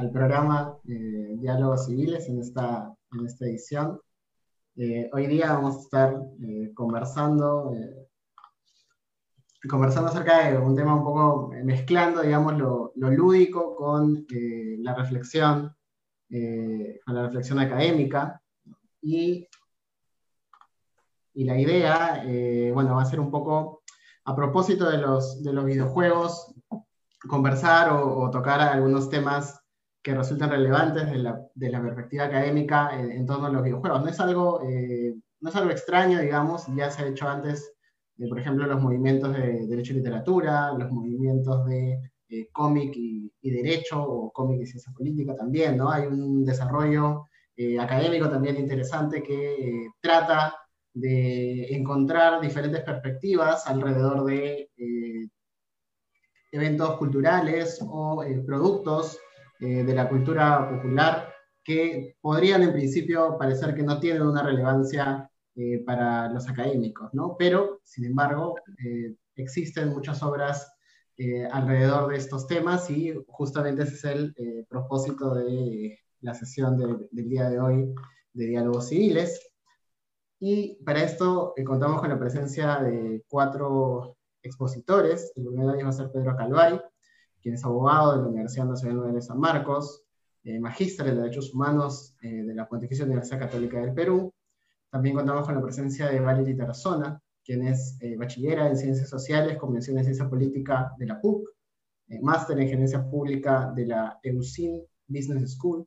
al 0.00 0.10
programa 0.10 0.78
eh, 0.88 1.34
Diálogos 1.36 1.84
Civiles 1.84 2.26
en 2.28 2.40
esta, 2.40 2.90
en 3.12 3.26
esta 3.26 3.44
edición. 3.44 4.00
Eh, 4.76 5.10
hoy 5.12 5.26
día 5.26 5.52
vamos 5.52 5.76
a 5.76 5.80
estar 5.80 6.22
eh, 6.42 6.72
conversando, 6.74 7.70
conversando 9.68 10.08
acerca 10.08 10.48
de 10.48 10.56
un 10.56 10.74
tema 10.74 10.94
un 10.94 11.04
poco 11.04 11.52
mezclando, 11.64 12.22
digamos, 12.22 12.56
lo, 12.56 12.92
lo 12.96 13.10
lúdico 13.10 13.76
con 13.76 14.26
la 14.30 14.94
reflexión, 14.94 15.76
con 16.30 17.14
la 17.14 17.22
reflexión 17.24 17.58
académica. 17.58 18.40
Y, 19.02 19.46
y 21.34 21.44
la 21.44 21.58
idea, 21.58 22.24
bueno, 22.72 22.96
va 22.96 23.02
a 23.02 23.06
ser 23.06 23.20
un 23.20 23.30
poco 23.30 23.82
a 24.24 24.34
propósito 24.34 24.88
de 24.88 24.96
los, 24.96 25.42
de 25.42 25.52
los 25.52 25.64
videojuegos, 25.66 26.54
conversar 27.28 27.92
o, 27.92 28.30
tocar 28.30 28.60
algunos 28.60 29.10
temas 29.10 29.59
que 30.02 30.14
resultan 30.14 30.50
relevantes 30.50 31.10
de 31.10 31.18
la, 31.18 31.40
de 31.54 31.70
la 31.70 31.82
perspectiva 31.82 32.24
académica 32.24 32.98
en, 32.98 33.26
torno 33.26 33.46
a 33.46 33.50
los 33.50 33.62
videojuegos. 33.62 34.02
No 34.02 34.08
es, 34.08 34.20
algo, 34.20 34.62
eh, 34.62 35.14
no 35.40 35.50
es 35.50 35.56
algo 35.56 35.70
extraño, 35.70 36.20
digamos, 36.20 36.66
ya 36.74 36.90
se 36.90 37.02
ha 37.02 37.08
hecho 37.08 37.28
antes, 37.28 37.74
por 38.28 38.38
ejemplo, 38.38 38.66
los 38.66 38.80
movimientos 38.80 39.34
de 39.34 39.66
derecho 39.66 39.92
y 39.92 39.96
literatura, 39.96 40.72
los 40.72 40.90
movimientos 40.90 41.66
de 41.66 41.98
eh, 42.28 42.48
cómic 42.52 42.92
y, 42.94 43.30
derecho, 43.42 44.02
o 44.02 44.30
cómic 44.32 44.62
y 44.62 44.66
ciencia 44.66 44.92
política 44.92 45.34
también, 45.34 45.76
¿no? 45.76 45.90
Hay 45.90 46.06
un 46.06 46.44
desarrollo 46.44 47.26
eh, 47.56 47.78
académico 47.78 48.28
también 48.30 48.56
interesante 48.56 49.22
que 49.22 49.88
trata 50.00 50.54
de 50.92 51.74
encontrar 51.74 52.40
diferentes 52.40 52.82
perspectivas 52.82 53.66
alrededor 53.66 54.24
de 54.24 54.70
eventos 56.52 56.96
culturales 56.96 57.78
o 57.82 58.24
productos 58.44 59.18
eh, 59.60 59.84
de 59.84 59.94
la 59.94 60.08
cultura 60.08 60.68
popular 60.70 61.32
que 61.62 62.16
podrían 62.20 62.62
en 62.62 62.72
principio 62.72 63.36
parecer 63.38 63.74
que 63.74 63.82
no 63.82 64.00
tienen 64.00 64.22
una 64.22 64.42
relevancia 64.42 65.30
eh, 65.54 65.82
para 65.84 66.28
los 66.30 66.48
académicos, 66.48 67.12
¿no? 67.12 67.36
Pero, 67.38 67.80
sin 67.84 68.06
embargo, 68.06 68.56
existen 69.36 69.90
muchas 69.90 70.22
obras 70.22 70.72
alrededor 71.52 72.10
de 72.10 72.16
estos 72.16 72.46
temas 72.46 72.88
y 72.90 73.12
justamente 73.28 73.82
ese 73.82 73.94
es 73.94 74.04
el 74.04 74.34
propósito 74.70 75.34
de 75.34 75.98
la 76.22 76.32
sesión 76.32 76.78
del 76.78 77.28
día 77.28 77.50
de 77.50 77.60
hoy 77.60 77.94
de 78.32 78.46
diálogos 78.46 78.88
civiles. 78.88 79.52
Y 80.38 80.82
para 80.82 81.02
esto 81.02 81.52
contamos 81.66 82.00
con 82.00 82.08
la 82.08 82.18
presencia 82.18 82.78
de 82.78 83.22
cuatro 83.28 84.16
expositores. 84.42 85.32
El 85.36 85.46
primer 85.46 85.68
año 85.68 85.84
va 85.84 85.90
a 85.90 85.92
ser 85.92 86.10
Pedro 86.10 86.36
Calvay, 86.36 86.80
quien 87.40 87.54
es 87.54 87.64
abogado 87.64 88.12
de 88.12 88.22
la 88.22 88.28
Universidad 88.28 88.66
Nacional 88.66 89.14
de 89.14 89.22
San 89.22 89.38
Marcos, 89.38 90.04
eh, 90.44 90.58
magíster 90.58 91.06
en 91.06 91.16
Derechos 91.16 91.52
Humanos 91.52 92.16
eh, 92.22 92.42
de 92.42 92.54
la 92.54 92.66
Pontificia 92.66 93.04
Universidad 93.04 93.40
Católica 93.40 93.80
del 93.80 93.92
Perú. 93.92 94.32
También 94.90 95.14
contamos 95.14 95.44
con 95.46 95.54
la 95.54 95.62
presencia 95.62 96.06
de 96.06 96.20
Valerie 96.20 96.54
Tarazona, 96.54 97.20
quien 97.44 97.66
es 97.66 97.98
eh, 98.00 98.16
bachillera 98.16 98.68
en 98.68 98.76
Ciencias 98.76 99.08
Sociales, 99.08 99.58
Convención 99.58 99.96
de 99.96 100.04
Ciencia 100.04 100.28
Política 100.28 100.92
de 100.98 101.06
la 101.06 101.20
PUC, 101.20 101.48
eh, 102.08 102.20
máster 102.22 102.58
en 102.58 102.68
Gerencia 102.68 103.04
Pública 103.08 103.72
de 103.74 103.86
la 103.86 104.18
EUSIN 104.22 104.82
Business 105.06 105.52
School, 105.56 105.86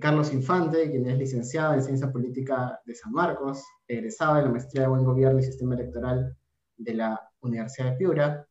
Carlos 0.00 0.32
Infante, 0.32 0.90
quien 0.90 1.06
es 1.06 1.18
licenciado 1.18 1.74
en 1.74 1.82
Ciencia 1.82 2.10
Política 2.10 2.80
de 2.86 2.94
San 2.94 3.12
Marcos, 3.12 3.62
egresado 3.86 4.36
de 4.36 4.42
la 4.42 4.50
Maestría 4.50 4.82
de 4.82 4.88
Buen 4.88 5.04
Gobierno 5.04 5.38
y 5.38 5.42
Sistema 5.42 5.74
Electoral 5.74 6.36
de 6.78 6.94
la 6.94 7.20
Universidad 7.42 7.90
de 7.90 7.96
Piura, 7.96 8.48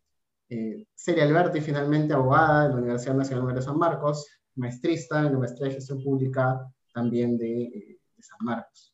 eh, 0.49 0.85
Alberti, 1.21 1.61
finalmente 1.61 2.13
abogada 2.13 2.63
de 2.63 2.69
la 2.69 2.75
Universidad 2.75 3.15
Nacional 3.15 3.55
de 3.55 3.61
San 3.61 3.77
Marcos, 3.77 4.27
maestrista 4.55 5.19
en 5.19 5.33
la 5.33 5.39
Maestría 5.39 5.67
de 5.69 5.75
Gestión 5.75 6.03
Pública 6.03 6.59
también 6.93 7.37
de, 7.37 7.63
eh, 7.63 7.99
San 8.19 8.39
Marcos. 8.41 8.93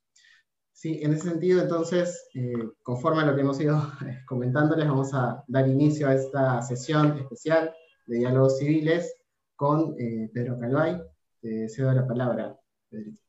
Sí, 0.72 1.00
en 1.02 1.14
ese 1.14 1.30
sentido, 1.30 1.62
entonces, 1.62 2.28
eh, 2.34 2.54
conforme 2.82 3.22
a 3.22 3.26
lo 3.26 3.36
que 3.36 3.42
hemos 3.42 3.60
ido 3.62 3.82
comentando, 4.28 4.76
les 4.76 4.88
vamos 4.88 5.14
a 5.14 5.44
dar 5.48 5.68
inicio 5.68 6.08
a 6.08 6.16
esta 6.16 6.62
sesión 6.62 7.18
especial 7.18 7.74
de 8.06 8.18
diálogos 8.18 8.58
civiles 8.58 9.16
con 9.56 9.96
Pedro 9.96 10.60
Calvay. 10.60 11.02
Te 11.40 11.70
cedo 11.70 11.94
la 11.94 12.06
palabra, 12.06 12.58
Pedrito. 12.90 13.24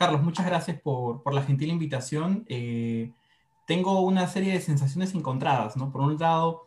Carlos, 0.00 0.22
muchas 0.22 0.46
gracias 0.46 0.80
por, 0.80 1.34
la 1.34 1.42
gentil 1.42 1.68
invitación. 1.68 2.46
Eh, 2.48 3.12
tengo 3.70 4.00
una 4.00 4.26
serie 4.26 4.52
de 4.52 4.60
sensaciones 4.60 5.14
encontradas, 5.14 5.76
¿no? 5.76 5.92
Por 5.92 6.00
un 6.00 6.18
lado, 6.18 6.66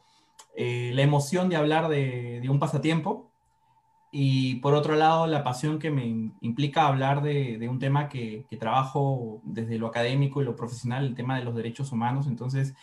eh, 0.56 0.92
la 0.94 1.02
emoción 1.02 1.50
de 1.50 1.58
hablar 1.58 1.90
de, 1.90 2.42
un 2.50 2.60
pasatiempo 2.60 3.30
y 4.10 4.56
por 4.62 4.74
otro 4.74 4.96
lado, 4.96 5.28
la 5.28 5.44
pasión 5.44 5.80
que 5.80 5.92
me 5.92 6.06
implica 6.40 6.88
hablar 6.88 7.22
de, 7.22 7.68
un 7.70 7.78
tema 7.78 8.08
que, 8.08 8.46
trabajo 8.58 9.42
desde 9.44 9.78
lo 9.78 9.88
académico 9.88 10.42
y 10.42 10.46
lo 10.46 10.56
profesional, 10.56 11.04
el 11.04 11.14
tema 11.14 11.38
de 11.38 11.44
los 11.44 11.56
derechos 11.56 11.92
humanos. 11.92 12.26
Entonces, 12.28 12.74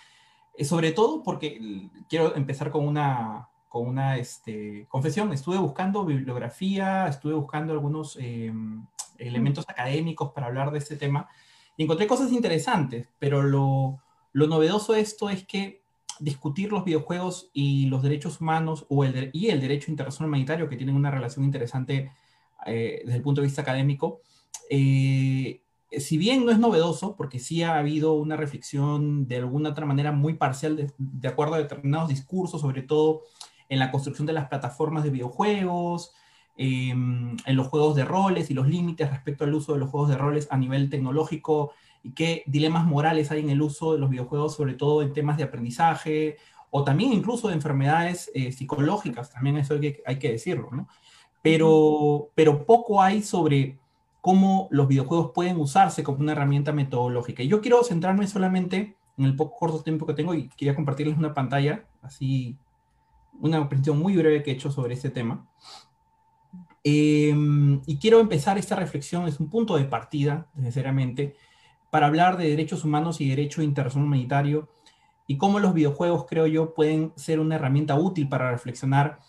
eh, 0.55 0.67
sobre 0.67 0.93
todo 0.93 1.23
porque 1.23 1.89
quiero 2.07 2.37
empezar 2.37 2.71
con 2.71 2.87
una, 2.87 3.49
con 3.71 3.89
una 3.89 4.19
este, 4.19 4.85
confesión. 4.91 5.33
Estuve 5.33 5.57
buscando 5.57 6.05
bibliografía, 6.05 7.09
estuve 7.09 7.33
buscando 7.33 7.73
algunos 7.73 8.19
em, 8.21 8.85
elementos 9.17 9.65
académicos 9.67 10.33
para 10.33 10.49
hablar 10.49 10.73
de 10.73 10.79
este 10.79 10.97
tema 10.97 11.27
y 11.79 11.85
encontré 11.85 12.07
cosas 12.07 12.33
interesantes, 12.33 13.09
pero 13.19 13.43
lo, 13.43 13.99
lo 14.33 14.47
novedoso 14.47 14.93
de 14.93 15.01
esto 15.01 15.31
es 15.31 15.45
que 15.45 15.81
discutir 16.21 16.71
los 16.71 16.85
videojuegos 16.85 17.51
y 17.53 17.87
los 17.87 18.03
derechos 18.03 18.41
humanos 18.41 18.87
o 18.89 19.05
el, 19.05 19.31
y 19.33 19.49
el 19.49 19.61
derecho 19.61 19.91
internacional 19.91 20.29
humanitario, 20.29 20.69
que 20.69 20.77
tienen 20.77 20.95
una 20.95 21.11
relación 21.11 21.45
interesante 21.45 22.13
eh, 22.67 23.03
desde 23.05 23.17
el 23.17 23.23
punto 23.23 23.41
de 23.41 23.47
vista 23.47 23.63
académico, 23.63 24.21
eh, 24.69 25.63
si 25.99 26.19
bien 26.19 26.45
no 26.45 26.53
es 26.53 26.59
novedoso, 26.59 27.17
porque 27.17 27.41
sí 27.41 27.63
ha 27.63 27.77
habido 27.77 28.13
una 28.15 28.37
reflexión 28.37 29.27
de 29.27 29.39
alguna 29.39 29.71
otra 29.71 29.87
manera 29.87 30.13
muy 30.13 30.35
parcial 30.35 30.93
de, 30.97 31.29
acuerdo 31.29 31.55
a 31.55 31.59
determinados 31.59 32.09
discursos, 32.09 32.61
sobre 32.61 32.83
todo 32.83 33.23
en 33.69 33.79
la 33.79 33.91
construcción 33.91 34.27
de 34.27 34.33
las 34.33 34.49
plataformas 34.49 35.03
de 35.03 35.11
videojuegos, 35.11 36.13
em, 36.57 37.37
en 37.45 37.57
los 37.57 37.69
juegos 37.69 37.97
de 37.97 38.05
roles 38.05 38.51
y 38.51 38.55
los 38.55 38.69
límites 38.69 39.11
respecto 39.11 39.45
al 39.45 39.55
uso 39.55 39.73
de 39.73 39.81
los 39.81 39.91
juegos 39.91 40.11
de 40.11 40.19
roles 40.19 40.47
a 40.51 40.57
nivel 40.57 40.91
tecnológico 40.91 41.73
y 42.03 42.13
qué 42.13 42.43
dilemas 42.47 42.87
morales 42.87 43.31
hay 43.31 43.41
en 43.41 43.51
el 43.51 43.63
uso 43.63 43.93
de 43.93 43.99
los 43.99 44.11
videojuegos, 44.11 44.55
sobre 44.55 44.75
todo 44.75 45.03
en 45.03 45.13
temas 45.13 45.37
de 45.37 45.45
aprendizaje 45.45 46.37
o 46.71 46.85
también 46.85 47.13
incluso 47.13 47.49
de 47.49 47.55
enfermedades 47.55 48.31
eh, 48.35 48.53
psicológicas, 48.53 49.31
también 49.31 49.57
eso 49.57 49.75
hay 49.75 49.81
que, 49.81 50.03
hay 50.07 50.19
que 50.19 50.33
decirlo, 50.33 50.69
¿no? 50.71 50.89
Pero, 51.43 52.31
pero 52.35 52.65
poco 52.65 53.03
hay 53.03 53.23
sobre 53.23 53.79
cómo 54.21 54.69
los 54.71 54.87
videojuegos 54.87 55.33
pueden 55.35 55.59
usarse 55.59 56.03
como 56.03 56.19
una 56.19 56.33
herramienta 56.33 56.73
metodológica. 56.73 57.43
Y 57.43 57.49
yo 57.49 57.61
quiero 57.61 57.83
centrarme 57.83 58.27
solamente 58.27 58.97
en 59.17 59.25
el 59.25 59.35
poco 59.35 59.57
corto 59.57 59.83
tiempo 59.83 60.07
que 60.07 60.15
tengo 60.15 60.35
y 60.35 60.49
quería 60.49 60.75
compartirles 60.75 61.17
una 61.17 61.35
pantalla 61.35 61.85
así 62.03 62.57
una 63.41 63.69
presentación 63.69 63.99
muy 63.99 64.17
breve 64.17 64.43
que 64.43 64.51
he 64.51 64.55
hecho 64.55 64.71
sobre 64.71 64.95
este 64.95 65.11
tema. 65.11 65.47
Em, 66.85 67.81
y 67.87 67.99
quiero 67.99 68.21
empezar 68.21 68.59
esta 68.59 68.77
reflexión, 68.77 69.27
es 69.27 69.41
un 69.41 69.49
punto 69.49 69.77
de 69.77 69.85
partida, 69.85 70.47
necesariamente, 70.55 71.37
para 71.91 72.07
hablar 72.07 72.37
de 72.37 72.49
derechos 72.49 72.85
humanos 72.85 73.21
y 73.21 73.29
derecho 73.29 73.63
internacional 73.63 74.07
humanitario 74.07 74.69
y 75.27 75.37
cómo 75.37 75.59
los 75.61 75.75
videojuegos, 75.75 76.27
creo 76.29 76.47
yo, 76.47 76.75
pueden 76.75 77.13
ser 77.17 77.39
una 77.41 77.57
herramienta 77.57 77.95
útil 77.97 78.29
para 78.29 78.51
reflexionar 78.51 79.21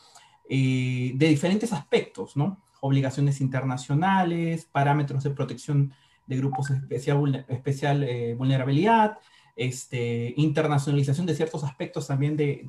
eh, 0.49 1.11
de 1.15 1.27
diferentes 1.27 1.73
aspectos, 1.73 2.35
¿no? 2.35 2.61
Obligaciones 2.79 3.39
internacionales, 3.41 4.67
parámetros 4.71 5.23
de 5.23 5.29
protección 5.29 5.93
de 6.25 6.37
grupos 6.37 6.69
de 6.69 6.77
especial, 6.77 7.45
especial 7.47 8.03
eh, 8.03 8.35
vulnerabilidad, 8.35 9.19
este, 9.55 10.33
internacionalización 10.37 11.25
de 11.25 11.35
ciertos 11.35 11.63
aspectos 11.63 12.07
también 12.07 12.35
de, 12.37 12.65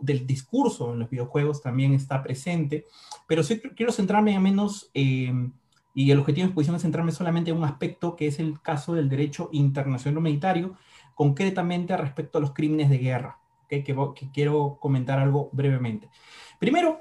del 0.00 0.26
discurso 0.26 0.92
en 0.92 1.00
los 1.00 1.10
videojuegos 1.10 1.62
también 1.62 1.94
está 1.94 2.22
presente, 2.22 2.86
pero 3.26 3.42
sí 3.42 3.60
quiero 3.60 3.92
centrarme 3.92 4.34
a 4.34 4.40
menos, 4.40 4.90
em, 4.94 5.52
y 5.94 6.10
el 6.10 6.18
objetivo 6.18 6.44
de 6.44 6.48
exposición 6.48 6.76
es 6.76 6.82
centrarme 6.82 7.12
solamente 7.12 7.52
en 7.52 7.56
un 7.56 7.64
aspecto 7.64 8.16
que 8.16 8.26
es 8.26 8.40
el 8.40 8.60
caso 8.60 8.94
del 8.94 9.08
derecho 9.08 9.48
internacional 9.52 10.18
humanitario, 10.18 10.74
concretamente 11.14 11.96
respecto 11.96 12.38
a 12.38 12.40
los 12.40 12.52
crímenes 12.52 12.90
de 12.90 12.98
guerra, 12.98 13.38
que, 13.68 13.84
quiero 14.32 14.76
comentar 14.80 15.20
algo 15.20 15.50
brevemente. 15.52 16.10
Primero, 16.58 17.00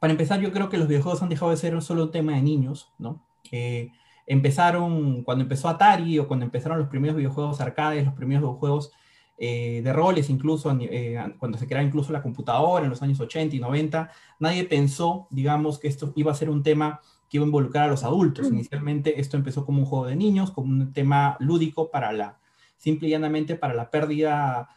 para 0.00 0.12
empezar, 0.12 0.40
yo 0.40 0.50
creo 0.52 0.70
que 0.70 0.78
los 0.78 0.88
videojuegos 0.88 1.22
han 1.22 1.28
dejado 1.28 1.50
de 1.50 1.58
ser 1.58 1.80
solo 1.82 2.04
un 2.04 2.10
tema 2.10 2.32
de 2.32 2.42
niños, 2.42 2.92
¿no? 2.98 3.22
Eh, 3.52 3.90
empezaron, 4.26 5.22
cuando 5.22 5.42
empezó 5.42 5.68
Atari 5.68 6.18
o 6.18 6.26
cuando 6.26 6.44
empezaron 6.46 6.78
los 6.78 6.88
primeros 6.88 7.16
videojuegos 7.16 7.60
arcades, 7.60 8.04
los 8.04 8.14
primeros 8.14 8.42
videojuegos 8.42 8.92
eh, 9.36 9.82
de 9.82 9.92
roles, 9.92 10.30
incluso 10.30 10.76
eh, 10.80 11.16
cuando 11.38 11.58
se 11.58 11.66
creaba 11.66 11.86
incluso 11.86 12.12
la 12.12 12.22
computadora 12.22 12.84
en 12.84 12.90
los 12.90 13.02
años 13.02 13.20
80 13.20 13.56
y 13.56 13.60
90, 13.60 14.10
nadie 14.38 14.64
pensó, 14.64 15.28
digamos, 15.30 15.78
que 15.78 15.88
esto 15.88 16.12
iba 16.16 16.32
a 16.32 16.34
ser 16.34 16.50
un 16.50 16.62
tema 16.62 17.00
que 17.28 17.36
iba 17.36 17.44
a 17.44 17.46
involucrar 17.46 17.84
a 17.84 17.88
los 17.88 18.04
adultos. 18.04 18.48
Inicialmente 18.48 19.20
esto 19.20 19.36
empezó 19.36 19.64
como 19.64 19.80
un 19.80 19.84
juego 19.84 20.06
de 20.06 20.16
niños, 20.16 20.50
como 20.50 20.68
un 20.68 20.92
tema 20.92 21.36
lúdico 21.40 21.90
para 21.90 22.12
la, 22.12 22.38
simple 22.76 23.08
y 23.08 23.10
llanamente 23.10 23.56
para 23.56 23.74
la 23.74 23.90
pérdida 23.90 24.68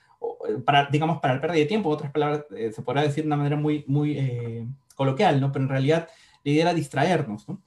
para, 0.65 0.85
digamos, 0.87 1.19
para 1.19 1.33
el 1.33 1.39
pérdida 1.39 1.59
de 1.59 1.65
tiempo, 1.65 1.89
otras 1.89 2.11
palabras, 2.11 2.45
se 2.49 2.81
podrá 2.83 3.01
decir 3.01 3.23
de 3.23 3.27
una 3.27 3.37
manera 3.37 3.55
muy, 3.55 3.83
muy 3.87 4.67
coloquial, 4.95 5.41
¿no? 5.41 5.51
Pero 5.51 5.65
en 5.65 5.69
realidad 5.69 6.09
la 6.43 6.51
idea 6.51 6.63
era 6.63 6.73
distraernos, 6.73 7.47
¿no? 7.49 7.61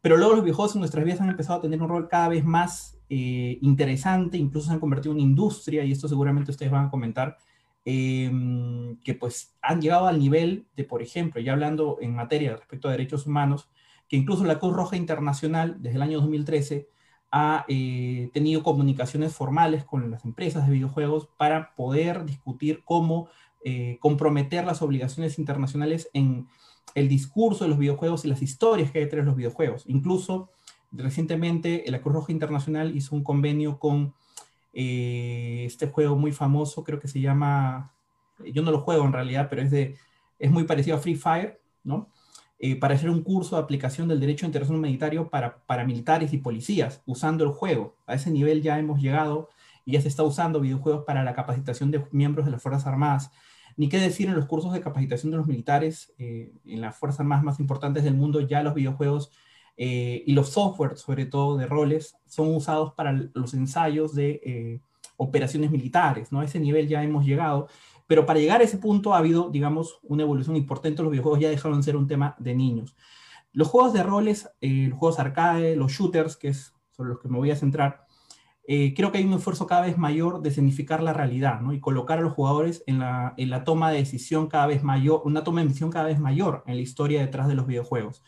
Pero 0.00 0.16
luego 0.16 0.34
los 0.34 0.44
videojuegos 0.44 0.76
en 0.76 0.80
nuestras 0.80 1.04
vidas 1.04 1.20
han 1.20 1.30
empezado 1.30 1.58
a 1.58 1.62
tener 1.62 1.82
un 1.82 1.88
rol 1.88 2.08
cada 2.08 2.28
vez 2.28 2.44
más 2.44 2.98
interesante, 3.08 4.38
incluso 4.38 4.68
se 4.68 4.74
han 4.74 4.80
convertido 4.80 5.12
en 5.12 5.18
una 5.18 5.28
industria, 5.28 5.82
y 5.84 5.90
esto 5.90 6.06
seguramente 6.06 6.52
ustedes 6.52 6.70
van 6.70 6.86
a 6.86 6.90
comentar, 6.90 7.36
Em, 7.90 8.98
que 8.98 9.14
pues 9.14 9.56
han 9.62 9.80
llegado 9.80 10.08
al 10.08 10.18
nivel 10.18 10.66
de, 10.76 10.84
por 10.84 11.00
ejemplo, 11.00 11.40
ya 11.40 11.52
hablando 11.54 11.96
en 12.02 12.14
materia 12.14 12.54
respecto 12.54 12.86
a 12.86 12.90
derechos 12.90 13.26
humanos, 13.26 13.70
que 14.08 14.16
incluso 14.16 14.44
la 14.44 14.58
Cruz 14.58 14.74
Roja 14.74 14.96
Internacional 14.96 15.76
desde 15.80 15.96
el 15.96 16.02
año 16.02 16.20
2013 16.20 16.88
ha 17.30 17.64
eh, 17.68 18.30
tenido 18.32 18.62
comunicaciones 18.62 19.34
formales 19.34 19.84
con 19.84 20.10
las 20.10 20.24
empresas 20.24 20.66
de 20.66 20.72
videojuegos 20.72 21.28
para 21.36 21.74
poder 21.74 22.24
discutir 22.24 22.82
cómo 22.84 23.28
eh, 23.64 23.98
comprometer 24.00 24.64
las 24.64 24.80
obligaciones 24.82 25.38
internacionales 25.38 26.08
en 26.14 26.48
el 26.94 27.08
discurso 27.08 27.64
de 27.64 27.70
los 27.70 27.78
videojuegos 27.78 28.24
y 28.24 28.28
las 28.28 28.40
historias 28.40 28.90
que 28.90 28.98
hay 28.98 29.04
detrás 29.04 29.24
de 29.24 29.26
los 29.26 29.36
videojuegos. 29.36 29.84
Incluso 29.86 30.50
recientemente 30.90 31.84
la 31.88 32.00
Cruz 32.00 32.14
Roja 32.14 32.32
Internacional 32.32 32.96
hizo 32.96 33.14
un 33.14 33.22
convenio 33.22 33.78
con 33.78 34.14
eh, 34.72 35.64
este 35.66 35.88
juego 35.88 36.16
muy 36.16 36.32
famoso, 36.32 36.84
creo 36.84 36.98
que 36.98 37.08
se 37.08 37.20
llama, 37.20 37.92
yo 38.52 38.62
no 38.62 38.70
lo 38.70 38.80
juego 38.80 39.04
en 39.04 39.12
realidad, 39.12 39.48
pero 39.50 39.62
es, 39.62 39.70
de, 39.70 39.96
es 40.38 40.50
muy 40.50 40.64
parecido 40.64 40.96
a 40.96 41.00
Free 41.00 41.16
Fire, 41.16 41.60
¿no? 41.84 42.08
Eh, 42.60 42.74
para 42.74 42.94
hacer 42.96 43.08
un 43.08 43.22
curso 43.22 43.54
de 43.54 43.62
aplicación 43.62 44.08
del 44.08 44.18
derecho 44.18 44.44
internacional 44.44 44.80
humanitario 44.80 45.28
para 45.30 45.58
paramilitares 45.64 46.32
y 46.32 46.38
policías, 46.38 47.02
usando 47.06 47.44
el 47.44 47.50
juego. 47.50 47.96
A 48.06 48.14
ese 48.14 48.32
nivel 48.32 48.62
ya 48.62 48.78
hemos 48.80 49.00
llegado 49.00 49.48
y 49.84 49.92
ya 49.92 50.00
se 50.00 50.08
está 50.08 50.24
usando 50.24 50.60
videojuegos 50.60 51.04
para 51.04 51.22
la 51.22 51.34
capacitación 51.34 51.92
de 51.92 52.04
miembros 52.10 52.46
de 52.46 52.52
las 52.52 52.60
Fuerzas 52.60 52.86
Armadas. 52.86 53.30
Ni 53.76 53.88
qué 53.88 53.98
decir 53.98 54.28
en 54.28 54.34
los 54.34 54.46
cursos 54.46 54.72
de 54.72 54.80
capacitación 54.80 55.30
de 55.30 55.36
los 55.36 55.46
militares, 55.46 56.12
eh, 56.18 56.52
en 56.64 56.80
las 56.80 56.96
Fuerzas 56.96 57.20
Armadas 57.20 57.44
más 57.44 57.60
importantes 57.60 58.02
del 58.02 58.14
mundo, 58.14 58.40
ya 58.40 58.64
los 58.64 58.74
videojuegos 58.74 59.30
eh, 59.76 60.24
y 60.26 60.32
los 60.32 60.48
softwares, 60.48 61.00
sobre 61.00 61.26
todo 61.26 61.56
de 61.56 61.66
roles, 61.66 62.16
son 62.26 62.52
usados 62.52 62.92
para 62.94 63.12
los 63.12 63.54
ensayos 63.54 64.16
de 64.16 64.80
operaciones 65.16 65.70
militares, 65.70 66.32
¿no? 66.32 66.40
A 66.40 66.44
ese 66.44 66.58
nivel 66.58 66.88
ya 66.88 67.02
hemos 67.04 67.24
llegado, 67.24 67.68
pero 68.08 68.26
para 68.26 68.40
llegar 68.40 68.60
a 68.60 68.64
ese 68.64 68.78
punto 68.78 69.14
ha 69.14 69.18
habido, 69.18 69.50
digamos, 69.50 70.00
una 70.02 70.24
evolución 70.24 70.56
importante, 70.56 71.02
los 71.02 71.12
videojuegos 71.12 71.38
ya 71.38 71.50
dejaron 71.50 71.78
de 71.78 71.84
ser 71.84 71.96
un 71.96 72.08
tema 72.08 72.34
de 72.40 72.56
niños. 72.56 72.96
Los 73.52 73.68
juegos 73.68 73.92
de 73.92 74.02
roles, 74.02 74.50
eh, 74.60 74.88
los 74.88 74.98
juegos 74.98 75.20
arcade, 75.20 75.76
los 75.76 75.92
shooters, 75.92 76.36
que 76.36 76.48
es 76.48 76.74
sobre 76.90 77.10
los 77.10 77.20
que 77.20 77.28
me 77.28 77.38
voy 77.38 77.52
a 77.52 77.56
centrar, 77.56 78.08
creo 78.68 79.10
que 79.10 79.18
hay 79.18 79.24
un 79.24 79.32
esfuerzo 79.32 79.66
cada 79.66 79.82
vez 79.82 79.96
mayor 79.96 80.42
de 80.42 80.50
significar 80.50 81.02
la 81.02 81.14
realidad, 81.14 81.60
¿no? 81.60 81.72
Y 81.72 81.80
colocar 81.80 82.18
a 82.18 82.20
los 82.20 82.34
jugadores 82.34 82.84
en 82.86 82.98
la, 82.98 83.62
toma 83.64 83.90
de 83.90 83.98
decisión 83.98 84.46
cada 84.46 84.66
vez 84.66 84.82
mayor, 84.82 85.22
una 85.24 85.42
toma 85.42 85.60
de 85.60 85.68
decisión 85.68 85.90
cada 85.90 86.04
vez 86.04 86.18
mayor 86.20 86.64
en 86.66 86.76
la 86.76 86.82
historia 86.82 87.20
detrás 87.22 87.48
de 87.48 87.54
los 87.54 87.66
videojuegos. 87.66 88.22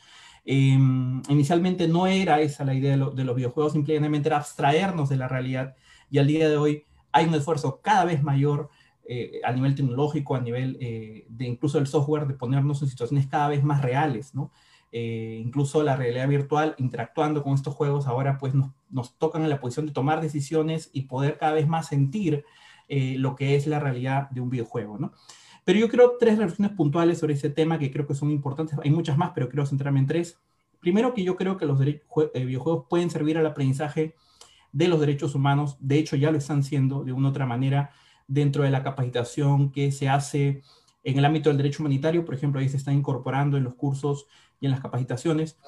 Em, 0.47 1.23
inicialmente 1.29 1.89
no 1.89 2.07
era 2.07 2.41
esa 2.41 2.65
la 2.65 2.75
idea 2.75 2.93
de, 2.93 2.97
los 2.97 3.37
videojuegos, 3.37 3.75
simplemente 3.75 4.29
era 4.29 4.39
abstraernos 4.39 5.11
de 5.11 5.17
la 5.17 5.29
realidad 5.29 5.77
y 6.11 6.19
al 6.19 6.27
día 6.27 6.49
de 6.49 6.57
hoy 6.57 6.85
hay 7.13 7.27
un 7.27 7.35
esfuerzo 7.35 7.81
cada 7.83 8.07
vez 8.07 8.23
mayor 8.23 8.71
eh, 9.13 9.41
a 9.43 9.51
nivel 9.51 9.75
tecnológico, 9.75 10.37
a 10.37 10.41
nivel 10.41 10.79
eh, 10.81 11.27
de 11.29 11.45
incluso 11.45 11.79
el 11.79 11.89
software, 11.89 12.29
de 12.29 12.35
ponernos 12.35 12.81
en 12.81 12.87
situaciones 12.87 13.27
cada 13.27 13.49
vez 13.49 13.65
más 13.65 13.83
reales, 13.83 14.37
¿no? 14.37 14.53
Eh, 14.93 15.43
incluso 15.45 15.83
la 15.83 15.97
realidad 15.97 16.29
virtual, 16.29 16.77
interactuando 16.79 17.43
con 17.43 17.55
estos 17.55 17.75
juegos, 17.75 18.07
ahora 18.07 18.39
pues 18.39 18.55
nos, 18.55 18.71
nos, 18.89 19.19
tocan 19.19 19.43
en 19.43 19.51
la 19.51 19.59
posición 19.59 19.87
de 19.87 19.93
tomar 19.93 20.21
decisiones 20.21 20.91
y 20.93 21.03
poder 21.03 21.39
cada 21.39 21.55
vez 21.55 21.67
más 21.67 21.89
sentir 21.89 22.45
lo 22.89 23.35
que 23.35 23.57
es 23.57 23.67
la 23.67 23.81
realidad 23.81 24.31
de 24.31 24.41
un 24.41 24.51
videojuego, 24.51 24.97
¿no? 24.97 25.13
Pero 25.65 25.81
yo 25.81 25.89
creo 25.89 26.17
tres 26.19 26.39
reflexiones 26.39 26.77
puntuales 26.77 27.19
sobre 27.19 27.35
ese 27.35 27.51
tema 27.51 27.81
que 27.81 27.91
creo 27.91 28.07
que 28.07 28.15
son 28.15 28.31
importantes. 28.31 28.79
Hay 28.81 28.91
muchas 28.91 29.19
más, 29.19 29.33
pero 29.35 29.49
quiero 29.49 29.67
centrarme 29.67 29.99
en 29.99 30.07
tres. 30.07 30.41
Primero, 30.79 31.15
que 31.15 31.25
yo 31.25 31.35
creo 31.35 31.57
que 31.57 31.67
los 31.67 31.81
videojuegos 31.81 32.87
pueden 32.89 33.11
servir 33.11 33.39
al 33.39 33.47
aprendizaje 33.47 34.15
de 34.71 34.87
los 34.87 35.01
derechos 35.01 35.35
humanos. 35.35 35.77
De 35.81 35.99
hecho, 35.99 36.15
ya 36.15 36.31
lo 36.31 36.39
están 36.39 36.63
siendo 36.63 37.03
de 37.03 37.13
una 37.13 37.29
u 37.29 37.31
otra 37.31 37.47
manera 37.47 37.91
dentro 38.31 38.63
de 38.63 38.71
la 38.71 38.83
capacitación 38.83 39.73
que 39.73 39.91
se 39.93 40.09
hace 40.09 40.63
en 41.03 41.19
el 41.19 41.25
ámbito 41.25 41.51
del 41.51 41.57
derecho 41.57 41.83
humanitario. 41.83 42.25
Por 42.25 42.35
ejemplo, 42.35 42.61
ahí 42.61 42.69
se 42.69 42.77
está 42.77 42.93
incorporando 42.93 43.57
en 43.57 43.65
los 43.65 43.75
cursos 43.75 44.27
y 44.61 44.67
en 44.67 44.73
las 44.73 44.81
capacitaciones. 44.81 45.59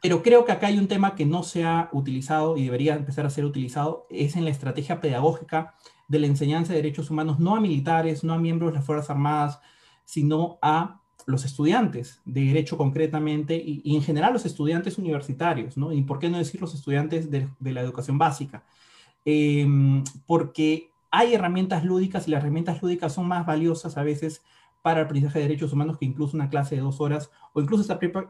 Pero 0.00 0.22
creo 0.22 0.44
que 0.44 0.52
acá 0.52 0.68
hay 0.68 0.78
un 0.78 0.88
tema 0.88 1.14
que 1.14 1.26
no 1.26 1.42
se 1.42 1.64
ha 1.64 1.90
utilizado 1.92 2.56
y 2.56 2.64
debería 2.64 2.94
empezar 2.94 3.26
a 3.26 3.30
ser 3.30 3.44
utilizado, 3.44 4.06
es 4.08 4.36
en 4.36 4.44
la 4.44 4.50
estrategia 4.50 5.00
pedagógica 5.00 5.74
de 6.08 6.20
la 6.20 6.26
enseñanza 6.26 6.72
de 6.72 6.78
derechos 6.82 7.10
humanos, 7.10 7.38
no 7.38 7.56
a 7.56 7.60
militares, 7.60 8.24
no 8.24 8.32
a 8.32 8.38
miembros 8.38 8.70
de 8.70 8.78
las 8.78 8.86
Fuerzas 8.86 9.10
Armadas, 9.10 9.60
sino 10.04 10.58
a 10.62 11.00
los 11.26 11.44
estudiantes 11.44 12.20
de 12.24 12.44
derecho 12.46 12.76
concretamente 12.76 13.60
y, 13.62 13.94
en 13.94 14.02
general 14.02 14.32
los 14.32 14.46
estudiantes 14.46 14.98
universitarios, 14.98 15.76
¿no? 15.76 15.92
Y 15.92 16.02
por 16.02 16.18
qué 16.18 16.30
no 16.30 16.38
decir 16.38 16.60
los 16.60 16.74
estudiantes 16.74 17.30
de, 17.30 17.48
la 17.60 17.80
educación 17.82 18.18
básica. 18.18 18.64
Em, 19.24 20.02
porque 20.26 20.89
hay 21.10 21.34
herramientas 21.34 21.84
lúdicas 21.84 22.28
y 22.28 22.30
las 22.30 22.42
herramientas 22.42 22.82
lúdicas 22.82 23.12
son 23.12 23.26
más 23.26 23.46
valiosas 23.46 23.96
a 23.96 24.02
veces 24.02 24.42
para 24.82 25.00
el 25.00 25.06
aprendizaje 25.06 25.40
de 25.40 25.48
derechos 25.48 25.72
humanos 25.72 25.98
que 25.98 26.06
incluso 26.06 26.36
una 26.36 26.48
clase 26.48 26.76
de 26.76 26.80
dos 26.80 27.00
horas 27.00 27.30
o 27.52 27.60
incluso 27.60 27.82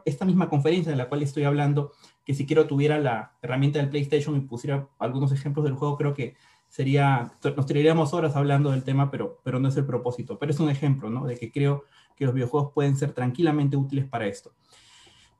esta, 0.05 0.25
misma 0.25 0.49
conferencia 0.49 0.91
de 0.91 0.97
la 0.97 1.07
cual 1.07 1.21
estoy 1.21 1.43
hablando, 1.43 1.91
que 2.25 2.33
si 2.33 2.45
quiero 2.45 2.67
tuviera 2.67 2.99
la 2.99 3.33
herramienta 3.41 3.79
del 3.79 3.89
PlayStation 3.89 4.35
y 4.35 4.41
pusiera 4.41 4.87
algunos 4.99 5.31
ejemplos 5.31 5.63
del 5.63 5.75
juego, 5.75 5.95
creo 5.97 6.13
que 6.13 6.35
sería, 6.67 7.33
nos 7.55 7.65
tiraríamos 7.65 8.13
horas 8.13 8.35
hablando 8.35 8.71
del 8.71 8.83
tema, 8.83 9.11
pero, 9.11 9.39
pero 9.43 9.59
no 9.59 9.69
es 9.69 9.77
el 9.77 9.85
propósito. 9.85 10.39
Pero 10.39 10.51
es 10.51 10.59
un 10.59 10.69
ejemplo, 10.69 11.09
¿no? 11.09 11.25
De 11.25 11.37
que 11.37 11.51
creo 11.51 11.85
que 12.15 12.25
los 12.25 12.33
videojuegos 12.33 12.71
pueden 12.73 12.95
ser 12.95 13.13
tranquilamente 13.13 13.77
útiles 13.77 14.05
para 14.05 14.25
esto. 14.25 14.51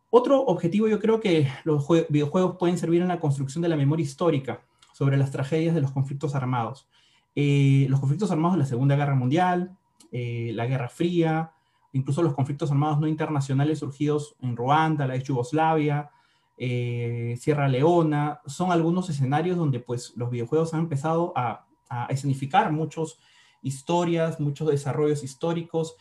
Otro 0.10 0.42
objetivo, 0.42 0.88
yo 0.88 1.00
creo 1.00 1.22
que 1.22 1.48
los 1.64 1.88
videojuegos 2.10 2.58
pueden 2.58 2.78
servir 2.78 3.02
en 3.02 3.08
la 3.08 3.20
construcción 3.20 3.62
de 3.62 3.70
la 3.70 3.78
memoria 3.78 4.04
histórica 4.04 4.62
sobre 4.92 5.18
las 5.18 5.32
tragedias 5.32 5.74
de 5.74 5.82
los 5.82 5.92
conflictos 5.92 6.36
armados. 6.36 6.88
Eh, 7.36 7.86
los 7.90 8.00
conflictos 8.00 8.32
armados 8.32 8.56
de 8.58 8.64
la 8.64 8.66
Segunda 8.66 8.96
Guerra 8.96 9.16
Mundial, 9.16 9.78
eh, 10.12 10.52
la 10.54 10.66
Guerra 10.66 10.90
Fría, 10.90 11.54
incluso 11.94 12.22
los 12.22 12.34
conflictos 12.34 12.72
armados 12.72 13.00
no 13.00 13.08
internacionales 13.08 13.80
surgidos 13.80 14.36
en 14.42 14.56
Ruanda, 14.56 15.08
la 15.08 15.16
ex 15.16 15.26
Yugoslavia, 15.26 16.12
eh, 16.58 17.36
Sierra 17.40 17.70
Leona, 17.70 18.42
son 18.46 18.72
algunos 18.72 19.10
escenarios 19.10 19.58
donde 19.58 19.80
pues 19.80 20.14
los 20.16 20.30
videojuegos 20.30 20.74
han 20.74 20.82
empezado 20.82 21.32
a, 21.36 21.66
a 21.90 22.06
escenificar 22.08 22.72
muchas 22.72 23.18
historias, 23.64 24.40
muchos 24.40 24.70
desarrollos 24.70 25.24
históricos. 25.24 25.96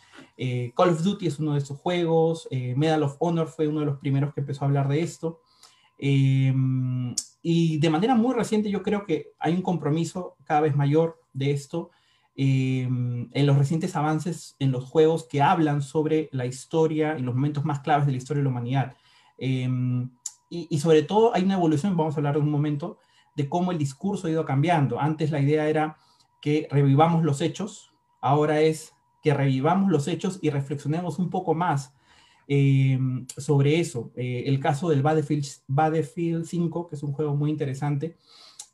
Call 0.74 0.90
of 0.90 1.02
Duty 1.02 1.26
es 1.26 1.38
uno 1.38 1.52
de 1.52 1.58
esos 1.58 1.78
juegos, 1.78 2.48
Medal 2.50 3.02
of 3.02 3.16
Honor 3.18 3.48
fue 3.48 3.68
uno 3.68 3.80
de 3.80 3.86
los 3.86 3.98
primeros 3.98 4.32
que 4.32 4.40
empezó 4.40 4.64
a 4.64 4.68
hablar 4.68 4.88
de 4.88 5.02
esto. 5.02 5.42
y 5.98 7.78
de 7.78 7.90
manera 7.90 8.14
muy 8.14 8.34
reciente 8.34 8.70
yo 8.70 8.82
creo 8.82 9.04
que 9.04 9.34
hay 9.38 9.54
un 9.54 9.62
compromiso 9.62 10.36
cada 10.44 10.62
vez 10.62 10.74
mayor 10.74 11.19
de 11.32 11.50
esto 11.52 11.90
en 12.36 13.28
los 13.46 13.58
recientes 13.58 13.96
avances 13.96 14.56
en 14.58 14.72
los 14.72 14.84
juegos 14.84 15.26
que 15.26 15.42
hablan 15.42 15.82
sobre 15.82 16.30
la 16.32 16.46
historia 16.46 17.18
y 17.18 17.22
los 17.22 17.34
momentos 17.34 17.66
más 17.66 17.80
claves 17.80 18.06
de 18.06 18.12
la 18.12 18.18
historia 18.18 18.40
de 18.40 18.44
la 18.44 18.50
humanidad 18.50 18.96
y, 20.50 20.78
sobre 20.80 21.02
todo 21.02 21.32
hay 21.32 21.44
una 21.44 21.54
evolución, 21.54 21.96
vamos 21.96 22.14
a 22.14 22.18
hablar 22.18 22.34
de 22.34 22.40
un 22.40 22.50
momento, 22.50 22.98
de 23.36 23.48
cómo 23.48 23.70
el 23.70 23.78
discurso 23.78 24.26
ha 24.26 24.30
ido 24.30 24.44
cambiando. 24.44 25.00
Antes 25.00 25.30
la 25.30 25.40
idea 25.40 25.68
era 25.68 25.96
que 26.42 26.66
revivamos 26.70 27.24
los 27.24 27.40
hechos, 27.40 27.92
ahora 28.20 28.60
es 28.60 28.92
que 29.22 29.32
revivamos 29.32 29.90
los 29.90 30.08
hechos 30.08 30.40
y 30.42 30.50
reflexionemos 30.50 31.18
un 31.18 31.30
poco 31.30 31.54
más 31.54 31.94
eh, 32.48 32.98
sobre 33.36 33.78
eso. 33.78 34.10
Eh, 34.16 34.42
el 34.46 34.58
caso 34.58 34.88
del 34.88 35.02
Battlefield, 35.02 35.46
Battlefield 35.68 36.44
5, 36.44 36.88
que 36.88 36.96
es 36.96 37.02
un 37.04 37.12
juego 37.12 37.36
muy 37.36 37.50
interesante, 37.50 38.16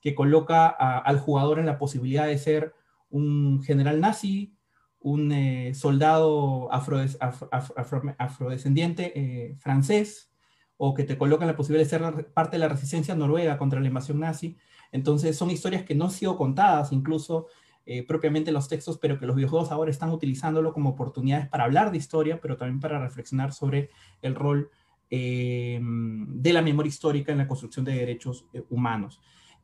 que 0.06 0.14
coloca 0.14 0.68
al 0.68 1.18
jugador 1.18 1.58
en 1.58 1.66
la 1.66 1.78
posibilidad 1.78 2.28
de 2.28 2.38
ser 2.38 2.76
un 3.10 3.60
general 3.64 4.00
nazi, 4.00 4.54
un 5.00 5.32
eh, 5.32 5.74
soldado 5.74 6.68
afrodescendiente 6.70 9.56
francés, 9.58 10.30
o 10.76 10.94
que 10.94 11.02
te 11.02 11.18
colocan 11.18 11.48
la 11.48 11.56
posibilidad 11.56 11.84
de 11.84 11.90
ser 11.90 12.32
parte 12.32 12.54
de 12.54 12.60
la 12.60 12.68
resistencia 12.68 13.16
noruega 13.16 13.58
contra 13.58 13.80
la 13.80 13.88
invasión 13.88 14.20
nazi. 14.20 14.56
Entonces 14.92 15.36
son 15.36 15.50
historias 15.50 15.82
que 15.82 15.96
no 15.96 16.04
han 16.04 16.12
sido 16.12 16.36
contadas 16.36 16.92
incluso 16.92 17.48
eh, 17.84 18.06
propiamente 18.06 18.50
en 18.50 18.54
los 18.54 18.68
textos, 18.68 18.98
pero 18.98 19.18
que 19.18 19.26
los 19.26 19.34
videojuegos 19.34 19.72
ahora 19.72 19.90
están 19.90 20.10
utilizándolo 20.10 20.72
como 20.72 20.90
oportunidades 20.90 21.48
para 21.48 21.64
hablar 21.64 21.90
de 21.90 21.98
historia, 21.98 22.40
pero 22.40 22.56
también 22.56 22.78
para 22.78 23.00
reflexionar 23.00 23.52
sobre 23.52 23.90
el 24.22 24.36
rol 24.36 24.70
eh, 25.10 25.80
de 25.82 26.52
la 26.52 26.62
memoria 26.62 26.90
histórica 26.90 27.32
en 27.32 27.38
la 27.38 27.48
construcción 27.48 27.84
de 27.84 27.94
derechos 27.94 28.46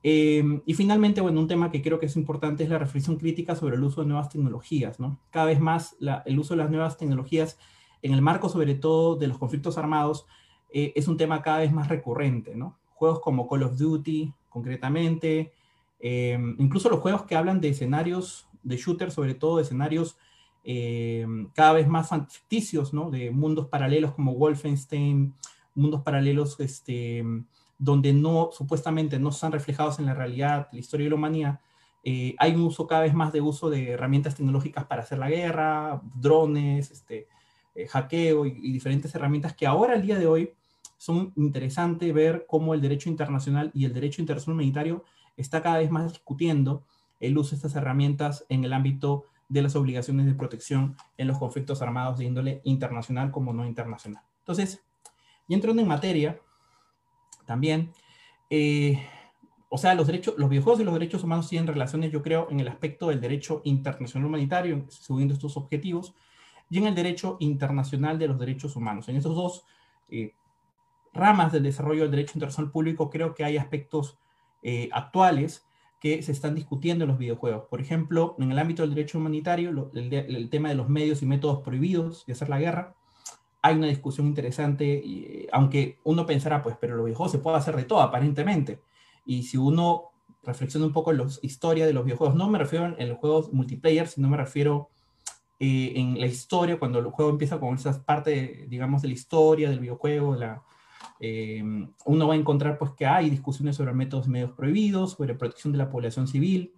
humanos. 0.02 0.62
y 0.66 0.74
finalmente, 0.74 1.20
bueno, 1.20 1.40
un 1.40 1.48
tema 1.48 1.70
que 1.70 1.82
creo 1.82 1.98
que 1.98 2.06
es 2.06 2.16
importante 2.16 2.64
es 2.64 2.70
la 2.70 2.78
reflexión 2.78 3.16
crítica 3.16 3.54
sobre 3.54 3.76
el 3.76 3.84
uso 3.84 4.00
de 4.00 4.08
nuevas 4.08 4.28
tecnologías, 4.28 4.98
¿no? 5.00 5.18
Cada 5.30 5.46
vez 5.46 5.60
más 5.60 5.96
el 6.24 6.38
uso 6.38 6.54
de 6.54 6.58
las 6.58 6.70
nuevas 6.70 6.96
tecnologías 6.96 7.58
en 8.02 8.12
el 8.12 8.22
marco 8.22 8.48
sobre 8.48 8.74
todo 8.74 9.16
de 9.16 9.28
los 9.28 9.38
conflictos 9.38 9.78
armados 9.78 10.26
eh, 10.70 10.92
es 10.96 11.08
un 11.08 11.16
tema 11.16 11.42
cada 11.42 11.58
vez 11.58 11.72
más 11.72 11.88
recurrente, 11.88 12.54
¿no? 12.54 12.78
Juegos 12.94 13.20
como 13.20 13.48
Call 13.48 13.62
of 13.62 13.76
Duty, 13.76 14.32
concretamente, 14.48 15.52
eh, 16.00 16.38
incluso 16.58 16.88
los 16.88 17.00
juegos 17.00 17.22
que 17.24 17.36
hablan 17.36 17.60
de 17.60 17.68
escenarios 17.68 18.48
de 18.62 18.76
shooter, 18.76 19.10
sobre 19.10 19.34
todo 19.34 19.56
de 19.56 19.62
escenarios 19.62 20.16
eh, 20.64 21.26
cada 21.54 21.72
vez 21.72 21.88
más 21.88 22.10
ficticios, 22.28 22.94
¿no? 22.94 23.10
De 23.10 23.30
mundos 23.30 23.68
paralelos 23.68 24.12
como 24.12 24.34
Wolfenstein, 24.34 25.34
mundos 25.74 26.02
paralelos 26.02 26.58
este, 26.60 27.24
donde 27.82 28.12
no, 28.12 28.50
supuestamente 28.52 29.18
no 29.18 29.30
están 29.30 29.50
reflejados 29.50 29.98
en 29.98 30.06
la 30.06 30.14
realidad, 30.14 30.68
la 30.70 30.78
historia 30.78 31.06
de 31.06 31.10
la 31.10 31.16
humanidad, 31.16 31.60
eh, 32.04 32.36
hay 32.38 32.54
un 32.54 32.62
uso 32.62 32.86
cada 32.86 33.02
vez 33.02 33.12
más 33.12 33.32
de 33.32 33.40
uso 33.40 33.70
de 33.70 33.90
herramientas 33.90 34.36
tecnológicas 34.36 34.84
para 34.84 35.02
hacer 35.02 35.18
la 35.18 35.28
guerra, 35.28 36.00
drones, 36.14 36.92
este, 36.92 37.26
eh, 37.74 37.88
hackeo 37.88 38.46
y, 38.46 38.50
y, 38.50 38.72
diferentes 38.72 39.12
herramientas 39.16 39.54
que 39.56 39.66
ahora, 39.66 39.94
al 39.94 40.02
día 40.02 40.16
de 40.16 40.28
hoy, 40.28 40.52
son 40.96 41.32
interesantes 41.34 42.14
ver 42.14 42.46
cómo 42.48 42.72
el 42.72 42.80
derecho 42.80 43.08
internacional 43.08 43.72
y 43.74 43.84
el 43.84 43.92
derecho 43.92 44.22
internacional 44.22 44.54
humanitario 44.54 45.04
está 45.36 45.60
cada 45.60 45.78
vez 45.78 45.90
más 45.90 46.12
discutiendo 46.12 46.84
el 47.18 47.36
uso 47.36 47.50
de 47.50 47.56
estas 47.56 47.74
herramientas 47.74 48.46
en 48.48 48.62
el 48.62 48.72
ámbito 48.72 49.24
de 49.48 49.62
las 49.62 49.74
obligaciones 49.74 50.26
de 50.26 50.34
protección 50.34 50.96
en 51.18 51.26
los 51.26 51.38
conflictos 51.38 51.82
armados 51.82 52.18
de 52.18 52.26
índole 52.26 52.60
internacional 52.62 53.32
como 53.32 53.52
no 53.52 53.66
internacional. 53.66 54.22
Entonces, 54.38 54.84
y 55.48 55.54
entrando 55.54 55.82
en 55.82 55.88
materia, 55.88 56.40
también, 57.46 57.92
eh, 58.50 59.02
o 59.68 59.78
sea, 59.78 59.94
los, 59.94 60.06
derechos, 60.06 60.34
los 60.36 60.50
videojuegos 60.50 60.80
y 60.80 60.84
los 60.84 60.94
derechos 60.94 61.24
humanos 61.24 61.48
tienen 61.48 61.66
relaciones, 61.66 62.12
yo 62.12 62.22
creo, 62.22 62.48
en 62.50 62.60
el 62.60 62.68
aspecto 62.68 63.08
del 63.08 63.20
derecho 63.20 63.62
internacional 63.64 64.26
humanitario, 64.26 64.84
subiendo 64.88 65.34
estos 65.34 65.56
objetivos, 65.56 66.14
y 66.68 66.78
en 66.78 66.86
el 66.86 66.94
derecho 66.94 67.36
internacional 67.40 68.18
de 68.18 68.28
los 68.28 68.38
derechos 68.38 68.76
humanos. 68.76 69.08
En 69.08 69.16
esos 69.16 69.34
dos 69.34 69.66
eh, 70.08 70.34
ramas 71.12 71.52
del 71.52 71.62
desarrollo 71.62 72.02
del 72.02 72.10
derecho 72.10 72.32
internacional 72.34 72.70
público, 72.70 73.10
creo 73.10 73.34
que 73.34 73.44
hay 73.44 73.56
aspectos 73.56 74.18
eh, 74.62 74.88
actuales 74.92 75.66
que 76.00 76.22
se 76.22 76.32
están 76.32 76.54
discutiendo 76.54 77.04
en 77.04 77.10
los 77.10 77.18
videojuegos. 77.18 77.66
Por 77.68 77.80
ejemplo, 77.80 78.34
en 78.38 78.50
el 78.50 78.58
ámbito 78.58 78.82
del 78.82 78.94
derecho 78.94 79.18
humanitario, 79.18 79.90
el, 79.94 80.50
tema 80.50 80.68
de 80.68 80.74
los 80.74 80.88
medios 80.88 81.22
y 81.22 81.26
métodos 81.26 81.60
prohibidos 81.60 82.26
de 82.26 82.32
hacer 82.32 82.48
la 82.48 82.58
guerra, 82.58 82.96
hay 83.62 83.76
una 83.76 83.86
discusión 83.86 84.26
interesante, 84.26 84.84
y, 84.84 85.24
eh, 85.24 85.48
aunque 85.52 85.98
uno 86.04 86.26
pensará, 86.26 86.62
pues, 86.62 86.76
pero 86.80 86.96
los 86.96 87.04
videojuegos 87.06 87.32
se 87.32 87.38
puede 87.38 87.56
hacer 87.56 87.76
de 87.76 87.84
todo, 87.84 88.00
aparentemente. 88.00 88.80
Y 89.24 89.44
si 89.44 89.56
uno 89.56 90.10
reflexiona 90.42 90.86
un 90.86 90.92
poco 90.92 91.12
en 91.12 91.18
la 91.18 91.26
historia 91.42 91.86
de 91.86 91.92
los 91.92 92.04
videojuegos, 92.04 92.34
no 92.34 92.48
me 92.48 92.58
refiero 92.58 92.94
en 92.98 93.08
los 93.08 93.18
juegos 93.18 93.52
multiplayer, 93.52 94.08
sino 94.08 94.28
me 94.28 94.36
refiero 94.36 94.90
eh, 95.60 95.92
en 95.94 96.18
la 96.18 96.26
historia, 96.26 96.78
cuando 96.78 96.98
el 96.98 97.06
juego 97.06 97.30
empieza 97.30 97.60
con 97.60 97.74
esas 97.76 98.00
partes, 98.00 98.68
digamos, 98.68 99.02
de 99.02 99.08
la 99.08 99.14
historia 99.14 99.70
del 99.70 99.78
videojuego, 99.78 100.34
la, 100.34 100.62
eh, 101.20 101.62
uno 102.04 102.26
va 102.26 102.34
a 102.34 102.36
encontrar 102.36 102.78
pues 102.78 102.90
que 102.92 103.06
hay 103.06 103.30
discusiones 103.30 103.76
sobre 103.76 103.92
métodos 103.92 104.26
medios 104.26 104.50
prohibidos, 104.52 105.12
sobre 105.12 105.34
protección 105.34 105.72
de 105.72 105.78
la 105.78 105.88
población 105.88 106.26
civil 106.26 106.74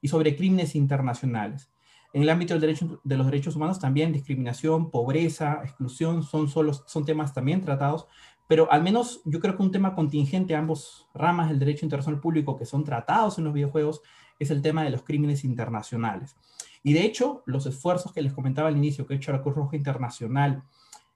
y 0.00 0.08
sobre 0.08 0.34
crímenes 0.34 0.74
internacionales. 0.74 1.71
En 2.12 2.22
el 2.22 2.28
ámbito 2.28 2.58
de 2.58 3.16
los 3.16 3.26
derechos 3.26 3.56
humanos 3.56 3.78
también 3.78 4.12
discriminación, 4.12 4.90
pobreza, 4.90 5.60
exclusión 5.64 6.22
son, 6.22 6.48
solo, 6.48 6.74
son 6.74 7.04
temas 7.06 7.32
también 7.32 7.62
tratados, 7.62 8.06
pero 8.46 8.70
al 8.70 8.82
menos 8.82 9.22
yo 9.24 9.40
creo 9.40 9.56
que 9.56 9.62
un 9.62 9.70
tema 9.70 9.94
contingente 9.94 10.54
a 10.54 10.58
ambos 10.58 11.08
ramas 11.14 11.48
del 11.48 11.58
derecho 11.58 11.86
internacional 11.86 12.20
público 12.20 12.56
que 12.58 12.66
son 12.66 12.84
tratados 12.84 13.38
en 13.38 13.44
los 13.44 13.54
videojuegos 13.54 14.02
es 14.38 14.50
el 14.50 14.60
tema 14.60 14.84
de 14.84 14.90
los 14.90 15.04
crímenes 15.04 15.44
internacionales. 15.44 16.36
Y 16.82 16.92
de 16.92 17.04
hecho, 17.04 17.42
los 17.46 17.64
esfuerzos 17.66 18.12
que 18.12 18.22
les 18.22 18.32
comentaba 18.32 18.68
al 18.68 18.76
inicio 18.76 19.06
que 19.06 19.14
ha 19.14 19.16
hecho 19.16 19.32
la 19.32 19.40
Cruz 19.40 19.54
Roja 19.54 19.76
Internacional 19.76 20.64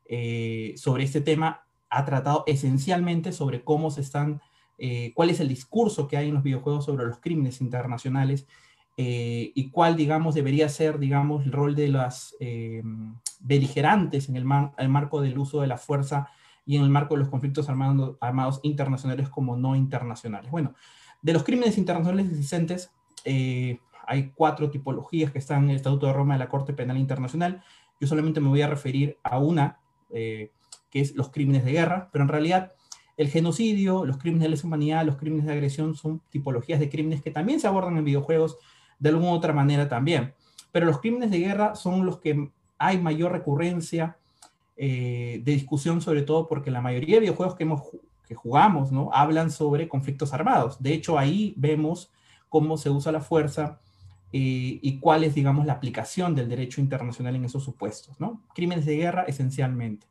eh, 0.06 0.74
sobre 0.76 1.04
este 1.04 1.20
tema 1.20 1.66
ha 1.90 2.04
tratado 2.04 2.44
esencialmente 2.46 3.32
sobre 3.32 3.64
cómo 3.64 3.90
se 3.90 4.00
están, 4.00 4.40
eh, 4.78 5.12
cuál 5.14 5.30
es 5.30 5.40
el 5.40 5.48
discurso 5.48 6.08
que 6.08 6.16
hay 6.16 6.28
en 6.28 6.34
los 6.34 6.42
videojuegos 6.42 6.84
sobre 6.84 7.06
los 7.06 7.18
crímenes 7.18 7.60
internacionales 7.60 8.46
eh, 8.98 9.52
y 9.54 9.70
cuál, 9.70 9.94
digamos, 9.94 10.34
debería 10.34 10.68
ser, 10.68 10.98
digamos, 10.98 11.44
el 11.44 11.52
rol 11.52 11.74
de 11.74 11.88
las 11.88 12.34
eh, 12.40 12.82
beligerantes 13.40 14.28
en 14.30 14.36
el, 14.36 14.44
marco 14.44 15.20
del 15.20 15.38
uso 15.38 15.60
de 15.60 15.66
la 15.66 15.76
fuerza 15.76 16.30
y 16.64 16.76
en 16.76 16.82
el 16.82 16.88
marco 16.88 17.14
de 17.14 17.20
los 17.20 17.28
conflictos 17.28 17.68
armados 17.68 18.60
internacionales 18.62 19.28
como 19.28 19.56
no 19.56 19.76
internacionales. 19.76 20.50
Bueno, 20.50 20.74
de 21.20 21.32
los 21.34 21.44
crímenes 21.44 21.76
internacionales 21.76 22.28
existentes, 22.30 22.90
eh, 23.24 23.78
hay 24.06 24.32
cuatro 24.34 24.70
tipologías 24.70 25.30
que 25.30 25.38
están 25.38 25.64
en 25.64 25.70
el 25.70 25.76
Estatuto 25.76 26.06
de 26.06 26.12
Roma 26.14 26.34
de 26.34 26.38
la 26.38 26.48
Corte 26.48 26.72
Penal 26.72 26.96
Internacional. 26.96 27.62
Yo 28.00 28.06
solamente 28.06 28.40
me 28.40 28.48
voy 28.48 28.62
a 28.62 28.68
referir 28.68 29.18
a 29.22 29.38
una, 29.38 29.78
que 30.10 30.50
es 30.92 31.14
los 31.16 31.30
crímenes 31.30 31.64
de 31.64 31.72
guerra, 31.72 32.08
pero 32.12 32.22
en 32.22 32.28
realidad 32.28 32.72
el 33.16 33.28
genocidio, 33.28 34.04
los 34.04 34.18
crímenes 34.18 34.44
de 34.44 34.50
lesa 34.50 34.66
humanidad, 34.66 35.04
los 35.04 35.16
crímenes 35.16 35.46
de 35.46 35.52
agresión 35.52 35.94
son 35.94 36.20
tipologías 36.30 36.78
de 36.78 36.88
crímenes 36.88 37.22
que 37.22 37.30
también 37.30 37.60
se 37.60 37.66
abordan 37.66 37.96
en 37.96 38.04
videojuegos 38.04 38.58
de 38.98 39.10
alguna 39.10 39.32
otra 39.32 39.52
manera 39.52 39.88
también. 39.88 40.34
Pero 40.72 40.86
los 40.86 41.00
crímenes 41.00 41.30
de 41.30 41.38
guerra 41.38 41.74
son 41.74 42.04
los 42.04 42.18
que 42.18 42.50
hay 42.78 42.98
mayor 42.98 43.32
recurrencia 43.32 44.18
eh, 44.76 45.40
de 45.42 45.52
discusión, 45.52 46.00
sobre 46.00 46.22
todo 46.22 46.46
porque 46.46 46.70
la 46.70 46.82
mayoría 46.82 47.16
de 47.16 47.20
videojuegos 47.20 47.54
que, 47.54 47.64
hemos, 47.64 47.82
que 48.26 48.34
jugamos 48.34 48.92
¿no? 48.92 49.10
hablan 49.12 49.50
sobre 49.50 49.88
conflictos 49.88 50.32
armados. 50.34 50.82
De 50.82 50.92
hecho, 50.92 51.18
ahí 51.18 51.54
vemos 51.56 52.12
cómo 52.48 52.76
se 52.76 52.90
usa 52.90 53.12
la 53.12 53.20
fuerza 53.20 53.80
eh, 54.32 54.78
y 54.82 54.98
cuál 54.98 55.24
es, 55.24 55.34
digamos, 55.34 55.64
la 55.66 55.74
aplicación 55.74 56.34
del 56.34 56.48
derecho 56.48 56.80
internacional 56.80 57.36
en 57.36 57.46
esos 57.46 57.64
supuestos. 57.64 58.20
¿no? 58.20 58.42
Crímenes 58.54 58.84
de 58.84 58.96
guerra, 58.96 59.22
esencialmente. 59.22 60.06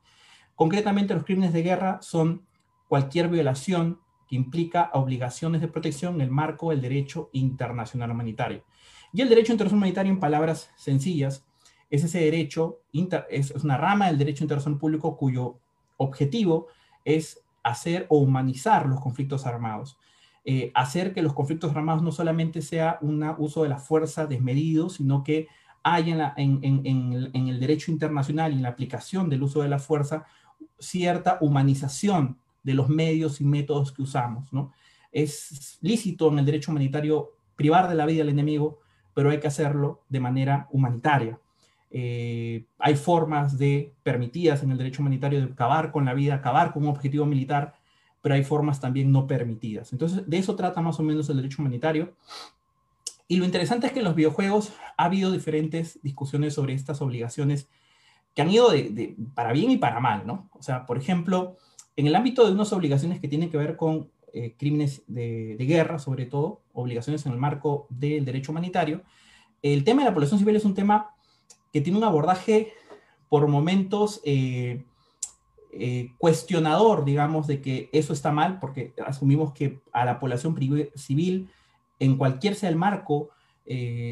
Concretamente, 0.55 1.13
los 1.13 1.25
crímenes 1.25 1.53
de 1.53 1.61
guerra 1.61 1.99
son 2.01 2.41
cualquier 2.87 3.27
violación 3.27 3.99
que 4.27 4.35
implica 4.35 4.89
obligaciones 4.93 5.61
de 5.61 5.67
protección 5.67 6.15
en 6.15 6.21
el 6.21 6.31
marco 6.31 6.71
del 6.71 6.81
derecho 6.81 7.29
internacional 7.33 8.11
humanitario. 8.11 8.63
Y 9.15 9.21
el 9.21 9.29
derecho 9.29 9.53
internacional 9.53 9.79
humanitario, 9.79 10.11
en 10.11 10.19
palabras 10.19 10.71
sencillas, 10.75 11.45
es 11.89 12.03
ese 12.03 12.19
derecho, 12.19 12.81
es 13.29 13.51
una 13.63 13.77
rama 13.77 14.07
del 14.07 14.17
derecho 14.17 14.43
internacional 14.43 14.77
público 14.77 15.15
cuyo 15.15 15.57
objetivo 15.95 16.67
es 17.05 17.41
hacer 17.63 18.07
o 18.09 18.17
humanizar 18.17 18.85
los 18.87 18.99
conflictos 18.99 19.45
armados. 19.45 19.97
Eh, 20.43 20.69
hacer 20.75 21.13
que 21.13 21.21
los 21.21 21.33
conflictos 21.33 21.73
armados 21.73 22.03
no 22.03 22.11
solamente 22.11 22.61
sea 22.61 22.99
un 23.01 23.23
uso 23.37 23.63
de 23.63 23.69
la 23.69 23.77
fuerza 23.77 24.27
desmedido, 24.27 24.89
sino 24.89 25.23
que 25.23 25.47
haya 25.81 26.33
en, 26.35 26.59
en, 26.61 27.47
el 27.47 27.59
derecho 27.61 27.91
internacional 27.91 28.51
y 28.51 28.57
en 28.57 28.63
la 28.63 28.69
aplicación 28.69 29.29
del 29.29 29.43
uso 29.43 29.61
de 29.61 29.69
la 29.69 29.79
fuerza 29.79 30.25
cierta 30.77 31.37
humanización 31.39 32.37
de 32.63 32.73
los 32.73 32.89
medios 32.89 33.39
y 33.39 33.45
métodos 33.45 33.93
que 33.93 34.01
usamos. 34.01 34.51
¿no? 34.51 34.73
Es 35.13 35.77
lícito 35.79 36.29
en 36.29 36.39
el 36.39 36.45
derecho 36.45 36.71
humanitario 36.71 37.31
privar 37.55 37.87
de 37.87 37.95
la 37.95 38.05
vida 38.05 38.21
al 38.21 38.29
enemigo, 38.29 38.81
pero 39.15 39.31
hay 39.31 39.39
que 39.39 39.47
hacerlo 39.47 40.03
de 40.09 40.19
manera 40.19 40.67
humanitaria. 40.69 41.39
Eh, 41.89 42.65
hay 42.77 42.95
formas 42.95 43.57
de 43.57 43.93
permitidas 44.03 44.61
en 44.61 44.71
el 44.71 44.77
derecho 44.77 45.01
humanitario 45.01 45.39
de 45.39 45.51
acabar 45.51 45.91
con 45.91 46.05
la 46.05 46.13
vida, 46.13 46.35
acabar 46.35 46.73
con 46.73 46.83
un 46.83 46.89
objetivo 46.89 47.25
militar, 47.25 47.75
pero 48.21 48.35
hay 48.35 48.43
formas 48.43 48.81
también 48.81 49.11
no 49.11 49.25
permitidas. 49.25 49.93
Entonces, 49.93 50.29
de 50.29 50.37
eso 50.37 50.55
trata 50.55 50.81
más 50.81 50.99
o 50.99 51.03
menos 51.03 51.29
el 51.29 51.37
derecho 51.37 51.61
humanitario. 51.61 52.13
Y 53.27 53.37
lo 53.37 53.45
interesante 53.45 53.87
es 53.87 53.93
que 53.93 53.99
en 53.99 54.05
los 54.05 54.15
videojuegos 54.15 54.73
ha 54.97 55.05
habido 55.05 55.31
diferentes 55.31 55.99
discusiones 56.03 56.53
sobre 56.53 56.73
estas 56.73 57.01
obligaciones 57.01 57.69
que 58.35 58.41
han 58.41 58.51
ido 58.51 58.69
de, 58.69 59.15
para 59.33 59.53
bien 59.53 59.71
y 59.71 59.77
para 59.77 60.01
mal, 60.01 60.27
¿no? 60.27 60.49
O 60.51 60.61
sea, 60.61 60.85
por 60.85 60.97
ejemplo, 60.97 61.55
en 61.95 62.07
el 62.07 62.15
ámbito 62.15 62.45
de 62.45 62.51
unas 62.51 62.73
obligaciones 62.73 63.21
que 63.21 63.29
tienen 63.29 63.49
que 63.49 63.57
ver 63.57 63.77
con 63.77 64.09
eh, 64.37 64.53
crímenes 64.57 65.01
de, 65.07 65.55
guerra, 65.57 65.97
sobre 65.97 66.25
todo, 66.25 66.59
obligaciones 66.73 67.25
en 67.25 67.31
el 67.31 67.37
marco 67.37 67.87
del 67.89 68.25
derecho 68.25 68.51
humanitario, 68.51 69.01
el 69.61 69.85
tema 69.85 70.01
de 70.01 70.09
la 70.09 70.13
población 70.13 70.39
civil 70.39 70.57
es 70.57 70.65
un 70.65 70.73
tema 70.73 71.15
que 71.71 71.79
tiene 71.79 71.97
un 71.97 72.03
abordaje 72.03 72.73
por 73.29 73.47
momentos 73.47 74.19
eh, 74.25 74.83
eh, 75.71 76.11
cuestionador, 76.17 77.05
digamos, 77.05 77.47
de 77.47 77.61
que 77.61 77.89
eso 77.93 78.11
está 78.11 78.33
mal, 78.33 78.59
porque 78.59 78.93
asumimos 79.07 79.53
que 79.53 79.79
a 79.93 80.03
la 80.03 80.19
población 80.19 80.53
civil, 80.95 81.49
en 81.99 82.17
cualquier 82.17 82.55
sea 82.55 82.67
el 82.67 82.75
marco, 82.75 83.29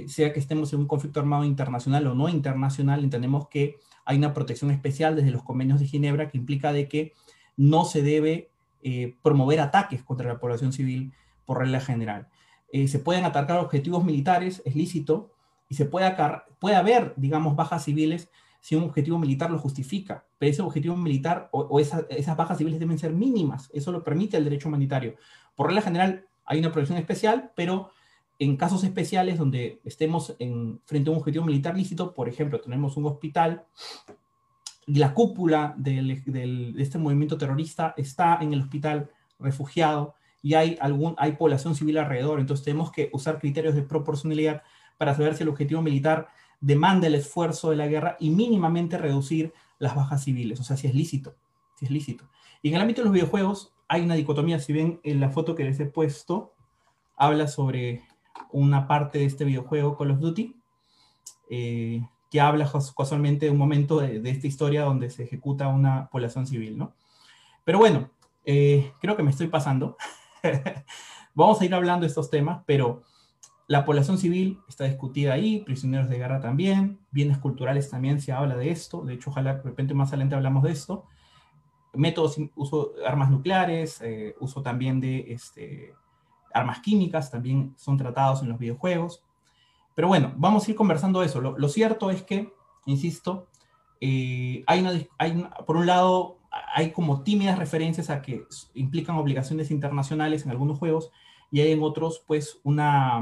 sea 0.07 0.31
que 0.31 0.39
estemos 0.39 0.71
en 0.71 0.79
un 0.79 0.87
conflicto 0.87 1.19
armado 1.19 1.43
internacional 1.43 2.07
o 2.07 2.15
no 2.15 2.29
internacional, 2.29 3.03
entendemos 3.03 3.49
que 3.49 3.75
hay 4.05 4.17
una 4.19 4.33
protección 4.33 4.71
especial 4.71 5.17
desde 5.17 5.31
los 5.31 5.43
convenios 5.43 5.81
de 5.81 5.87
Ginebra 5.87 6.29
que 6.29 6.37
implica 6.37 6.71
de 6.71 6.87
que 6.87 7.13
no 7.57 7.83
se 7.83 8.01
debe 8.01 8.52
eh, 8.83 9.15
promover 9.21 9.59
ataques 9.59 10.03
contra 10.03 10.27
la 10.27 10.39
población 10.39 10.73
civil 10.73 11.13
por 11.45 11.59
regla 11.59 11.79
general. 11.79 12.27
Eh, 12.71 12.87
se 12.87 12.99
pueden 12.99 13.25
atacar 13.25 13.59
objetivos 13.59 14.03
militares, 14.03 14.61
es 14.65 14.75
lícito, 14.75 15.31
y 15.69 15.75
se 15.75 15.85
puede, 15.85 16.15
puede 16.59 16.75
haber, 16.75 17.13
digamos, 17.15 17.55
bajas 17.55 17.83
civiles 17.83 18.29
si 18.59 18.75
un 18.75 18.83
objetivo 18.83 19.19
militar 19.19 19.51
lo 19.51 19.59
justifica, 19.59 20.25
pero 20.37 20.49
ese 20.49 20.61
objetivo 20.61 20.95
militar 20.95 21.49
o, 21.51 21.79
esas 21.79 22.37
bajas 22.37 22.57
civiles 22.57 22.79
deben 22.79 22.97
ser 22.97 23.11
mínimas, 23.11 23.69
eso 23.73 23.91
lo 23.91 24.03
permite 24.03 24.37
el 24.37 24.45
derecho 24.45 24.69
humanitario. 24.69 25.15
Por 25.55 25.67
regla 25.67 25.81
general 25.81 26.25
hay 26.45 26.59
una 26.59 26.71
protección 26.71 26.97
especial, 26.97 27.51
pero 27.55 27.89
en 28.39 28.55
casos 28.55 28.83
especiales 28.83 29.37
donde 29.37 29.81
estemos 29.83 30.35
en, 30.39 30.79
frente 30.85 31.09
a 31.09 31.13
un 31.13 31.19
objetivo 31.19 31.43
militar 31.43 31.75
lícito, 31.75 32.13
por 32.13 32.29
ejemplo, 32.29 32.61
tenemos 32.61 32.95
un 32.95 33.05
hospital 33.05 33.65
la 34.87 35.13
cúpula 35.13 35.73
de 35.77 36.21
este 36.77 36.97
movimiento 36.97 37.37
terrorista 37.37 37.93
está 37.97 38.39
en 38.41 38.53
el 38.53 38.61
hospital 38.61 39.09
refugiado 39.39 40.15
y 40.41 40.55
hay, 40.55 40.77
algún, 40.81 41.15
hay 41.17 41.33
población 41.33 41.75
civil 41.75 41.97
alrededor, 41.97 42.39
entonces 42.39 42.65
tenemos 42.65 42.91
que 42.91 43.09
usar 43.13 43.39
criterios 43.39 43.75
de 43.75 43.83
proporcionalidad 43.83 44.63
para 44.97 45.15
saber 45.15 45.35
si 45.35 45.43
el 45.43 45.49
objetivo 45.49 45.81
militar 45.81 46.27
demanda 46.59 47.07
el 47.07 47.15
esfuerzo 47.15 47.69
de 47.69 47.77
la 47.77 47.87
guerra 47.87 48.17
y 48.19 48.29
mínimamente 48.29 48.97
reducir 48.97 49.53
las 49.79 49.95
bajas 49.95 50.23
civiles, 50.23 50.59
o 50.59 50.63
sea, 50.63 50.77
si 50.77 50.87
es 50.87 50.95
lícito, 50.95 51.35
si 51.75 51.85
es 51.85 51.91
lícito. 51.91 52.29
Y 52.61 52.69
en 52.69 52.75
el 52.75 52.81
ámbito 52.81 53.01
de 53.01 53.05
los 53.05 53.13
videojuegos 53.13 53.73
hay 53.87 54.01
una 54.01 54.15
dicotomía, 54.15 54.59
si 54.59 54.73
ven 54.73 54.99
en 55.03 55.19
la 55.19 55.29
foto 55.29 55.55
que 55.55 55.63
les 55.63 55.79
he 55.79 55.85
puesto, 55.85 56.53
habla 57.15 57.47
sobre 57.47 58.03
una 58.51 58.87
parte 58.87 59.19
de 59.19 59.25
este 59.25 59.45
videojuego 59.45 59.97
Call 59.97 60.11
of 60.11 60.19
Duty, 60.19 60.55
eh, 61.49 62.01
que 62.33 62.41
habla 62.41 62.67
casualmente 62.97 63.45
de 63.45 63.51
un 63.51 63.59
momento 63.59 63.99
de, 63.99 64.19
esta 64.27 64.47
historia 64.47 64.85
donde 64.85 65.11
se 65.11 65.21
ejecuta 65.21 65.67
una 65.67 66.09
población 66.09 66.47
civil, 66.47 66.79
¿no? 66.79 66.95
Pero 67.63 67.77
bueno, 67.77 68.09
eh, 68.43 68.91
creo 68.99 69.15
que 69.15 69.21
me 69.21 69.29
estoy 69.29 69.49
pasando. 69.49 69.97
Vamos 71.35 71.61
a 71.61 71.65
ir 71.65 71.75
hablando 71.75 72.05
de 72.05 72.07
estos 72.07 72.31
temas, 72.31 72.63
pero 72.65 73.03
la 73.67 73.85
población 73.85 74.17
civil 74.17 74.59
está 74.67 74.85
discutida 74.85 75.33
ahí, 75.33 75.59
prisioneros 75.59 76.09
de 76.09 76.17
guerra 76.17 76.41
también, 76.41 76.97
bienes 77.11 77.37
culturales 77.37 77.91
también 77.91 78.19
se 78.19 78.31
habla 78.31 78.55
de 78.55 78.71
esto, 78.71 79.03
de 79.03 79.13
hecho 79.13 79.29
ojalá 79.29 79.53
de 79.53 79.61
repente 79.61 79.93
más 79.93 80.09
adelante 80.09 80.33
hablamos 80.33 80.63
de 80.63 80.71
esto, 80.71 81.05
métodos, 81.93 82.37
uso 82.55 82.93
de 82.97 83.05
armas 83.05 83.29
nucleares, 83.29 84.01
eh, 84.01 84.33
uso 84.39 84.63
también 84.63 84.99
de 84.99 85.31
este, 85.31 85.93
armas 86.51 86.79
químicas, 86.79 87.29
también 87.29 87.75
son 87.77 87.95
tratados 87.95 88.41
en 88.41 88.49
los 88.49 88.57
videojuegos. 88.57 89.23
Pero 89.95 90.07
bueno, 90.07 90.33
vamos 90.37 90.67
a 90.67 90.71
ir 90.71 90.75
conversando 90.75 91.23
eso. 91.23 91.41
Lo, 91.41 91.69
cierto 91.69 92.09
es 92.09 92.23
que, 92.23 92.51
insisto, 92.85 93.47
eh, 94.01 94.63
hay, 94.67 94.81
una, 94.81 95.51
por 95.65 95.77
un 95.77 95.85
lado, 95.85 96.37
hay 96.75 96.91
como 96.91 97.23
tímidas 97.23 97.57
referencias 97.57 98.09
a 98.09 98.21
que 98.21 98.45
implican 98.73 99.15
obligaciones 99.17 99.71
internacionales 99.71 100.45
en 100.45 100.51
algunos 100.51 100.79
juegos 100.79 101.11
y 101.51 101.61
hay 101.61 101.71
en 101.71 101.83
otros, 101.83 102.23
pues, 102.25 102.59
una, 102.63 103.21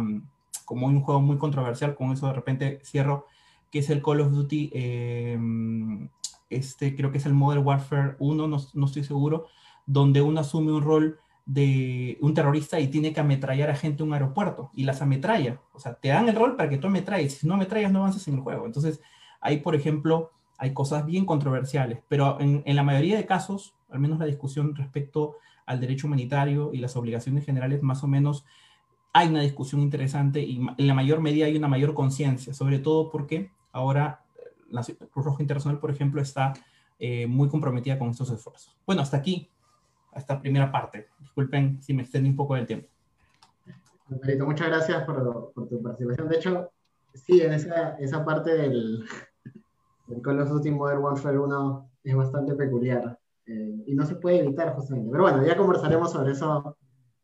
como 0.66 0.88
un 0.88 1.02
juego 1.02 1.22
muy 1.22 1.38
controversial, 1.38 1.96
con 1.96 2.12
eso 2.12 2.28
de 2.28 2.34
repente 2.34 2.80
cierro, 2.84 3.26
que 3.70 3.80
es 3.80 3.90
el 3.90 4.02
Call 4.02 4.22
of 4.22 4.32
Duty, 4.32 4.72
em, 4.74 6.10
este 6.50 6.96
creo 6.96 7.12
que 7.12 7.18
es 7.18 7.26
el 7.26 7.34
Modern 7.34 7.66
Warfare 7.66 8.16
1, 8.20 8.48
no, 8.48 8.58
no, 8.74 8.86
estoy 8.86 9.04
seguro, 9.04 9.48
donde 9.86 10.22
uno 10.22 10.42
asume 10.42 10.72
un 10.72 10.82
rol 10.82 11.20
de 11.54 12.18
un 12.22 12.34
terrorista 12.34 12.80
y 12.80 12.88
tiene 12.88 13.12
que 13.12 13.20
ametrallar 13.20 13.70
a 13.70 13.76
gente 13.76 14.04
en 14.04 14.10
un 14.10 14.14
aeropuerto 14.14 14.72
y 14.74 14.86
las 14.86 15.02
ametralla. 15.02 15.60
O 15.74 15.80
sea, 15.80 15.96
te 15.96 16.08
dan 16.08 16.30
el 16.30 16.36
rol 16.36 16.56
para 16.56 16.70
que 16.70 16.78
tú 16.78 16.88
ametralles. 16.88 17.34
Si 17.34 17.48
no 17.48 17.56
ametrallas, 17.56 17.92
no 17.92 18.00
avanzas 18.00 18.26
en 18.30 18.36
el 18.36 18.40
juego. 18.40 18.66
Entonces, 18.66 19.02
ahí, 19.42 19.58
por 19.58 19.76
ejemplo, 19.76 20.32
hay 20.58 20.74
cosas 20.74 21.06
bien 21.06 21.26
controversiales, 21.26 22.00
pero 22.08 22.40
en, 22.40 22.64
la 22.66 22.84
mayoría 22.84 23.18
de 23.18 23.26
casos, 23.26 23.74
al 23.90 24.00
menos 24.00 24.20
la 24.20 24.26
discusión 24.26 24.76
respecto 24.76 25.36
al 25.66 25.82
derecho 25.82 26.08
humanitario 26.08 26.72
y 26.72 26.78
las 26.78 26.96
obligaciones 26.96 27.46
generales, 27.46 27.84
más 27.84 28.04
o 28.04 28.08
menos 28.08 28.46
hay 29.12 29.28
una 29.28 29.42
discusión 29.42 29.82
interesante 29.82 30.42
y 30.42 30.62
en 30.78 30.88
la 30.88 30.94
mayor 30.94 31.20
medida 31.20 31.48
hay 31.48 31.58
una 31.58 31.68
mayor 31.68 31.94
conciencia, 31.94 32.54
sobre 32.54 32.80
todo 32.80 33.10
porque 33.10 33.52
ahora 33.74 34.24
eh, 34.38 34.52
la 34.70 34.84
Cruz 34.84 35.26
Roja 35.26 35.42
Internacional, 35.42 35.80
por 35.80 35.92
ejemplo, 35.92 36.22
está 36.22 36.54
eh, 37.00 37.28
muy 37.28 37.50
comprometida 37.50 38.00
con 38.00 38.10
estos 38.12 38.30
esfuerzos. 38.30 38.78
Bueno, 38.86 39.02
hasta 39.02 39.18
aquí, 39.18 39.50
esta 40.16 40.40
primera 40.40 40.72
parte. 40.72 41.08
Disculpen 41.20 41.82
si 41.82 41.94
me 41.94 42.04
extendí 42.04 42.30
un 42.30 42.36
poco 42.36 42.56
del 42.56 42.68
tiempo. 42.68 42.88
muchas 44.46 44.68
gracias 44.68 45.04
por, 45.04 45.54
tu 45.70 45.82
participación. 45.82 46.28
De 46.28 46.36
hecho, 46.36 46.72
sí, 47.14 47.42
en 47.42 47.54
esa, 47.54 47.98
esa 47.98 48.26
parte 48.26 48.56
del, 48.56 49.06
del 50.08 50.22
Call 50.22 50.42
of 50.42 50.50
Duty 50.50 50.72
Modern 50.72 51.02
Warfare 51.02 51.40
1 51.40 51.90
es 52.04 52.16
bastante 52.16 52.56
peculiar. 52.56 53.18
Eh, 53.46 53.84
y 53.88 53.96
no 53.96 54.06
se 54.06 54.16
puede 54.16 54.40
evitar 54.40 54.74
justamente. 54.76 55.10
Pero 55.12 55.24
bueno, 55.24 55.46
ya 55.46 55.58
conversaremos 55.58 56.12
sobre 56.12 56.32
eso 56.32 56.78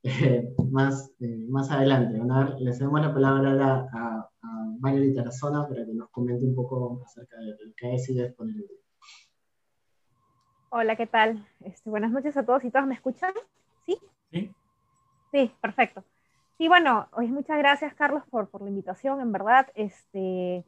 eh, 0.03 0.53
más, 0.71 1.11
eh, 1.19 1.45
más 1.49 1.69
adelante. 1.71 2.19
le 2.59 2.73
cedemos 2.73 3.01
la 3.01 3.13
palabra 3.13 3.87
a, 3.91 4.29
a, 4.41 4.77
Mario 4.79 5.01
Litarazona 5.01 5.67
para 5.67 5.85
que 5.85 5.93
nos 5.93 6.09
comente 6.09 6.45
un 6.45 6.53
poco 6.53 7.01
acerca 7.03 7.37
de 7.37 7.47
lo 7.47 7.73
que 7.75 7.95
es 7.95 8.09
y 8.09 8.21
disponibilidad. 8.21 8.86
Hola, 10.69 10.97
¿qué 10.97 11.07
tal? 11.07 11.47
Este, 11.63 11.89
buenas 11.89 12.11
noches 12.11 12.35
a 12.35 12.45
todos 12.45 12.63
y 12.65 12.71
todas. 12.71 12.87
¿Me 12.87 12.95
escuchan? 12.95 13.33
¿Sí? 13.85 13.97
Sí. 14.31 14.53
Sí, 15.31 15.51
perfecto. 15.61 16.03
Sí, 16.57 16.67
bueno, 16.67 17.07
hoy 17.13 17.27
muchas 17.27 17.57
gracias, 17.57 17.93
Carlos, 17.93 18.23
por, 18.29 18.49
por 18.49 18.61
la 18.61 18.69
invitación. 18.69 19.21
En 19.21 19.31
verdad, 19.31 19.67
este, 19.75 20.65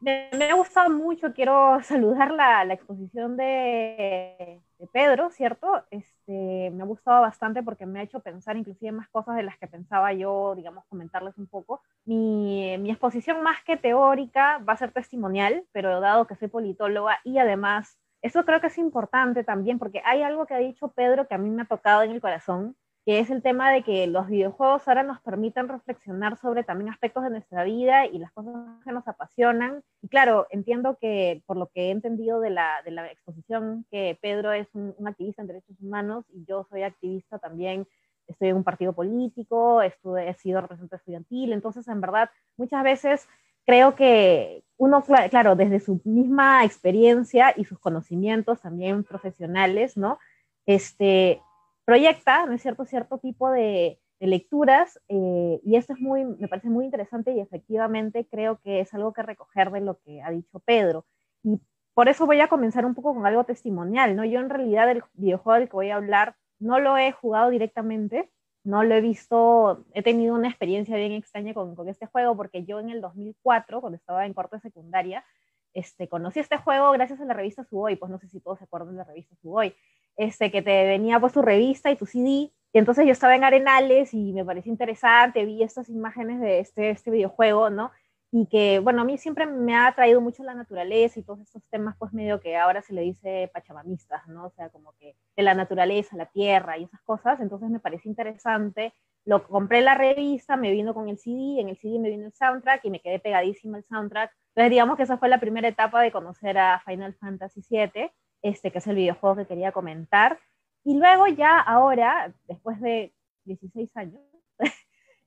me, 0.00 0.30
ha 0.50 0.54
gustado 0.54 0.88
mucho, 0.88 1.34
quiero 1.34 1.82
saludar 1.82 2.30
la, 2.30 2.64
la 2.64 2.72
exposición 2.74 3.36
de, 3.36 4.62
de, 4.78 4.86
Pedro, 4.86 5.30
¿cierto? 5.30 5.84
Este, 5.90 6.70
me 6.70 6.82
ha 6.82 6.86
gustado 6.86 7.20
bastante 7.20 7.62
porque 7.62 7.84
me 7.84 8.00
ha 8.00 8.04
hecho 8.04 8.20
pensar 8.20 8.56
inclusive 8.56 8.92
más 8.92 9.08
cosas 9.10 9.36
de 9.36 9.42
las 9.42 9.58
que 9.58 9.66
pensaba 9.66 10.14
yo, 10.14 10.54
digamos, 10.56 10.86
comentarles 10.88 11.36
un 11.36 11.46
poco. 11.46 11.82
Mi, 12.06 12.78
mi 12.78 12.90
exposición 12.90 13.42
más 13.42 13.62
que 13.64 13.76
teórica 13.76 14.58
va 14.66 14.72
a 14.72 14.78
ser 14.78 14.92
testimonial, 14.92 15.66
pero 15.72 16.00
dado 16.00 16.26
que 16.26 16.36
soy 16.36 16.48
politóloga 16.48 17.18
y 17.24 17.36
además, 17.36 17.98
eso 18.22 18.44
creo 18.44 18.60
que 18.60 18.66
es 18.68 18.78
importante 18.78 19.44
también 19.44 19.78
porque 19.78 20.02
hay 20.04 20.22
algo 20.22 20.46
que 20.46 20.54
ha 20.54 20.58
dicho 20.58 20.88
Pedro 20.88 21.26
que 21.26 21.34
a 21.34 21.38
mí 21.38 21.50
me 21.50 21.62
ha 21.62 21.66
tocado 21.66 22.02
en 22.02 22.10
el 22.10 22.20
corazón, 22.20 22.76
que 23.06 23.18
es 23.18 23.30
el 23.30 23.42
tema 23.42 23.72
de 23.72 23.82
que 23.82 24.06
los 24.06 24.26
videojuegos 24.26 24.86
ahora 24.86 25.02
nos 25.02 25.20
permiten 25.20 25.68
reflexionar 25.68 26.36
sobre 26.36 26.64
también 26.64 26.90
aspectos 26.90 27.24
de 27.24 27.30
nuestra 27.30 27.64
vida 27.64 28.06
y 28.06 28.18
las 28.18 28.30
cosas 28.32 28.54
que 28.84 28.92
nos 28.92 29.08
apasionan. 29.08 29.82
Y 30.02 30.08
claro, 30.08 30.46
entiendo 30.50 30.98
que 31.00 31.42
por 31.46 31.56
lo 31.56 31.68
que 31.68 31.88
he 31.88 31.90
entendido 31.90 32.40
de 32.40 32.50
la, 32.50 32.82
de 32.84 32.90
la 32.90 33.10
exposición, 33.10 33.86
que 33.90 34.18
Pedro 34.20 34.52
es 34.52 34.68
un, 34.74 34.94
activista 35.06 35.40
en 35.40 35.48
derechos 35.48 35.80
humanos 35.80 36.26
y 36.28 36.44
yo 36.44 36.64
soy 36.68 36.82
activista 36.82 37.38
también, 37.38 37.86
estoy 38.26 38.50
en 38.50 38.56
un 38.56 38.64
partido 38.64 38.92
político, 38.92 39.80
he 39.82 40.34
sido 40.34 40.60
representante 40.60 40.96
estudiantil, 40.96 41.52
entonces 41.52 41.88
en 41.88 42.00
verdad 42.00 42.30
muchas 42.56 42.84
veces 42.84 43.28
creo 43.66 43.94
que 43.94 44.64
uno, 44.76 45.02
claro, 45.02 45.56
desde 45.56 45.80
su 45.80 46.00
misma 46.04 46.64
experiencia 46.64 47.52
y 47.56 47.64
sus 47.64 47.78
conocimientos 47.78 48.60
también 48.60 49.04
profesionales, 49.04 49.96
¿no? 49.96 50.18
Este, 50.66 51.42
proyecta, 51.84 52.46
¿no 52.46 52.52
es 52.54 52.62
cierto?, 52.62 52.84
cierto 52.84 53.18
tipo 53.18 53.50
de, 53.50 53.98
lecturas 54.20 55.00
eh, 55.08 55.60
y 55.64 55.76
esto 55.76 55.94
es 55.94 55.98
muy, 55.98 56.26
me 56.26 56.46
parece 56.46 56.68
muy 56.68 56.84
interesante 56.84 57.32
y 57.32 57.40
efectivamente 57.40 58.26
creo 58.30 58.60
que 58.60 58.80
es 58.80 58.92
algo 58.92 59.14
que 59.14 59.22
recoger 59.22 59.70
de 59.70 59.80
lo 59.80 59.98
que 59.98 60.20
ha 60.20 60.30
dicho 60.30 60.60
Pedro. 60.60 61.06
Y 61.42 61.58
por 61.94 62.08
eso 62.08 62.26
voy 62.26 62.40
a 62.40 62.48
comenzar 62.48 62.84
un 62.84 62.94
poco 62.94 63.14
con 63.14 63.26
algo 63.26 63.44
testimonial, 63.44 64.16
¿no? 64.16 64.24
Yo 64.24 64.40
en 64.40 64.50
realidad 64.50 64.90
el 64.90 65.02
videojuego 65.14 65.58
del 65.58 65.68
que 65.68 65.76
voy 65.76 65.90
a 65.90 65.96
hablar 65.96 66.36
no 66.58 66.78
lo 66.78 66.98
he 66.98 67.12
jugado 67.12 67.48
directamente, 67.50 68.30
no 68.64 68.82
lo 68.84 68.94
he 68.94 69.00
visto, 69.00 69.84
he 69.94 70.02
tenido 70.02 70.34
una 70.34 70.48
experiencia 70.48 70.96
bien 70.96 71.12
extraña 71.12 71.54
con, 71.54 71.74
con 71.74 71.88
este 71.88 72.06
juego 72.06 72.36
porque 72.36 72.64
yo 72.64 72.80
en 72.80 72.90
el 72.90 73.00
2004, 73.00 73.80
cuando 73.80 73.96
estaba 73.96 74.26
en 74.26 74.34
corte 74.34 74.60
secundaria, 74.60 75.24
este, 75.72 76.08
conocí 76.08 76.40
este 76.40 76.56
juego 76.58 76.90
gracias 76.92 77.20
a 77.20 77.24
la 77.24 77.34
revista 77.34 77.64
Suboy, 77.64 77.96
pues 77.96 78.10
no 78.10 78.18
sé 78.18 78.28
si 78.28 78.40
todos 78.40 78.58
se 78.58 78.64
acuerdan 78.64 78.92
de 78.92 78.98
la 78.98 79.04
revista 79.04 79.36
Suboy, 79.36 79.74
este, 80.16 80.50
que 80.50 80.62
te 80.62 80.86
venía 80.86 81.20
pues 81.20 81.32
tu 81.32 81.42
revista 81.42 81.90
y 81.90 81.96
tu 81.96 82.06
CD. 82.06 82.50
Y 82.72 82.78
entonces 82.78 83.06
yo 83.06 83.12
estaba 83.12 83.34
en 83.34 83.44
Arenales 83.44 84.14
y 84.14 84.32
me 84.32 84.44
pareció 84.44 84.70
interesante, 84.70 85.44
vi 85.44 85.62
estas 85.62 85.88
imágenes 85.88 86.40
de 86.40 86.60
este, 86.60 86.90
este 86.90 87.10
videojuego, 87.10 87.70
¿no? 87.70 87.90
Y 88.32 88.46
que, 88.46 88.78
bueno, 88.78 89.02
a 89.02 89.04
mí 89.04 89.18
siempre 89.18 89.46
me 89.46 89.74
ha 89.74 89.88
atraído 89.88 90.20
mucho 90.20 90.44
la 90.44 90.54
naturaleza 90.54 91.18
y 91.18 91.24
todos 91.24 91.40
estos 91.40 91.64
temas, 91.68 91.96
pues 91.98 92.12
medio 92.12 92.40
que 92.40 92.56
ahora 92.56 92.80
se 92.80 92.92
le 92.92 93.02
dice 93.02 93.50
pachamamistas, 93.52 94.28
¿no? 94.28 94.46
O 94.46 94.50
sea, 94.50 94.68
como 94.68 94.92
que 95.00 95.16
de 95.36 95.42
la 95.42 95.54
naturaleza, 95.54 96.16
la 96.16 96.26
tierra 96.26 96.78
y 96.78 96.84
esas 96.84 97.00
cosas. 97.02 97.40
Entonces 97.40 97.70
me 97.70 97.80
pareció 97.80 98.08
interesante. 98.08 98.94
Lo 99.24 99.46
compré 99.46 99.80
la 99.80 99.96
revista, 99.96 100.56
me 100.56 100.70
vino 100.70 100.94
con 100.94 101.08
el 101.08 101.18
CD, 101.18 101.60
en 101.60 101.68
el 101.68 101.76
CD 101.76 101.98
me 101.98 102.10
vino 102.10 102.26
el 102.26 102.32
soundtrack 102.32 102.84
y 102.84 102.90
me 102.90 103.00
quedé 103.00 103.18
pegadísima 103.18 103.78
el 103.78 103.84
soundtrack. 103.84 104.32
Entonces, 104.54 104.70
digamos 104.70 104.96
que 104.96 105.02
esa 105.02 105.18
fue 105.18 105.28
la 105.28 105.40
primera 105.40 105.68
etapa 105.68 106.00
de 106.00 106.12
conocer 106.12 106.56
a 106.58 106.80
Final 106.86 107.14
Fantasy 107.14 107.62
VII 107.68 108.10
este, 108.42 108.70
que 108.70 108.78
es 108.78 108.86
el 108.86 108.96
videojuego 108.96 109.36
que 109.36 109.46
quería 109.46 109.72
comentar. 109.72 110.38
Y 110.84 110.98
luego 110.98 111.26
ya 111.26 111.58
ahora, 111.58 112.32
después 112.48 112.80
de 112.80 113.12
16 113.44 113.96
años, 113.96 114.20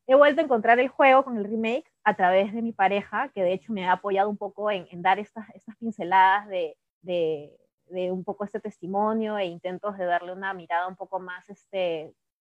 he 0.07 0.15
vuelto 0.15 0.41
a 0.41 0.43
encontrar 0.43 0.79
el 0.79 0.89
juego 0.89 1.23
con 1.23 1.37
el 1.37 1.45
remake 1.45 1.91
a 2.03 2.15
través 2.15 2.53
de 2.53 2.61
mi 2.61 2.73
pareja, 2.73 3.29
que 3.29 3.43
de 3.43 3.53
hecho 3.53 3.73
me 3.73 3.87
ha 3.87 3.93
apoyado 3.93 4.29
un 4.29 4.37
poco 4.37 4.69
en, 4.71 4.87
dar 5.01 5.19
estas, 5.19 5.49
estas 5.55 5.75
pinceladas 5.77 6.47
de, 6.47 6.77
de, 7.01 7.57
de, 7.87 8.11
un 8.11 8.23
poco 8.23 8.43
este 8.43 8.59
testimonio 8.59 9.37
e 9.37 9.45
intentos 9.45 9.97
de 9.97 10.05
darle 10.05 10.33
una 10.33 10.53
mirada 10.53 10.87
un 10.87 10.95
poco 10.95 11.19
más 11.19 11.49
este, 11.49 12.13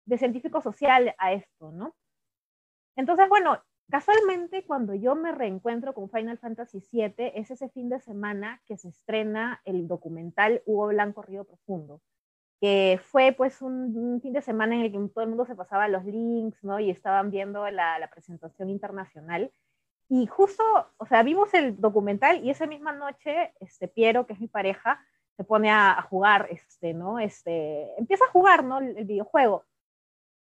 de 0.07 0.19
científico 0.19 0.63
social 0.63 1.15
a 1.19 1.33
esto, 1.33 1.71
¿no? 1.73 1.95
Entonces, 2.97 3.29
bueno, 3.29 3.61
Casualmente, 3.91 4.65
cuando 4.65 4.95
yo 4.95 5.15
me 5.15 5.33
reencuentro 5.33 5.93
con 5.93 6.11
Final 6.11 6.39
Fantasy 6.39 6.83
VII, 6.91 7.33
es 7.35 7.51
ese 7.51 7.69
fin 7.69 7.91
de 7.91 8.01
semana 8.01 8.63
que 8.67 8.79
se 8.79 8.89
estrena 8.89 9.61
el 9.65 9.87
documental 9.87 10.63
Hugo 10.65 10.89
Blanco 10.89 11.23
Río 11.23 11.45
Profundo, 11.45 12.01
que 12.61 13.01
fue 13.11 13.33
pues 13.33 13.63
un, 13.63 14.21
fin 14.23 14.33
de 14.33 14.43
semana 14.43 14.75
en 14.75 14.83
el 14.83 14.93
que 14.93 14.99
todo 15.13 15.25
el 15.25 15.31
mundo 15.31 15.47
se 15.47 15.55
pasaba 15.55 15.89
los 15.89 16.05
links, 16.05 16.63
¿no? 16.65 16.81
Y 16.81 16.91
estaban 16.91 17.31
viendo 17.31 17.69
la, 17.71 18.09
presentación 18.13 18.71
internacional. 18.71 19.53
Y 20.09 20.27
justo, 20.27 20.63
o 20.99 21.07
sea, 21.07 21.23
vimos 21.23 21.53
el 21.55 21.81
documental 21.81 22.45
y 22.45 22.51
esa 22.51 22.67
misma 22.67 22.93
noche, 22.93 23.53
este, 23.61 23.89
Piero, 23.89 24.27
que 24.27 24.35
es 24.35 24.41
mi 24.41 24.49
pareja, 24.49 25.01
se 25.37 25.45
pone 25.45 25.71
a, 25.71 26.01
jugar, 26.09 26.49
este, 26.51 26.95
¿no? 26.95 27.19
Este, 27.19 27.99
empieza 27.99 28.25
a 28.27 28.31
jugar, 28.31 28.65
¿no? 28.65 28.79
el 28.79 29.05
videojuego. 29.05 29.65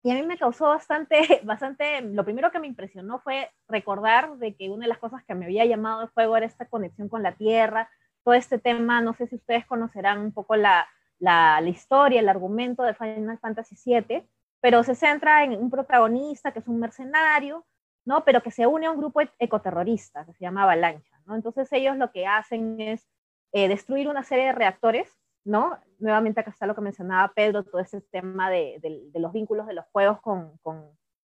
Y 0.03 0.11
a 0.11 0.15
mí 0.15 0.23
me 0.23 0.37
causó 0.37 0.67
bastante, 0.67 1.41
bastante, 1.43 2.01
lo 2.01 2.23
primero 2.23 2.51
que 2.51 2.59
me 2.59 2.67
impresionó 2.67 3.19
fue 3.19 3.51
recordar 3.67 4.37
de 4.37 4.55
que 4.55 4.69
una 4.69 4.85
de 4.85 4.89
las 4.89 4.97
cosas 4.97 5.23
que 5.23 5.35
me 5.35 5.45
había 5.45 5.65
llamado 5.65 6.01
de 6.01 6.07
juego 6.07 6.37
era 6.37 6.45
esta 6.45 6.65
conexión 6.65 7.07
con 7.07 7.21
la 7.21 7.33
tierra, 7.33 7.89
todo 8.23 8.33
este 8.33 8.57
tema, 8.57 9.01
no 9.01 9.13
sé 9.13 9.27
si 9.27 9.35
ustedes 9.35 9.65
conocerán 9.65 10.19
un 10.19 10.31
poco 10.31 10.55
la, 10.55 10.87
la, 11.21 11.61
la 11.61 11.69
historia, 11.69 12.19
el 12.19 12.29
argumento 12.29 12.83
de 12.83 12.95
Final 12.95 13.37
Fantasy 13.37 13.75
VII, 13.85 14.27
pero 14.59 14.83
se 14.83 14.95
centra 14.95 15.43
en 15.43 15.53
un 15.53 15.69
protagonista 15.69 16.51
que 16.51 16.59
es 16.59 16.67
un 16.67 16.79
mercenario, 16.79 17.65
¿no? 18.05 18.25
Pero 18.25 18.41
que 18.41 18.51
se 18.51 18.65
une 18.65 18.87
a 18.87 18.91
un 18.91 18.97
grupo 18.97 19.21
ecoterrorista 19.39 20.25
que 20.25 20.33
se 20.33 20.39
llama 20.43 20.63
Avalancha, 20.63 21.21
¿no? 21.25 21.35
Entonces 21.35 21.71
ellos 21.73 21.95
lo 21.97 22.11
que 22.11 22.25
hacen 22.25 22.81
es 22.81 23.07
eh, 23.53 23.67
destruir 23.67 24.09
una 24.09 24.23
serie 24.23 24.45
de 24.45 24.51
reactores, 24.53 25.15
¿no? 25.43 25.77
Nuevamente 25.99 26.39
acá 26.39 26.49
está 26.49 26.65
lo 26.65 26.73
que 26.73 26.81
mencionaba 26.81 27.33
Pedro, 27.35 27.63
todo 27.63 27.79
ese 27.79 28.01
tema 28.01 28.49
de, 28.49 28.79
de, 28.81 29.19
los 29.19 29.31
vínculos 29.31 29.67
de 29.67 29.73
los 29.73 29.85
juegos 29.91 30.21
con, 30.21 30.57
con, 30.63 30.89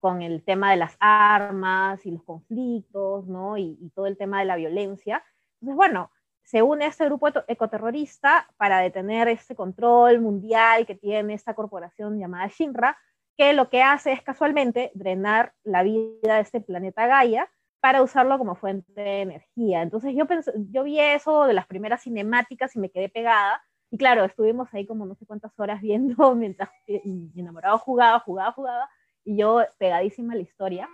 con, 0.01 0.23
el 0.23 0.45
tema 0.45 0.71
de 0.71 0.77
las 0.77 0.97
armas 1.01 2.07
y 2.07 2.13
los 2.13 2.23
conflictos, 2.23 3.27
¿no? 3.27 3.57
Y, 3.57 3.79
y, 3.81 3.91
todo 3.91 4.07
el 4.07 4.17
tema 4.17 4.39
de 4.39 4.45
la 4.45 4.57
violencia. 4.57 5.25
Entonces, 5.55 5.77
bueno, 5.77 6.11
se 6.45 6.63
une 6.63 6.85
a 6.85 6.89
este 6.89 7.05
grupo 7.05 7.29
ecoterrorista 7.49 8.49
para 8.57 8.81
detener 8.81 9.29
ese 9.29 9.55
control 9.55 10.21
mundial 10.21 10.87
que 10.87 10.95
tiene 10.95 11.35
esta 11.35 11.55
corporación 11.55 12.19
llamada 12.19 12.49
Shinra, 12.49 12.99
que 13.37 13.53
lo 13.53 13.71
que 13.71 13.83
hace 13.83 14.13
es 14.13 14.23
casualmente 14.23 14.91
drenar 14.95 15.55
la 15.65 15.83
vida 15.83 16.35
de 16.37 16.41
este 16.41 16.61
planeta 16.61 17.07
Gaia 17.07 17.51
para 17.81 18.03
usarlo 18.03 18.39
como 18.39 18.55
fuente 18.55 18.93
de 18.93 19.23
energía. 19.23 19.83
Entonces 19.83 20.15
yo, 20.15 20.27
pensé, 20.27 20.53
yo 20.71 20.85
vi 20.85 21.01
eso 21.01 21.47
de 21.47 21.55
las 21.55 21.67
primeras 21.67 22.03
cinemáticas 22.03 22.77
y 22.77 22.79
me 22.79 22.91
quedé 22.91 23.09
pegada. 23.09 23.61
Y 23.91 23.99
claro, 23.99 24.25
estuvimos 24.25 24.73
ahí 24.73 24.87
como 24.87 25.05
no 25.05 25.15
sé 25.17 25.27
cuántas 25.27 25.59
horas 25.59 25.81
viendo 25.81 26.35
mientras 26.37 26.71
mi 26.87 27.33
enamorado 27.37 27.79
jugaba, 27.79 28.21
jugaba, 28.21 28.53
jugaba, 28.53 28.89
y 29.25 29.37
yo 29.37 29.63
pegadísima 29.79 30.35
a 30.35 30.37
la 30.37 30.43
historia. 30.43 30.89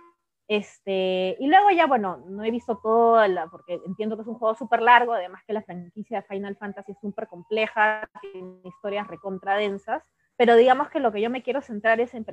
Este, 0.49 1.37
y 1.39 1.47
luego 1.47 1.69
ya, 1.69 1.85
bueno, 1.85 2.23
no 2.27 2.43
he 2.43 2.49
visto 2.49 2.79
todo, 2.81 3.25
la, 3.27 3.45
porque 3.51 3.79
entiendo 3.85 4.15
que 4.15 4.23
es 4.23 4.27
un 4.27 4.39
juego 4.39 4.55
súper 4.55 4.81
largo, 4.81 5.13
además 5.13 5.43
que 5.45 5.53
la 5.53 5.61
franquicia 5.61 6.21
de 6.21 6.27
Final 6.27 6.57
Fantasy 6.57 6.93
es 6.93 6.97
súper 6.99 7.27
compleja, 7.27 8.09
tiene 8.33 8.59
historias 8.63 9.07
recontra 9.07 9.57
densas, 9.57 10.03
pero 10.37 10.55
digamos 10.55 10.89
que 10.89 11.01
lo 11.01 11.11
que 11.11 11.21
yo 11.21 11.29
me 11.29 11.43
quiero 11.43 11.61
centrar 11.61 11.99
es 11.99 12.15
en 12.15 12.25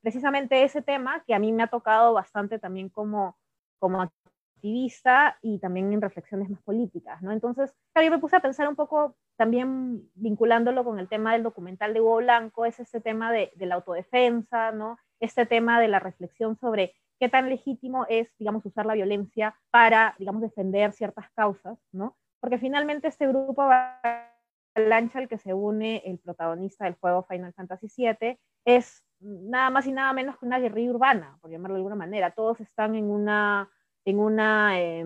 precisamente 0.00 0.62
ese 0.62 0.80
tema 0.80 1.24
que 1.26 1.34
a 1.34 1.40
mí 1.40 1.52
me 1.52 1.64
ha 1.64 1.66
tocado 1.66 2.12
bastante 2.12 2.60
también 2.60 2.88
como, 2.88 3.36
como 3.80 4.00
activista 4.00 5.36
y 5.42 5.58
también 5.58 5.92
en 5.92 6.00
reflexiones 6.00 6.48
más 6.48 6.62
políticas, 6.62 7.20
¿no? 7.20 7.32
Entonces, 7.32 7.74
yo 7.96 8.10
me 8.12 8.20
puse 8.20 8.36
a 8.36 8.40
pensar 8.40 8.68
un 8.68 8.76
poco 8.76 9.16
también 9.36 10.08
vinculándolo 10.14 10.84
con 10.84 11.00
el 11.00 11.08
tema 11.08 11.32
del 11.32 11.42
documental 11.42 11.94
de 11.94 12.00
Hugo 12.00 12.18
Blanco, 12.18 12.64
es 12.64 12.78
este 12.78 13.00
tema 13.00 13.32
de, 13.32 13.50
de 13.56 13.66
la 13.66 13.74
autodefensa, 13.74 14.70
¿no? 14.70 14.98
Este 15.18 15.46
tema 15.46 15.80
de 15.80 15.88
la 15.88 15.98
reflexión 15.98 16.56
sobre 16.56 16.94
qué 17.18 17.28
tan 17.28 17.48
legítimo 17.48 18.06
es, 18.08 18.28
digamos, 18.38 18.64
usar 18.66 18.86
la 18.86 18.94
violencia 18.94 19.54
para, 19.70 20.14
digamos, 20.18 20.42
defender 20.42 20.92
ciertas 20.92 21.30
causas, 21.30 21.78
¿no? 21.92 22.16
Porque 22.40 22.58
finalmente 22.58 23.08
este 23.08 23.26
grupo 23.26 23.68
lancha 24.74 25.18
al 25.18 25.28
que 25.28 25.38
se 25.38 25.54
une 25.54 26.02
el 26.04 26.18
protagonista 26.18 26.84
del 26.84 26.94
juego 26.94 27.24
Final 27.24 27.52
Fantasy 27.54 27.88
VII 27.96 28.38
es 28.64 29.04
nada 29.20 29.70
más 29.70 29.86
y 29.86 29.92
nada 29.92 30.12
menos 30.12 30.38
que 30.38 30.46
una 30.46 30.58
guerrilla 30.58 30.90
urbana, 30.90 31.38
por 31.40 31.50
llamarlo 31.50 31.76
de 31.76 31.80
alguna 31.80 31.96
manera. 31.96 32.32
Todos 32.32 32.60
están 32.60 32.94
en 32.94 33.10
una, 33.10 33.70
en 34.04 34.18
una, 34.18 34.78
eh, 34.78 35.04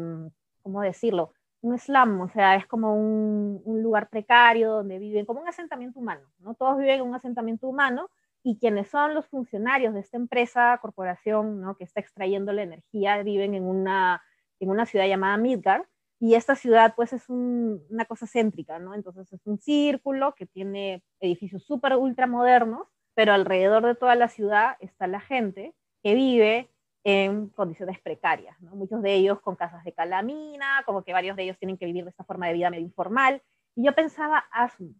¿cómo 0.62 0.82
decirlo? 0.82 1.32
Un 1.62 1.78
slam, 1.78 2.20
o 2.22 2.28
sea, 2.28 2.56
es 2.56 2.66
como 2.66 2.94
un, 2.94 3.60
un, 3.64 3.82
lugar 3.82 4.08
precario 4.08 4.72
donde 4.72 4.98
viven, 4.98 5.26
como 5.26 5.40
un 5.42 5.48
asentamiento 5.48 6.00
humano, 6.00 6.26
¿no? 6.38 6.54
Todos 6.54 6.78
viven 6.78 7.00
en 7.00 7.06
un 7.06 7.14
asentamiento 7.14 7.68
humano 7.68 8.08
y 8.42 8.58
quienes 8.58 8.88
son 8.88 9.14
los 9.14 9.26
funcionarios 9.26 9.94
de 9.94 10.00
esta 10.00 10.16
empresa, 10.16 10.78
corporación, 10.80 11.60
¿no? 11.60 11.76
que 11.76 11.84
está 11.84 12.00
extrayendo 12.00 12.52
la 12.52 12.62
energía, 12.62 13.22
viven 13.22 13.54
en 13.54 13.64
una, 13.64 14.22
en 14.58 14.70
una 14.70 14.86
ciudad 14.86 15.06
llamada 15.06 15.36
Midgard, 15.36 15.84
y 16.20 16.34
esta 16.34 16.54
ciudad 16.54 16.94
pues 16.94 17.12
es 17.14 17.28
un, 17.30 17.82
una 17.88 18.04
cosa 18.04 18.26
céntrica, 18.26 18.78
¿no? 18.78 18.94
Entonces 18.94 19.32
es 19.32 19.46
un 19.46 19.58
círculo 19.58 20.34
que 20.34 20.44
tiene 20.44 21.02
edificios 21.18 21.64
súper 21.64 21.96
ultra 21.96 22.26
modernos, 22.26 22.88
pero 23.14 23.32
alrededor 23.32 23.86
de 23.86 23.94
toda 23.94 24.14
la 24.16 24.28
ciudad 24.28 24.76
está 24.80 25.06
la 25.06 25.20
gente 25.20 25.74
que 26.02 26.14
vive 26.14 26.70
en 27.04 27.48
condiciones 27.48 27.98
precarias. 28.00 28.54
Muchos 28.60 29.02
de 29.02 29.14
ellos 29.14 29.40
con 29.40 29.56
casas 29.56 29.82
de 29.84 29.92
calamina, 29.92 30.82
como 30.84 31.02
que 31.02 31.14
varios 31.14 31.36
de 31.36 31.44
ellos 31.44 31.58
tienen 31.58 31.78
que 31.78 31.86
vivir 31.86 32.04
de 32.04 32.10
esta 32.10 32.24
forma 32.24 32.46
de 32.48 32.52
vida 32.52 32.68
medio 32.68 32.84
informal, 32.84 33.42
y 33.80 33.84
yo 33.84 33.94
pensaba, 33.94 34.44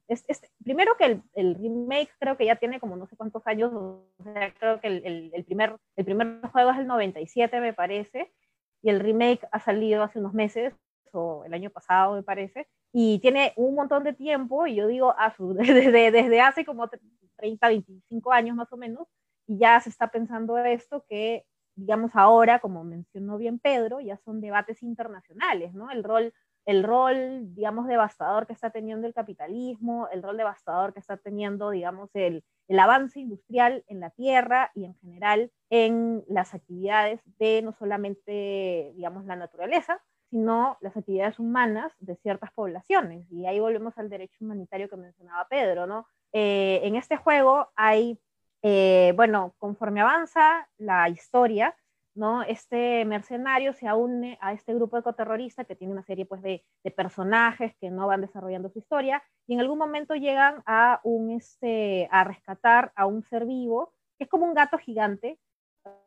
es, 0.08 0.24
es, 0.26 0.40
primero 0.64 0.96
que 0.96 1.04
el, 1.04 1.22
el, 1.34 1.54
remake 1.54 2.08
creo 2.18 2.38
que 2.38 2.46
ya 2.46 2.56
tiene 2.56 2.80
como 2.80 2.96
no 2.96 3.06
sé 3.06 3.14
cuántos 3.14 3.46
años, 3.46 3.70
o 3.74 4.06
sea, 4.22 4.54
creo 4.54 4.80
que 4.80 4.86
el, 4.86 5.30
el, 5.34 5.44
primer, 5.44 5.76
el 5.96 6.04
primer 6.06 6.40
juego 6.50 6.70
es 6.70 6.78
el 6.78 6.86
97, 6.86 7.60
me 7.60 7.74
parece, 7.74 8.32
y 8.80 8.88
el 8.88 9.00
remake 9.00 9.46
ha 9.52 9.60
salido 9.60 10.02
hace 10.02 10.18
unos 10.18 10.32
meses, 10.32 10.72
o 11.12 11.44
el 11.44 11.52
año 11.52 11.68
pasado, 11.68 12.14
me 12.14 12.22
parece, 12.22 12.68
y 12.90 13.18
tiene 13.18 13.52
un 13.56 13.74
montón 13.74 14.02
de 14.02 14.14
tiempo, 14.14 14.66
y 14.66 14.76
yo 14.76 14.86
digo, 14.86 15.14
ah, 15.18 15.34
desde, 15.38 16.10
desde 16.10 16.40
hace 16.40 16.64
como 16.64 16.88
30, 17.36 17.68
25 17.68 18.32
años 18.32 18.56
más 18.56 18.72
o 18.72 18.78
menos, 18.78 19.08
y 19.46 19.58
ya 19.58 19.78
se 19.80 19.90
está 19.90 20.10
pensando 20.10 20.56
esto 20.56 21.04
que, 21.06 21.44
digamos, 21.74 22.12
ahora, 22.14 22.60
como 22.60 22.82
mencionó 22.82 23.36
bien 23.36 23.58
Pedro, 23.58 24.00
ya 24.00 24.16
son 24.24 24.40
debates 24.40 24.82
internacionales, 24.82 25.74
¿no? 25.74 25.90
El 25.90 26.02
rol 26.02 26.32
el 26.66 26.83
rol, 26.85 27.55
digamos, 27.55 27.87
devastador 27.87 28.46
que 28.46 28.53
está 28.53 28.70
teniendo 28.70 29.07
el 29.07 29.14
capitalismo, 29.14 30.09
el 30.12 30.23
rol 30.23 30.37
devastador 30.37 30.92
que 30.92 31.01
está 31.01 31.16
teniendo, 31.16 31.70
digamos, 31.70 32.11
el, 32.14 32.44
el 32.68 32.79
avance 32.79 33.18
industrial 33.20 33.85
en 33.88 34.01
la 34.01 34.11
tierra 34.11 34.70
y 34.75 34.85
en 34.85 34.94
general 34.96 35.51
en 35.70 36.25
las 36.29 36.55
actividades 36.55 37.20
de 37.38 37.62
no 37.62 37.73
solamente, 37.73 38.92
digamos, 38.94 39.25
la 39.25 39.37
naturaleza, 39.37 40.01
sino 40.31 40.79
las 40.81 40.96
actividades 40.96 41.38
humanas 41.38 41.92
de 41.99 42.16
ciertas 42.16 42.53
poblaciones. 42.53 43.27
Y 43.31 43.46
ahí 43.46 43.59
volvemos 43.59 43.99
al 43.99 44.09
derecho 44.09 44.37
humanitario 44.40 44.88
que 44.88 44.96
mencionaba 44.96 45.49
Pedro, 45.49 45.87
¿no? 45.87 46.07
Eh, 46.33 46.81
en 46.85 46.94
este 46.94 47.16
juego 47.16 47.70
hay, 47.75 48.18
eh, 48.62 49.12
bueno, 49.16 49.55
conforme 49.59 50.01
avanza 50.01 50.68
la 50.79 51.09
historia, 51.09 51.75
¿no? 52.14 52.42
Este 52.42 53.05
mercenario 53.05 53.73
se 53.73 53.92
une 53.92 54.38
a 54.40 54.53
este 54.53 54.75
grupo 54.75 54.99
ecoterrorista 54.99 55.64
que 55.64 55.77
tiene 55.77 55.92
una 55.92 56.03
serie 56.03 56.27
pues, 56.27 56.42
de, 56.42 56.64
de, 56.83 56.90
personajes 56.90 57.75
que 57.81 57.90
no 57.90 58.07
van 58.07 58.20
desarrollando 58.20 58.70
su 58.70 58.79
historia 58.79 59.23
y 59.46 59.55
en 59.55 59.61
algún 59.61 59.79
momento 59.79 60.14
llegan 60.14 60.62
a, 60.66 61.01
un, 61.05 61.31
este, 61.31 62.09
a 62.11 62.25
rescatar 62.25 62.92
a 62.96 63.07
un 63.07 63.23
ser 63.23 63.46
vivo 63.46 63.92
que 64.18 64.25
es 64.25 64.31
como 64.31 64.44
un 64.44 64.55
gato 64.55 64.77
gigante, 64.77 65.38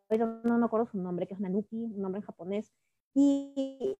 no, 0.10 0.42
no, 0.44 0.58
no 0.58 0.68
recuerdo 0.68 0.86
su 0.86 1.00
nombre, 1.00 1.28
que 1.28 1.34
es 1.34 1.40
Nanuki, 1.40 1.86
un 1.86 2.02
nombre 2.02 2.20
en 2.20 2.26
japonés, 2.26 2.72
y 3.16 3.98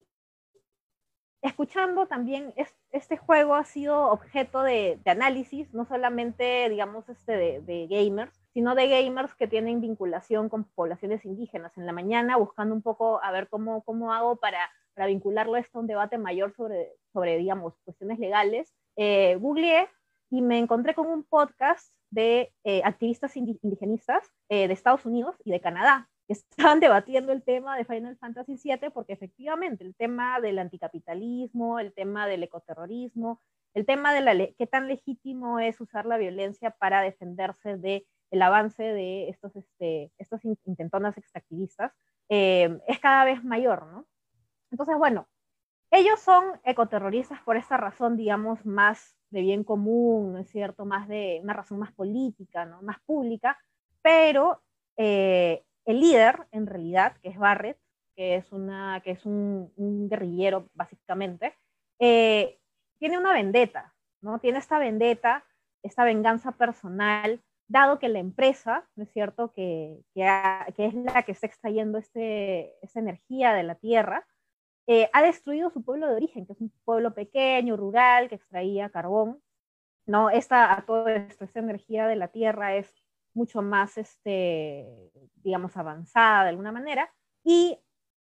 escuchando 1.42 2.06
también, 2.08 2.54
es, 2.56 2.76
este 2.92 3.18
juego 3.18 3.56
ha 3.56 3.66
sido 3.66 4.12
objeto 4.12 4.62
de, 4.62 5.00
de, 5.04 5.12
análisis, 5.12 5.74
no 5.74 5.86
solamente, 5.86 6.70
digamos, 6.70 7.10
este 7.10 7.36
de, 7.36 7.62
de 7.62 7.88
gamers, 7.88 8.43
sino 8.54 8.76
de 8.76 8.88
gamers 8.88 9.34
que 9.36 9.48
tienen 9.48 9.82
vinculación 9.82 10.48
con 10.48 10.64
poblaciones 10.64 11.26
indígenas. 11.26 11.76
En 11.78 11.86
la 11.86 11.92
mañana 11.92 12.38
buscando 12.38 12.76
un 12.76 12.82
poco 12.82 13.22
a 13.24 13.32
ver 13.32 13.50
cómo, 13.50 13.84
cómo 13.84 14.14
hago 14.14 14.36
para, 14.36 14.70
para 14.94 15.08
vincularlo 15.08 15.58
esto 15.58 15.78
a 15.78 15.82
un 15.82 15.88
debate 15.88 16.18
mayor 16.18 16.54
sobre, 16.56 16.94
sobre 17.12 17.38
digamos, 17.38 17.74
cuestiones 17.84 18.20
legales. 18.20 18.72
Eh, 18.96 19.38
googleé 19.40 19.88
y 20.30 20.42
me 20.42 20.60
encontré 20.60 20.94
con 20.94 21.08
un 21.08 21.24
podcast 21.24 21.92
de 22.12 22.54
eh, 22.64 22.82
activistas 22.86 23.36
indigenistas 23.36 24.24
eh, 24.50 24.68
de 24.68 24.74
Estados 24.74 25.06
Unidos 25.06 25.36
y 25.44 25.52
de 25.52 25.60
Canadá, 25.60 26.10
que 26.28 26.34
estaban 26.34 26.80
debatiendo 26.80 27.32
el 27.32 27.44
tema 27.44 27.76
de 27.76 27.86
Final 27.86 28.18
Fantasy 28.18 28.60
VII, 28.64 28.92
porque 28.92 29.14
efectivamente 29.14 29.84
el 29.84 29.96
tema 29.96 30.40
del 30.40 30.60
anticapitalismo, 30.60 31.80
el 31.80 31.92
tema 31.92 32.28
del 32.28 32.44
ecoterrorismo, 32.44 33.42
el 33.74 33.88
tema 33.88 34.14
de 34.14 34.22
la 34.22 34.48
qué 34.58 34.68
tan 34.68 34.88
legítimo 34.88 35.60
es 35.60 35.82
usar 35.82 36.06
la 36.06 36.18
violencia 36.18 36.70
para 36.70 37.02
defenderse 37.02 37.78
de 37.78 38.06
el 38.34 38.42
avance 38.42 38.82
de 38.82 39.30
estos, 39.30 39.56
este, 39.56 40.12
estos 40.18 40.44
intentonas 40.66 41.16
extractivistas 41.20 41.92
eh, 42.30 42.80
es 42.88 43.00
cada 43.00 43.26
vez 43.26 43.44
mayor, 43.44 43.86
¿no? 43.86 44.08
Entonces, 44.72 44.98
bueno, 44.98 45.28
ellos 45.92 46.20
son 46.20 46.44
ecoterroristas 46.64 47.40
por 47.42 47.58
esta 47.58 47.78
razón, 47.78 48.18
digamos, 48.18 48.66
más 48.66 49.16
de 49.30 49.42
bien 49.42 49.64
común, 49.64 50.34
¿no 50.34 50.40
es 50.40 50.50
cierto? 50.50 50.84
Más 50.84 51.08
de 51.08 51.42
una 51.44 51.54
razón 51.54 51.78
más 51.78 51.92
política, 51.92 52.66
¿no? 52.66 52.82
Más 52.82 53.00
pública, 53.06 53.60
pero 54.02 54.64
eh, 54.98 55.64
el 55.86 56.00
líder, 56.00 56.48
en 56.50 56.66
realidad, 56.66 57.16
que 57.22 57.30
es 57.30 57.38
Barrett, 57.38 57.78
que 58.16 58.38
es, 58.38 58.52
una, 58.52 59.00
que 59.04 59.12
es 59.12 59.28
un, 59.28 60.10
guerrillero, 60.10 60.70
básicamente, 60.74 61.54
eh, 62.00 62.58
tiene 62.98 63.20
una 63.20 63.32
vendetta, 63.32 63.94
¿no? 64.22 64.40
Tiene 64.40 64.58
esta 64.58 64.80
vendetta, 64.80 65.46
esta 65.84 66.04
venganza 66.04 66.54
personal 66.54 67.44
dado 67.68 68.00
que 68.00 68.10
la 68.10 68.20
empresa, 68.20 68.88
¿no 68.96 69.04
es 69.04 69.12
cierto?, 69.12 69.54
que, 69.54 70.04
que, 70.14 70.26
es 70.78 70.94
la 70.94 71.24
que 71.24 71.32
está 71.32 71.48
extrayendo 71.48 71.98
este, 71.98 72.76
esta 72.86 73.00
energía 73.00 73.54
de 73.54 73.64
la 73.64 73.76
tierra, 73.76 74.28
eh, 74.88 75.10
ha 75.14 75.22
destruido 75.24 75.70
su 75.70 75.84
pueblo 75.84 76.08
de 76.08 76.16
origen, 76.16 76.46
que 76.46 76.54
es 76.54 76.62
un 76.62 76.72
pueblo 76.84 77.14
pequeño, 77.14 77.78
rural, 77.78 78.30
que 78.30 78.36
extraía 78.36 78.90
carbón. 78.90 79.42
¿no? 80.06 80.30
Esta, 80.30 80.74
a 80.78 80.86
todo 80.86 81.08
esto, 81.08 81.46
esta 81.46 81.60
energía 81.60 82.08
de 82.08 82.16
la 82.16 82.28
tierra 82.28 82.76
es 82.76 82.94
mucho 83.34 83.62
más, 83.62 83.98
este, 83.98 85.12
digamos, 85.36 85.76
avanzada 85.78 86.44
de 86.44 86.50
alguna 86.50 86.72
manera, 86.72 87.12
y 87.44 87.80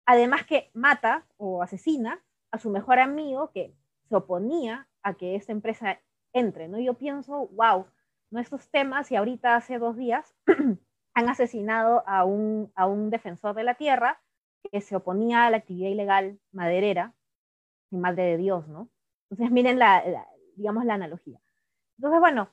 además 0.04 0.46
que 0.46 0.70
mata 0.74 1.26
o 1.36 1.62
asesina 1.62 2.22
a 2.50 2.58
su 2.58 2.70
mejor 2.70 2.98
amigo 2.98 3.50
que 3.52 3.74
se 4.08 4.16
oponía 4.16 4.88
a 5.02 5.14
que 5.14 5.36
esta 5.36 5.52
empresa 5.52 6.00
entre, 6.32 6.68
¿no? 6.68 6.78
Yo 6.78 6.94
pienso, 6.94 7.48
wow, 7.48 7.86
nuestros 8.30 8.68
temas, 8.70 9.10
y 9.10 9.16
ahorita 9.16 9.56
hace 9.56 9.78
dos 9.78 9.96
días 9.96 10.34
han 11.14 11.28
asesinado 11.28 12.02
a 12.06 12.24
un, 12.24 12.72
a 12.74 12.86
un 12.86 13.10
defensor 13.10 13.54
de 13.54 13.64
la 13.64 13.74
tierra 13.74 14.20
que 14.70 14.80
se 14.80 14.96
oponía 14.96 15.46
a 15.46 15.50
la 15.50 15.58
actividad 15.58 15.90
ilegal 15.90 16.40
maderera, 16.52 17.14
y 17.90 17.96
madre 17.96 18.24
de 18.24 18.36
Dios, 18.36 18.66
¿no? 18.68 18.90
Entonces, 19.30 19.52
miren 19.52 19.78
la, 19.78 20.26
digamos, 20.56 20.84
la 20.84 20.94
analogía. 20.94 21.40
Entonces, 21.98 22.20
bueno, 22.20 22.50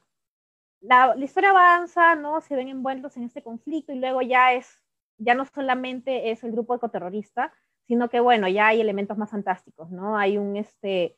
la, 0.81 1.15
la, 1.15 1.25
historia 1.25 1.51
avanza, 1.51 2.15
¿no? 2.15 2.41
Se 2.41 2.55
ven 2.55 2.67
envueltos 2.67 3.17
en 3.17 3.23
este 3.23 3.41
conflicto 3.43 3.93
y 3.93 3.99
luego 3.99 4.21
ya 4.21 4.53
es, 4.53 4.83
ya 5.17 5.35
no 5.35 5.45
solamente 5.45 6.31
es 6.31 6.43
el 6.43 6.51
grupo 6.51 6.75
ecoterrorista, 6.75 7.53
sino 7.87 8.09
que, 8.09 8.19
bueno, 8.19 8.47
ya 8.47 8.67
hay 8.67 8.81
elementos 8.81 9.17
más 9.17 9.31
fantásticos, 9.31 9.91
¿no? 9.91 10.17
Hay 10.17 10.37
un, 10.37 10.55
este, 10.55 11.17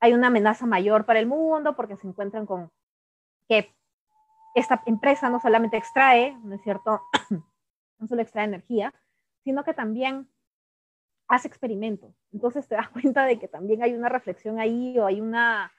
hay 0.00 0.12
una 0.14 0.28
amenaza 0.28 0.66
mayor 0.66 1.06
para 1.06 1.18
el 1.20 1.26
mundo 1.26 1.76
porque 1.76 1.96
se 1.96 2.06
encuentran 2.06 2.46
con 2.46 2.70
que 3.48 3.74
esta 4.56 4.82
empresa 4.86 5.28
no 5.28 5.38
solamente 5.38 5.76
extrae, 5.76 6.34
¿no 6.42 6.54
es 6.54 6.62
cierto? 6.62 7.02
no 7.98 8.06
solo 8.08 8.22
extrae 8.22 8.46
energía, 8.46 8.94
sino 9.44 9.64
que 9.64 9.74
también 9.74 10.28
hace 11.28 11.46
experimentos. 11.46 12.14
Entonces 12.32 12.66
te 12.66 12.74
das 12.74 12.88
cuenta 12.90 13.26
de 13.26 13.38
que 13.38 13.48
también 13.48 13.82
hay 13.82 13.92
una 13.92 14.08
reflexión 14.08 14.58
ahí 14.58 14.98
o 14.98 15.06
hay 15.06 15.20
una, 15.20 15.72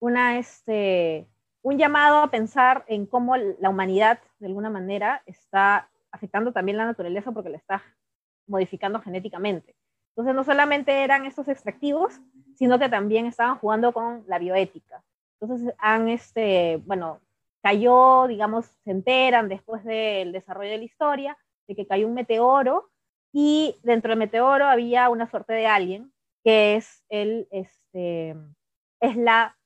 una 0.00 0.36
este, 0.36 1.28
un 1.62 1.78
llamado 1.78 2.18
a 2.18 2.30
pensar 2.30 2.84
en 2.88 3.06
cómo 3.06 3.36
la 3.36 3.70
humanidad 3.70 4.18
de 4.40 4.46
alguna 4.48 4.68
manera 4.68 5.22
está 5.26 5.88
afectando 6.10 6.52
también 6.52 6.76
la 6.76 6.86
naturaleza 6.86 7.30
porque 7.30 7.50
la 7.50 7.56
está 7.56 7.82
modificando 8.48 9.00
genéticamente. 9.00 9.76
Entonces 10.10 10.34
no 10.34 10.42
solamente 10.42 11.04
eran 11.04 11.24
estos 11.24 11.48
extractivos, 11.48 12.20
sino 12.56 12.78
que 12.80 12.88
también 12.88 13.26
estaban 13.26 13.58
jugando 13.58 13.92
con 13.92 14.24
la 14.26 14.38
bioética. 14.38 15.04
Entonces 15.40 15.74
han, 15.78 16.08
este, 16.08 16.80
bueno, 16.84 17.20
cayó, 17.64 18.26
digamos, 18.28 18.66
se 18.84 18.90
enteran 18.90 19.48
después 19.48 19.82
del 19.84 20.32
desarrollo 20.32 20.70
de 20.70 20.78
la 20.78 20.84
historia 20.84 21.38
de 21.66 21.74
que 21.74 21.86
cayó 21.86 22.06
un 22.06 22.12
meteoro 22.12 22.90
y 23.32 23.74
dentro 23.82 24.10
del 24.10 24.18
meteoro 24.18 24.66
había 24.66 25.08
una 25.08 25.30
suerte 25.30 25.54
de 25.54 25.66
alien 25.66 26.12
que 26.44 26.76
es 26.76 27.02
el, 27.08 27.48
este, 27.50 28.36
es 29.00 29.16
la 29.16 29.56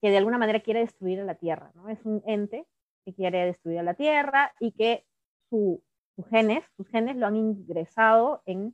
que 0.00 0.10
de 0.10 0.18
alguna 0.18 0.38
manera 0.38 0.60
quiere 0.60 0.80
destruir 0.80 1.18
a 1.20 1.24
la 1.24 1.34
Tierra, 1.34 1.72
¿no? 1.74 1.88
Es 1.88 1.98
un 2.04 2.22
ente 2.26 2.64
que 3.04 3.12
quiere 3.12 3.44
destruir 3.44 3.80
a 3.80 3.82
la 3.82 3.94
Tierra 3.94 4.54
y 4.60 4.70
que 4.70 5.04
su, 5.48 5.82
sus 6.14 6.28
genes, 6.28 6.64
sus 6.76 6.86
genes 6.90 7.16
lo 7.16 7.26
han 7.26 7.34
ingresado 7.34 8.40
en 8.46 8.72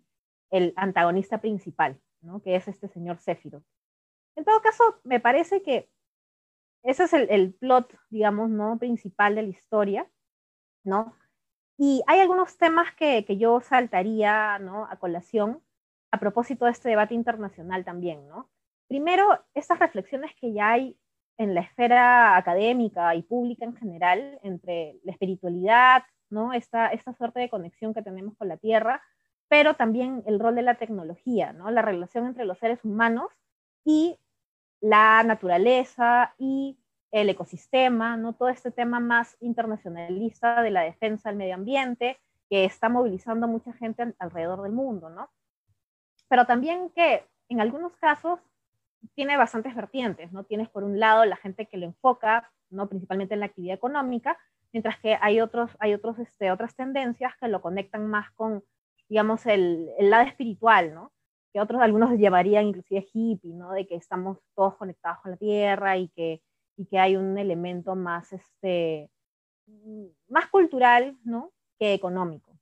el 0.51 0.75
antagonista 0.77 1.41
principal, 1.41 1.99
¿no? 2.21 2.43
que 2.43 2.55
es 2.55 2.69
este 2.69 2.89
señor 2.89 3.19
Sephiroth. 3.19 3.65
En 4.37 4.45
todo 4.45 4.61
caso, 4.61 5.01
me 5.05 5.21
parece 5.21 5.63
que 5.63 5.89
ese 6.87 7.05
es 7.05 7.13
el, 7.13 7.29
el, 7.31 7.55
plot, 7.55 7.95
digamos, 8.11 8.51
¿no? 8.51 8.79
principal 8.79 9.35
de 9.35 9.43
la 9.43 9.49
historia, 9.49 10.11
¿no? 10.85 11.15
Y 11.79 12.03
hay 12.07 12.21
algunos 12.21 12.57
temas 12.57 12.95
que, 12.95 13.25
que 13.25 13.37
yo 13.37 13.61
saltaría, 13.61 14.59
¿no? 14.59 14.87
A 14.87 14.97
colación 14.97 15.63
a 16.11 16.19
propósito 16.19 16.65
de 16.65 16.71
este 16.71 16.89
debate 16.89 17.15
internacional 17.15 17.85
también, 17.85 18.27
¿no? 18.29 18.49
Primero, 18.89 19.45
estas 19.55 19.79
reflexiones 19.79 20.31
que 20.41 20.53
ya 20.53 20.71
hay 20.71 20.97
en 21.39 21.55
la 21.55 21.61
esfera 21.61 22.37
académica 22.37 23.15
y 23.15 23.23
pública 23.23 23.65
en 23.65 23.77
general 23.77 24.39
entre 24.43 24.99
la 25.05 25.13
espiritualidad, 25.13 26.05
¿no? 26.31 26.53
Esta, 26.53 26.89
esta 26.89 27.13
suerte 27.15 27.41
de 27.41 27.51
conexión 27.51 27.93
que 27.93 28.03
tenemos 28.03 28.37
con 28.37 28.49
la 28.49 28.57
Tierra, 28.57 29.03
pero 29.49 29.75
también 29.75 30.23
el 30.27 30.41
rol 30.41 30.55
de 30.55 30.63
la 30.63 30.77
tecnología, 30.77 31.53
¿no? 31.53 31.71
La 31.71 31.83
relación 31.83 32.27
entre 32.27 32.45
los 32.45 32.59
seres 32.59 32.85
humanos 32.85 33.31
y 33.85 34.19
la 34.89 35.23
naturaleza 35.25 36.35
y 36.39 36.79
el 37.11 37.29
ecosistema, 37.29 38.17
¿no? 38.17 38.35
Todo 38.35 38.49
este 38.49 38.71
tema 38.71 39.01
más 39.01 39.37
internacionalista 39.41 40.63
de 40.63 40.71
la 40.71 40.83
defensa 40.83 41.29
del 41.29 41.39
medio 41.39 41.55
ambiente 41.55 42.19
que 42.49 42.65
está 42.65 42.89
movilizando 42.89 43.47
a 43.47 43.49
mucha 43.49 43.73
gente 43.73 44.15
alrededor 44.19 44.63
del 44.63 44.73
mundo, 44.73 45.11
¿no? 45.11 45.29
Pero 46.29 46.45
también 46.45 46.91
que 46.91 47.27
en 47.49 47.61
algunos 47.61 47.97
casos 47.97 48.39
tiene 49.15 49.37
bastantes 49.37 49.75
vertientes, 49.75 50.33
¿no? 50.33 50.45
Tienes 50.45 50.69
por 50.69 50.85
un 50.85 51.01
lado 51.01 51.25
la 51.25 51.37
gente 51.37 51.67
que 51.67 51.79
lo 51.79 51.87
enfoca, 51.87 52.53
¿no? 52.71 52.89
Principalmente 52.89 53.35
en 53.35 53.41
la 53.41 53.47
actividad 53.47 53.75
económica, 53.75 54.39
mientras 54.73 54.99
que 55.01 55.19
hay, 55.21 55.41
otros, 55.41 55.71
hay 55.81 55.95
otros, 55.95 56.19
este, 56.19 56.51
otras 56.53 56.77
tendencias 56.77 57.35
que 57.41 57.49
lo 57.49 57.61
conectan 57.61 58.07
más 58.07 58.31
con 58.33 58.63
digamos, 59.09 59.47
el, 59.47 59.89
el, 59.99 60.11
lado 60.11 60.27
espiritual, 60.27 60.93
¿no? 60.93 61.13
Que 61.57 61.61
otros, 61.63 61.81
algunos 61.81 62.19
llevarían 62.19 62.67
inclusive 62.67 63.09
hippie, 63.15 63.55
¿no? 63.55 63.73
De 63.73 63.87
que 63.87 63.95
estamos 63.95 64.37
todos 64.55 64.77
conectados 64.77 65.21
con 65.21 65.31
la 65.31 65.39
tierra 65.39 65.97
y 65.97 66.09
que, 66.09 66.43
y 66.77 66.85
que 66.85 66.99
hay 66.99 67.17
un 67.17 67.39
elemento 67.39 67.95
más, 67.95 68.31
este, 68.35 69.11
más 70.29 70.49
cultural, 70.49 71.17
¿no? 71.25 71.55
Que 71.79 71.95
económico, 71.95 72.59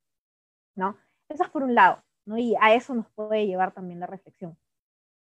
¿no? 0.77 0.97
Eso 1.29 1.43
es 1.43 1.51
por 1.51 1.65
un 1.65 1.75
lado, 1.75 2.05
¿no? 2.25 2.39
Y 2.39 2.55
a 2.61 2.73
eso 2.73 2.95
nos 2.95 3.11
puede 3.11 3.49
llevar 3.49 3.73
también 3.73 3.99
la 3.99 4.07
reflexión. 4.07 4.57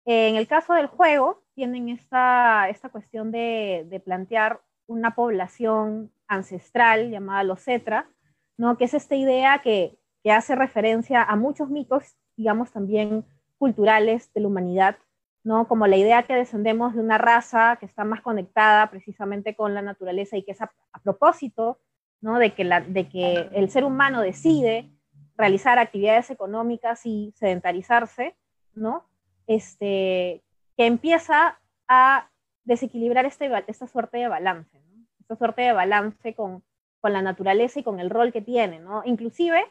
En 0.04 0.36
el 0.36 0.46
caso 0.46 0.74
del 0.74 0.86
juego, 0.86 1.42
tienen 1.56 1.88
esta, 1.88 2.68
esta 2.68 2.88
cuestión 2.90 3.32
de, 3.32 3.84
de 3.90 3.98
plantear 3.98 4.60
una 4.86 5.16
población 5.16 6.12
ancestral 6.28 7.10
llamada 7.10 7.42
los 7.42 7.64
Cetra, 7.64 8.08
¿no? 8.56 8.78
que 8.78 8.84
es 8.84 8.94
esta 8.94 9.16
idea 9.16 9.60
que 9.60 9.98
que 10.26 10.32
hace 10.32 10.56
referencia 10.56 11.22
a 11.22 11.36
muchos 11.36 11.70
mitos, 11.70 12.16
digamos, 12.36 12.72
también 12.72 13.24
culturales 13.58 14.32
de 14.34 14.40
la 14.40 14.48
humanidad, 14.48 14.96
¿no? 15.44 15.68
Como 15.68 15.86
la 15.86 15.96
idea 15.96 16.24
que 16.24 16.34
descendemos 16.34 16.94
de 16.94 17.00
una 17.00 17.18
raza 17.18 17.76
que 17.78 17.86
está 17.86 18.04
más 18.04 18.20
conectada 18.20 18.90
precisamente 18.90 19.54
con 19.54 19.74
la 19.74 19.82
naturaleza 19.82 20.36
y 20.36 20.42
que 20.42 20.52
es 20.52 20.60
a, 20.60 20.72
propósito, 21.02 21.78
¿no? 22.20 22.38
De 22.38 22.54
que, 22.54 22.64
de 22.64 23.08
que 23.08 23.48
el 23.52 23.70
ser 23.70 23.84
humano 23.84 24.20
decide 24.22 24.90
realizar 25.36 25.78
actividades 25.78 26.30
económicas 26.30 27.04
y 27.04 27.32
sedentarizarse, 27.36 28.36
¿no? 28.74 29.04
Este, 29.46 30.42
que 30.76 30.86
empieza 30.86 31.60
a 31.88 32.30
desequilibrar 32.64 33.26
este, 33.26 33.50
esta 33.68 33.86
suerte 33.86 34.18
de 34.18 34.28
balance. 34.28 34.82
Esta 35.20 35.36
suerte 35.36 35.62
de 35.62 35.72
balance 35.72 36.34
con, 36.34 36.64
con 37.00 37.12
la 37.12 37.22
naturaleza 37.22 37.80
y 37.80 37.82
con 37.84 38.00
el 38.00 38.10
rol 38.10 38.32
que 38.32 38.42
tiene, 38.42 38.80
¿no? 38.80 39.02
Inclusive 39.04 39.64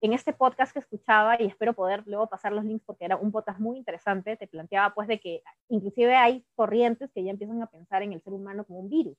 en 0.00 0.12
este 0.12 0.32
podcast 0.32 0.72
que 0.72 0.80
escuchaba, 0.80 1.40
y 1.40 1.46
espero 1.46 1.72
poder 1.72 2.02
luego 2.06 2.28
pasar 2.28 2.52
los 2.52 2.64
links 2.64 2.84
porque 2.84 3.04
era 3.04 3.16
un 3.16 3.32
podcast 3.32 3.58
muy 3.58 3.78
interesante, 3.78 4.36
te 4.36 4.46
planteaba 4.46 4.94
pues 4.94 5.08
de 5.08 5.20
que 5.20 5.42
inclusive 5.68 6.14
hay 6.14 6.44
corrientes 6.54 7.10
que 7.12 7.24
ya 7.24 7.30
empiezan 7.30 7.62
a 7.62 7.66
pensar 7.66 8.02
en 8.02 8.12
el 8.12 8.22
ser 8.22 8.32
humano 8.32 8.64
como 8.64 8.80
un 8.80 8.90
virus, 8.90 9.16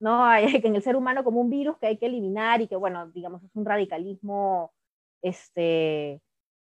¿no? 0.00 0.24
Hay, 0.26 0.60
en 0.62 0.76
el 0.76 0.82
ser 0.82 0.96
humano 0.96 1.24
como 1.24 1.40
un 1.40 1.50
virus 1.50 1.78
que 1.78 1.86
hay 1.86 1.98
que 1.98 2.06
eliminar 2.06 2.60
y 2.60 2.68
que, 2.68 2.76
bueno, 2.76 3.08
digamos, 3.10 3.42
es 3.42 3.54
un 3.56 3.64
radicalismo 3.64 4.72
este, 5.22 6.20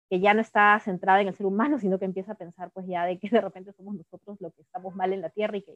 que 0.09 0.21
ya 0.21 0.35
no 0.35 0.41
está 0.41 0.79
centrado 0.81 1.21
en 1.21 1.29
el 1.29 1.35
ser 1.35 1.47
humano, 1.47 1.79
sino 1.79 1.99
que 1.99 2.05
empieza 2.05 2.33
a 2.33 2.37
pensar 2.37 2.71
pues 2.71 2.87
ya 2.87 3.05
de 3.05 3.19
que 3.19 3.29
de 3.29 3.41
repente 3.41 3.73
somos 3.73 3.95
nosotros 3.95 4.41
los 4.41 4.55
que 4.55 4.63
estamos 4.63 4.95
mal 4.95 5.13
en 5.13 5.21
la 5.21 5.31
Tierra 5.31 5.57
y 5.57 5.63
que 5.63 5.75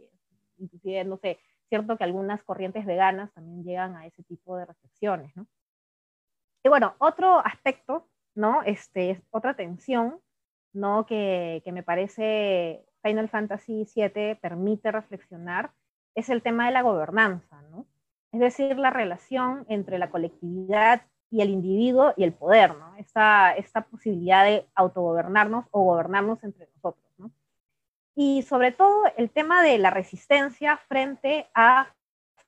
inclusive, 0.58 1.04
no 1.04 1.16
sé, 1.18 1.38
cierto 1.68 1.96
que 1.96 2.04
algunas 2.04 2.42
corrientes 2.42 2.86
veganas 2.86 3.32
también 3.32 3.64
llegan 3.64 3.96
a 3.96 4.06
ese 4.06 4.22
tipo 4.24 4.56
de 4.56 4.66
reflexiones, 4.66 5.36
¿no? 5.36 5.46
Y 6.62 6.68
bueno, 6.68 6.94
otro 6.98 7.38
aspecto, 7.38 8.06
¿no? 8.34 8.62
Este, 8.62 9.22
otra 9.30 9.54
tensión, 9.54 10.20
¿no? 10.72 11.06
Que, 11.06 11.62
que 11.64 11.72
me 11.72 11.82
parece 11.82 12.84
Final 13.02 13.28
Fantasy 13.28 13.86
VII 13.94 14.36
permite 14.36 14.92
reflexionar 14.92 15.70
es 16.18 16.28
el 16.28 16.42
tema 16.42 16.66
de 16.66 16.72
la 16.72 16.82
gobernanza, 16.82 17.62
¿no? 17.70 17.86
Es 18.32 18.40
decir, 18.40 18.76
la 18.76 18.90
relación 18.90 19.64
entre 19.68 19.98
la 19.98 20.10
colectividad 20.10 21.02
y 21.30 21.42
el 21.42 21.50
individuo 21.50 22.12
y 22.16 22.24
el 22.24 22.32
poder, 22.32 22.76
¿no? 22.76 22.96
Esta, 22.96 23.52
esta 23.52 23.82
posibilidad 23.82 24.44
de 24.44 24.66
autogobernarnos 24.74 25.66
o 25.70 25.82
gobernarnos 25.84 26.42
entre 26.42 26.68
nosotros, 26.74 27.06
¿no? 27.18 27.30
Y 28.16 28.42
sobre 28.42 28.72
todo 28.72 29.04
el 29.16 29.30
tema 29.30 29.62
de 29.62 29.78
la 29.78 29.90
resistencia 29.90 30.76
frente 30.88 31.46
a 31.54 31.94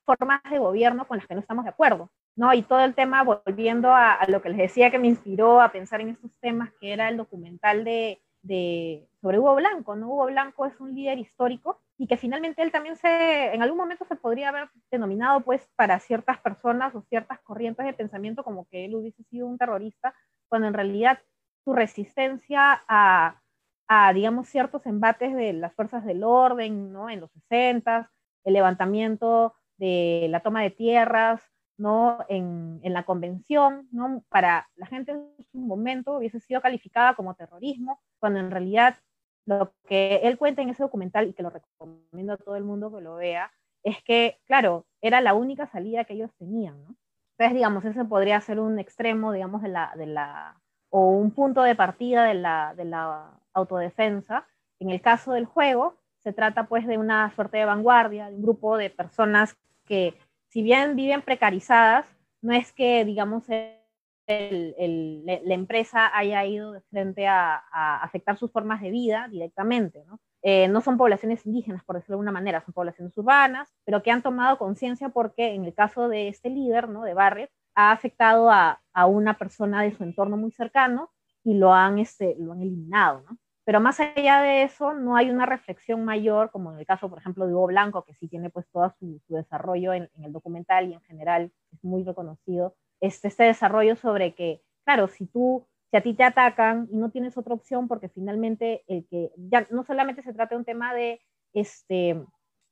formas 0.03 0.41
de 0.49 0.59
gobierno 0.59 1.07
con 1.07 1.17
las 1.17 1.27
que 1.27 1.35
no 1.35 1.39
estamos 1.39 1.63
de 1.63 1.69
acuerdo. 1.69 2.09
¿No? 2.35 2.53
Y 2.53 2.61
todo 2.61 2.81
el 2.81 2.95
tema, 2.95 3.23
volviendo 3.23 3.93
a, 3.93 4.19
lo 4.27 4.41
que 4.41 4.49
les 4.49 4.57
decía 4.57 4.91
que 4.91 4.99
me 4.99 5.07
inspiró 5.07 5.61
a 5.61 5.71
pensar 5.71 6.01
en 6.01 6.09
estos 6.09 6.37
temas, 6.39 6.71
que 6.79 6.93
era 6.93 7.09
el 7.09 7.17
documental 7.17 7.83
de, 7.83 8.21
de, 8.41 9.07
sobre 9.21 9.39
Hugo 9.39 9.55
Blanco, 9.55 9.95
¿no? 9.95 10.07
Hugo 10.07 10.25
Blanco 10.27 10.65
es 10.65 10.79
un 10.79 10.95
líder 10.95 11.19
histórico 11.19 11.79
y 11.97 12.07
que 12.07 12.17
finalmente 12.17 12.61
él 12.61 12.71
también 12.71 12.95
se, 12.95 13.53
en 13.53 13.61
algún 13.61 13.77
momento 13.77 14.05
se 14.05 14.15
podría 14.15 14.49
haber 14.49 14.69
denominado, 14.89 15.41
pues, 15.41 15.67
para 15.75 15.99
ciertas 15.99 16.39
personas 16.39 16.95
o 16.95 17.01
ciertas 17.03 17.39
corrientes 17.41 17.85
de 17.85 17.93
pensamiento 17.93 18.43
como 18.43 18.65
que 18.65 18.85
él 18.85 18.95
hubiese 18.95 19.23
sido 19.25 19.47
un 19.47 19.57
terrorista, 19.57 20.15
cuando 20.49 20.67
en 20.67 20.73
realidad 20.73 21.19
su 21.63 21.73
resistencia 21.73 22.81
a, 22.87 23.41
a 23.87 24.13
digamos, 24.13 24.47
ciertos 24.47 24.85
embates 24.85 25.35
de 25.35 25.53
las 25.53 25.73
fuerzas 25.73 26.05
del 26.05 26.23
orden, 26.23 26.91
¿no? 26.91 27.09
En 27.09 27.19
los 27.19 27.31
60, 27.31 28.09
el 28.45 28.53
levantamiento 28.53 29.53
de 29.77 30.27
la 30.29 30.39
toma 30.39 30.61
de 30.61 30.71
tierras, 30.71 31.50
¿no? 31.81 32.19
En, 32.29 32.79
en, 32.83 32.93
la 32.93 33.03
convención, 33.03 33.87
¿no? 33.91 34.23
Para 34.29 34.69
la 34.75 34.85
gente 34.85 35.13
en 35.13 35.45
su 35.51 35.57
momento 35.57 36.17
hubiese 36.17 36.39
sido 36.39 36.61
calificada 36.61 37.15
como 37.15 37.33
terrorismo, 37.33 37.99
cuando 38.19 38.39
en 38.39 38.51
realidad 38.51 38.97
lo 39.45 39.73
que 39.87 40.21
él 40.23 40.37
cuenta 40.37 40.61
en 40.61 40.69
ese 40.69 40.83
documental, 40.83 41.27
y 41.27 41.33
que 41.33 41.43
lo 41.43 41.49
recomiendo 41.49 42.33
a 42.33 42.37
todo 42.37 42.55
el 42.55 42.63
mundo 42.63 42.93
que 42.93 43.01
lo 43.01 43.15
vea, 43.15 43.51
es 43.83 44.01
que, 44.03 44.39
claro, 44.45 44.85
era 45.01 45.21
la 45.21 45.33
única 45.33 45.65
salida 45.67 46.05
que 46.05 46.13
ellos 46.13 46.31
tenían, 46.37 46.83
¿no? 46.83 46.95
Entonces, 47.37 47.55
digamos, 47.55 47.83
ese 47.85 48.05
podría 48.05 48.39
ser 48.41 48.59
un 48.59 48.77
extremo, 48.77 49.31
digamos, 49.33 49.63
de 49.63 49.69
la, 49.69 49.91
de 49.95 50.05
la 50.05 50.61
o 50.91 51.07
un 51.07 51.31
punto 51.31 51.63
de 51.63 51.75
partida 51.75 52.25
de 52.25 52.35
la, 52.35 52.75
de 52.75 52.85
la 52.85 53.31
autodefensa. 53.53 54.45
En 54.79 54.91
el 54.91 55.01
caso 55.01 55.31
del 55.31 55.45
juego, 55.45 55.95
se 56.19 56.33
trata 56.33 56.67
pues 56.67 56.85
de 56.85 56.99
una 56.99 57.33
suerte 57.33 57.57
de 57.57 57.65
vanguardia, 57.65 58.29
de 58.29 58.35
un 58.35 58.43
grupo 58.43 58.77
de 58.77 58.91
personas 58.91 59.57
que, 59.85 60.15
si 60.51 60.61
bien 60.61 60.95
viven 60.95 61.21
precarizadas, 61.21 62.05
no 62.41 62.53
es 62.53 62.73
que, 62.73 63.05
digamos, 63.05 63.47
el, 63.49 64.75
el, 64.77 65.25
la 65.25 65.53
empresa 65.53 66.11
haya 66.13 66.45
ido 66.45 66.73
de 66.73 66.81
frente 66.81 67.25
a, 67.25 67.63
a, 67.71 68.03
afectar 68.03 68.37
sus 68.37 68.51
formas 68.51 68.81
de 68.81 68.91
vida 68.91 69.27
directamente, 69.29 70.03
¿no? 70.05 70.19
Eh, 70.43 70.67
no 70.67 70.81
son 70.81 70.97
poblaciones 70.97 71.45
indígenas, 71.45 71.83
por 71.83 71.95
decirlo 71.95 72.15
de 72.15 72.17
alguna 72.17 72.31
manera, 72.31 72.61
son 72.61 72.73
poblaciones 72.73 73.15
urbanas, 73.17 73.69
pero 73.85 74.01
que 74.01 74.11
han 74.11 74.23
tomado 74.23 74.57
conciencia 74.57 75.09
porque 75.09 75.53
en 75.53 75.65
el 75.65 75.73
caso 75.73 76.09
de 76.09 76.27
este 76.27 76.49
líder, 76.49 76.89
¿no? 76.89 77.03
de 77.03 77.13
Barrett, 77.13 77.51
ha 77.75 77.91
afectado 77.91 78.49
a, 78.49 78.81
a, 78.91 79.05
una 79.05 79.37
persona 79.37 79.83
de 79.83 79.95
su 79.95 80.03
entorno 80.03 80.37
muy 80.37 80.51
cercano 80.51 81.11
y 81.43 81.53
lo 81.53 81.73
han, 81.73 81.99
este, 81.99 82.35
lo 82.39 82.53
han 82.53 82.61
eliminado. 82.61 83.23
¿no? 83.29 83.37
Pero 83.63 83.79
más 83.79 83.99
allá 83.99 84.41
de 84.41 84.63
eso, 84.63 84.93
no 84.93 85.15
hay 85.15 85.29
una 85.29 85.45
reflexión 85.45 86.03
mayor, 86.03 86.51
como 86.51 86.71
en 86.71 86.79
el 86.79 86.85
caso, 86.85 87.09
por 87.09 87.19
ejemplo, 87.19 87.45
de 87.45 87.53
Hugo 87.53 87.67
Blanco, 87.67 88.03
que 88.03 88.15
sí 88.15 88.27
tiene 88.27 88.49
pues 88.49 88.67
todo 88.71 88.93
su, 88.99 89.21
desarrollo 89.27 89.93
en, 89.93 90.09
en, 90.15 90.23
el 90.25 90.31
documental 90.31 90.89
y 90.89 90.93
en 90.93 91.01
general 91.01 91.51
es 91.71 91.83
muy 91.83 92.03
reconocido, 92.03 92.75
este, 92.99 93.27
este 93.27 93.43
desarrollo 93.43 93.95
sobre 93.95 94.33
que, 94.33 94.61
claro, 94.83 95.07
si 95.07 95.27
tú 95.27 95.67
si 95.91 95.97
a 95.97 96.01
ti 96.01 96.13
te 96.13 96.23
atacan 96.23 96.87
y 96.89 96.95
no 96.95 97.11
tienes 97.11 97.37
otra 97.37 97.53
opción, 97.53 97.89
porque 97.89 98.07
finalmente 98.07 98.83
el 98.87 99.05
que 99.07 99.31
ya 99.35 99.67
no 99.69 99.83
solamente 99.83 100.23
se 100.23 100.33
trata 100.33 100.55
de 100.55 100.59
un 100.59 100.65
tema 100.65 100.93
de 100.93 101.19
este, 101.53 102.23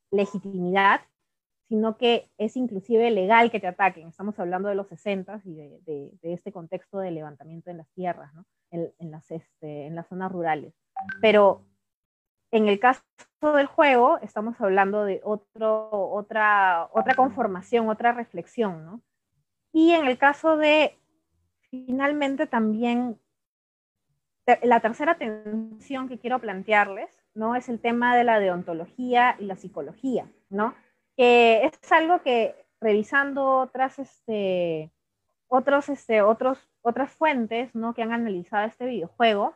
legitimidad, 0.10 1.02
sino 1.70 1.98
que 1.98 2.30
es 2.40 2.58
inclusive 2.58 3.12
legal 3.12 3.52
que 3.52 3.60
te 3.60 3.68
ataquen. 3.68 4.08
Estamos 4.08 4.38
hablando 4.40 4.70
de 4.70 4.76
los 4.76 4.88
60 4.88 5.42
y 5.46 5.54
de, 5.54 5.80
de, 5.86 6.12
de, 6.22 6.34
este 6.34 6.52
contexto 6.52 6.98
de 6.98 7.12
levantamiento 7.12 7.70
en 7.70 7.78
las 7.78 7.88
tierras, 7.92 8.34
¿no? 8.34 8.44
en, 8.72 8.92
en, 8.98 9.12
las, 9.12 9.30
este, 9.30 9.86
en 9.86 9.96
las 9.96 10.08
zonas 10.08 10.32
rurales. 10.32 10.74
Pero 11.22 11.64
en 12.52 12.68
el 12.68 12.80
caso 12.80 13.04
del 13.42 13.68
juego, 13.68 14.18
estamos 14.24 14.60
hablando 14.60 15.06
de 15.06 15.22
otro, 15.24 15.92
otra, 15.92 16.90
otra 16.92 17.14
conformación, 17.14 17.88
otra 17.88 18.14
reflexión. 18.14 18.84
¿no? 18.84 19.02
Y 19.72 19.92
en 19.92 20.08
el 20.08 20.18
caso 20.18 20.58
de 20.58 20.98
finalmente 21.70 22.48
también 22.48 23.20
la 24.64 24.80
tercera 24.80 25.20
tensión 25.20 26.10
que 26.10 26.18
quiero 26.18 26.40
plantearles, 26.40 27.12
¿no? 27.36 27.56
Es 27.56 27.70
el 27.70 27.80
tema 27.80 28.18
de 28.18 28.24
la 28.24 28.40
deontología 28.40 29.36
y 29.38 29.46
la 29.46 29.56
psicología, 29.56 30.28
¿no? 30.50 30.74
Es 31.22 31.92
algo 31.92 32.22
que 32.22 32.56
revisando 32.80 33.46
otras, 33.58 34.00
este, 34.00 34.90
otros, 35.50 35.90
este, 35.90 36.22
otros, 36.22 36.58
otras 36.82 37.12
fuentes, 37.12 37.76
¿no? 37.76 37.94
Que 37.94 38.04
han 38.04 38.14
analizado 38.14 38.66
este 38.66 38.86
videojuego, 38.86 39.54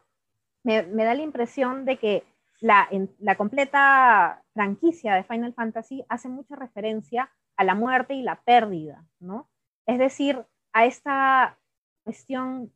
me, 0.63 0.83
me 0.83 1.05
da 1.05 1.13
la 1.13 1.21
impresión 1.21 1.85
de 1.85 1.97
que 1.97 2.23
la, 2.59 2.89
la 3.19 3.37
completa 3.37 4.43
franquicia 4.53 5.15
de 5.15 5.23
Final 5.23 5.53
Fantasy 5.53 6.03
hace 6.09 6.27
mucha 6.27 6.57
referencia 6.57 7.31
a 7.55 7.63
la 7.63 7.75
muerte 7.75 8.13
y 8.13 8.23
la 8.23 8.41
pérdida, 8.41 9.05
¿no? 9.21 9.49
Es 9.85 9.99
decir, 9.99 10.45
a 10.73 10.85
esta 10.85 11.57
cuestión 12.03 12.73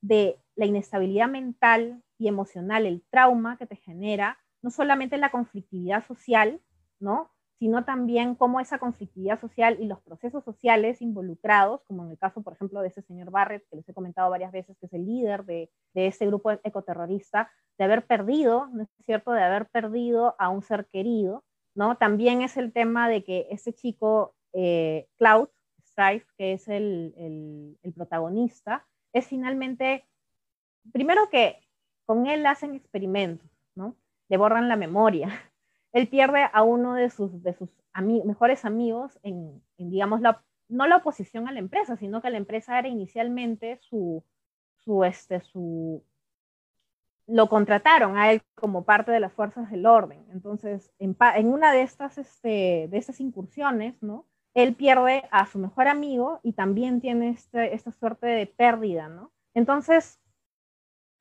de 0.00 0.38
la 0.54 0.64
inestabilidad 0.64 1.28
mental 1.28 2.02
y 2.16 2.28
emocional, 2.28 2.86
el 2.86 3.02
trauma 3.10 3.58
que 3.58 3.66
te 3.66 3.76
genera, 3.76 4.38
no 4.62 4.70
solamente 4.70 5.18
la 5.18 5.30
conflictividad 5.30 6.06
social, 6.06 6.60
¿no? 6.98 7.30
Sino 7.62 7.84
también 7.84 8.34
cómo 8.34 8.58
esa 8.58 8.80
conflictividad 8.80 9.40
social 9.40 9.76
y 9.78 9.86
los 9.86 10.00
procesos 10.00 10.42
sociales 10.42 11.00
involucrados, 11.00 11.80
como 11.84 12.04
en 12.04 12.10
el 12.10 12.18
caso, 12.18 12.42
por 12.42 12.54
ejemplo, 12.54 12.80
de 12.80 12.88
ese 12.88 13.02
señor 13.02 13.30
Barrett, 13.30 13.64
que 13.70 13.76
les 13.76 13.88
he 13.88 13.94
comentado 13.94 14.28
varias 14.30 14.50
veces, 14.50 14.76
que 14.80 14.86
es 14.86 14.92
el 14.92 15.06
líder 15.06 15.44
de, 15.44 15.70
de 15.94 16.08
este 16.08 16.26
grupo 16.26 16.50
ecoterrorista, 16.50 17.52
de 17.78 17.84
haber 17.84 18.04
perdido, 18.04 18.66
¿no 18.72 18.82
es 18.82 18.88
cierto?, 19.04 19.30
de 19.30 19.44
haber 19.44 19.68
perdido 19.68 20.34
a 20.40 20.48
un 20.48 20.62
ser 20.62 20.88
querido, 20.88 21.44
¿no? 21.76 21.96
También 21.96 22.42
es 22.42 22.56
el 22.56 22.72
tema 22.72 23.08
de 23.08 23.22
que 23.22 23.46
ese 23.48 23.72
chico, 23.72 24.34
eh, 24.54 25.06
Cloud, 25.16 25.48
Strife, 25.84 26.26
que 26.36 26.54
es 26.54 26.66
el, 26.66 27.78
protagonista, 27.94 28.88
es 29.12 29.28
finalmente, 29.28 30.04
primero 30.92 31.30
que 31.30 31.60
con 32.06 32.26
él 32.26 32.44
hacen 32.44 32.74
experimentos, 32.74 33.48
¿no? 33.76 33.94
Le 34.28 34.36
borran 34.36 34.68
la 34.68 34.74
memoria. 34.74 35.28
Él 35.92 36.08
pierde 36.08 36.48
a 36.52 36.62
uno 36.62 36.94
de 36.94 37.10
sus, 37.10 37.42
de 37.42 37.54
sus 37.54 37.70
mejores 38.24 38.64
amigos 38.64 39.18
en, 39.22 39.62
en, 39.76 39.90
digamos, 39.90 40.20
la, 40.20 40.42
no 40.68 40.86
la 40.86 40.96
oposición 40.96 41.48
a 41.48 41.52
la 41.52 41.58
empresa, 41.58 41.96
sino 41.96 42.22
que 42.22 42.30
la 42.30 42.38
empresa 42.38 42.78
era 42.78 42.88
inicialmente 42.88 43.78
su, 43.82 44.24
su, 44.78 45.04
este, 45.04 45.40
su, 45.40 46.02
lo 47.26 47.48
contrataron 47.48 48.16
a 48.16 48.32
él 48.32 48.42
como 48.54 48.84
parte 48.84 49.12
de 49.12 49.20
las 49.20 49.32
fuerzas 49.32 49.70
del 49.70 49.86
orden. 49.86 50.26
Entonces, 50.32 50.90
en, 50.98 51.16
en 51.36 51.48
una 51.48 51.72
de 51.72 51.82
estas, 51.82 52.18
este, 52.18 52.88
de 52.90 52.98
estas 52.98 53.20
incursiones, 53.20 54.02
¿no? 54.02 54.26
él 54.54 54.74
pierde 54.74 55.24
a 55.30 55.46
su 55.46 55.58
mejor 55.58 55.88
amigo 55.88 56.40
y 56.42 56.52
también 56.52 57.00
tiene 57.00 57.30
este, 57.30 57.74
esta 57.74 57.92
suerte 57.92 58.26
de 58.26 58.46
pérdida, 58.46 59.08
¿no? 59.08 59.32
Entonces, 59.54 60.20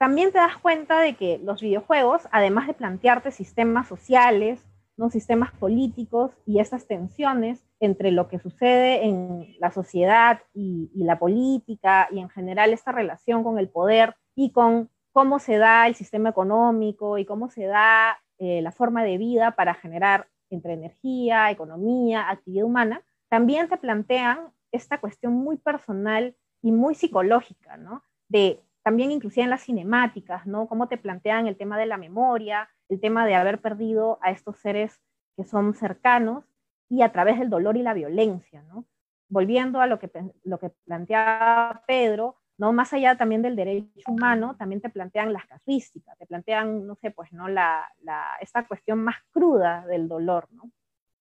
también 0.01 0.31
te 0.31 0.39
das 0.39 0.57
cuenta 0.57 0.99
de 0.99 1.13
que 1.13 1.39
los 1.43 1.61
videojuegos, 1.61 2.27
además 2.31 2.65
de 2.65 2.73
plantearte 2.73 3.29
sistemas 3.29 3.87
sociales, 3.87 4.59
¿no? 4.97 5.11
sistemas 5.11 5.51
políticos 5.51 6.31
y 6.47 6.59
estas 6.59 6.87
tensiones 6.87 7.63
entre 7.79 8.09
lo 8.09 8.27
que 8.27 8.39
sucede 8.39 9.05
en 9.05 9.55
la 9.59 9.69
sociedad 9.69 10.39
y, 10.55 10.89
y 10.95 11.03
la 11.03 11.19
política 11.19 12.07
y 12.09 12.17
en 12.17 12.29
general 12.29 12.73
esta 12.73 12.91
relación 12.91 13.43
con 13.43 13.59
el 13.59 13.69
poder 13.69 14.15
y 14.33 14.51
con 14.51 14.89
cómo 15.11 15.37
se 15.37 15.59
da 15.59 15.85
el 15.85 15.93
sistema 15.93 16.29
económico 16.29 17.19
y 17.19 17.25
cómo 17.25 17.51
se 17.51 17.65
da 17.65 18.17
eh, 18.39 18.63
la 18.63 18.71
forma 18.71 19.03
de 19.03 19.19
vida 19.19 19.51
para 19.51 19.75
generar 19.75 20.29
entre 20.49 20.73
energía, 20.73 21.51
economía, 21.51 22.27
actividad 22.27 22.65
humana, 22.65 23.03
también 23.29 23.69
te 23.69 23.77
plantean 23.77 24.51
esta 24.71 24.99
cuestión 24.99 25.33
muy 25.33 25.57
personal 25.57 26.35
y 26.63 26.71
muy 26.71 26.95
psicológica, 26.95 27.77
¿no? 27.77 28.03
De 28.29 28.63
también 28.84 29.11
inclusive 29.11 29.43
en 29.43 29.49
las 29.49 29.63
cinemáticas, 29.63 30.45
¿no? 30.47 30.67
Cómo 30.67 30.88
te 30.88 30.97
plantean 30.97 31.47
el 31.47 31.57
tema 31.57 31.77
de 31.77 31.86
la 31.86 31.97
memoria, 31.97 32.69
el 32.89 32.99
tema 32.99 33.25
de 33.25 33.36
haber 33.36 33.61
perdido 33.61 34.19
a 34.21 34.32
estos 34.32 34.57
seres 34.59 34.99
que 35.36 35.43
son 35.43 35.73
cercanos 35.73 36.45
y 36.89 37.03
a 37.03 37.11
través 37.11 37.39
del 37.39 37.49
dolor 37.49 37.77
y 37.77 37.84
la 37.84 37.93
violencia, 37.93 38.63
¿no? 38.63 38.86
Volviendo 39.29 39.79
a 39.79 39.88
lo 39.88 39.99
que, 39.99 40.09
lo 40.43 40.59
que 40.59 40.71
planteaba 40.86 41.84
Pedro, 41.88 42.38
¿no? 42.57 42.73
Más 42.73 42.91
allá 42.93 43.15
también 43.15 43.41
del 43.41 43.55
derecho 43.55 44.11
humano, 44.11 44.55
también 44.57 44.82
te 44.82 44.89
plantean 44.89 45.32
las 45.32 45.45
casuísticas, 45.45 46.17
te 46.17 46.25
plantean, 46.25 46.86
no 46.86 46.95
sé, 46.95 47.11
pues, 47.11 47.32
¿no? 47.32 47.47
La, 47.47 47.88
la, 48.01 48.36
esta 48.41 48.67
cuestión 48.67 49.03
más 49.03 49.15
cruda 49.32 49.86
del 49.88 50.07
dolor, 50.07 50.47
¿no? 50.51 50.69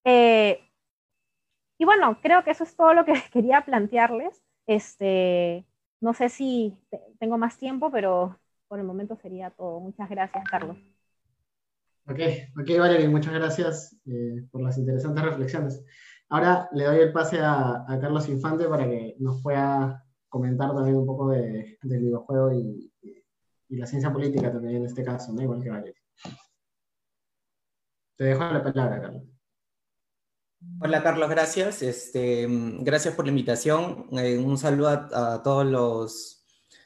Eh, 0.03 0.67
y 1.77 1.85
bueno, 1.85 2.19
creo 2.21 2.43
que 2.43 2.51
eso 2.51 2.63
es 2.63 2.75
todo 2.75 2.93
lo 2.93 3.05
que 3.05 3.13
quería 3.31 3.61
plantearles. 3.61 4.43
Este, 4.67 5.65
no 6.01 6.13
sé 6.13 6.29
si 6.29 6.75
tengo 7.19 7.37
más 7.37 7.57
tiempo, 7.57 7.91
pero 7.91 8.37
por 8.67 8.79
el 8.79 8.85
momento 8.85 9.15
sería 9.15 9.51
todo. 9.51 9.79
Muchas 9.79 10.09
gracias, 10.09 10.43
Carlos. 10.49 10.77
Ok, 12.07 12.19
ok, 12.59 12.79
Valerie, 12.79 13.07
muchas 13.07 13.33
gracias 13.33 13.95
eh, 14.05 14.43
por 14.51 14.61
las 14.61 14.77
interesantes 14.77 15.23
reflexiones. 15.23 15.85
Ahora 16.29 16.67
le 16.73 16.85
doy 16.85 16.99
el 16.99 17.13
pase 17.13 17.39
a, 17.39 17.85
Carlos 18.01 18.27
Infante 18.27 18.67
para 18.67 18.85
que 18.85 19.15
nos 19.19 19.41
pueda 19.41 20.03
comentar 20.27 20.73
también 20.73 20.97
un 20.97 21.05
poco 21.05 21.29
de, 21.29 21.77
del 21.83 21.99
videojuego 21.99 22.53
y, 22.53 22.87
la 23.69 23.85
ciencia 23.85 24.11
política 24.11 24.51
también 24.51 24.77
en 24.77 24.85
este 24.85 25.01
caso, 25.01 25.33
igual 25.41 25.63
que 25.63 25.69
Valerie. 25.69 25.95
Te 28.17 28.25
dejo 28.25 28.43
la 28.43 28.61
palabra, 28.61 29.01
Carlos. 29.01 29.23
Hola 30.79 31.01
Carlos, 31.01 31.29
gracias. 31.29 31.81
Este, 31.81 32.45
gracias 32.81 33.15
por 33.15 33.25
la 33.25 33.29
invitación. 33.29 34.05
Eh, 34.11 34.37
un 34.37 34.57
saludo 34.59 34.89
a, 34.89 35.33
a 35.33 35.43
todas 35.43 35.65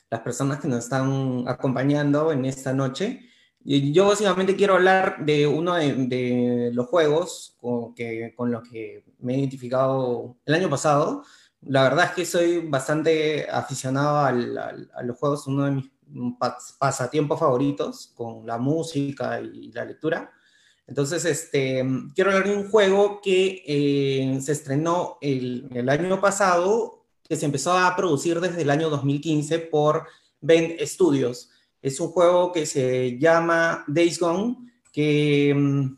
las 0.09 0.21
personas 0.21 0.61
que 0.61 0.67
nos 0.69 0.85
están 0.85 1.43
acompañando 1.47 2.31
en 2.31 2.45
esta 2.45 2.71
noche. 2.73 3.29
Yo 3.59 4.07
básicamente 4.07 4.55
quiero 4.55 4.75
hablar 4.75 5.25
de 5.25 5.45
uno 5.47 5.73
de, 5.75 5.93
de 6.07 6.71
los 6.73 6.87
juegos 6.87 7.55
con, 7.59 7.93
que, 7.93 8.33
con 8.35 8.49
los 8.51 8.63
que 8.69 9.03
me 9.19 9.33
he 9.33 9.39
identificado 9.39 10.37
el 10.45 10.53
año 10.53 10.69
pasado. 10.69 11.23
La 11.61 11.83
verdad 11.83 12.05
es 12.05 12.11
que 12.11 12.25
soy 12.25 12.59
bastante 12.67 13.49
aficionado 13.49 14.19
al, 14.19 14.57
al, 14.57 14.91
a 14.93 15.03
los 15.03 15.17
juegos, 15.17 15.47
uno 15.47 15.65
de 15.65 15.71
mis 15.71 15.91
pasatiempos 16.79 17.39
favoritos 17.39 18.13
con 18.15 18.45
la 18.45 18.57
música 18.57 19.41
y 19.41 19.71
la 19.73 19.83
lectura. 19.83 20.31
Entonces, 20.87 21.25
este, 21.25 21.83
quiero 22.13 22.31
hablar 22.31 22.47
de 22.47 22.55
un 22.55 22.69
juego 22.69 23.19
que 23.21 23.63
eh, 23.65 24.39
se 24.41 24.51
estrenó 24.51 25.17
el, 25.19 25.67
el, 25.73 25.89
año 25.89 26.21
pasado, 26.21 27.05
que 27.23 27.35
se 27.35 27.45
empezó 27.45 27.73
a 27.73 27.95
producir 27.95 28.39
desde 28.39 28.61
el 28.61 28.69
año 28.69 28.89
2015 28.89 29.59
por 29.59 30.07
Bend 30.41 30.79
Studios. 30.81 31.49
Es 31.81 31.99
un 31.99 32.09
juego 32.09 32.51
que 32.51 32.65
se 32.65 33.17
llama 33.17 33.83
Days 33.87 34.19
Gone, 34.19 34.57
que 34.91 35.53
mm, 35.55 35.97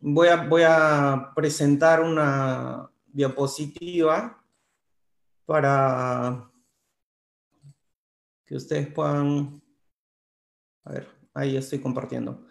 voy 0.00 0.28
a, 0.28 0.36
voy 0.36 0.62
a 0.64 1.32
presentar 1.34 2.00
una 2.00 2.90
diapositiva 3.06 4.42
para 5.44 6.50
que 8.46 8.56
ustedes 8.56 8.88
puedan... 8.88 9.62
A 10.84 10.92
ver, 10.92 11.08
ahí 11.34 11.56
estoy 11.56 11.80
compartiendo. 11.80 12.45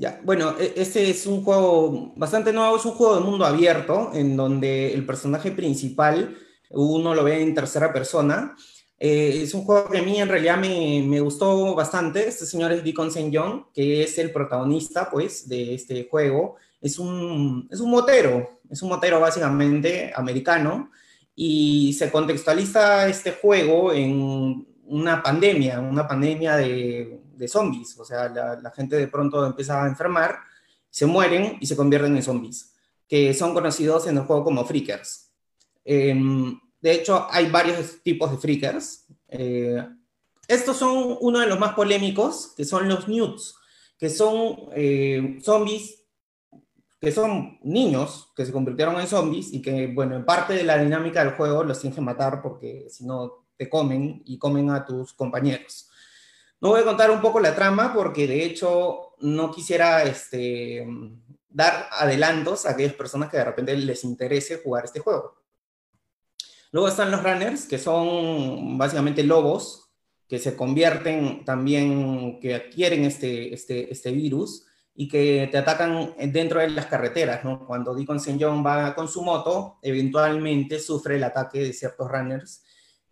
Ya, 0.00 0.20
bueno, 0.22 0.54
este 0.76 1.10
es 1.10 1.26
un 1.26 1.42
juego 1.42 2.12
bastante 2.14 2.52
nuevo, 2.52 2.76
es 2.76 2.84
un 2.84 2.92
juego 2.92 3.16
de 3.16 3.20
mundo 3.20 3.44
abierto, 3.44 4.12
en 4.14 4.36
donde 4.36 4.94
el 4.94 5.04
personaje 5.04 5.50
principal 5.50 6.36
uno 6.70 7.16
lo 7.16 7.24
ve 7.24 7.42
en 7.42 7.52
tercera 7.52 7.92
persona. 7.92 8.54
Eh, 8.96 9.40
es 9.42 9.54
un 9.54 9.64
juego 9.64 9.90
que 9.90 9.98
a 9.98 10.02
mí 10.02 10.20
en 10.20 10.28
realidad 10.28 10.56
me, 10.56 11.02
me 11.04 11.18
gustó 11.20 11.74
bastante. 11.74 12.28
Este 12.28 12.46
señor 12.46 12.70
es 12.70 12.84
Deacon 12.84 13.08
St. 13.08 13.28
John, 13.34 13.66
que 13.74 14.04
es 14.04 14.16
el 14.18 14.30
protagonista, 14.30 15.10
pues, 15.10 15.48
de 15.48 15.74
este 15.74 16.06
juego. 16.08 16.54
Es 16.80 17.00
un, 17.00 17.66
es 17.68 17.80
un 17.80 17.90
motero, 17.90 18.60
es 18.70 18.80
un 18.82 18.90
motero 18.90 19.18
básicamente 19.18 20.12
americano, 20.14 20.92
y 21.34 21.92
se 21.94 22.12
contextualiza 22.12 23.08
este 23.08 23.32
juego 23.32 23.92
en 23.92 24.64
una 24.84 25.24
pandemia, 25.24 25.80
una 25.80 26.06
pandemia 26.06 26.56
de, 26.56 27.17
de 27.38 27.48
zombies. 27.48 27.98
O 27.98 28.04
sea, 28.04 28.28
la, 28.28 28.56
la, 28.60 28.70
gente 28.70 28.96
de 28.96 29.08
pronto 29.08 29.44
empieza 29.46 29.82
a 29.82 29.88
enfermar, 29.88 30.38
se 30.90 31.06
mueren 31.06 31.56
y 31.60 31.66
se 31.66 31.76
convierten 31.76 32.16
en 32.16 32.22
zombies, 32.22 32.74
que 33.08 33.32
son 33.34 33.54
conocidos 33.54 34.06
en 34.06 34.18
el 34.18 34.24
juego 34.24 34.44
como 34.44 34.64
freakers. 34.64 35.30
Eh, 35.84 36.14
de 36.80 36.92
hecho, 36.92 37.26
hay 37.30 37.50
varios 37.50 38.02
tipos 38.02 38.30
de 38.30 38.36
freakers. 38.38 39.06
Eh, 39.28 39.86
estos 40.46 40.76
son 40.76 41.16
uno 41.20 41.40
de 41.40 41.46
los 41.46 41.58
más 41.58 41.74
polémicos, 41.74 42.54
que 42.56 42.64
son 42.64 42.88
los 42.88 43.08
newts, 43.08 43.54
que 43.98 44.10
son 44.10 44.56
eh, 44.74 45.38
zombies 45.42 45.98
que 47.00 47.12
son 47.12 47.58
niños 47.62 48.32
que 48.34 48.44
se 48.44 48.52
convirtieron 48.52 49.00
en 49.00 49.06
zombies 49.06 49.52
y 49.52 49.62
que, 49.62 49.86
bueno, 49.86 50.16
en 50.16 50.24
parte 50.24 50.54
de 50.54 50.64
la 50.64 50.78
dinámica 50.78 51.24
del 51.24 51.34
juego 51.34 51.62
los 51.62 51.80
tienes 51.80 51.94
que 51.94 52.00
matar 52.00 52.42
porque 52.42 52.86
si 52.90 53.06
no 53.06 53.46
te 53.56 53.68
comen 53.68 54.22
y 54.24 54.38
comen 54.38 54.70
a 54.70 54.84
tus 54.84 55.12
compañeros. 55.12 55.90
No 56.60 56.70
voy 56.70 56.80
a 56.80 56.84
contar 56.84 57.10
un 57.10 57.20
poco 57.20 57.38
la 57.38 57.54
trama 57.54 57.92
porque 57.94 58.26
de 58.26 58.44
hecho 58.44 59.14
no 59.20 59.50
quisiera 59.52 60.02
este, 60.02 60.86
dar 61.48 61.88
adelantos 61.92 62.66
a 62.66 62.70
aquellas 62.70 62.94
personas 62.94 63.30
que 63.30 63.36
de 63.36 63.44
repente 63.44 63.76
les 63.76 64.04
interese 64.04 64.60
jugar 64.62 64.84
este 64.84 65.00
juego. 65.00 65.36
Luego 66.72 66.88
están 66.88 67.10
los 67.10 67.22
runners, 67.22 67.66
que 67.66 67.78
son 67.78 68.76
básicamente 68.76 69.22
lobos 69.22 69.88
que 70.28 70.38
se 70.38 70.54
convierten 70.54 71.44
también, 71.44 72.38
que 72.40 72.54
adquieren 72.54 73.04
este, 73.04 73.54
este, 73.54 73.90
este 73.90 74.10
virus 74.12 74.66
y 74.94 75.08
que 75.08 75.48
te 75.50 75.56
atacan 75.56 76.14
dentro 76.30 76.60
de 76.60 76.68
las 76.68 76.86
carreteras. 76.86 77.40
Cuando 77.66 77.94
Deacon 77.94 78.18
St. 78.18 78.36
John 78.38 78.64
va 78.64 78.94
con 78.94 79.08
su 79.08 79.22
moto, 79.22 79.78
eventualmente 79.80 80.78
sufre 80.80 81.16
el 81.16 81.24
ataque 81.24 81.60
de 81.60 81.72
ciertos 81.72 82.10
runners 82.10 82.62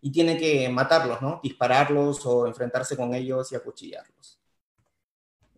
y 0.01 0.11
tiene 0.11 0.37
que 0.37 0.69
matarlos, 0.69 1.21
¿no? 1.21 1.39
Dispararlos 1.41 2.25
o 2.25 2.47
enfrentarse 2.47 2.95
con 2.95 3.13
ellos 3.13 3.51
y 3.51 3.55
acuchillarlos. 3.55 4.39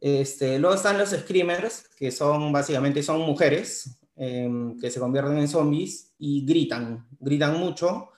Este, 0.01 0.57
luego 0.59 0.75
están 0.75 0.97
los 0.97 1.09
screamers, 1.09 1.89
que 1.97 2.11
son 2.11 2.51
básicamente 2.51 3.03
son 3.03 3.21
mujeres 3.21 3.99
eh, 4.15 4.49
que 4.79 4.89
se 4.89 4.99
convierten 4.99 5.37
en 5.37 5.47
zombies 5.47 6.13
y 6.17 6.45
gritan, 6.45 7.07
gritan 7.19 7.57
mucho 7.59 8.09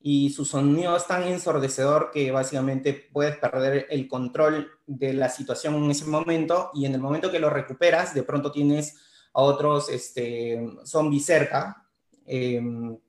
y 0.00 0.30
su 0.30 0.44
sonido 0.44 0.96
es 0.96 1.06
tan 1.06 1.24
ensordecedor 1.24 2.10
que 2.12 2.30
básicamente 2.30 2.92
puedes 3.12 3.36
perder 3.36 3.86
el 3.90 4.06
control 4.06 4.70
de 4.86 5.12
la 5.12 5.28
situación 5.28 5.74
en 5.74 5.90
ese 5.90 6.06
momento 6.06 6.70
y 6.74 6.86
en 6.86 6.94
el 6.94 7.00
momento 7.00 7.30
que 7.30 7.40
lo 7.40 7.50
recuperas, 7.50 8.14
de 8.14 8.22
pronto 8.22 8.52
tienes 8.52 8.96
a 9.32 9.42
otros 9.42 9.88
este, 9.88 10.64
zombies 10.84 11.24
cerca, 11.24 11.88
eh, 12.26 12.62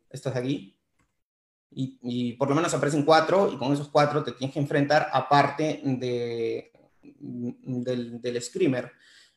estos 0.10 0.34
de 0.34 0.40
aquí, 0.40 0.79
y, 1.72 1.98
y, 2.02 2.34
por 2.34 2.50
lo 2.50 2.56
menos 2.56 2.74
aparecen 2.74 3.04
cuatro 3.04 3.52
y 3.52 3.58
con 3.58 3.72
esos 3.74 3.90
cuatro 3.90 4.24
te 4.24 4.32
tienes 4.32 4.54
que 4.54 4.60
enfrentar 4.60 5.10
aparte 5.12 5.82
de, 5.84 6.72
del, 7.02 8.22
del 8.22 8.42
screamer. 8.42 8.92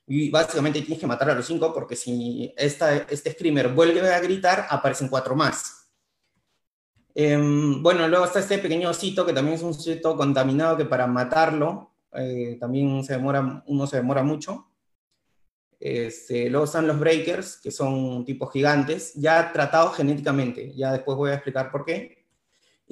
Y 0.06 0.30
básicamente 0.30 0.80
tienes 0.80 0.98
que 0.98 1.06
matar 1.06 1.30
a 1.30 1.34
los 1.34 1.46
cinco 1.46 1.72
porque 1.72 1.94
si 1.94 2.52
esta, 2.56 2.96
este 2.96 3.32
screamer 3.32 3.68
vuelve 3.68 4.12
a 4.12 4.20
gritar, 4.20 4.66
aparecen 4.68 5.08
cuatro 5.08 5.36
más. 5.36 5.90
Eh, 7.14 7.38
bueno, 7.80 8.08
luego 8.08 8.24
está 8.24 8.40
este 8.40 8.58
pequeño 8.58 8.88
osito 8.88 9.26
que 9.26 9.32
también 9.32 9.56
es 9.56 9.62
un 9.62 9.70
osito 9.70 10.16
contaminado 10.16 10.76
que 10.78 10.86
para 10.86 11.06
matarlo 11.06 11.92
eh, 12.14 12.56
también 12.58 13.04
se 13.04 13.14
demora, 13.14 13.62
uno 13.66 13.86
se 13.86 13.96
demora 13.96 14.22
mucho. 14.22 14.68
Este, 15.78 16.48
luego 16.48 16.64
están 16.64 16.86
los 16.86 16.98
breakers, 16.98 17.56
que 17.60 17.72
son 17.72 18.24
tipos 18.24 18.52
gigantes, 18.52 19.14
ya 19.14 19.52
tratados 19.52 19.96
genéticamente, 19.96 20.72
ya 20.76 20.92
después 20.92 21.18
voy 21.18 21.30
a 21.30 21.34
explicar 21.34 21.72
por 21.72 21.84
qué. 21.84 22.21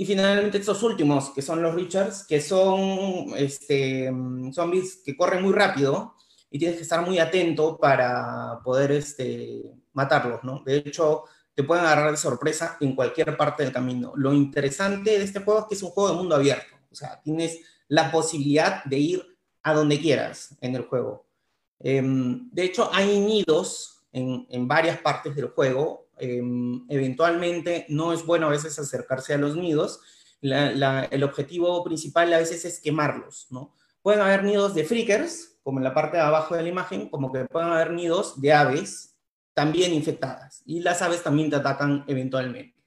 Y 0.00 0.06
finalmente 0.06 0.56
estos 0.56 0.82
últimos, 0.82 1.28
que 1.28 1.42
son 1.42 1.60
los 1.60 1.74
Richards, 1.74 2.24
que 2.26 2.40
son 2.40 3.34
este, 3.36 4.10
zombies 4.50 5.02
que 5.04 5.14
corren 5.14 5.42
muy 5.42 5.52
rápido 5.52 6.14
y 6.50 6.58
tienes 6.58 6.78
que 6.78 6.84
estar 6.84 7.04
muy 7.04 7.18
atento 7.18 7.76
para 7.76 8.60
poder 8.64 8.92
este, 8.92 9.74
matarlos, 9.92 10.42
¿no? 10.42 10.62
De 10.64 10.78
hecho, 10.78 11.24
te 11.54 11.64
pueden 11.64 11.84
agarrar 11.84 12.12
de 12.12 12.16
sorpresa 12.16 12.78
en 12.80 12.96
cualquier 12.96 13.36
parte 13.36 13.62
del 13.62 13.74
camino. 13.74 14.14
Lo 14.16 14.32
interesante 14.32 15.18
de 15.18 15.22
este 15.22 15.40
juego 15.40 15.60
es 15.60 15.66
que 15.66 15.74
es 15.74 15.82
un 15.82 15.90
juego 15.90 16.12
de 16.12 16.16
mundo 16.16 16.34
abierto, 16.34 16.76
o 16.90 16.94
sea, 16.94 17.20
tienes 17.22 17.58
la 17.88 18.10
posibilidad 18.10 18.82
de 18.84 18.98
ir 18.98 19.38
a 19.62 19.74
donde 19.74 20.00
quieras 20.00 20.56
en 20.62 20.76
el 20.76 20.86
juego. 20.86 21.26
Em, 21.78 22.48
de 22.52 22.64
hecho, 22.64 22.88
hay 22.90 23.20
nidos 23.20 24.00
en, 24.12 24.46
en, 24.48 24.66
varias 24.66 24.96
partes 25.02 25.36
del 25.36 25.48
juego. 25.48 26.08
Em, 26.20 26.84
eventualmente 26.88 27.86
no 27.88 28.12
es 28.12 28.24
bueno 28.24 28.46
a 28.46 28.50
veces 28.50 28.78
acercarse 28.78 29.34
a 29.34 29.38
los 29.38 29.56
nidos. 29.56 30.00
La, 30.40 31.04
el 31.04 31.22
objetivo 31.22 31.82
principal 31.84 32.32
a 32.32 32.38
veces 32.38 32.64
es 32.64 32.80
quemarlos, 32.80 33.46
¿no? 33.50 33.74
Pueden 34.02 34.20
haber 34.20 34.44
nidos 34.44 34.74
de 34.74 34.84
freakers, 34.84 35.58
como 35.62 35.78
en 35.78 35.84
la 35.84 35.94
parte 35.94 36.16
de 36.16 36.22
abajo 36.22 36.54
de 36.54 36.62
la 36.62 36.68
imagen, 36.68 37.08
como 37.10 37.32
que 37.32 37.44
pueden 37.44 37.70
haber 37.70 37.92
nidos 37.92 38.40
de 38.40 38.52
aves 38.52 39.16
también 39.52 39.92
infectadas 39.92 40.62
y 40.64 40.80
las 40.80 41.02
aves 41.02 41.22
también 41.22 41.50
te 41.50 41.56
atacan 41.56 42.04
eventualmente. 42.06 42.80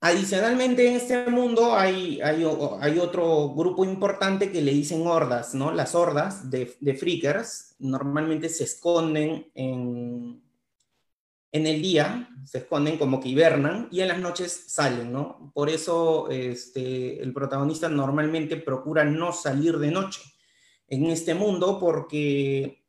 Adicionalmente, 0.00 0.86
en 0.86 0.96
este 0.96 1.30
mundo 1.30 1.74
hay, 1.74 2.20
hay, 2.20 2.44
hay, 2.80 2.98
otro 2.98 3.54
grupo 3.54 3.86
importante 3.86 4.52
que 4.52 4.60
le 4.60 4.70
dicen 4.70 5.06
hordas, 5.06 5.54
¿no? 5.54 5.72
Las 5.72 5.94
hordas 5.94 6.50
de, 6.50 6.76
de 6.78 6.94
freakers 6.94 7.74
normalmente 7.78 8.50
se 8.50 8.64
esconden 8.64 9.50
en, 9.54 10.43
en 11.54 11.68
el 11.68 11.80
día, 11.80 12.28
se 12.44 12.58
esconden 12.58 12.98
como 12.98 13.20
que 13.20 13.28
hibernan 13.28 13.86
y 13.92 14.00
en 14.00 14.08
las 14.08 14.18
noches 14.18 14.64
salen, 14.66 15.12
¿no? 15.12 15.52
Por 15.54 15.70
eso 15.70 16.28
este, 16.28 17.22
el 17.22 17.32
protagonista 17.32 17.88
normalmente 17.88 18.56
procura 18.56 19.04
no 19.04 19.32
salir 19.32 19.78
de 19.78 19.92
noche 19.92 20.20
en 20.88 21.06
este 21.06 21.32
mundo 21.32 21.78
porque 21.78 22.84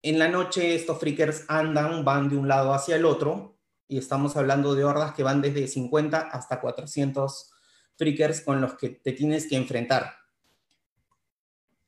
en 0.00 0.20
la 0.20 0.28
noche 0.28 0.76
estos 0.76 1.00
freakers 1.00 1.44
andan, 1.48 2.04
van 2.04 2.28
de 2.28 2.36
un 2.36 2.46
lado 2.46 2.72
hacia 2.72 2.94
el 2.94 3.04
otro, 3.04 3.58
y 3.88 3.98
estamos 3.98 4.36
hablando 4.36 4.76
de 4.76 4.84
hordas 4.84 5.12
que 5.14 5.24
van 5.24 5.42
desde 5.42 5.66
50 5.66 6.18
hasta 6.18 6.60
400 6.60 7.50
freakers 7.96 8.42
con 8.42 8.60
los 8.60 8.74
que 8.74 8.90
te 8.90 9.10
tienes 9.10 9.48
que 9.48 9.56
enfrentar. 9.56 10.14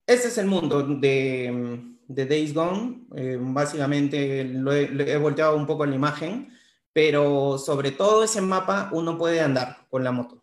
Ese 0.05 0.27
es 0.27 0.39
el 0.39 0.47
mundo 0.47 0.83
de, 0.83 1.95
de 2.09 2.27
Days 2.27 2.55
Gone. 2.55 3.07
Eh, 3.17 3.39
básicamente 3.41 4.45
lo 4.45 4.73
he, 4.73 4.89
lo 4.89 5.05
he, 5.05 5.17
volteado 5.17 5.57
un 5.57 5.67
poco 5.67 5.85
en 5.85 5.91
la 5.91 5.97
imagen, 5.97 6.53
pero 6.93 7.59
sobre 7.59 7.91
todo 7.91 8.25
ese 8.25 8.41
mapa 8.41 8.91
uno 8.93 9.19
puede 9.19 9.41
andar 9.41 9.87
con 9.91 10.05
la 10.05 10.13
moto. 10.13 10.43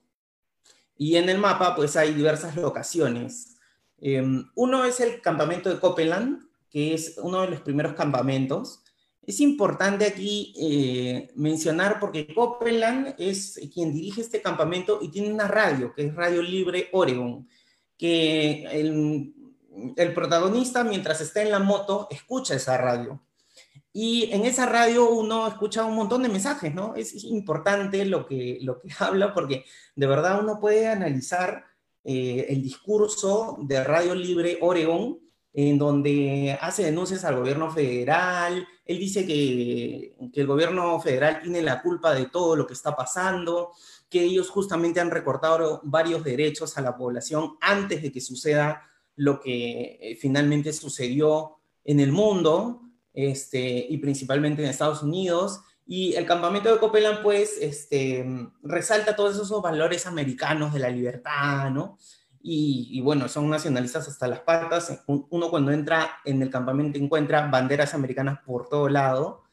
Y 0.97 1.15
en 1.15 1.29
el 1.29 1.37
mapa 1.37 1.75
pues 1.75 1.95
hay 1.95 2.13
diversas 2.13 2.55
locaciones. 2.55 3.57
Eh, 3.99 4.23
uno 4.55 4.85
es 4.85 4.99
el 4.99 5.21
campamento 5.21 5.69
de 5.69 5.79
Copeland, 5.79 6.43
que 6.69 6.93
es 6.93 7.17
uno 7.21 7.41
de 7.41 7.51
los 7.51 7.61
primeros 7.61 7.93
campamentos. 7.93 8.83
Es 9.25 9.39
importante 9.39 10.05
aquí 10.05 10.53
eh, 10.59 11.31
mencionar 11.35 11.99
porque 11.99 12.27
Copeland 12.33 13.15
es 13.17 13.59
quien 13.73 13.93
dirige 13.93 14.21
este 14.21 14.41
campamento 14.41 14.99
y 15.01 15.09
tiene 15.09 15.33
una 15.33 15.47
radio, 15.47 15.93
que 15.93 16.07
es 16.07 16.15
Radio 16.15 16.41
Libre 16.41 16.89
Oregon, 16.91 17.47
que 17.97 18.65
el, 18.65 19.33
el 19.95 20.13
protagonista 20.13 20.83
mientras 20.83 21.21
está 21.21 21.41
en 21.41 21.51
la 21.51 21.59
moto 21.59 22.07
escucha 22.09 22.55
esa 22.55 22.77
radio. 22.77 23.21
Y 23.95 24.31
en 24.31 24.45
esa 24.45 24.65
radio 24.65 25.07
uno 25.09 25.47
escucha 25.47 25.85
un 25.85 25.95
montón 25.95 26.23
de 26.23 26.29
mensajes, 26.29 26.73
¿no? 26.73 26.95
Es, 26.95 27.23
importante 27.25 28.03
lo 28.05 28.25
que, 28.25 28.57
lo 28.61 28.81
que 28.81 28.89
habla 28.99 29.33
porque 29.33 29.65
de 29.95 30.07
verdad 30.07 30.41
uno 30.41 30.59
puede 30.59 30.87
analizar 30.87 31.63
eh, 32.03 32.47
el 32.49 32.61
discurso 32.63 33.57
de 33.61 33.83
Radio 33.83 34.15
Libre 34.15 34.57
Oregon, 34.61 35.19
en 35.53 35.77
donde 35.77 36.57
hace 36.59 36.83
denuncias 36.83 37.23
al 37.23 37.35
gobierno 37.35 37.69
federal. 37.69 38.67
Él 38.83 38.97
dice 38.97 39.27
que, 39.27 40.15
que, 40.33 40.41
el 40.41 40.47
gobierno 40.47 40.99
federal 40.99 41.41
tiene 41.43 41.61
la 41.61 41.83
culpa 41.83 42.15
de 42.15 42.25
todo 42.25 42.55
lo 42.55 42.65
que 42.65 42.73
está 42.73 42.95
pasando, 42.95 43.71
que 44.09 44.23
ellos 44.23 44.49
justamente 44.49 44.99
han 44.99 45.11
recortado 45.11 45.81
varios 45.83 46.23
derechos 46.23 46.75
a 46.79 46.81
la 46.81 46.97
población 46.97 47.57
antes 47.61 48.01
de 48.01 48.11
que 48.11 48.21
suceda 48.21 48.89
lo 49.15 49.39
que 49.39 49.99
eh, 50.01 50.17
finalmente 50.19 50.73
sucedió 50.73 51.57
en 51.83 51.99
el 51.99 52.11
mundo 52.11 52.81
este, 53.13 53.85
y 53.89 53.97
principalmente 53.97 54.63
en 54.63 54.69
Estados 54.69 55.03
Unidos. 55.03 55.61
Y 55.85 56.13
el 56.15 56.25
campamento 56.25 56.71
de 56.71 56.79
Copeland, 56.79 57.21
pues, 57.21 57.57
este, 57.59 58.25
resalta 58.61 59.15
todos 59.15 59.35
esos 59.35 59.61
valores 59.61 60.07
americanos 60.07 60.73
de 60.73 60.79
la 60.79 60.89
libertad, 60.89 61.69
¿no? 61.71 61.97
Y, 62.45 62.99
bueno, 62.99 63.29
son 63.29 63.49
nacionalistas 63.49 64.05
hasta 64.09 64.27
las 64.27 64.41
patas. 64.41 65.01
Uno 65.07 65.49
cuando 65.49 65.71
entra 65.71 66.17
en 66.25 66.41
el 66.41 66.49
campamento 66.49 66.99
encuentra 66.99 67.47
banderas 67.47 67.93
americanas 67.93 68.39
por 68.45 68.67
todo 68.67 68.89
lado. 68.89 69.43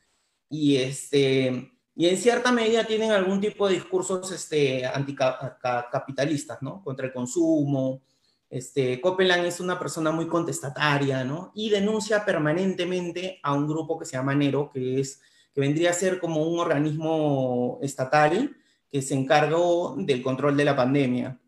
Y, 0.49 0.77
este, 0.77 1.73
y 1.95 2.09
en 2.09 2.17
cierta 2.17 2.51
medida 2.51 2.85
tienen 2.85 3.13
algún 3.13 3.41
tipo 3.41 3.69
de 3.69 3.75
discursos 3.75 4.33
este, 4.33 4.85
anticapitalistas, 4.87 6.63
¿no? 6.63 6.83
Contra 6.83 7.07
el 7.07 7.13
consumo. 7.13 8.03
Este, 8.51 9.01
Copeland 9.01 9.46
es 9.46 9.61
una 9.61 9.78
persona 9.78 10.11
muy 10.11 10.26
contestataria, 10.26 11.22
¿no? 11.22 11.53
Y 11.55 11.70
denuncia 11.70 12.24
permanentemente 12.24 13.38
a 13.44 13.55
un 13.55 13.68
grupo 13.68 13.96
que 13.98 14.05
se 14.05 14.16
llama 14.16 14.34
Nero, 14.34 14.70
que 14.74 15.01
es 15.01 15.20
que 15.55 15.61
vendría 15.61 15.90
a 15.90 15.94
ser 15.94 16.18
como 16.18 16.42
un 16.42 16.59
organismo 16.59 17.78
estatal 17.80 18.57
que 18.90 19.03
se 19.03 19.14
encargó 19.14 19.94
del 19.96 20.22
control 20.22 20.57
de 20.57 20.64
la 20.64 20.76
pandemia. 20.76 21.40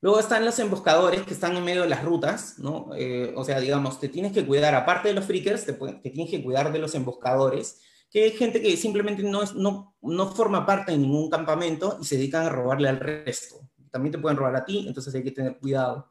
Luego 0.00 0.20
están 0.20 0.44
los 0.44 0.58
emboscadores 0.58 1.22
que 1.22 1.34
están 1.34 1.56
en 1.56 1.64
medio 1.64 1.82
de 1.82 1.88
las 1.88 2.04
rutas, 2.04 2.58
¿no? 2.58 2.90
Eh, 2.96 3.32
o 3.36 3.44
sea, 3.44 3.60
digamos, 3.60 3.98
te 3.98 4.08
tienes 4.08 4.32
que 4.32 4.44
cuidar, 4.44 4.74
aparte 4.74 5.08
de 5.08 5.14
los 5.14 5.24
freakers, 5.24 5.64
te, 5.64 5.72
tienes 5.72 6.30
que 6.30 6.42
cuidar 6.42 6.72
de 6.72 6.78
los 6.78 6.94
emboscadores, 6.94 7.80
que 8.10 8.26
es 8.26 8.36
gente 8.36 8.60
que 8.60 8.76
simplemente 8.76 9.22
no, 9.22 9.42
no, 9.54 9.96
no 10.02 10.32
forma 10.32 10.66
parte 10.66 10.92
de 10.92 10.98
ningún 10.98 11.30
campamento 11.30 11.98
y 12.00 12.04
se 12.04 12.16
dedican 12.16 12.44
a 12.46 12.50
robarle 12.50 12.88
al 12.88 13.00
resto. 13.00 13.65
También 13.96 14.12
te 14.12 14.18
pueden 14.18 14.36
robar 14.36 14.54
a 14.56 14.62
ti, 14.62 14.84
entonces 14.86 15.14
hay 15.14 15.24
que 15.24 15.30
tener 15.30 15.56
cuidado. 15.56 16.10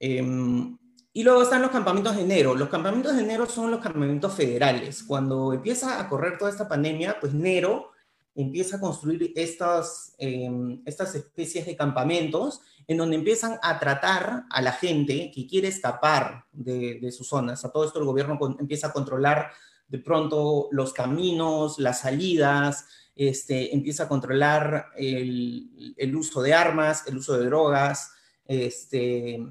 Em, 0.00 0.76
y 1.12 1.22
luego 1.22 1.40
están 1.40 1.62
los 1.62 1.70
campamentos 1.70 2.16
de 2.16 2.22
enero. 2.22 2.56
Los 2.56 2.68
campamentos 2.68 3.14
de 3.14 3.22
enero 3.22 3.46
son 3.46 3.70
los 3.70 3.78
campamentos 3.78 4.34
federales. 4.34 5.04
Cuando 5.04 5.52
empieza 5.52 6.00
a 6.00 6.08
correr 6.08 6.36
toda 6.36 6.50
esta 6.50 6.66
pandemia, 6.66 7.20
pues 7.20 7.32
Nero 7.32 7.92
empieza 8.34 8.78
a 8.78 8.80
construir 8.80 9.32
estas, 9.36 10.16
em, 10.18 10.82
estas 10.84 11.14
especies 11.14 11.64
de 11.64 11.76
campamentos 11.76 12.60
en 12.88 12.96
donde 12.96 13.14
empiezan 13.14 13.60
a 13.62 13.78
tratar 13.78 14.46
a 14.50 14.60
la 14.60 14.72
gente 14.72 15.30
que 15.32 15.46
quiere 15.46 15.68
escapar 15.68 16.44
de, 16.50 16.98
de 17.00 17.12
sus 17.12 17.28
zonas. 17.28 17.64
A 17.64 17.70
todo 17.70 17.84
esto 17.84 18.00
el 18.00 18.04
gobierno 18.04 18.36
empieza 18.58 18.88
a 18.88 18.92
controlar 18.92 19.52
de 19.86 20.00
pronto 20.00 20.66
los 20.72 20.92
caminos, 20.92 21.78
las 21.78 22.00
salidas, 22.00 22.86
este, 23.18 23.74
empieza 23.74 24.04
a 24.04 24.08
controlar 24.08 24.92
el, 24.96 26.14
uso 26.14 26.40
de 26.40 26.54
armas, 26.54 27.04
el 27.08 27.16
uso 27.16 27.36
de 27.36 27.46
drogas, 27.46 28.12
este, 28.44 29.44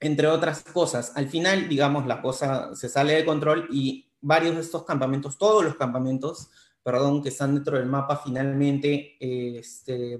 entre 0.00 0.26
otras 0.26 0.64
cosas. 0.64 1.12
Al 1.14 1.28
final, 1.28 1.68
digamos, 1.68 2.06
la 2.06 2.20
cosa 2.20 2.74
se 2.74 2.88
sale 2.88 3.14
de 3.14 3.24
control 3.24 3.68
y 3.70 4.10
varios 4.20 4.56
de 4.56 4.62
estos 4.62 4.84
campamentos, 4.84 5.38
todos 5.38 5.62
los 5.64 5.76
campamentos, 5.76 6.50
perdón, 6.82 7.22
que 7.22 7.28
están 7.28 7.54
dentro 7.54 7.78
del 7.78 7.86
mapa, 7.86 8.20
finalmente, 8.24 9.16
este, 9.20 10.18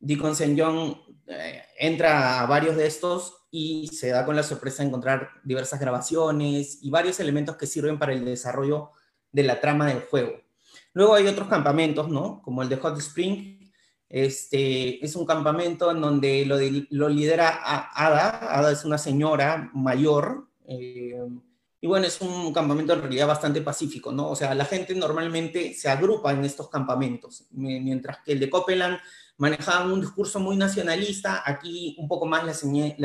Deacon 0.00 0.32
St. 0.32 0.60
John 0.60 1.00
eh, 1.28 1.62
entra 1.78 2.40
a 2.40 2.46
varios 2.46 2.74
de 2.74 2.86
estos 2.86 3.46
y 3.52 3.86
se 3.86 4.08
da 4.08 4.26
con 4.26 4.34
la 4.34 4.42
sorpresa 4.42 4.82
de 4.82 4.88
encontrar 4.88 5.30
diversas 5.44 5.78
grabaciones 5.78 6.80
y 6.82 6.90
varios 6.90 7.20
elementos 7.20 7.54
que 7.54 7.68
sirven 7.68 8.00
para 8.00 8.14
el 8.14 8.24
desarrollo 8.24 8.90
de 9.30 9.44
la 9.44 9.60
trama 9.60 9.86
del 9.86 10.00
juego. 10.00 10.45
Luego 10.96 11.14
hay 11.14 11.26
otros 11.26 11.48
campamentos, 11.48 12.08
¿no? 12.08 12.40
Como 12.40 12.62
el 12.62 12.70
de 12.70 12.78
Hot 12.78 12.96
Spring, 12.96 13.60
este, 14.08 15.04
es 15.04 15.14
un 15.14 15.26
campamento 15.26 15.90
en 15.90 16.00
donde 16.00 16.46
lo, 16.46 17.08
lidera 17.10 17.60
Ada. 17.94 18.56
Ada 18.56 18.72
es 18.72 18.82
una 18.82 18.96
señora 18.96 19.70
mayor. 19.74 20.48
Eh, 20.66 21.20
y 21.82 21.86
bueno, 21.86 22.06
es 22.06 22.18
un 22.22 22.50
campamento 22.50 22.94
en 22.94 23.02
realidad 23.02 23.26
bastante 23.26 23.60
pacífico, 23.60 24.10
¿no? 24.10 24.30
O 24.30 24.36
sea, 24.36 24.54
la 24.54 24.64
gente 24.64 24.94
normalmente 24.94 25.74
se 25.74 25.90
agrupa 25.90 26.32
en 26.32 26.46
estos 26.46 26.70
campamentos, 26.70 27.46
mientras 27.50 28.20
que 28.24 28.32
el 28.32 28.40
de 28.40 28.48
Copeland 28.48 28.96
manejaba 29.36 29.92
un 29.92 30.00
discurso 30.00 30.40
muy 30.40 30.56
nacionalista, 30.56 31.42
aquí 31.44 31.94
un 31.98 32.08
poco 32.08 32.24
más 32.24 32.42
la, 32.42 32.54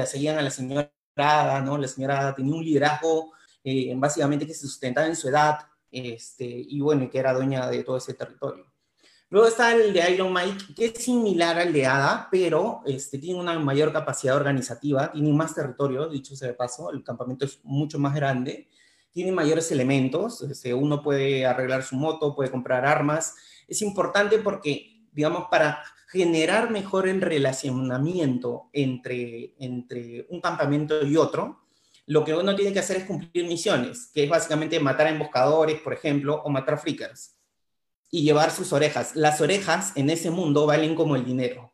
seguían 0.05 0.37
a 0.37 0.41
la 0.41 0.49
señora 0.49 0.93
Ada, 1.17 1.59
¿no? 1.59 1.77
La 1.77 1.89
señora 1.89 2.21
Ada 2.21 2.35
tenía 2.35 2.55
un 2.55 2.63
liderazgo 2.63 3.33
eh, 3.65 3.93
básicamente 3.97 4.47
que 4.47 4.53
se 4.53 4.61
sustentaba 4.61 5.07
en 5.07 5.17
su 5.17 5.27
edad, 5.27 5.57
este, 5.91 6.45
y 6.45 6.79
bueno, 6.81 7.09
que 7.09 7.19
era 7.19 7.33
dueña 7.33 7.67
de 7.69 7.83
todo 7.83 7.97
ese 7.97 8.13
territorio. 8.13 8.71
Luego 9.29 9.47
está 9.47 9.73
el 9.73 9.93
de 9.93 10.11
Iron 10.11 10.33
Mike, 10.33 10.73
que 10.75 10.85
es 10.87 11.03
similar 11.05 11.57
al 11.57 11.71
de 11.71 11.85
ADA, 11.85 12.27
pero 12.29 12.81
este, 12.85 13.17
tiene 13.17 13.39
una 13.39 13.57
mayor 13.59 13.93
capacidad 13.93 14.35
organizativa, 14.35 15.09
tiene 15.11 15.31
más 15.31 15.55
territorio, 15.55 16.09
dicho 16.09 16.35
sea 16.35 16.49
de 16.49 16.53
paso, 16.53 16.91
el 16.91 17.01
campamento 17.01 17.45
es 17.45 17.61
mucho 17.63 17.97
más 17.97 18.13
grande, 18.13 18.67
tiene 19.13 19.31
mayores 19.31 19.71
elementos, 19.71 20.41
este, 20.41 20.73
uno 20.73 21.01
puede 21.01 21.45
arreglar 21.45 21.83
su 21.83 21.95
moto, 21.95 22.35
puede 22.35 22.51
comprar 22.51 22.85
armas. 22.85 23.35
Es 23.69 23.81
importante 23.81 24.37
porque, 24.39 25.05
digamos, 25.13 25.45
para 25.49 25.81
generar 26.07 26.69
mejor 26.69 27.07
el 27.07 27.21
relacionamiento 27.21 28.69
entre, 28.73 29.55
entre 29.59 30.27
un 30.29 30.41
campamento 30.41 31.05
y 31.05 31.15
otro, 31.15 31.61
lo 32.07 32.23
que 32.23 32.33
uno 32.33 32.55
tiene 32.55 32.73
que 32.73 32.79
hacer 32.79 32.97
es 32.97 33.05
cumplir 33.05 33.45
misiones, 33.45 34.09
que 34.13 34.23
es 34.23 34.29
básicamente 34.29 34.79
matar 34.79 35.07
a 35.07 35.11
emboscadores, 35.11 35.79
por 35.81 35.93
ejemplo, 35.93 36.41
o 36.43 36.49
matar 36.49 36.79
freakers 36.79 37.37
y 38.09 38.23
llevar 38.23 38.51
sus 38.51 38.73
orejas. 38.73 39.15
Las 39.15 39.39
orejas 39.41 39.93
en 39.95 40.09
ese 40.09 40.29
mundo 40.29 40.65
valen 40.65 40.95
como 40.95 41.15
el 41.15 41.25
dinero. 41.25 41.71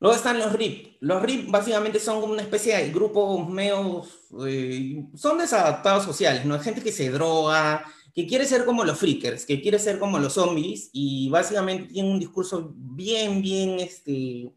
Luego 0.00 0.14
están 0.14 0.38
los 0.38 0.52
RIP. 0.52 0.98
Los 1.00 1.22
RIP 1.22 1.50
básicamente 1.50 1.98
son 1.98 2.22
una 2.22 2.42
especie 2.42 2.76
de 2.76 2.90
grupos 2.90 3.48
medios, 3.48 4.28
eh, 4.46 5.04
son 5.16 5.38
desadaptados 5.38 6.04
sociales, 6.04 6.44
¿no? 6.44 6.54
Hay 6.54 6.60
gente 6.60 6.82
que 6.82 6.92
se 6.92 7.10
droga, 7.10 7.84
que 8.14 8.26
quiere 8.26 8.46
ser 8.46 8.64
como 8.64 8.84
los 8.84 8.98
freakers, 8.98 9.44
que 9.44 9.60
quiere 9.60 9.78
ser 9.78 9.98
como 9.98 10.18
los 10.18 10.34
zombies 10.34 10.90
y 10.92 11.28
básicamente 11.30 11.92
tiene 11.92 12.10
un 12.10 12.20
discurso 12.20 12.72
bien, 12.76 13.42
bien, 13.42 13.80
este, 13.80 14.52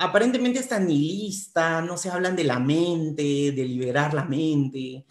aparentemente 0.00 0.58
está 0.58 0.80
nihilista, 0.80 1.82
no 1.82 1.98
se 1.98 2.10
hablan 2.10 2.34
de 2.34 2.44
la 2.44 2.58
mente, 2.58 3.52
de 3.52 3.64
liberar 3.66 4.14
la 4.14 4.24
mente. 4.24 5.04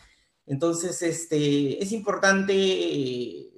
Entonces, 0.48 1.04
este, 1.04 1.82
es 1.82 1.92
importante, 1.92 3.52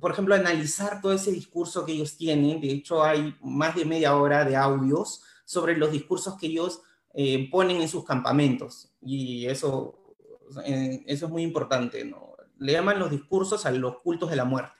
por 0.00 0.10
ejemplo, 0.10 0.34
analizar 0.34 1.00
todo 1.00 1.12
ese 1.12 1.30
discurso 1.30 1.86
que 1.86 1.92
ellos 1.92 2.16
tienen. 2.16 2.60
De 2.60 2.72
hecho, 2.72 3.04
hay 3.04 3.36
más 3.40 3.76
de 3.76 3.84
media 3.84 4.16
hora 4.16 4.44
de 4.44 4.56
audios 4.56 5.22
sobre 5.44 5.76
los 5.76 5.92
discursos 5.92 6.36
que 6.36 6.48
ellos 6.48 6.82
eh, 7.14 7.48
ponen 7.52 7.80
en 7.80 7.88
sus 7.88 8.04
campamentos. 8.04 8.92
Y 9.00 9.46
eso, 9.46 10.16
eh, 10.64 11.04
eso 11.06 11.26
es 11.26 11.30
muy 11.30 11.44
importante, 11.44 12.04
¿no? 12.04 12.34
Le 12.58 12.72
llaman 12.72 12.98
los 12.98 13.12
discursos 13.12 13.64
a 13.64 13.70
los 13.70 14.00
cultos 14.00 14.28
de 14.28 14.36
la 14.36 14.44
muerte. 14.44 14.77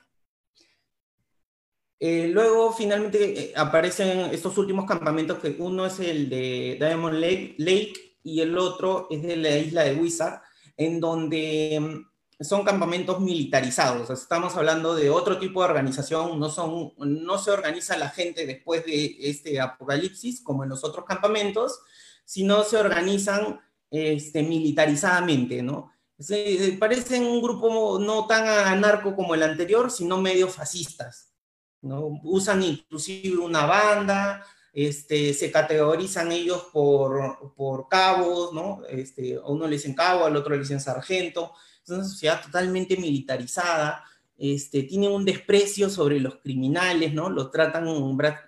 Eh, 1.99 2.29
luego, 2.29 2.71
finalmente, 2.71 3.51
aparecen 3.55 4.31
estos 4.31 4.57
últimos 4.57 4.85
campamentos, 4.85 5.39
que 5.39 5.55
uno 5.59 5.85
es 5.85 5.99
el 5.99 6.29
de 6.29 6.77
Diamond 6.79 7.19
Lake, 7.19 7.55
Lake 7.57 8.17
y 8.23 8.41
el 8.41 8.57
otro 8.57 9.07
es 9.09 9.21
de 9.21 9.35
la 9.35 9.57
isla 9.57 9.83
de 9.83 9.95
Wizard, 9.95 10.41
en 10.77 10.99
donde 10.99 11.79
mm, 11.79 12.43
son 12.43 12.63
campamentos 12.63 13.19
militarizados. 13.19 14.09
Estamos 14.09 14.55
hablando 14.55 14.95
de 14.95 15.09
otro 15.09 15.37
tipo 15.39 15.61
de 15.61 15.69
organización, 15.69 16.39
no, 16.39 16.49
son, 16.49 16.93
no 16.97 17.37
se 17.37 17.51
organiza 17.51 17.97
la 17.97 18.09
gente 18.09 18.45
después 18.45 18.85
de 18.85 19.17
este 19.19 19.59
apocalipsis 19.59 20.41
como 20.41 20.63
en 20.63 20.69
los 20.69 20.83
otros 20.85 21.05
campamentos, 21.05 21.81
sino 22.23 22.63
se 22.63 22.77
organizan 22.77 23.59
este, 23.91 24.43
militarizadamente, 24.43 25.61
¿no? 25.61 25.91
Se, 26.17 26.77
parecen 26.79 27.25
un 27.25 27.41
grupo 27.41 27.97
no 27.99 28.27
tan 28.27 28.47
anarco 28.47 29.15
como 29.15 29.35
el 29.35 29.43
anterior, 29.43 29.89
sino 29.89 30.21
medio 30.21 30.47
fascistas, 30.47 31.33
¿no? 31.81 32.19
Usan 32.23 32.63
inclusive 32.63 33.37
una 33.37 33.65
banda, 33.65 34.45
este, 34.73 35.33
se 35.33 35.51
categorizan 35.51 36.31
ellos 36.31 36.67
por, 36.71 37.53
por 37.55 37.87
cabos, 37.87 38.53
¿no? 38.53 38.81
Este, 38.89 39.35
a 39.35 39.47
uno 39.47 39.67
le 39.67 39.75
dicen 39.75 39.93
cabo, 39.93 40.25
al 40.25 40.35
otro 40.35 40.53
le 40.53 40.61
dicen 40.61 40.79
sargento. 40.79 41.53
Es 41.83 41.89
una 41.89 42.03
sociedad 42.03 42.41
totalmente 42.41 42.97
militarizada, 42.97 44.03
este, 44.39 44.83
tienen 44.83 45.11
un 45.11 45.25
desprecio 45.25 45.89
sobre 45.89 46.19
los 46.19 46.37
criminales, 46.37 47.13
¿no? 47.13 47.29
Los 47.29 47.51
tratan 47.51 47.85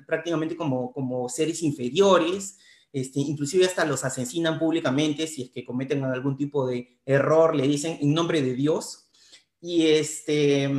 prácticamente 0.07 0.55
como, 0.55 0.93
como 0.93 1.27
seres 1.27 1.61
inferiores, 1.63 2.57
este, 2.93 3.19
inclusive 3.19 3.65
hasta 3.65 3.83
los 3.83 4.05
asesinan 4.05 4.57
públicamente 4.57 5.27
si 5.27 5.43
es 5.43 5.49
que 5.49 5.65
cometen 5.65 6.03
algún 6.05 6.37
tipo 6.37 6.65
de 6.65 6.99
error, 7.05 7.55
le 7.55 7.67
dicen 7.67 7.97
en 7.99 8.13
nombre 8.13 8.41
de 8.41 8.53
Dios. 8.53 9.09
Y, 9.59 9.87
este, 9.87 10.69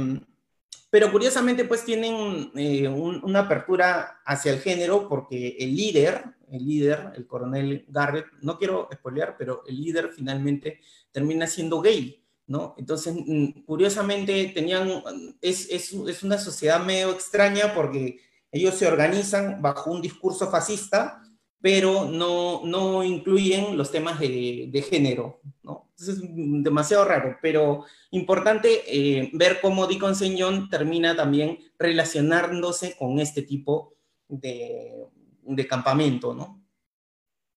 pero 0.92 1.10
curiosamente 1.10 1.64
pues 1.64 1.86
tienen 1.86 2.52
eh, 2.54 2.86
una 2.86 3.38
apertura 3.38 4.20
hacia 4.26 4.52
el 4.52 4.60
género 4.60 5.08
porque 5.08 5.56
el 5.58 5.74
líder, 5.74 6.22
el 6.50 6.66
líder, 6.66 7.14
el 7.16 7.26
coronel 7.26 7.86
Garrett, 7.88 8.26
no 8.42 8.58
quiero 8.58 8.90
spoilear, 8.92 9.36
pero 9.38 9.62
el 9.66 9.80
líder 9.80 10.10
finalmente 10.14 10.80
termina 11.10 11.46
siendo 11.46 11.80
gay, 11.80 12.22
¿no? 12.46 12.74
Entonces, 12.76 13.14
mm, 13.16 13.62
curiosamente 13.64 14.52
tenían, 14.54 15.02
es, 15.40 15.70
es, 15.70 15.94
es 15.94 16.22
una 16.22 16.36
sociedad 16.36 16.84
medio 16.84 17.10
extraña 17.12 17.72
porque 17.74 18.18
ellos 18.50 18.74
se 18.74 18.86
organizan 18.86 19.62
bajo 19.62 19.90
un 19.90 20.02
discurso 20.02 20.50
fascista, 20.50 21.22
pero 21.62 22.04
no, 22.04 22.62
no 22.64 23.02
incluyen 23.02 23.78
los 23.78 23.90
temas 23.90 24.20
de, 24.20 24.68
de 24.70 24.82
género, 24.82 25.40
¿no? 25.62 25.92
es 26.10 26.18
demasiado 26.22 27.04
raro, 27.04 27.38
pero 27.40 27.84
importante 28.10 28.82
eh, 28.86 29.30
ver 29.34 29.60
cómo 29.60 29.86
Deacon 29.86 30.14
Señón 30.14 30.68
termina 30.68 31.14
también 31.14 31.58
relacionándose 31.78 32.96
con 32.96 33.20
este 33.20 33.42
tipo 33.42 33.94
de, 34.28 35.06
de 35.42 35.66
campamento, 35.66 36.34
¿no? 36.34 36.60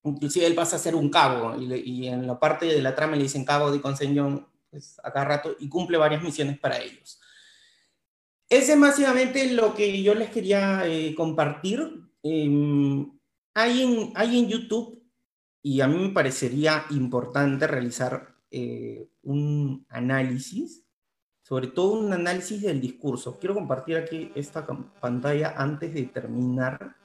Inclusive 0.03 0.45
él 0.45 0.53
pasa 0.53 0.75
a 0.75 0.79
ser 0.79 0.95
un 0.95 1.09
cabo, 1.09 1.59
y, 1.59 2.07
en 2.07 2.27
la 2.27 2.39
parte 2.39 2.67
de 2.67 2.81
la 2.81 2.95
trama 2.95 3.15
le 3.15 3.23
dicen 3.23 3.43
cabo 3.43 3.71
Deacon 3.71 3.97
Señón, 3.97 4.47
pues 4.69 4.99
acá 5.03 5.25
rato, 5.25 5.55
y 5.59 5.67
cumple 5.67 5.97
varias 5.97 6.21
misiones 6.21 6.59
para 6.59 6.79
ellos. 6.79 7.19
Es 8.47 8.67
demasiadamente 8.67 9.51
lo 9.51 9.73
que 9.73 10.03
yo 10.03 10.13
les 10.13 10.29
quería 10.29 10.83
eh, 10.85 11.15
compartir. 11.15 12.03
Em, 12.21 13.14
hay, 13.55 14.13
en, 14.37 14.47
YouTube, 14.47 15.01
y 15.61 15.81
a 15.81 15.87
mí 15.87 15.97
me 15.97 16.09
parecería 16.09 16.85
importante 16.91 17.65
realizar 17.65 18.35
eh, 18.51 19.09
un 19.23 19.85
análisis, 19.89 20.85
sobre 21.41 21.67
todo 21.67 21.93
un 21.93 22.11
análisis 22.11 22.61
del 22.61 22.81
discurso. 22.81 23.39
Quiero 23.39 23.55
compartir 23.55 23.97
aquí 23.97 24.31
esta 24.35 24.67
pantalla 24.99 25.53
antes 25.57 25.93
de 25.93 26.03
terminar 26.03 26.95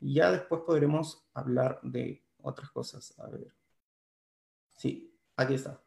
y 0.00 0.14
ya 0.14 0.30
después 0.30 0.62
podremos 0.66 1.26
hablar 1.34 1.80
de 1.82 2.22
otras 2.40 2.70
cosas. 2.70 3.18
A 3.18 3.28
ver. 3.28 3.52
Sí, 4.76 5.12
aquí 5.36 5.54
está. 5.54 5.83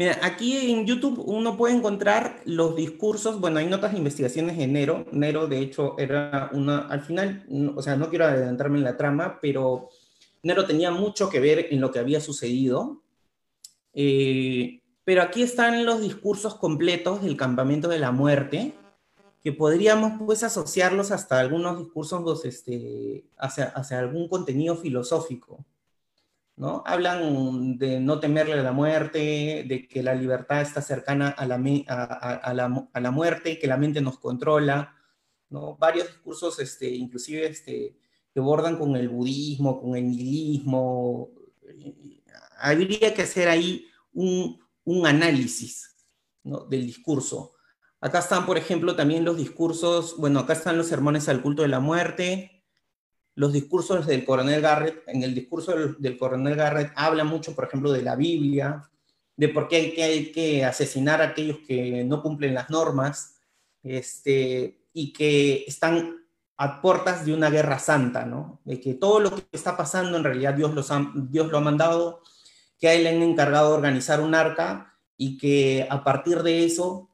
Mira, 0.00 0.18
aquí 0.22 0.70
en 0.70 0.86
YouTube 0.86 1.22
uno 1.26 1.58
puede 1.58 1.74
encontrar 1.74 2.40
los 2.46 2.74
discursos, 2.74 3.38
bueno, 3.38 3.58
hay 3.58 3.66
notas 3.66 3.92
de 3.92 3.98
investigaciones 3.98 4.56
de 4.56 4.66
Nero. 4.66 5.04
Nero, 5.12 5.46
de 5.46 5.58
hecho, 5.58 5.94
era 5.98 6.48
una, 6.54 6.88
al 6.88 7.02
final, 7.02 7.44
o 7.76 7.82
sea, 7.82 7.96
no 7.96 8.08
quiero 8.08 8.24
adelantarme 8.24 8.78
en 8.78 8.84
la 8.84 8.96
trama, 8.96 9.38
pero 9.42 9.90
Nero 10.42 10.64
tenía 10.64 10.90
mucho 10.90 11.28
que 11.28 11.38
ver 11.38 11.66
en 11.70 11.82
lo 11.82 11.92
que 11.92 11.98
había 11.98 12.18
sucedido. 12.22 13.02
Eh, 13.92 14.80
pero 15.04 15.20
aquí 15.20 15.42
están 15.42 15.84
los 15.84 16.00
discursos 16.00 16.54
completos 16.54 17.20
del 17.20 17.36
campamento 17.36 17.86
de 17.86 17.98
la 17.98 18.10
muerte, 18.10 18.72
que 19.44 19.52
podríamos 19.52 20.12
pues 20.24 20.42
asociarlos 20.42 21.10
hasta 21.10 21.40
algunos 21.40 21.78
discursos 21.78 22.46
este, 22.46 23.26
hacia, 23.36 23.64
hacia 23.64 23.98
algún 23.98 24.30
contenido 24.30 24.76
filosófico. 24.76 25.62
¿No? 26.60 26.82
Hablan 26.84 27.78
de 27.78 28.00
no 28.00 28.20
temerle 28.20 28.52
a 28.52 28.62
la 28.62 28.72
muerte, 28.72 29.64
de 29.66 29.88
que 29.88 30.02
la 30.02 30.14
libertad 30.14 30.60
está 30.60 30.82
cercana 30.82 31.30
a 31.30 31.46
la, 31.46 31.54
a, 31.54 33.10
muerte, 33.10 33.58
que 33.58 33.66
la 33.66 33.78
mente 33.78 34.02
nos 34.02 34.18
controla, 34.18 34.94
¿no? 35.48 35.78
Varios 35.78 36.08
discursos, 36.08 36.60
este, 36.60 36.90
inclusive 36.90 37.46
este, 37.46 37.96
que 38.34 38.40
bordan 38.40 38.76
con 38.76 38.94
el 38.94 39.08
budismo, 39.08 39.80
con 39.80 39.96
el 39.96 40.06
nihilismo. 40.10 41.30
Habría 42.58 43.14
que 43.14 43.22
hacer 43.22 43.48
ahí 43.48 43.86
un 44.12 45.06
análisis 45.06 45.96
del 46.44 46.84
discurso. 46.84 47.54
Acá 48.02 48.18
están, 48.18 48.44
por 48.44 48.58
ejemplo, 48.58 48.94
también 48.96 49.24
los 49.24 49.38
discursos, 49.38 50.14
bueno, 50.18 50.40
acá 50.40 50.52
están 50.52 50.76
los 50.76 50.88
sermones 50.88 51.26
al 51.30 51.40
culto 51.40 51.62
de 51.62 51.68
la 51.68 51.80
muerte, 51.80 52.59
los 53.34 53.52
discursos 53.52 54.06
del 54.06 54.24
coronel 54.24 54.60
Garrett, 54.60 55.02
en 55.06 55.22
el 55.22 55.34
discurso 55.34 55.74
del, 55.98 56.18
coronel 56.18 56.56
Garrett 56.56 56.92
habla 56.96 57.24
mucho, 57.24 57.54
por 57.54 57.64
ejemplo, 57.64 57.92
de 57.92 58.02
la 58.02 58.16
Biblia, 58.16 58.88
de 59.36 59.48
por 59.48 59.68
qué 59.68 59.96
hay 60.02 60.32
que, 60.32 60.64
asesinar 60.64 61.22
a 61.22 61.28
aquellos 61.28 61.58
que 61.66 62.04
no 62.04 62.22
cumplen 62.22 62.54
las 62.54 62.70
normas, 62.70 63.36
este, 63.82 64.82
y 64.92 65.12
que 65.12 65.64
están 65.66 66.16
a 66.56 66.82
puertas 66.82 67.24
de 67.24 67.32
una 67.32 67.48
guerra 67.48 67.78
santa, 67.78 68.26
¿no? 68.26 68.60
De 68.64 68.78
que 68.78 68.92
todo 68.92 69.20
lo 69.20 69.34
que 69.34 69.46
está 69.52 69.78
pasando 69.78 70.18
en 70.18 70.24
realidad 70.24 70.52
Dios, 70.52 70.74
los 70.74 70.92
Dios 71.30 71.50
lo 71.50 71.56
ha 71.56 71.62
mandado, 71.62 72.22
que 72.78 72.88
a 72.88 72.94
él 72.94 73.04
le 73.04 73.10
han 73.10 73.22
encargado 73.22 73.70
de 73.70 73.76
organizar 73.76 74.20
un 74.20 74.34
arca 74.34 74.94
y 75.16 75.38
que 75.38 75.86
a 75.88 76.04
partir 76.04 76.42
de 76.42 76.66
eso 76.66 77.08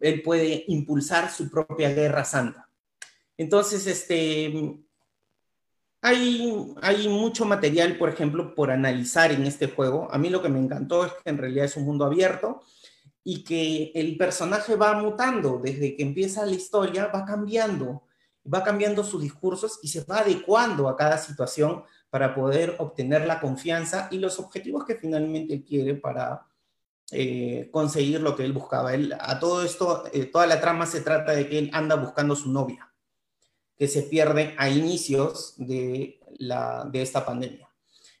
él 0.00 0.20
puede 0.22 0.64
impulsar 0.68 1.30
su 1.30 1.50
propia 1.50 1.94
guerra 1.94 2.24
santa. 2.24 2.68
Entonces, 3.36 3.86
este, 3.86 4.52
hay, 6.04 7.08
mucho 7.08 7.44
material, 7.44 7.96
por 7.96 8.10
ejemplo, 8.10 8.54
por 8.54 8.70
analizar 8.70 9.32
en 9.32 9.46
este 9.46 9.68
juego. 9.68 10.08
A 10.12 10.18
mí 10.18 10.30
lo 10.30 10.42
que 10.42 10.48
me 10.48 10.58
encantó 10.58 11.06
es 11.06 11.12
que 11.12 11.30
en 11.30 11.38
realidad 11.38 11.64
es 11.64 11.76
un 11.76 11.84
mundo 11.84 12.04
abierto 12.04 12.62
y 13.22 13.42
que 13.42 13.90
el 13.94 14.16
personaje 14.16 14.76
va 14.76 15.00
mutando 15.00 15.60
desde 15.62 15.96
que 15.96 16.02
empieza 16.02 16.44
la 16.44 16.52
historia, 16.52 17.06
va 17.06 17.24
cambiando 17.24 18.02
va 18.52 18.62
cambiando 18.62 19.04
sus 19.04 19.22
discursos 19.22 19.78
y 19.82 19.88
se 19.88 20.04
va 20.04 20.18
adecuando 20.18 20.88
a 20.88 20.96
cada 20.96 21.18
situación 21.18 21.84
para 22.10 22.34
poder 22.34 22.76
obtener 22.78 23.26
la 23.26 23.40
confianza 23.40 24.08
y 24.10 24.18
los 24.18 24.38
objetivos 24.38 24.84
que 24.84 24.96
finalmente 24.96 25.64
quiere 25.64 25.94
para 25.94 26.46
eh, 27.10 27.68
conseguir 27.72 28.20
lo 28.20 28.36
que 28.36 28.44
él 28.44 28.52
buscaba. 28.52 28.92
A 29.18 29.38
todo 29.38 29.64
esto, 29.64 30.04
eh, 30.12 30.26
toda 30.26 30.46
la 30.46 30.60
trama 30.60 30.86
se 30.86 31.00
trata 31.00 31.32
de 31.32 31.48
que 31.48 31.58
él 31.58 31.70
anda 31.72 31.96
buscando 31.96 32.36
su 32.36 32.50
novia, 32.50 32.92
que 33.78 33.88
se 33.88 34.02
pierde 34.02 34.54
a 34.58 34.68
inicios 34.68 35.54
de, 35.56 36.20
la, 36.38 36.84
de 36.90 37.02
esta 37.02 37.24
pandemia. 37.24 37.68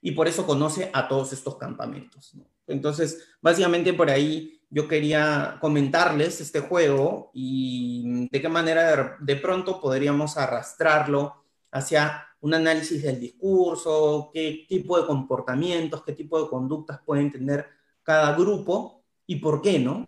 Y 0.00 0.12
por 0.12 0.28
eso 0.28 0.46
conoce 0.46 0.90
a 0.92 1.08
todos 1.08 1.32
estos 1.32 1.56
campamentos. 1.56 2.36
Entonces, 2.66 3.26
básicamente 3.40 3.92
por 3.92 4.10
ahí 4.10 4.60
yo 4.70 4.88
quería 4.88 5.58
comentarles 5.60 6.40
este 6.40 6.60
juego 6.60 7.30
y 7.32 8.28
de 8.28 8.40
qué 8.40 8.48
manera 8.48 9.16
de, 9.20 9.36
pronto 9.36 9.80
podríamos 9.80 10.36
arrastrarlo 10.36 11.44
hacia 11.70 12.26
un 12.40 12.54
análisis 12.54 13.02
del 13.02 13.20
discurso, 13.20 14.30
qué 14.32 14.66
tipo 14.68 15.00
de 15.00 15.06
comportamientos, 15.06 16.02
qué 16.02 16.12
tipo 16.12 16.42
de 16.42 16.48
conductas 16.48 17.00
pueden 17.06 17.30
tener 17.30 17.66
cada 18.02 18.34
grupo 18.34 19.04
y 19.26 19.36
por 19.36 19.62
qué, 19.62 19.78
¿no? 19.78 20.06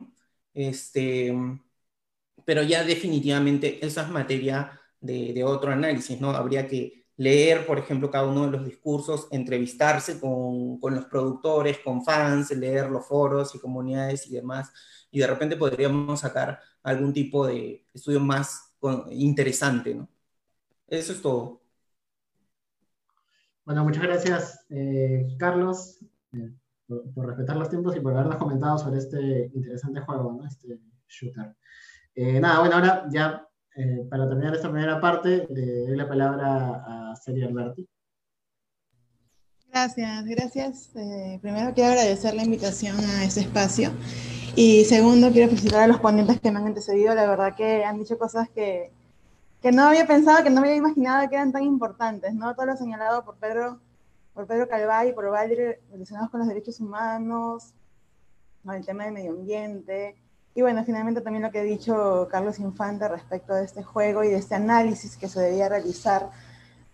Este, 0.52 1.32
pero 2.44 2.62
ya 2.62 2.84
definitivamente 2.84 3.84
esa 3.86 4.02
es 4.02 4.08
materia 4.08 4.80
de, 5.06 5.32
de 5.32 5.44
otro 5.44 5.70
análisis, 5.72 6.20
¿no? 6.20 6.30
Habría 6.30 6.66
que 6.66 7.06
leer, 7.16 7.66
por 7.66 7.78
ejemplo, 7.78 8.10
cada 8.10 8.26
uno 8.26 8.46
de 8.46 8.52
los 8.52 8.64
discursos, 8.66 9.28
entrevistarse 9.30 10.20
con, 10.20 10.78
con, 10.78 10.94
los 10.94 11.06
productores, 11.06 11.78
con 11.78 12.04
fans, 12.04 12.50
leer 12.50 12.90
los 12.90 13.06
foros 13.06 13.54
y 13.54 13.58
comunidades 13.58 14.26
y 14.26 14.34
demás, 14.34 14.70
y 15.10 15.20
de 15.20 15.26
repente 15.26 15.56
podríamos 15.56 16.20
sacar 16.20 16.60
algún 16.82 17.12
tipo 17.12 17.46
de 17.46 17.86
estudio 17.94 18.20
más 18.20 18.74
interesante, 19.10 19.94
¿no? 19.94 20.08
Eso 20.86 21.12
es 21.12 21.22
todo. 21.22 21.62
Bueno, 23.64 23.82
muchas 23.82 24.02
gracias, 24.04 24.64
eh, 24.70 25.34
Carlos, 25.38 25.98
eh, 26.32 26.52
por, 26.86 27.26
respetar 27.26 27.56
los 27.56 27.68
tiempos 27.68 27.96
y 27.96 28.00
por 28.00 28.12
habernos 28.12 28.36
comentado 28.36 28.78
sobre 28.78 28.98
este 28.98 29.50
interesante 29.54 30.00
juego, 30.00 30.32
¿no? 30.32 30.46
Este 30.46 30.78
shooter. 31.08 31.56
Eh, 32.14 32.38
nada, 32.38 32.60
bueno, 32.60 32.76
ahora 32.76 33.06
ya 33.10 33.48
eh, 33.76 34.06
para 34.08 34.26
terminar 34.28 34.54
esta 34.54 34.70
primera 34.70 35.00
parte, 35.00 35.46
le 35.50 35.86
doy 35.86 35.96
la 35.96 36.08
palabra 36.08 37.10
a 37.10 37.16
Celia 37.16 37.46
Alberti. 37.46 37.86
Gracias, 39.68 40.24
gracias. 40.24 40.96
Eh, 40.96 41.38
primero 41.42 41.74
quiero 41.74 41.90
agradecer 41.90 42.34
la 42.34 42.44
invitación 42.44 42.98
a 42.98 43.24
este 43.24 43.40
espacio 43.40 43.90
y 44.54 44.86
segundo 44.86 45.30
quiero 45.30 45.50
felicitar 45.50 45.82
a 45.82 45.86
los 45.86 46.00
ponentes 46.00 46.40
que 46.40 46.50
me 46.50 46.58
han 46.58 46.68
antecedido. 46.68 47.14
La 47.14 47.28
verdad 47.28 47.54
que 47.54 47.84
han 47.84 47.98
dicho 47.98 48.16
cosas 48.16 48.48
que, 48.48 48.90
que 49.60 49.72
no 49.72 49.82
había 49.82 50.06
pensado, 50.06 50.42
que 50.42 50.48
no 50.48 50.60
había 50.60 50.76
imaginado 50.76 51.28
que 51.28 51.34
eran 51.34 51.52
tan 51.52 51.62
importantes, 51.62 52.32
¿no? 52.34 52.54
Todo 52.54 52.64
lo 52.64 52.76
señalado 52.76 53.26
por 53.26 53.36
Pedro, 53.36 53.78
por 54.32 54.46
Pedro 54.46 54.66
Calvay 54.66 55.14
por 55.14 55.30
Valle 55.30 55.80
relacionados 55.90 56.30
con 56.30 56.40
los 56.40 56.48
derechos 56.48 56.80
humanos, 56.80 57.74
con 58.64 58.74
el 58.74 58.86
tema 58.86 59.04
del 59.04 59.12
medio 59.12 59.32
ambiente, 59.32 60.16
y 60.56 60.62
bueno, 60.62 60.82
finalmente 60.86 61.20
también 61.20 61.42
lo 61.42 61.50
que 61.50 61.58
ha 61.58 61.62
dicho 61.62 62.26
Carlos 62.30 62.58
Infante 62.58 63.06
respecto 63.08 63.52
de 63.52 63.66
este 63.66 63.82
juego 63.82 64.24
y 64.24 64.28
de 64.28 64.38
este 64.38 64.54
análisis 64.54 65.18
que 65.18 65.28
se 65.28 65.38
debía 65.38 65.68
realizar 65.68 66.30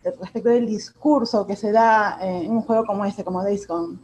respecto 0.02 0.48
del 0.48 0.66
discurso 0.66 1.46
que 1.46 1.54
se 1.54 1.70
da 1.70 2.18
en 2.20 2.50
un 2.50 2.62
juego 2.62 2.84
como 2.84 3.04
este, 3.04 3.22
como 3.22 3.40
Days 3.44 3.68
Gone. 3.68 4.00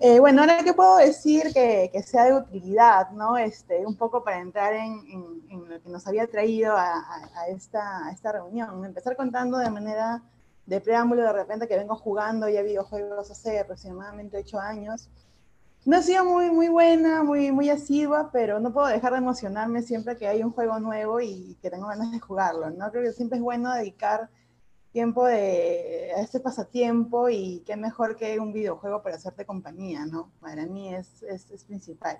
Eh, 0.00 0.20
bueno, 0.20 0.40
ahora 0.40 0.64
qué 0.64 0.72
puedo 0.72 0.96
decir 0.96 1.52
que, 1.52 1.90
que, 1.92 2.02
sea 2.02 2.24
de 2.24 2.32
utilidad, 2.32 3.10
¿no? 3.10 3.36
Este, 3.36 3.84
un 3.84 3.94
poco 3.94 4.24
para 4.24 4.40
entrar 4.40 4.72
en, 4.72 5.02
en, 5.50 5.68
lo 5.68 5.82
que 5.82 5.90
nos 5.90 6.06
había 6.06 6.26
traído 6.26 6.74
a, 6.74 7.04
a, 7.34 7.48
esta, 7.48 8.06
a, 8.06 8.10
esta, 8.10 8.32
reunión. 8.32 8.86
Empezar 8.86 9.16
contando 9.16 9.58
de 9.58 9.68
manera 9.68 10.22
de 10.64 10.80
preámbulo, 10.80 11.24
de 11.24 11.32
repente 11.34 11.68
que 11.68 11.76
vengo 11.76 11.94
jugando 11.94 12.48
ya 12.48 12.62
videojuegos 12.62 13.30
hace 13.30 13.60
aproximadamente 13.60 14.38
ocho 14.38 14.58
años 14.58 15.10
no 15.84 15.96
ha 15.96 16.02
sido 16.02 16.24
muy, 16.24 16.50
muy 16.50 16.68
buena, 16.68 17.22
muy, 17.22 17.52
muy 17.52 17.68
asidua, 17.68 18.30
pero 18.32 18.58
no 18.58 18.72
puedo 18.72 18.86
dejar 18.86 19.12
de 19.12 19.18
emocionarme 19.18 19.82
siempre 19.82 20.16
que 20.16 20.26
hay 20.26 20.42
un 20.42 20.50
juego 20.50 20.80
nuevo 20.80 21.20
y 21.20 21.56
que 21.60 21.70
tengo 21.70 21.88
ganas 21.88 22.10
de 22.10 22.20
jugarlo, 22.20 22.70
¿no? 22.70 22.90
Creo 22.90 23.02
que 23.02 23.12
siempre 23.12 23.38
es 23.38 23.44
bueno 23.44 23.72
dedicar 23.74 24.30
tiempo 24.92 25.26
de, 25.26 26.12
a 26.16 26.20
este 26.20 26.40
pasatiempo 26.40 27.28
y 27.28 27.62
qué 27.66 27.76
mejor 27.76 28.16
que 28.16 28.38
un 28.38 28.52
videojuego 28.52 29.02
para 29.02 29.16
hacerte 29.16 29.44
compañía, 29.44 30.06
¿no? 30.06 30.30
Para 30.40 30.66
mí 30.66 30.94
es, 30.94 31.22
es, 31.24 31.64
principal. 31.64 32.18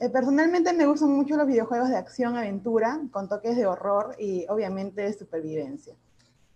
Eh, 0.00 0.08
personalmente 0.08 0.72
me 0.72 0.86
gustan 0.86 1.10
mucho 1.10 1.36
los 1.36 1.46
videojuegos 1.46 1.90
de 1.90 1.96
acción-aventura 1.96 3.02
con 3.12 3.28
toques 3.28 3.54
de 3.56 3.66
horror 3.66 4.16
y 4.18 4.46
obviamente 4.48 5.02
de 5.02 5.12
supervivencia. 5.12 5.94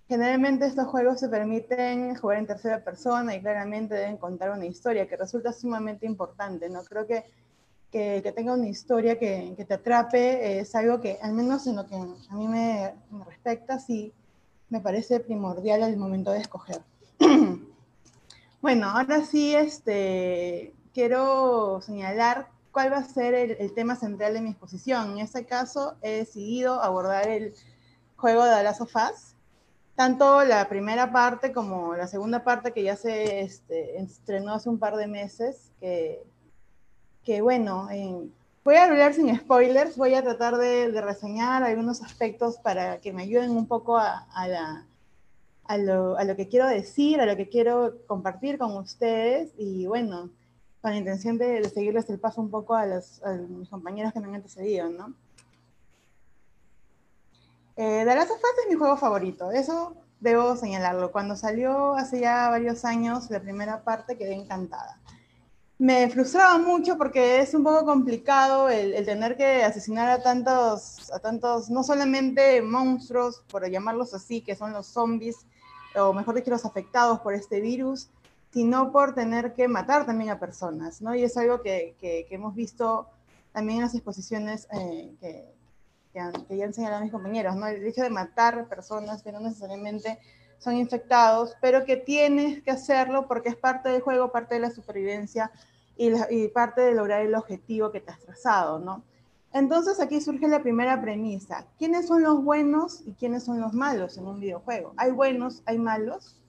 Generalmente 0.06 0.66
estos 0.66 0.86
juegos 0.88 1.18
se 1.18 1.28
permiten 1.30 2.14
jugar 2.16 2.38
en 2.38 2.46
tercera 2.46 2.84
persona 2.84 3.34
y 3.34 3.40
claramente 3.40 3.94
deben 3.94 4.18
contar 4.18 4.50
una 4.50 4.66
historia 4.66 5.08
que 5.08 5.16
resulta 5.16 5.52
sumamente 5.52 6.04
importante. 6.04 6.68
No 6.68 6.84
creo 6.84 7.06
que, 7.06 7.24
que, 7.90 8.20
que 8.22 8.32
tenga 8.32 8.52
una 8.52 8.68
historia 8.68 9.18
que, 9.18 9.54
que 9.56 9.64
te 9.64 9.74
atrape, 9.74 10.60
es 10.60 10.74
algo 10.74 11.00
que 11.00 11.18
al 11.22 11.32
menos 11.32 11.66
en 11.66 11.76
lo 11.76 11.86
que 11.86 11.94
a 11.94 12.34
mí 12.34 12.48
me, 12.48 12.92
me 13.10 13.24
respecta, 13.24 13.78
sí 13.78 14.12
me 14.68 14.80
parece 14.80 15.20
primordial 15.20 15.82
al 15.82 15.96
momento 15.96 16.32
de 16.32 16.40
escoger. 16.40 16.82
bueno, 18.60 18.90
ahora 18.90 19.24
sí 19.24 19.54
este, 19.54 20.74
quiero 20.92 21.80
señalar 21.80 22.48
cuál 22.72 22.92
va 22.92 22.98
a 22.98 23.04
ser 23.04 23.32
el, 23.34 23.52
el, 23.52 23.72
tema 23.72 23.96
central 23.96 24.34
de 24.34 24.42
mi 24.42 24.50
exposición. 24.50 25.12
En 25.12 25.18
este 25.18 25.46
caso, 25.46 25.94
he 26.02 26.10
decidido 26.10 26.82
abordar 26.82 27.28
el 27.28 27.54
juego 28.16 28.44
de 28.44 28.54
The 28.54 28.62
Last 28.64 28.80
tanto 29.96 30.44
la 30.44 30.68
primera 30.68 31.12
parte 31.12 31.52
como 31.52 31.94
la 31.94 32.06
segunda 32.06 32.42
parte 32.42 32.72
que 32.72 32.82
ya 32.82 32.96
se 32.96 33.40
este, 33.40 34.00
estrenó 34.00 34.54
hace 34.54 34.68
un 34.68 34.78
par 34.78 34.96
de 34.96 35.06
meses, 35.06 35.70
que, 35.80 37.40
bueno, 37.40 37.88
en, 37.90 38.32
voy 38.64 38.74
a 38.76 38.84
hablar 38.84 39.14
sin 39.14 39.34
spoilers, 39.36 39.96
voy 39.96 40.14
a 40.14 40.22
tratar 40.22 40.56
de, 40.56 41.00
reseñar 41.00 41.62
algunos 41.62 42.02
aspectos 42.02 42.58
para 42.58 42.98
que 43.00 43.12
me 43.12 43.22
ayuden 43.22 43.50
un 43.50 43.66
poco 43.66 43.96
a, 43.96 44.26
lo, 45.78 46.36
que 46.36 46.48
quiero 46.48 46.66
decir, 46.66 47.20
a 47.20 47.26
lo 47.26 47.36
que 47.36 47.48
quiero 47.48 47.94
compartir 48.06 48.58
con 48.58 48.76
ustedes 48.76 49.52
y 49.56 49.86
bueno, 49.86 50.30
con 50.82 50.90
la 50.90 50.96
intención 50.98 51.38
de, 51.38 51.60
de 51.60 51.68
seguirles 51.70 52.10
el 52.10 52.18
paso 52.18 52.40
un 52.40 52.50
poco 52.50 52.74
a, 52.74 52.84
los, 52.84 53.22
a 53.22 53.32
mis 53.34 53.68
compañeros 53.68 54.12
que 54.12 54.20
me 54.20 54.26
han 54.26 54.34
antecedido, 54.34 54.90
¿no? 54.90 55.14
Eh, 57.76 58.04
The 58.06 58.14
Last 58.14 58.30
of 58.30 58.38
Us 58.38 58.64
es 58.64 58.70
mi 58.70 58.76
juego 58.76 58.96
favorito, 58.96 59.50
eso 59.50 59.96
debo 60.20 60.56
señalarlo. 60.56 61.10
Cuando 61.12 61.36
salió 61.36 61.94
hace 61.94 62.20
ya 62.20 62.48
varios 62.48 62.84
años 62.84 63.30
la 63.30 63.40
primera 63.40 63.82
parte 63.82 64.16
quedé 64.16 64.34
encantada. 64.34 65.00
Me 65.76 66.08
frustraba 66.08 66.56
mucho 66.58 66.96
porque 66.96 67.40
es 67.40 67.52
un 67.52 67.64
poco 67.64 67.84
complicado 67.84 68.68
el, 68.68 68.94
el 68.94 69.04
tener 69.04 69.36
que 69.36 69.64
asesinar 69.64 70.08
a 70.08 70.22
tantos, 70.22 71.10
a 71.12 71.18
tantos, 71.18 71.68
no 71.68 71.82
solamente 71.82 72.62
monstruos, 72.62 73.42
por 73.50 73.68
llamarlos 73.68 74.14
así, 74.14 74.40
que 74.40 74.54
son 74.54 74.72
los 74.72 74.86
zombies, 74.86 75.46
o 75.96 76.12
mejor 76.12 76.36
dicho, 76.36 76.50
los 76.50 76.64
afectados 76.64 77.20
por 77.20 77.34
este 77.34 77.60
virus, 77.60 78.08
sino 78.52 78.92
por 78.92 79.14
tener 79.16 79.52
que 79.52 79.66
matar 79.66 80.06
también 80.06 80.30
a 80.30 80.38
personas, 80.38 81.02
¿no? 81.02 81.12
Y 81.14 81.24
es 81.24 81.36
algo 81.36 81.60
que, 81.60 81.96
que, 82.00 82.24
que 82.28 82.34
hemos 82.36 82.54
visto 82.54 83.08
también 83.52 83.78
en 83.78 83.84
las 83.84 83.94
exposiciones 83.94 84.68
eh, 84.72 85.14
que, 85.20 85.53
que, 86.14 86.20
que, 86.48 86.56
ya 86.56 86.64
han 86.64 86.72
señalado 86.72 87.02
mis 87.02 87.12
compañeros, 87.12 87.56
¿no? 87.56 87.66
El 87.66 87.86
hecho 87.86 88.02
de 88.02 88.08
matar 88.08 88.66
personas 88.68 89.22
que 89.22 89.32
no 89.32 89.40
necesariamente 89.40 90.18
son 90.58 90.76
infectados, 90.76 91.54
pero 91.60 91.84
que 91.84 91.98
tienes 91.98 92.62
que 92.62 92.70
hacerlo 92.70 93.28
porque 93.28 93.50
es 93.50 93.56
parte 93.56 93.90
del 93.90 94.00
juego, 94.00 94.32
parte 94.32 94.54
de 94.54 94.62
la 94.62 94.70
supervivencia 94.70 95.50
y 95.96 96.48
parte 96.48 96.80
de 96.80 96.94
lograr 96.94 97.20
el 97.20 97.34
objetivo 97.34 97.92
que 97.92 98.00
te 98.00 98.10
has 98.10 98.20
trazado, 98.20 98.78
¿no? 98.78 99.04
Entonces 99.52 100.00
aquí 100.00 100.20
surge 100.20 100.48
la 100.48 100.62
primera 100.62 101.00
premisa. 101.00 101.66
¿Quiénes 101.78 102.08
son 102.08 102.22
los 102.22 102.42
buenos 102.42 103.02
y 103.06 103.12
quiénes 103.12 103.44
son 103.44 103.60
los 103.60 103.72
malos 103.72 104.18
en 104.18 104.26
un 104.26 104.40
videojuego? 104.40 104.94
¿Hay 104.96 105.12
buenos, 105.12 105.62
hay 105.66 105.78
malos? 105.78 106.40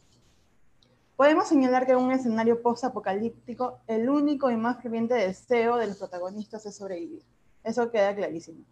Podemos 1.16 1.47
señalar 1.47 1.86
que 1.86 1.91
en 1.91 1.99
un 1.99 2.11
escenario 2.11 2.61
post-apocalíptico, 2.63 3.80
el 3.86 4.09
único 4.09 4.49
y 4.49 4.57
más 4.57 4.82
ferviente 4.82 5.13
deseo 5.13 5.78
de 5.78 5.88
los 5.88 5.97
protagonistas 5.97 6.66
es 6.66 6.76
sobrevivir. 6.76 7.24
Eso 7.63 7.91
queda 7.91 8.16
clarísimo. 8.16 8.66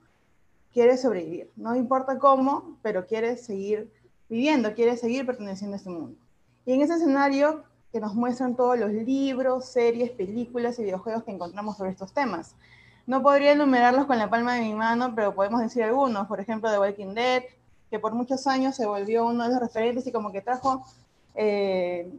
Quiere 0.74 0.98
sobrevivir. 0.98 1.52
No 1.56 1.76
importa 1.76 2.18
cómo, 2.18 2.78
pero 2.82 3.06
quiere 3.06 3.38
seguir 3.38 3.92
viviendo, 4.28 4.74
quiere 4.74 4.98
seguir 4.98 5.26
perteneciendo 5.26 5.76
a 5.76 5.78
este 5.78 5.90
mundo. 5.90 6.18
Y 6.66 6.74
en 6.74 6.82
ese 6.82 6.96
escenario 6.96 7.64
que 7.94 8.00
nos 8.00 8.16
muestran 8.16 8.56
todos 8.56 8.80
los 8.80 8.92
libros, 8.92 9.66
series, 9.66 10.10
películas 10.10 10.80
y 10.80 10.84
videojuegos 10.84 11.24
que 11.24 11.32
encontramos 11.32 11.78
sobre 11.78 11.92
estos 11.92 12.12
temas. 12.12 12.56
No 13.06 13.22
podría 13.22 13.52
enumerarlos 13.52 14.08
con 14.08 14.18
la 14.18 14.30
palma 14.32 14.56
de 14.56 14.62
mi 14.62 14.74
mano, 14.74 15.14
pero 15.14 15.36
podemos 15.36 15.62
decir 15.62 15.84
algunos. 15.84 16.26
Por 16.28 16.40
ejemplo, 16.40 16.72
The 16.72 16.80
Walking 16.80 17.14
Dead, 17.14 17.44
que 17.92 18.00
por 18.00 18.14
muchos 18.14 18.48
años 18.48 18.76
se 18.76 18.88
volvió 18.88 19.28
uno 19.28 19.44
de 19.44 19.52
los 19.52 19.60
referentes 19.60 20.08
y 20.08 20.12
como 20.12 20.32
que 20.32 20.42
trajo 20.42 20.84
eh, 21.36 22.12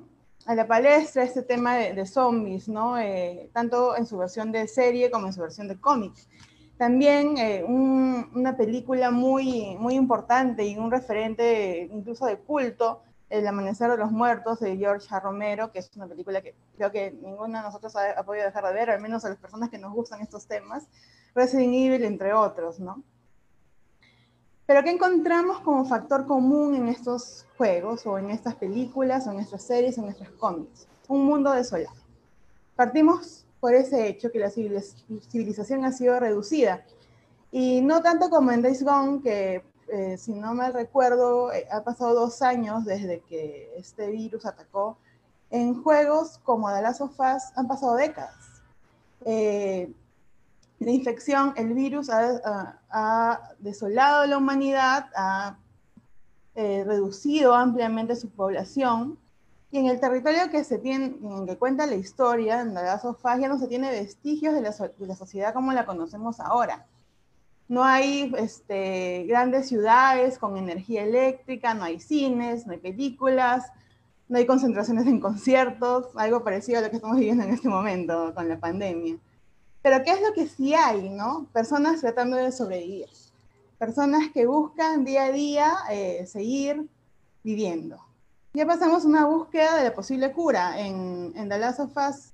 a 0.47 0.55
la 0.55 0.69
palestra 0.69 1.25
este 1.25 1.43
tema 1.43 1.75
de, 1.75 1.95
de 1.95 2.07
zombies, 2.07 2.69
¿no? 2.69 2.97
Eh, 2.97 3.51
tanto 3.53 3.97
en 3.97 4.07
su 4.07 4.17
versión 4.17 4.53
de 4.53 4.69
serie 4.69 5.11
como 5.11 5.27
en 5.27 5.33
su 5.33 5.41
versión 5.41 5.67
de 5.67 5.81
cómic. 5.81 6.13
También 6.77 7.39
eh, 7.39 7.65
un, 7.65 8.31
una 8.35 8.57
película 8.57 9.11
muy, 9.11 9.77
muy 9.79 9.95
importante 9.95 10.65
y 10.67 10.77
un 10.77 10.91
referente 10.91 11.89
incluso 11.93 12.27
de 12.27 12.39
culto, 12.39 13.03
El 13.31 13.47
Amanecer 13.47 13.91
de 13.91 13.97
los 13.97 14.11
Muertos 14.11 14.61
de 14.61 14.77
George 14.77 15.07
A. 15.11 15.21
Romero, 15.21 15.71
que 15.71 15.79
es 15.79 15.91
una 15.97 16.09
película 16.09 16.43
que 16.43 16.55
creo 16.77 16.91
que 16.91 17.13
ninguno 17.13 17.59
de 17.59 17.65
nosotros 17.65 17.95
ha, 17.97 18.19
ha 18.19 18.23
podido 18.25 18.45
dejar 18.45 18.67
de 18.67 18.73
ver, 18.73 18.91
al 18.91 19.01
menos 19.01 19.25
a 19.25 19.29
las 19.29 19.39
personas 19.39 19.71
que 19.71 19.79
nos 19.79 19.93
gustan 19.93 20.21
estos 20.21 20.47
temas, 20.47 20.89
Resident 21.35 21.75
Evil, 21.75 22.05
entre 22.05 22.33
otros, 22.33 22.81
¿no? 22.81 23.03
Pero 24.67 24.83
¿qué 24.83 24.91
encontramos 24.91 25.61
como 25.61 25.85
factor 25.85 26.27
común 26.27 26.75
en 26.75 26.89
estos 26.89 27.47
juegos 27.59 28.07
o 28.07 28.19
en 28.19 28.31
estas 28.31 28.55
películas 28.55 29.27
o 29.27 29.33
en 29.33 29.41
estas 29.41 29.63
series 29.63 29.99
o 29.99 30.01
en 30.01 30.07
nuestros 30.07 30.31
cómics? 30.31 30.89
Un 31.07 31.27
mundo 31.27 31.53
desolado. 31.53 31.95
Partimos 32.75 33.44
por 33.65 33.75
ese 33.75 34.09
hecho 34.09 34.31
que 34.31 34.39
la 34.39 34.51
civilización 34.51 35.87
ha 35.87 35.93
sido 35.93 36.21
reducida. 36.21 36.85
Y 37.51 37.81
no 37.81 38.03
tanto 38.03 38.29
como 38.29 38.51
en 38.51 38.61
Days 38.61 38.85
Gone, 38.85 39.23
que 39.23 39.65
eh, 39.89 40.19
si 40.19 40.35
no 40.35 40.53
mal 40.53 40.75
recuerdo, 40.75 41.51
eh, 41.51 41.67
ha 41.73 41.83
pasado 41.83 42.13
dos 42.13 42.43
años 42.43 42.85
desde 42.85 43.21
que 43.21 43.73
este 43.79 44.11
virus 44.11 44.45
atacó. 44.45 44.99
En 45.49 45.83
juegos 45.83 46.37
como 46.45 46.71
The 46.71 46.83
Last 46.83 47.01
of 47.01 47.19
Us 47.19 47.43
han 47.57 47.67
pasado 47.67 47.97
décadas. 47.97 48.37
Eh, 49.25 49.91
la 50.79 50.91
infección, 50.91 51.55
el 51.57 51.73
virus 51.73 52.11
ha, 52.11 52.79
ha, 52.91 53.51
desolado 53.61 54.27
la 54.27 54.37
humanidad, 54.37 55.07
ha 55.17 55.57
eh, 56.55 56.85
reducido 56.85 57.55
ampliamente 57.55 58.15
su 58.15 58.29
población, 58.29 59.19
y 59.75 59.79
en 59.79 59.87
el 59.87 59.99
territorio 59.99 60.53
que 60.53 60.63
se 60.63 60.79
tiene, 60.79 61.17
en 61.21 61.47
que 61.47 61.59
cuenta 61.59 61.85
la 61.85 61.97
historia, 61.97 62.61
en 62.61 62.75
la 62.75 63.03
ya 63.03 63.49
no 63.49 63.59
se 63.59 63.67
tiene 63.67 63.91
vestigios 63.91 64.55
de 64.55 64.61
la, 64.61 64.71
de 64.71 65.07
la, 65.09 65.17
sociedad 65.17 65.53
como 65.53 65.73
la 65.73 65.85
conocemos 65.85 66.39
ahora. 66.39 66.87
No 67.67 67.83
hay 67.83 68.33
este, 68.39 69.25
grandes 69.27 69.67
ciudades 69.67 70.39
con 70.39 70.57
energía 70.57 71.03
eléctrica, 71.03 71.75
no 71.75 71.83
hay 71.83 71.99
cines, 71.99 72.69
no 72.69 72.73
hay 72.73 72.79
películas, 72.79 73.65
no 74.29 74.39
hay 74.39 74.47
concentraciones 74.47 75.09
en 75.09 75.19
conciertos, 75.19 76.07
algo 76.15 76.45
parecido 76.45 76.79
a 76.79 76.83
lo 76.83 76.91
que 76.91 76.97
estamos 76.97 77.17
viviendo 77.17 77.43
en 77.43 77.51
este 77.51 77.69
momento 77.69 78.33
con 78.33 78.49
la 78.49 78.61
pandemia. 78.61 79.17
Pero 79.83 80.05
¿qué 80.05 80.13
es 80.13 80.23
lo 80.23 80.33
que 80.35 80.47
sí 80.47 80.73
hay, 80.73 81.09
no? 81.09 81.49
Personas 81.53 82.01
tratando 82.01 82.37
de 82.37 82.53
sobrevivir. 82.53 83.09
Personas 83.77 84.31
que 84.33 84.47
buscan 84.47 85.05
día 85.05 85.25
a 85.25 85.33
día 85.33 85.75
eh, 85.91 86.25
seguir 86.29 86.89
viviendo. 87.43 88.04
Ya 88.57 88.67
pasamos 88.67 89.05
una 89.05 89.27
búsqueda 89.27 89.77
de 89.79 89.83
la 89.83 89.95
posible 89.95 90.31
cura. 90.31 90.79
En, 90.79 91.33
en 91.35 91.49
The 91.49 91.59
Last 91.59 91.81
of 91.81 91.97
Us, 91.97 92.33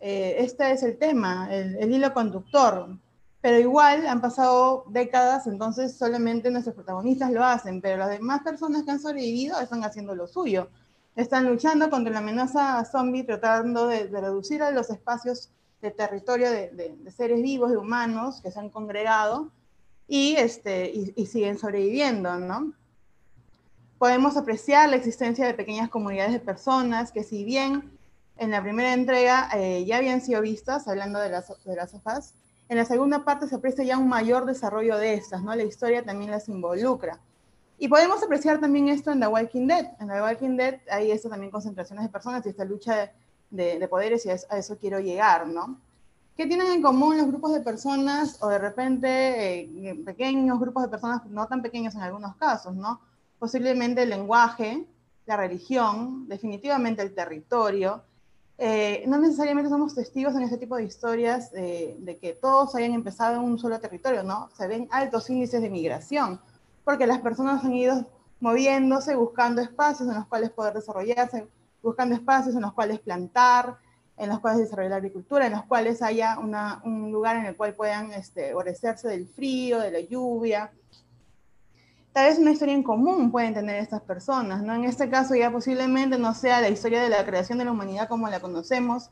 eh, 0.00 0.36
este 0.40 0.70
es 0.70 0.82
el 0.82 0.98
tema, 0.98 1.48
el, 1.50 1.76
el 1.76 1.90
hilo 1.90 2.12
conductor. 2.12 2.98
Pero 3.40 3.58
igual 3.58 4.06
han 4.06 4.20
pasado 4.20 4.84
décadas, 4.90 5.46
entonces 5.46 5.96
solamente 5.96 6.50
nuestros 6.50 6.74
protagonistas 6.74 7.32
lo 7.32 7.42
hacen, 7.42 7.80
pero 7.80 7.96
las 7.96 8.10
demás 8.10 8.42
personas 8.42 8.82
que 8.82 8.90
han 8.90 9.00
sobrevivido 9.00 9.58
están 9.60 9.82
haciendo 9.82 10.14
lo 10.14 10.26
suyo. 10.26 10.68
Están 11.16 11.46
luchando 11.46 11.88
contra 11.88 12.12
la 12.12 12.18
amenaza 12.18 12.84
zombie, 12.84 13.24
tratando 13.24 13.86
de, 13.86 14.08
de 14.08 14.20
reducir 14.20 14.62
a 14.62 14.72
los 14.72 14.90
espacios 14.90 15.50
de 15.80 15.90
territorio 15.90 16.50
de, 16.50 16.68
de, 16.68 16.96
de, 16.98 17.10
seres 17.10 17.40
vivos, 17.40 17.70
de 17.70 17.78
humanos 17.78 18.42
que 18.42 18.50
se 18.50 18.60
han 18.60 18.68
congregado 18.68 19.50
y, 20.06 20.36
este, 20.36 20.90
y, 20.90 21.14
y, 21.16 21.26
siguen 21.26 21.58
sobreviviendo, 21.58 22.38
¿no? 22.38 22.74
Podemos 24.02 24.36
apreciar 24.36 24.88
la 24.88 24.96
existencia 24.96 25.46
de 25.46 25.54
pequeñas 25.54 25.88
comunidades 25.88 26.32
de 26.32 26.40
personas 26.40 27.12
que 27.12 27.22
si 27.22 27.44
bien 27.44 27.96
en 28.36 28.50
la 28.50 28.60
primera 28.60 28.94
entrega 28.94 29.48
eh, 29.54 29.84
ya 29.84 29.98
habían 29.98 30.20
sido 30.20 30.40
vistas, 30.40 30.88
hablando 30.88 31.20
de 31.20 31.28
las, 31.28 31.52
de 31.64 31.76
las 31.76 31.94
hojas, 31.94 32.34
en 32.68 32.78
la 32.78 32.84
segunda 32.84 33.24
parte 33.24 33.46
se 33.46 33.54
aprecia 33.54 33.84
ya 33.84 33.98
un 33.98 34.08
mayor 34.08 34.44
desarrollo 34.44 34.98
de 34.98 35.14
estas, 35.14 35.44
¿no? 35.44 35.54
La 35.54 35.62
historia 35.62 36.04
también 36.04 36.32
las 36.32 36.48
involucra. 36.48 37.20
Y 37.78 37.86
podemos 37.86 38.20
apreciar 38.24 38.58
también 38.58 38.88
esto 38.88 39.12
en 39.12 39.20
The 39.20 39.28
Walking 39.28 39.68
Dead. 39.68 39.92
En 40.00 40.08
The 40.08 40.20
Walking 40.20 40.56
Dead 40.56 40.80
hay 40.90 41.12
esto 41.12 41.28
también 41.28 41.52
concentraciones 41.52 42.04
de 42.04 42.10
personas 42.10 42.44
y 42.44 42.48
esta 42.48 42.64
lucha 42.64 42.96
de, 42.96 43.10
de, 43.50 43.78
de 43.78 43.86
poderes 43.86 44.26
y 44.26 44.30
a 44.30 44.34
eso, 44.34 44.48
a 44.50 44.58
eso, 44.58 44.76
quiero 44.78 44.98
llegar, 44.98 45.46
¿no? 45.46 45.78
¿Qué 46.36 46.48
tienen 46.48 46.66
en 46.72 46.82
común 46.82 47.18
los 47.18 47.28
grupos 47.28 47.52
de 47.52 47.60
personas 47.60 48.42
o 48.42 48.48
de 48.48 48.58
repente 48.58 49.60
eh, 49.60 49.94
pequeños 50.04 50.58
grupos 50.58 50.82
de 50.82 50.88
personas, 50.88 51.24
no 51.26 51.46
tan 51.46 51.62
pequeños 51.62 51.94
en 51.94 52.00
algunos 52.00 52.34
casos, 52.34 52.74
¿no? 52.74 53.11
Posiblemente 53.42 54.04
el 54.04 54.10
lenguaje, 54.10 54.86
la 55.26 55.36
religión, 55.36 56.28
definitivamente 56.28 57.02
el 57.02 57.12
territorio. 57.12 58.04
Eh, 58.56 59.02
no 59.08 59.18
necesariamente 59.18 59.68
somos 59.68 59.96
testigos 59.96 60.36
en 60.36 60.42
este 60.42 60.58
tipo 60.58 60.76
de 60.76 60.84
historias 60.84 61.50
de 61.50 62.18
que 62.22 62.34
todos 62.34 62.76
hayan 62.76 62.92
empezado 62.92 63.34
en 63.34 63.42
un 63.42 63.58
solo 63.58 63.80
territorio, 63.80 64.22
¿no? 64.22 64.48
Se 64.56 64.68
ven 64.68 64.86
altos 64.92 65.28
índices 65.28 65.60
de 65.60 65.70
migración, 65.70 66.40
porque 66.84 67.04
las 67.04 67.18
personas 67.18 67.64
han 67.64 67.74
ido 67.74 68.06
moviéndose, 68.38 69.16
buscando 69.16 69.60
espacios 69.60 70.08
en 70.08 70.14
los 70.14 70.26
cuales 70.28 70.50
poder 70.50 70.74
desarrollarse, 70.74 71.48
buscando 71.82 72.14
espacios 72.14 72.54
en 72.54 72.62
los 72.62 72.72
cuales 72.74 73.00
plantar, 73.00 73.76
en 74.18 74.28
los 74.28 74.38
cuales 74.38 74.60
desarrollar 74.60 74.90
la 74.92 74.96
agricultura, 74.98 75.46
en 75.46 75.54
los 75.54 75.64
cuales 75.64 76.00
haya 76.00 76.38
un 76.38 77.10
lugar 77.10 77.38
en 77.38 77.46
el 77.46 77.56
cual 77.56 77.74
puedan 77.74 78.12
este, 78.12 78.54
del 79.02 79.26
frío, 79.26 79.80
de 79.80 79.90
la 79.90 80.00
lluvia. 80.00 80.70
Tal 82.12 82.28
vez 82.28 82.38
una 82.38 82.50
historia 82.50 82.74
en 82.74 82.82
común 82.82 83.30
pueden 83.30 83.54
tener 83.54 83.76
estas 83.76 84.02
personas, 84.02 84.62
¿no? 84.62 84.74
En 84.74 84.84
este 84.84 85.08
caso 85.08 85.34
ya 85.34 85.50
posiblemente 85.50 86.18
no 86.18 86.34
sea 86.34 86.60
la 86.60 86.68
historia 86.68 87.02
de 87.02 87.08
la 87.08 87.24
creación 87.24 87.58
de 87.58 87.64
la 87.64 87.72
humanidad 87.72 88.08
como 88.08 88.28
la 88.28 88.40
conocemos, 88.40 89.10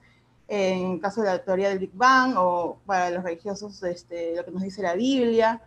en 0.49 0.93
el 0.93 1.01
caso 1.01 1.23
de 1.23 1.29
la 1.29 1.43
teoría 1.43 1.69
del 1.71 1.79
Big 1.79 1.95
Bang 1.95 2.35
o 2.37 2.79
para 2.85 3.11
los 3.11 3.23
religiosos 3.25 3.83
este, 3.85 4.37
lo 4.37 4.45
que 4.45 4.51
nos 4.51 4.63
dice 4.63 4.83
la 4.83 4.95
Biblia, 4.95 5.63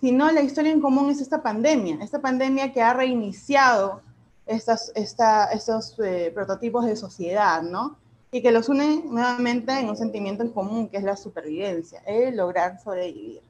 sino 0.00 0.30
la 0.30 0.40
historia 0.40 0.72
en 0.72 0.80
común 0.80 1.10
es 1.10 1.20
esta 1.20 1.42
pandemia, 1.42 1.98
esta 2.00 2.20
pandemia 2.20 2.72
que 2.72 2.80
ha 2.80 2.94
reiniciado 2.94 4.00
estas, 4.46 4.92
estos 4.94 5.94
eh, 5.98 6.30
prototipos 6.34 6.86
de 6.86 6.96
sociedad, 6.96 7.62
¿no? 7.62 7.98
y 8.30 8.42
que 8.42 8.52
los 8.52 8.68
une 8.68 9.02
nuevamente 9.06 9.72
en 9.78 9.88
un 9.88 9.96
sentimiento 9.96 10.42
en 10.42 10.50
común, 10.50 10.88
que 10.88 10.98
es 10.98 11.02
la 11.02 11.16
supervivencia, 11.16 12.02
el 12.06 12.36
lograr 12.36 12.80
sobrevivir. 12.82 13.40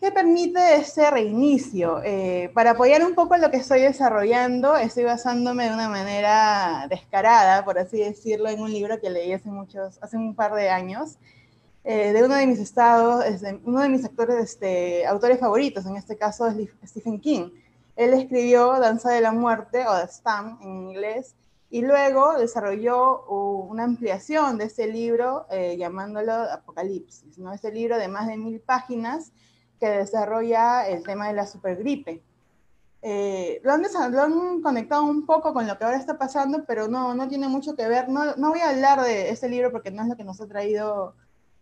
¿Qué 0.00 0.10
permite 0.10 0.76
este 0.76 1.10
reinicio? 1.10 2.00
Eh, 2.02 2.50
para 2.54 2.70
apoyar 2.70 3.04
un 3.04 3.14
poco 3.14 3.36
lo 3.36 3.50
que 3.50 3.58
estoy 3.58 3.82
desarrollando, 3.82 4.74
estoy 4.78 5.04
basándome 5.04 5.68
de 5.68 5.74
una 5.74 5.90
manera 5.90 6.86
descarada, 6.88 7.66
por 7.66 7.78
así 7.78 7.98
decirlo, 7.98 8.48
en 8.48 8.62
un 8.62 8.72
libro 8.72 8.98
que 8.98 9.10
leí 9.10 9.30
hace, 9.34 9.50
muchos, 9.50 9.98
hace 10.00 10.16
un 10.16 10.34
par 10.34 10.54
de 10.54 10.70
años, 10.70 11.18
eh, 11.84 12.14
de 12.14 12.24
uno 12.24 12.34
de 12.34 12.46
mis 12.46 12.58
estados, 12.60 13.22
uno 13.64 13.80
de 13.80 13.88
mis 13.90 14.08
este, 14.40 15.06
autores 15.06 15.38
favoritos, 15.38 15.84
en 15.84 15.96
este 15.96 16.16
caso 16.16 16.46
es 16.46 16.70
Stephen 16.86 17.20
King. 17.20 17.50
Él 17.94 18.14
escribió 18.14 18.80
Danza 18.80 19.10
de 19.10 19.20
la 19.20 19.32
Muerte, 19.32 19.84
o 19.86 20.00
The 20.00 20.10
Stam 20.10 20.60
en 20.62 20.76
inglés, 20.88 21.34
y 21.68 21.82
luego 21.82 22.38
desarrolló 22.38 23.26
una 23.26 23.84
ampliación 23.84 24.56
de 24.56 24.64
ese 24.64 24.86
libro 24.86 25.44
eh, 25.50 25.76
llamándolo 25.76 26.32
Apocalipsis, 26.32 27.36
¿no? 27.36 27.52
Ese 27.52 27.70
libro 27.70 27.98
de 27.98 28.08
más 28.08 28.28
de 28.28 28.38
mil 28.38 28.60
páginas 28.60 29.30
que 29.80 29.88
desarrolla 29.88 30.86
el 30.86 31.02
tema 31.02 31.28
de 31.28 31.34
la 31.34 31.46
supergripe. 31.46 32.22
Eh, 33.02 33.60
lo, 33.64 33.72
han, 33.72 33.82
lo, 34.12 34.22
han, 34.22 34.60
conectado 34.60 35.04
un 35.04 35.24
poco 35.24 35.54
con 35.54 35.66
lo 35.66 35.78
que 35.78 35.84
ahora 35.84 35.96
está 35.96 36.18
pasando, 36.18 36.64
pero 36.66 36.86
no, 36.86 37.14
no 37.14 37.26
tiene 37.28 37.48
mucho 37.48 37.74
que 37.74 37.88
ver. 37.88 38.08
No, 38.08 38.36
no 38.36 38.50
voy 38.50 38.60
a 38.60 38.68
hablar 38.68 39.00
de 39.00 39.30
ese 39.30 39.48
libro 39.48 39.72
porque 39.72 39.90
no 39.90 40.02
es 40.02 40.08
lo 40.08 40.16
que 40.16 40.24
nos 40.24 40.40
ha 40.40 40.46
traído 40.46 41.14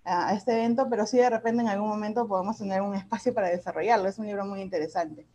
a, 0.05 0.29
a 0.29 0.35
este 0.35 0.53
evento, 0.53 0.89
pero 0.91 1.07
sí 1.07 1.19
de 1.19 1.31
repente 1.31 1.63
en 1.63 1.69
algún 1.69 1.89
momento 1.89 2.27
podemos 2.27 2.59
tener 2.59 2.83
un 2.83 2.95
espacio 2.95 3.33
para 3.33 3.49
desarrollarlo. 3.49 4.09
Es 4.09 4.19
un 4.19 4.27
libro 4.27 4.45
muy 4.45 4.61
interesante. 4.61 5.27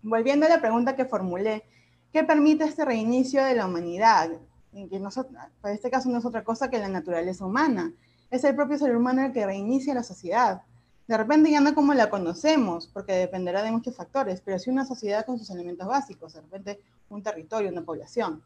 Volviendo 0.00 0.46
a 0.46 0.48
la 0.48 0.60
pregunta 0.60 0.94
que 0.94 1.04
formulé, 1.04 1.64
¿Qué 2.12 2.24
permite 2.24 2.64
este 2.64 2.84
reinicio 2.84 3.44
de 3.44 3.54
la 3.54 3.66
humanidad? 3.66 4.30
Que 4.72 4.98
nosotros, 4.98 5.36
para 5.60 5.74
este 5.74 5.90
caso 5.90 6.08
no 6.08 6.18
es 6.18 6.24
otra 6.24 6.42
cosa 6.42 6.70
que 6.70 6.78
la 6.78 6.88
naturaleza 6.88 7.44
humana. 7.44 7.92
Es 8.30 8.44
el 8.44 8.54
propio 8.54 8.78
ser 8.78 8.96
humano 8.96 9.24
el 9.24 9.32
que 9.32 9.44
reinicia 9.44 9.94
la 9.94 10.02
sociedad. 10.02 10.62
De 11.08 11.16
repente 11.16 11.50
ya 11.50 11.62
no 11.62 11.74
como 11.74 11.94
la 11.94 12.10
conocemos, 12.10 12.86
porque 12.86 13.14
dependerá 13.14 13.62
de 13.62 13.72
muchos 13.72 13.96
factores, 13.96 14.42
pero 14.42 14.58
sí 14.58 14.68
una 14.68 14.84
sociedad 14.84 15.24
con 15.24 15.38
sus 15.38 15.48
elementos 15.48 15.88
básicos, 15.88 16.34
de 16.34 16.42
repente 16.42 16.82
un 17.08 17.22
territorio, 17.22 17.70
una 17.70 17.82
población. 17.82 18.42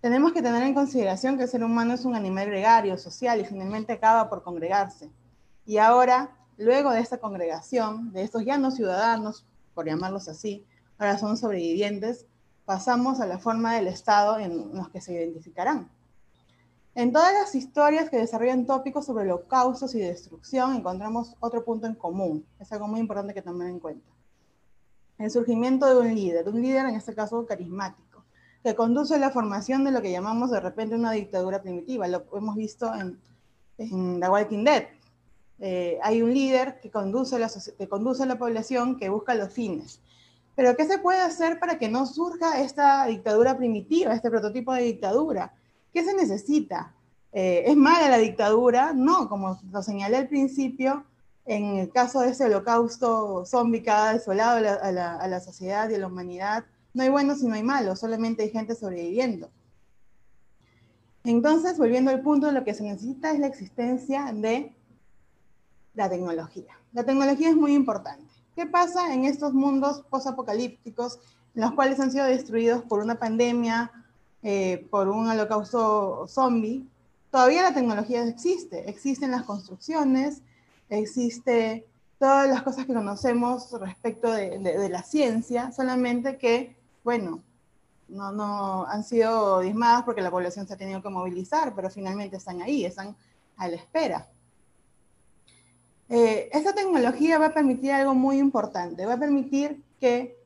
Tenemos 0.00 0.32
que 0.32 0.42
tener 0.42 0.64
en 0.64 0.74
consideración 0.74 1.36
que 1.36 1.44
el 1.44 1.48
ser 1.48 1.62
humano 1.62 1.94
es 1.94 2.04
un 2.04 2.16
animal 2.16 2.46
gregario, 2.46 2.98
social, 2.98 3.40
y 3.40 3.44
finalmente 3.44 3.92
acaba 3.92 4.28
por 4.28 4.42
congregarse. 4.42 5.08
Y 5.66 5.78
ahora, 5.78 6.36
luego 6.56 6.90
de 6.90 6.98
esta 6.98 7.18
congregación, 7.18 8.12
de 8.12 8.22
estos 8.22 8.44
ya 8.44 8.58
no 8.58 8.72
ciudadanos, 8.72 9.46
por 9.72 9.86
llamarlos 9.86 10.28
así, 10.28 10.66
ahora 10.98 11.16
son 11.16 11.36
sobrevivientes, 11.36 12.26
pasamos 12.64 13.20
a 13.20 13.26
la 13.26 13.38
forma 13.38 13.76
del 13.76 13.86
Estado 13.86 14.40
en 14.40 14.74
los 14.74 14.88
que 14.88 15.00
se 15.00 15.12
identificarán. 15.12 15.88
En 16.98 17.12
todas 17.12 17.32
las 17.32 17.54
historias 17.54 18.10
que 18.10 18.16
desarrollan 18.16 18.66
tópicos 18.66 19.06
sobre 19.06 19.22
holocaustos 19.22 19.94
y 19.94 20.00
destrucción 20.00 20.74
encontramos 20.74 21.36
otro 21.38 21.64
punto 21.64 21.86
en 21.86 21.94
común. 21.94 22.44
Es 22.58 22.72
algo 22.72 22.88
muy 22.88 22.98
importante 22.98 23.32
que 23.32 23.40
tomar 23.40 23.68
en 23.68 23.78
cuenta. 23.78 24.10
El 25.16 25.30
surgimiento 25.30 25.86
de 25.86 25.96
un 25.96 26.12
líder, 26.12 26.48
un 26.48 26.60
líder 26.60 26.86
en 26.86 26.96
este 26.96 27.14
caso 27.14 27.46
carismático, 27.46 28.24
que 28.64 28.74
conduce 28.74 29.14
a 29.14 29.18
la 29.18 29.30
formación 29.30 29.84
de 29.84 29.92
lo 29.92 30.02
que 30.02 30.10
llamamos 30.10 30.50
de 30.50 30.58
repente 30.58 30.96
una 30.96 31.12
dictadura 31.12 31.62
primitiva. 31.62 32.08
Lo 32.08 32.24
hemos 32.36 32.56
visto 32.56 32.92
en, 32.92 33.16
en 33.78 34.18
The 34.18 34.28
Walking 34.28 34.64
Dead. 34.64 34.86
Eh, 35.60 36.00
hay 36.02 36.20
un 36.20 36.34
líder 36.34 36.80
que 36.80 36.90
conduce, 36.90 37.38
la, 37.38 37.48
que 37.78 37.88
conduce 37.88 38.24
a 38.24 38.26
la 38.26 38.40
población 38.40 38.98
que 38.98 39.08
busca 39.08 39.36
los 39.36 39.52
fines. 39.52 40.00
Pero 40.56 40.76
¿qué 40.76 40.84
se 40.84 40.98
puede 40.98 41.20
hacer 41.20 41.60
para 41.60 41.78
que 41.78 41.88
no 41.88 42.06
surja 42.06 42.60
esta 42.60 43.06
dictadura 43.06 43.56
primitiva, 43.56 44.14
este 44.14 44.30
prototipo 44.30 44.72
de 44.72 44.82
dictadura? 44.82 45.54
¿Qué 45.92 46.04
se 46.04 46.14
necesita? 46.14 46.94
Eh, 47.32 47.64
¿Es 47.66 47.76
mala 47.76 48.08
la 48.08 48.18
dictadura? 48.18 48.92
No, 48.92 49.28
como 49.28 49.60
lo 49.70 49.82
señalé 49.82 50.16
al 50.16 50.28
principio, 50.28 51.04
en 51.44 51.78
el 51.78 51.90
caso 51.90 52.20
de 52.20 52.30
ese 52.30 52.44
holocausto 52.44 53.44
zombie 53.46 53.82
que 53.82 53.90
ha 53.90 54.12
desolado 54.12 54.58
a 54.58 54.92
la, 54.92 55.16
a 55.16 55.28
la 55.28 55.40
sociedad 55.40 55.88
y 55.88 55.94
a 55.94 55.98
la 55.98 56.06
humanidad, 56.06 56.64
no 56.94 57.02
hay 57.02 57.08
buenos 57.08 57.42
y 57.42 57.46
no 57.46 57.54
hay 57.54 57.62
malos, 57.62 58.00
solamente 58.00 58.42
hay 58.42 58.50
gente 58.50 58.74
sobreviviendo. 58.74 59.50
Entonces, 61.24 61.78
volviendo 61.78 62.10
al 62.10 62.22
punto, 62.22 62.50
lo 62.52 62.64
que 62.64 62.74
se 62.74 62.82
necesita 62.82 63.32
es 63.32 63.38
la 63.38 63.46
existencia 63.46 64.32
de 64.32 64.74
la 65.94 66.08
tecnología. 66.08 66.78
La 66.92 67.04
tecnología 67.04 67.50
es 67.50 67.56
muy 67.56 67.74
importante. 67.74 68.24
¿Qué 68.54 68.66
pasa 68.66 69.12
en 69.12 69.24
estos 69.24 69.52
mundos 69.52 70.04
posapocalípticos 70.10 71.18
los 71.54 71.72
cuales 71.72 71.98
han 71.98 72.12
sido 72.12 72.24
destruidos 72.24 72.84
por 72.84 73.00
una 73.00 73.18
pandemia, 73.18 73.90
eh, 74.42 74.86
por 74.90 75.08
un 75.08 75.28
holocausto 75.28 76.26
zombie? 76.28 76.86
Todavía 77.30 77.62
la 77.62 77.74
tecnología 77.74 78.24
existe, 78.24 78.88
existen 78.88 79.30
las 79.30 79.42
construcciones, 79.42 80.42
existe 80.88 81.86
todas 82.18 82.48
las 82.48 82.62
cosas 82.62 82.86
que 82.86 82.94
conocemos 82.94 83.70
respecto 83.80 84.32
de, 84.32 84.88
la 84.88 85.02
ciencia, 85.02 85.70
solamente 85.72 86.38
que, 86.38 86.76
bueno, 87.04 87.42
no, 88.08 88.32
no 88.32 88.86
han 88.86 89.04
sido 89.04 89.60
dismadas 89.60 90.02
porque 90.04 90.22
la 90.22 90.30
población 90.30 90.66
se 90.66 90.74
ha 90.74 90.78
tenido 90.78 91.02
que 91.02 91.10
movilizar, 91.10 91.74
pero 91.74 91.90
finalmente 91.90 92.36
están 92.36 92.62
ahí, 92.62 92.84
están 92.84 93.14
a 93.56 93.68
la 93.68 93.76
espera. 93.76 94.28
Eh, 96.08 96.48
esta 96.52 96.72
tecnología 96.72 97.38
va 97.38 97.46
a 97.46 97.54
permitir 97.54 97.92
algo 97.92 98.14
muy 98.14 98.38
importante, 98.38 99.04
va 99.04 99.14
a 99.14 99.18
permitir 99.18 99.82
que 100.00 100.37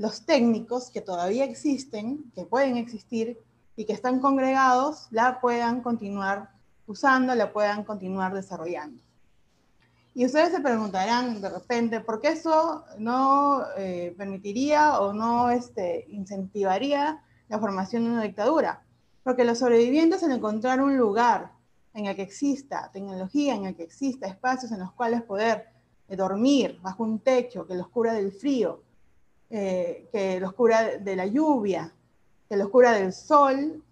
los 0.00 0.24
técnicos 0.24 0.90
que 0.90 1.02
todavía 1.02 1.44
existen, 1.44 2.32
que 2.34 2.46
pueden 2.46 2.78
existir 2.78 3.38
y 3.76 3.84
que 3.84 3.92
están 3.92 4.18
congregados, 4.18 5.08
la 5.10 5.42
puedan 5.42 5.82
continuar 5.82 6.52
usando, 6.86 7.34
la 7.34 7.52
puedan 7.52 7.84
continuar 7.84 8.32
desarrollando. 8.32 8.98
Y 10.14 10.24
ustedes 10.24 10.52
se 10.52 10.60
preguntarán 10.60 11.42
de 11.42 11.50
repente, 11.50 12.00
¿por 12.00 12.18
qué 12.18 12.28
eso 12.28 12.82
no 12.96 13.62
eh, 13.76 14.14
permitiría 14.16 15.00
o 15.00 15.12
no 15.12 15.50
este, 15.50 16.06
incentivaría 16.08 17.22
la 17.50 17.58
formación 17.58 18.04
de 18.04 18.10
una 18.12 18.22
dictadura? 18.22 18.82
Porque 19.22 19.44
los 19.44 19.58
sobrevivientes 19.58 20.22
al 20.22 20.32
encontrar 20.32 20.80
un 20.80 20.96
lugar 20.96 21.52
en 21.92 22.06
el 22.06 22.16
que 22.16 22.22
exista 22.22 22.90
tecnología, 22.90 23.54
en 23.54 23.66
el 23.66 23.76
que 23.76 23.82
exista 23.82 24.26
espacios 24.26 24.72
en 24.72 24.80
los 24.80 24.92
cuales 24.92 25.20
poder 25.24 25.66
dormir 26.08 26.78
bajo 26.80 27.02
un 27.02 27.18
techo 27.18 27.66
que 27.66 27.74
los 27.74 27.88
cura 27.88 28.14
del 28.14 28.32
frío, 28.32 28.80
eh, 29.50 30.06
que 30.12 30.38
los 30.38 30.52
cura 30.52 30.98
de 30.98 31.16
la 31.16 31.26
lluvia, 31.26 31.92
que 32.48 32.56
los 32.56 32.68
cura 32.68 32.92
del 32.92 33.12
sol 33.12 33.82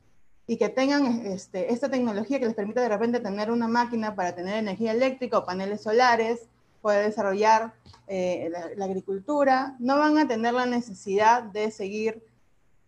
y 0.46 0.56
que 0.56 0.68
tengan 0.68 1.26
este, 1.26 1.72
esta 1.72 1.90
tecnología 1.90 2.38
que 2.38 2.46
les 2.46 2.54
permite 2.54 2.80
de 2.80 2.88
repente 2.88 3.20
tener 3.20 3.50
una 3.50 3.66
máquina 3.66 4.14
para 4.14 4.34
tener 4.34 4.54
energía 4.56 4.92
eléctrica 4.92 5.38
o 5.38 5.44
paneles 5.44 5.82
solares, 5.82 6.46
poder 6.80 7.06
desarrollar 7.06 7.74
eh, 8.06 8.52
la, 8.76 8.84
agricultura, 8.84 9.74
no 9.80 9.98
van 9.98 10.16
a 10.16 10.28
tener 10.28 10.54
la 10.54 10.66
necesidad 10.66 11.42
de 11.42 11.72
seguir 11.72 12.24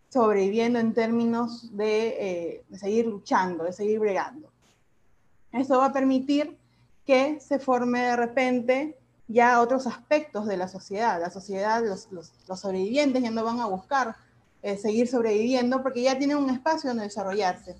sobreviviendo 0.09 0.79
en 0.79 0.93
términos 0.93 1.75
de, 1.75 2.63
de 2.69 2.79
seguir 2.79 3.05
luchando, 3.05 3.65
de 3.65 3.73
seguir 3.73 3.99
bregando. 3.99 4.49
Eso 5.51 5.77
va 5.77 5.87
a 5.87 5.93
permitir 5.93 6.57
que 7.05 7.39
se 7.41 7.59
forme 7.59 7.99
de 7.99 8.15
repente 8.15 8.97
ya 9.31 9.61
otros 9.61 9.87
aspectos 9.87 10.45
de 10.47 10.57
la 10.57 10.67
sociedad. 10.67 11.19
La 11.19 11.29
sociedad, 11.29 11.83
los, 11.83 12.07
sobrevivientes 12.59 13.23
ya 13.23 13.31
no 13.31 13.43
van 13.43 13.59
a 13.59 13.65
buscar 13.65 14.15
eh, 14.61 14.77
seguir 14.77 15.07
sobreviviendo 15.07 15.81
porque 15.81 16.03
ya 16.03 16.17
tienen 16.17 16.37
un 16.37 16.49
espacio 16.49 16.89
donde 16.89 17.03
desarrollarse. 17.03 17.77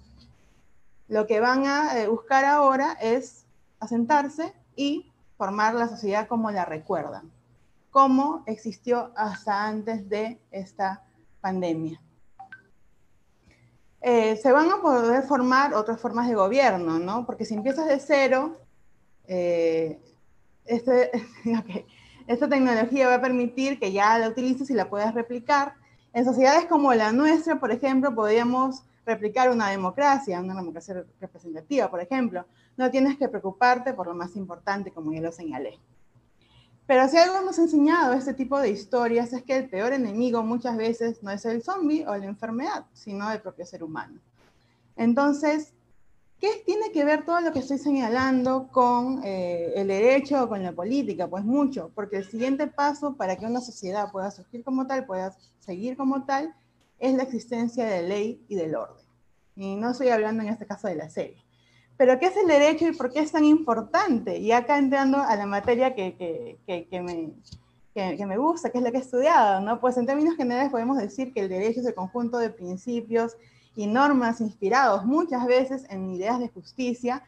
Lo 1.08 1.28
que 1.28 1.39
van 1.39 1.66
a 1.66 1.99
eh, 1.99 2.08
buscar 2.08 2.45
ahora 2.45 2.93
es 3.02 3.45
asentarse 3.80 4.54
y 4.76 5.12
formar 5.38 5.74
la 5.74 5.88
sociedad 5.88 6.28
como 6.28 6.52
la 6.52 6.66
recuerdan, 6.66 7.32
como 7.89 8.43
existió 8.45 9.12
hasta 9.16 9.66
antes 9.66 10.08
de 10.08 10.39
esta 10.52 11.04
pandemia. 11.41 11.99
Eh, 14.02 14.36
se 14.38 14.52
van 14.52 14.72
a 14.72 14.82
poder 14.82 15.24
formar 15.24 15.76
otras 15.76 15.99
formas 16.02 16.28
de 16.28 16.34
gobierno, 16.34 16.97
¿no? 16.97 17.26
Porque 17.26 17.45
si 17.45 17.54
empiezas 17.54 17.88
de 17.88 17.99
cero, 17.99 18.58
eh, 19.28 19.99
este, 20.66 21.12
esta 22.28 22.49
tecnología 22.49 23.07
va 23.07 23.16
a 23.16 23.22
permitir 23.22 23.80
que 23.80 23.91
ya 23.91 24.18
la 24.18 24.30
utilices 24.30 24.70
y 24.70 24.74
la 24.74 24.89
puedas 24.89 25.14
replicar. 25.14 25.76
En 26.14 26.26
sociedades 26.26 26.66
como 26.66 26.93
la 26.93 27.12
nuestra, 27.12 27.59
por 27.59 27.72
ejemplo, 27.72 28.14
podríamos 28.14 28.84
replicar 29.05 29.49
una 29.49 29.70
democracia, 29.70 30.39
una 30.39 30.55
democracia 30.55 31.05
representativa, 31.20 31.89
por 31.89 32.01
ejemplo. 32.01 32.45
No 32.78 32.91
tienes 32.91 33.18
que 33.18 33.30
preocuparte 33.30 33.93
por 33.93 34.07
lo 34.07 34.14
más 34.14 34.36
importante, 34.36 34.91
como 34.91 35.14
ya 35.14 35.22
lo 35.22 35.32
señalé. 35.32 35.80
Pero 36.88 37.07
si 37.07 37.18
algo 37.18 37.41
nos 37.41 37.57
ha 37.57 37.62
enseñado 37.62 38.14
este 38.14 38.34
tipo 38.34 38.59
de 38.59 38.70
historias 38.70 39.32
es 39.32 39.43
que 39.43 39.55
el 39.55 39.70
peor 39.70 39.93
enemigo 39.93 40.43
muchas 40.43 40.76
veces 40.76 41.24
no 41.24 41.32
es 41.32 41.45
el 41.45 41.64
zombie 41.64 42.05
o 42.05 42.16
la 42.18 42.26
enfermedad, 42.26 42.86
sino 42.93 43.32
el 43.32 43.41
propio 43.41 43.66
ser 43.66 43.84
humano. 43.84 44.20
Entonces, 44.97 45.74
¿qué 46.41 46.63
tiene 46.65 46.91
que 46.91 47.05
ver 47.05 47.23
todo 47.23 47.39
lo 47.39 47.53
que 47.53 47.59
estoy 47.59 47.77
señalando 47.77 48.67
con 48.69 49.21
eh, 49.23 49.73
el 49.75 49.87
derecho 49.87 50.43
o 50.43 50.49
con 50.49 50.63
la 50.63 50.73
política? 50.73 51.27
Pues 51.27 51.45
mucho, 51.45 51.91
porque 51.93 52.17
el 52.17 52.25
siguiente 52.25 52.65
paso 52.65 53.15
para 53.15 53.35
que 53.35 53.45
una 53.45 53.61
sociedad 53.61 54.11
pueda 54.11 54.31
surgir 54.31 54.63
como 54.63 54.87
tal, 54.87 55.05
pueda 55.05 55.37
seguir 55.59 55.95
como 55.95 56.25
tal, 56.25 56.53
es 56.99 57.13
la 57.13 57.23
existencia 57.23 57.85
de 57.85 58.01
ley 58.01 58.43
y 58.49 58.55
del 58.55 58.75
orden. 58.75 59.05
Y 59.55 59.75
no 59.75 59.91
estoy 59.91 60.09
hablando 60.09 60.41
en 60.41 60.49
este 60.49 60.65
caso 60.65 60.87
de 60.87 60.95
la 60.95 61.09
serie. 61.09 61.37
Pero 61.95 62.17
¿qué 62.17 62.27
es 62.27 62.37
el 62.37 62.47
derecho 62.47 62.87
y 62.87 62.93
por 62.93 63.13
qué 63.13 63.19
es 63.19 63.31
tan 63.31 63.45
importante? 63.45 64.39
Y 64.39 64.51
acá 64.51 64.79
entrando 64.79 65.19
a 65.19 65.35
la 65.35 65.45
materia 65.45 65.93
que, 65.93 66.15
que, 66.17 66.87
que, 66.87 67.01
me, 67.01 67.33
que, 67.93 68.25
me 68.25 68.37
gusta, 68.37 68.71
que 68.71 68.79
es 68.79 68.83
la 68.83 68.89
que 68.89 68.97
he 68.97 69.01
estudiado, 69.01 69.61
¿no? 69.61 69.79
Pues 69.79 69.97
en 69.97 70.07
términos 70.07 70.35
generales 70.35 70.71
podemos 70.71 70.97
decir 70.97 71.31
que 71.33 71.41
el 71.41 71.49
derecho 71.49 71.81
es 71.81 71.85
el 71.85 71.93
conjunto 71.93 72.39
de 72.39 72.49
principios 72.49 73.37
y 73.76 73.88
normas 73.88 74.41
inspirados 74.41 75.05
muchas 75.05 75.45
veces 75.45 75.86
en 75.89 76.09
ideas 76.09 76.39
de 76.39 76.49
justicia 76.49 77.24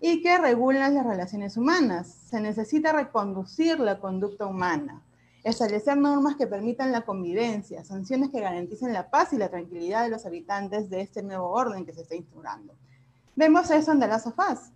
y 0.00 0.22
que 0.22 0.38
regulan 0.38 0.94
las 0.94 1.06
relaciones 1.06 1.56
humanas. 1.56 2.08
Se 2.08 2.40
necesita 2.40 2.92
reconducir 2.92 3.78
la 3.80 3.98
conducta 3.98 4.46
humana, 4.46 5.02
establecer 5.44 5.96
normas 5.96 6.36
que 6.36 6.46
permitan 6.46 6.92
la 6.92 7.02
convivencia, 7.02 7.84
sanciones 7.84 8.30
que 8.30 8.40
garanticen 8.40 8.92
la 8.92 9.10
paz 9.10 9.32
y 9.32 9.36
la 9.36 9.48
tranquilidad 9.48 10.02
de 10.04 10.10
los 10.10 10.26
habitantes 10.26 10.90
de 10.90 11.00
este 11.00 11.22
nuevo 11.22 11.50
orden 11.50 11.86
que 11.86 11.92
se 11.92 12.02
está 12.02 12.14
instaurando. 12.14 12.74
Vemos 13.36 13.70
eso 13.70 13.92
en 13.92 14.00
The 14.00 14.08
Last 14.08 14.26
of 14.26 14.38
Us. 14.38 14.72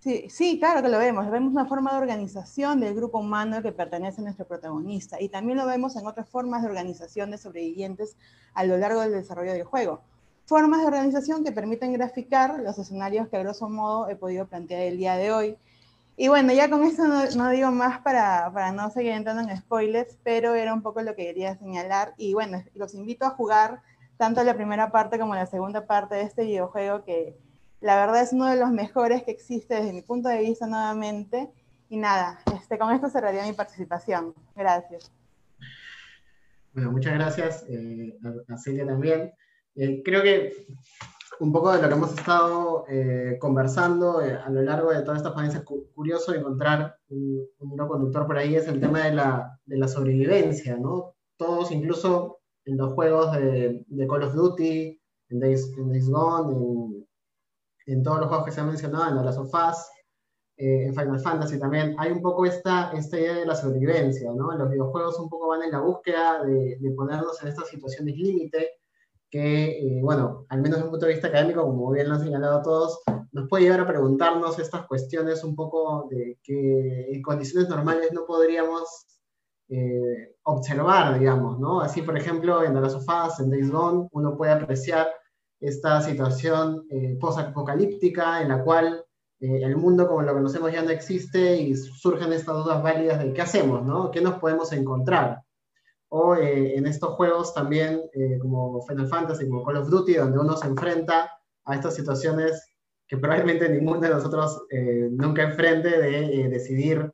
Sí, 0.00 0.26
sí, 0.30 0.58
claro 0.60 0.80
que 0.80 0.88
lo 0.88 0.98
vemos. 0.98 1.28
Vemos 1.28 1.52
una 1.52 1.66
forma 1.66 1.90
de 1.90 1.98
organización 1.98 2.78
del 2.78 2.94
grupo 2.94 3.18
humano 3.18 3.60
que 3.62 3.72
pertenece 3.72 4.22
nuestro 4.22 4.46
protagonista. 4.46 5.20
Y 5.20 5.28
también 5.28 5.58
lo 5.58 5.66
vemos 5.66 5.96
en 5.96 6.06
otras 6.06 6.28
formas 6.28 6.62
de 6.62 6.68
organización 6.68 7.32
de 7.32 7.38
sobrevivientes 7.38 8.16
a 8.54 8.64
lo 8.64 8.78
largo 8.78 9.00
del 9.00 9.12
desarrollo 9.12 9.52
del 9.52 9.64
juego. 9.64 10.00
Formas 10.48 10.80
de 10.80 10.86
organización 10.86 11.44
que 11.44 11.52
permiten 11.52 11.92
graficar 11.92 12.58
los 12.60 12.78
escenarios 12.78 13.28
que 13.28 13.36
a 13.36 13.40
grosso 13.40 13.68
modo 13.68 14.08
he 14.08 14.16
podido 14.16 14.46
plantear 14.46 14.80
el 14.80 14.96
día 14.96 15.14
de 15.16 15.30
hoy. 15.30 15.58
Y 16.16 16.28
bueno, 16.28 16.54
ya 16.54 16.70
con 16.70 16.84
esto 16.84 17.04
no, 17.06 17.50
digo 17.50 17.70
más 17.70 18.00
para, 18.00 18.50
para, 18.54 18.72
no 18.72 18.88
seguir 18.88 19.12
entrando 19.12 19.42
en 19.42 19.54
spoilers, 19.58 20.16
pero 20.24 20.54
era 20.54 20.72
un 20.72 20.80
poco 20.80 21.02
lo 21.02 21.14
que 21.14 21.26
quería 21.26 21.58
señalar. 21.58 22.14
Y 22.16 22.32
bueno, 22.32 22.64
los 22.74 22.94
invito 22.94 23.26
a 23.26 23.30
jugar 23.32 23.82
tanto 24.16 24.42
la 24.42 24.54
primera 24.54 24.90
parte 24.90 25.18
como 25.18 25.34
la 25.34 25.44
segunda 25.44 25.86
parte 25.86 26.14
de 26.14 26.22
este 26.22 26.44
videojuego 26.44 27.04
que 27.04 27.36
la 27.82 27.96
verdad 27.96 28.22
es 28.22 28.32
uno 28.32 28.46
de 28.46 28.56
los 28.56 28.70
mejores 28.70 29.24
que 29.24 29.32
existe 29.32 29.74
desde 29.74 29.92
mi 29.92 30.00
punto 30.00 30.30
de 30.30 30.38
vista 30.38 30.66
nuevamente. 30.66 31.50
Y 31.90 31.98
nada, 31.98 32.40
este, 32.54 32.78
con 32.78 32.90
esto 32.90 33.10
cerraría 33.10 33.44
mi 33.44 33.52
participación. 33.52 34.34
Gracias. 34.56 35.12
Bueno, 36.72 36.92
muchas 36.92 37.14
gracias 37.14 37.64
eh, 37.68 38.18
a, 38.48 38.56
Celia 38.56 38.86
también. 38.86 39.32
Eh, 39.80 40.02
creo 40.04 40.22
que 40.22 40.66
un 41.40 41.52
poco 41.52 41.72
de 41.72 41.80
lo 41.80 41.88
que 41.88 41.94
hemos 41.94 42.12
estado 42.12 42.84
eh, 42.88 43.36
conversando 43.40 44.18
a 44.18 44.50
lo 44.50 44.62
largo 44.62 44.90
de 44.90 45.02
toda 45.02 45.16
esta 45.16 45.32
ponencia, 45.32 45.64
curioso 45.94 46.34
encontrar 46.34 46.96
un, 47.10 47.46
un 47.60 47.76
conductor 47.76 48.26
por 48.26 48.38
ahí, 48.38 48.56
es 48.56 48.66
el 48.66 48.80
tema 48.80 49.04
de 49.04 49.14
la, 49.14 49.60
de 49.64 49.78
la, 49.78 49.86
sobrevivencia, 49.86 50.76
¿no? 50.76 51.14
Todos, 51.36 51.70
incluso 51.70 52.40
en 52.64 52.76
los 52.76 52.92
juegos 52.94 53.32
de, 53.34 53.84
de 53.86 54.06
Call 54.08 54.24
of 54.24 54.34
Duty, 54.34 55.00
en 55.28 55.38
Days, 55.38 55.72
en 55.78 55.90
Days 55.90 56.10
Gone, 56.10 56.52
en 56.52 57.08
en 57.88 58.02
todos 58.02 58.20
los 58.20 58.28
juegos 58.28 58.46
que 58.46 58.52
se 58.52 58.60
han 58.60 58.68
mencionado, 58.68 59.10
en 59.10 59.16
The 59.16 59.24
Last 59.24 59.38
of 59.38 59.54
Us, 59.54 59.78
eh, 60.58 60.86
en 60.86 60.94
Final 60.94 61.20
Fantasy 61.20 61.58
también, 61.58 61.94
hay 61.98 62.12
un 62.12 62.20
poco 62.20 62.44
esta, 62.44 62.92
esta 62.92 63.18
idea 63.18 63.34
de 63.34 63.46
la 63.46 63.54
sobrevivencia, 63.54 64.30
¿no? 64.32 64.52
Los 64.52 64.70
videojuegos 64.70 65.18
un 65.18 65.28
poco 65.28 65.48
van 65.48 65.62
en 65.62 65.70
la 65.70 65.80
búsqueda 65.80 66.44
de, 66.44 66.76
de 66.78 66.90
ponernos 66.90 67.40
en 67.42 67.48
estas 67.48 67.68
situaciones 67.68 68.16
límite, 68.16 68.77
que, 69.30 69.78
eh, 69.78 70.00
bueno, 70.02 70.46
al 70.48 70.60
menos 70.60 70.76
desde 70.76 70.84
un 70.84 70.90
punto 70.90 71.06
de 71.06 71.12
vista 71.12 71.28
académico, 71.28 71.62
como 71.62 71.90
bien 71.90 72.08
lo 72.08 72.14
han 72.14 72.22
señalado 72.22 72.62
todos, 72.62 73.00
nos 73.32 73.48
puede 73.48 73.64
llevar 73.64 73.80
a 73.80 73.86
preguntarnos 73.86 74.58
estas 74.58 74.86
cuestiones 74.86 75.44
un 75.44 75.54
poco 75.54 76.08
de 76.10 76.38
que 76.42 77.12
en 77.12 77.22
condiciones 77.22 77.68
normales 77.68 78.10
no 78.12 78.24
podríamos 78.26 79.06
eh, 79.68 80.34
observar, 80.44 81.18
digamos, 81.18 81.58
¿no? 81.58 81.80
Así, 81.80 82.00
por 82.02 82.16
ejemplo, 82.16 82.64
en 82.64 82.72
The 82.72 82.80
Last 82.80 82.96
of 82.96 83.40
en 83.40 83.50
Days 83.50 83.70
Gone, 83.70 84.08
uno 84.12 84.36
puede 84.36 84.52
apreciar 84.52 85.08
esta 85.60 86.00
situación 86.00 86.86
eh, 86.90 87.18
post-apocalíptica 87.20 88.40
en 88.40 88.48
la 88.48 88.62
cual 88.62 89.04
eh, 89.40 89.60
el 89.62 89.76
mundo 89.76 90.08
como 90.08 90.22
lo 90.22 90.32
conocemos 90.32 90.72
ya 90.72 90.82
no 90.82 90.90
existe 90.90 91.56
y 91.56 91.76
surgen 91.76 92.32
estas 92.32 92.56
dudas 92.56 92.82
válidas 92.82 93.22
de 93.22 93.32
qué 93.32 93.42
hacemos, 93.42 93.84
¿no? 93.84 94.10
¿Qué 94.10 94.20
nos 94.20 94.38
podemos 94.38 94.72
encontrar? 94.72 95.42
O 96.10 96.34
eh, 96.34 96.76
en 96.76 96.86
estos 96.86 97.10
juegos 97.14 97.52
también, 97.54 98.02
como 98.40 98.80
Final 98.82 99.08
Fantasy, 99.08 99.48
como 99.48 99.64
Call 99.64 99.76
of 99.76 99.90
Duty, 99.90 100.14
donde 100.14 100.38
uno 100.38 100.56
se 100.56 100.66
enfrenta 100.66 101.30
a 101.64 101.74
estas 101.74 101.94
situaciones 101.94 102.66
que 103.06 103.18
probablemente 103.18 103.68
ninguno 103.68 104.00
de 104.00 104.10
nosotros 104.10 104.62
nunca 105.10 105.42
enfrente 105.42 106.00
de 106.00 106.48
decidir 106.48 107.12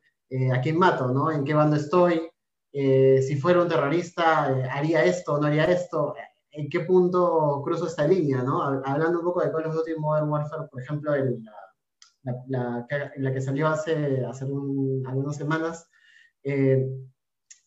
a 0.53 0.61
quién 0.61 0.77
mato, 0.77 1.09
¿no? 1.09 1.31
¿En 1.31 1.43
qué 1.43 1.53
bando 1.53 1.75
estoy? 1.75 2.29
si 2.71 3.37
fuera 3.37 3.61
un 3.61 3.69
terrorista, 3.69 4.45
¿haría 4.71 5.05
esto 5.05 5.33
o 5.33 5.39
no 5.39 5.47
haría 5.47 5.65
esto? 5.65 6.13
en 6.55 6.69
qué 6.69 6.81
punto 6.81 7.61
cruzo 7.63 7.87
esta 7.87 8.07
línea, 8.07 8.41
¿no? 8.41 8.63
Hablando 8.63 9.19
un 9.19 9.25
poco 9.25 9.41
de 9.41 9.51
Call 9.51 9.65
of 9.65 9.75
Duty 9.75 9.95
Modern 9.97 10.29
Warfare, 10.29 10.67
por 10.71 10.81
ejemplo, 10.81 11.15
la, 12.23 12.43
la, 12.47 12.87
la, 13.17 13.33
que 13.33 13.41
salió 13.41 13.67
hace, 13.67 14.23
hace 14.25 14.45
algunas 14.45 15.35
semanas, 15.35 15.87
eh, 16.43 16.87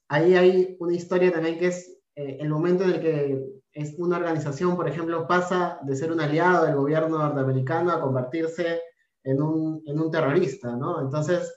ahí 0.09 0.35
hay 0.35 0.77
una 0.81 0.95
historia 0.95 1.33
también 1.33 1.59
que 1.59 1.69
es 1.69 1.99
eh, 2.17 2.39
el 2.41 2.49
momento 2.49 2.85
en 2.85 2.91
el 2.91 3.01
que 3.01 3.45
es 3.73 3.95
una 3.99 4.17
organización, 4.17 4.77
por 4.77 4.89
ejemplo, 4.89 5.27
pasa 5.27 5.79
de 5.83 5.95
ser 5.95 6.11
un 6.11 6.21
aliado 6.21 6.67
del 6.67 6.75
gobierno 6.75 7.19
norteamericano 7.19 7.93
a 7.93 8.01
convertirse 8.01 8.81
en 9.23 9.41
un, 9.41 9.83
en 9.87 10.01
un 10.01 10.11
terrorista, 10.11 10.75
¿no? 10.75 11.01
Entonces, 11.01 11.55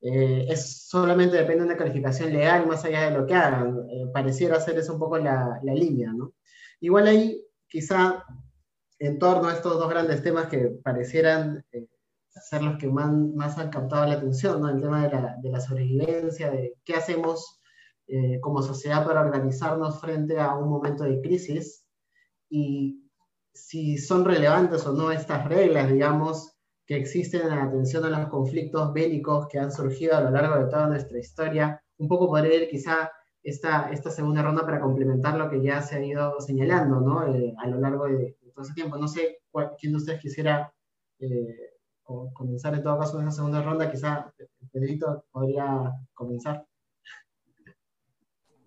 eh, 0.00 0.46
es 0.48 0.86
solamente 0.88 1.36
depende 1.36 1.64
de 1.64 1.70
una 1.70 1.76
calificación 1.76 2.32
legal 2.32 2.66
más 2.66 2.84
allá 2.84 3.10
de 3.10 3.18
lo 3.18 3.26
que 3.26 3.34
hagan. 3.34 3.86
pareciera 4.12 4.60
ser 4.60 4.78
eso 4.78 4.92
un 4.92 5.00
poco 5.00 5.18
la, 5.18 5.58
la 5.62 5.74
línea, 5.74 6.12
¿no? 6.12 6.34
Igual 6.80 7.06
ahí, 7.06 7.44
quizá, 7.68 8.24
en 8.98 9.18
torno 9.18 9.48
a 9.48 9.54
estos 9.54 9.78
dos 9.78 9.88
grandes 9.88 10.22
temas 10.22 10.46
que 10.46 10.78
parecieran 10.82 11.64
eh, 11.72 11.88
ser 12.28 12.62
los 12.62 12.78
que 12.78 12.88
más, 12.88 13.58
han 13.58 13.70
captado 13.70 14.06
la 14.06 14.14
atención, 14.14 14.60
¿no? 14.60 14.68
El 14.68 14.80
tema 14.80 15.06
de 15.06 15.12
la, 15.12 15.36
de 15.40 15.50
la 15.50 15.60
sobrevivencia, 15.60 16.50
de 16.50 16.74
qué 16.84 16.94
hacemos 16.94 17.55
eh, 18.08 18.40
como 18.40 18.62
sociedad 18.62 19.04
para 19.04 19.20
organizarnos 19.20 20.00
frente 20.00 20.38
a 20.38 20.54
un 20.54 20.68
momento 20.68 21.04
de 21.04 21.20
crisis 21.20 21.84
y 22.48 23.02
si 23.52 23.98
son 23.98 24.24
relevantes 24.24 24.86
o 24.86 24.92
no 24.92 25.10
estas 25.10 25.48
reglas, 25.48 25.90
digamos, 25.90 26.56
que 26.86 26.96
existen 26.96 27.42
en 27.46 27.58
atención 27.58 28.04
a 28.04 28.10
los 28.10 28.28
conflictos 28.28 28.92
bélicos 28.92 29.48
que 29.48 29.58
han 29.58 29.72
surgido 29.72 30.16
a 30.16 30.20
lo 30.20 30.30
largo 30.30 30.64
de 30.64 30.70
toda 30.70 30.86
nuestra 30.86 31.18
historia. 31.18 31.82
Un 31.98 32.06
poco 32.06 32.28
poder 32.28 32.52
ir 32.62 32.68
quizá 32.68 33.10
esta, 33.42 33.90
esta 33.90 34.10
segunda 34.10 34.42
ronda 34.42 34.64
para 34.64 34.80
complementar 34.80 35.36
lo 35.36 35.50
que 35.50 35.62
ya 35.62 35.82
se 35.82 35.96
ha 35.96 36.04
ido 36.04 36.40
señalando 36.40 37.00
¿no? 37.00 37.26
Eh, 37.26 37.54
a 37.58 37.66
lo 37.66 37.80
largo 37.80 38.06
de, 38.06 38.36
todo 38.54 38.64
ese 38.64 38.74
tiempo. 38.74 38.96
No 38.96 39.08
sé 39.08 39.38
quién 39.78 39.92
de 39.92 39.98
ustedes 39.98 40.20
quisiera 40.20 40.72
eh, 41.18 41.72
comenzar 42.04 42.74
en 42.74 42.82
todo 42.82 42.98
caso 42.98 43.20
en 43.20 43.26
esa 43.26 43.36
segunda 43.36 43.62
ronda. 43.62 43.90
Quizá 43.90 44.32
Pedrito 44.70 45.24
podría 45.32 45.92
comenzar. 46.14 46.66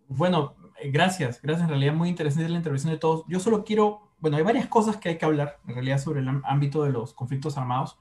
Bueno, 0.10 0.56
eh, 0.82 0.90
gracias, 0.90 1.40
gracias. 1.42 1.66
En 1.66 1.70
realidad 1.70 1.94
muy 1.94 2.10
interesante 2.10 2.50
la 2.50 2.58
intervención 2.58 2.92
de 2.92 2.98
todos. 2.98 3.24
Yo 3.28 3.40
solo 3.40 3.64
quiero, 3.64 4.10
bueno, 4.20 4.38
hay 4.38 4.44
varias 4.44 4.66
cosas 4.66 4.98
que 4.98 5.10
hay 5.10 5.18
que 5.20 5.26
hablar 5.26 5.60
en 5.68 5.76
realidad 5.76 6.00
sobre 6.00 6.22
el 6.22 6.28
ámbito 6.46 6.84
de 6.84 6.92
los 6.92 7.14
conflictos 7.14 7.58
armados, 7.58 7.98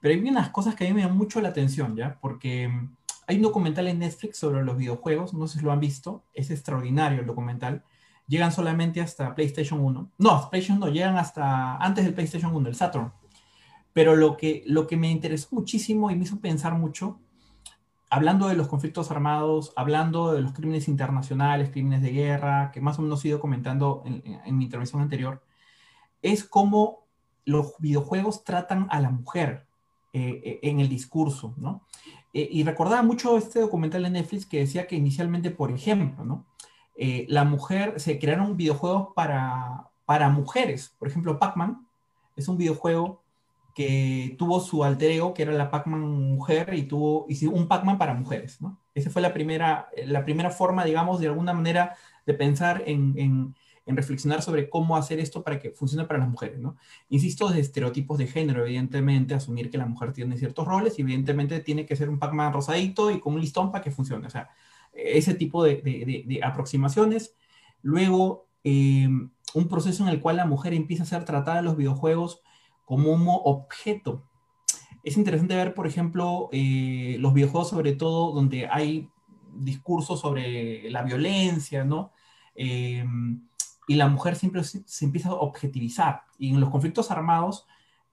pero 0.00 0.12
hay 0.12 0.28
unas 0.28 0.50
cosas 0.50 0.74
que 0.74 0.84
a 0.84 0.88
mí 0.88 0.94
me 0.94 1.02
dan 1.02 1.16
mucho 1.16 1.40
la 1.40 1.50
atención, 1.50 1.94
¿ya? 1.94 2.18
Porque 2.20 2.68
hay 3.28 3.36
un 3.36 3.42
documental 3.42 3.86
en 3.86 4.00
Netflix 4.00 4.38
sobre 4.38 4.64
los 4.64 4.76
videojuegos, 4.76 5.34
no 5.34 5.46
sé 5.46 5.60
si 5.60 5.64
lo 5.64 5.70
han 5.70 5.78
visto, 5.78 6.24
es 6.34 6.50
extraordinario 6.50 7.20
el 7.20 7.26
documental. 7.26 7.84
Llegan 8.26 8.50
solamente 8.50 9.00
hasta 9.00 9.32
PlayStation 9.36 9.78
1. 9.80 10.10
No, 10.18 10.50
PlayStation 10.50 10.80
no, 10.80 10.88
llegan 10.88 11.16
hasta 11.16 11.76
antes 11.76 12.04
del 12.04 12.14
PlayStation 12.14 12.54
1, 12.56 12.68
el 12.68 12.74
Saturn. 12.74 13.12
Pero 13.92 14.16
lo 14.16 14.36
que, 14.36 14.64
lo 14.66 14.88
que 14.88 14.96
me 14.96 15.10
interesó 15.10 15.48
muchísimo 15.52 16.10
y 16.10 16.16
me 16.16 16.24
hizo 16.24 16.40
pensar 16.40 16.74
mucho, 16.74 17.20
hablando 18.12 18.48
de 18.48 18.56
los 18.56 18.68
conflictos 18.68 19.10
armados, 19.10 19.72
hablando 19.74 20.34
de 20.34 20.42
los 20.42 20.52
crímenes 20.52 20.86
internacionales, 20.86 21.70
crímenes 21.70 22.02
de 22.02 22.10
guerra, 22.10 22.70
que 22.70 22.82
más 22.82 22.98
o 22.98 23.02
menos 23.02 23.24
he 23.24 23.28
ido 23.28 23.40
comentando 23.40 24.02
en, 24.04 24.58
mi 24.58 24.64
intervención 24.64 25.00
anterior, 25.00 25.42
es 26.20 26.44
cómo 26.44 27.06
los 27.46 27.72
videojuegos 27.78 28.44
tratan 28.44 28.86
a 28.90 29.00
la 29.00 29.08
mujer 29.08 29.66
eh, 30.12 30.42
eh, 30.44 30.60
en 30.62 30.80
el 30.80 30.90
discurso, 30.90 31.54
¿no? 31.56 31.86
Eh, 32.34 32.46
y 32.52 32.64
recordaba 32.64 33.02
mucho 33.02 33.38
este 33.38 33.60
documental 33.60 34.02
de 34.02 34.10
Netflix 34.10 34.44
que 34.44 34.58
decía 34.58 34.86
que 34.86 34.96
inicialmente, 34.96 35.50
por 35.50 35.72
ejemplo, 35.72 36.22
¿no? 36.24 36.46
la 37.28 37.44
mujer, 37.44 37.98
se 37.98 38.18
crearon 38.18 38.58
videojuegos 38.58 39.08
para, 39.16 39.88
para 40.04 40.28
mujeres. 40.28 40.94
Por 40.98 41.08
ejemplo, 41.08 41.38
Pac-Man 41.38 41.88
es 42.36 42.46
un 42.46 42.58
videojuego 42.58 43.21
que 43.74 44.34
tuvo 44.38 44.60
su 44.60 44.84
alter 44.84 45.10
ego, 45.12 45.34
que 45.34 45.42
era 45.42 45.52
la 45.52 45.70
Pac-Man 45.70 46.00
mujer, 46.00 46.74
y 46.74 46.82
tuvo 46.84 47.26
y 47.28 47.46
un 47.46 47.68
Pac-Man 47.68 47.98
para 47.98 48.14
mujeres, 48.14 48.60
¿no? 48.60 48.80
Esa 48.94 49.10
fue 49.10 49.22
la 49.22 49.32
primera, 49.32 49.88
la 50.06 50.24
primera 50.24 50.50
forma, 50.50 50.84
digamos, 50.84 51.20
de 51.20 51.28
alguna 51.28 51.52
manera 51.52 51.96
de 52.26 52.34
pensar 52.34 52.82
en, 52.86 53.14
en, 53.16 53.54
reflexionar 53.84 54.42
sobre 54.42 54.70
cómo 54.70 54.96
hacer 54.96 55.18
esto 55.20 55.42
para 55.42 55.58
que 55.58 55.70
funcione 55.70 56.06
para 56.06 56.20
las 56.20 56.28
mujeres, 56.28 56.58
¿no? 56.58 56.76
Insisto, 57.08 57.48
de 57.48 57.60
estereotipos 57.60 58.16
de 58.16 58.26
género, 58.26 58.64
evidentemente, 58.64 59.34
asumir 59.34 59.70
que 59.70 59.78
la 59.78 59.86
mujer 59.86 60.12
tiene 60.12 60.36
ciertos 60.38 60.66
roles, 60.66 60.98
y 60.98 61.02
evidentemente 61.02 61.60
tiene 61.60 61.84
que 61.86 61.96
ser 61.96 62.08
un 62.08 62.18
Pac-Man 62.18 62.52
rosadito 62.52 63.10
y 63.10 63.20
con 63.20 63.34
un 63.34 63.40
listón 63.40 63.70
para 63.72 63.82
que 63.84 63.90
funcione, 63.90 64.26
o 64.26 64.30
sea, 64.30 64.50
ese 64.92 65.34
tipo 65.34 65.64
de, 65.64 65.76
de, 65.76 66.24
de 66.26 66.40
aproximaciones. 66.44 67.34
Luego, 67.82 68.46
eh, 68.64 69.08
un 69.54 69.68
proceso 69.68 70.02
en 70.04 70.10
el 70.10 70.20
cual 70.20 70.36
la 70.36 70.46
mujer 70.46 70.74
empieza 70.74 71.02
a 71.02 71.06
ser 71.06 71.24
tratada 71.24 71.58
en 71.58 71.64
los 71.64 71.76
videojuegos 71.76 72.42
como 72.84 73.12
un 73.12 73.24
objeto. 73.26 74.22
Es 75.02 75.16
interesante 75.16 75.56
ver, 75.56 75.74
por 75.74 75.86
ejemplo, 75.86 76.48
eh, 76.52 77.16
los 77.18 77.34
videojuegos, 77.34 77.70
sobre 77.70 77.92
todo, 77.92 78.32
donde 78.32 78.68
hay 78.68 79.08
discursos 79.54 80.20
sobre 80.20 80.90
la 80.90 81.02
violencia, 81.02 81.84
¿no? 81.84 82.12
Eh, 82.54 83.04
y 83.88 83.94
la 83.94 84.08
mujer 84.08 84.36
siempre 84.36 84.62
se, 84.62 85.04
empieza 85.04 85.30
a 85.30 85.34
objetivizar. 85.34 86.22
Y 86.38 86.50
en 86.50 86.60
los 86.60 86.70
conflictos 86.70 87.10
armados, 87.10 87.66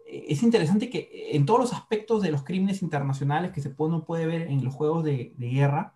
eh, 0.08 0.26
es 0.30 0.42
interesante 0.42 0.90
que 0.90 1.30
en 1.32 1.46
todos 1.46 1.60
los 1.60 1.74
aspectos 1.74 2.24
de 2.24 2.32
los 2.32 2.44
crímenes 2.44 2.82
internacionales 2.82 3.52
que 3.52 3.62
se 3.62 3.70
puede, 3.70 3.94
uno 3.94 4.04
puede 4.04 4.26
ver 4.26 4.44
en 4.44 4.64
los 4.64 4.74
juegos 4.74 5.04
de, 5.04 5.34
guerra, 5.38 5.94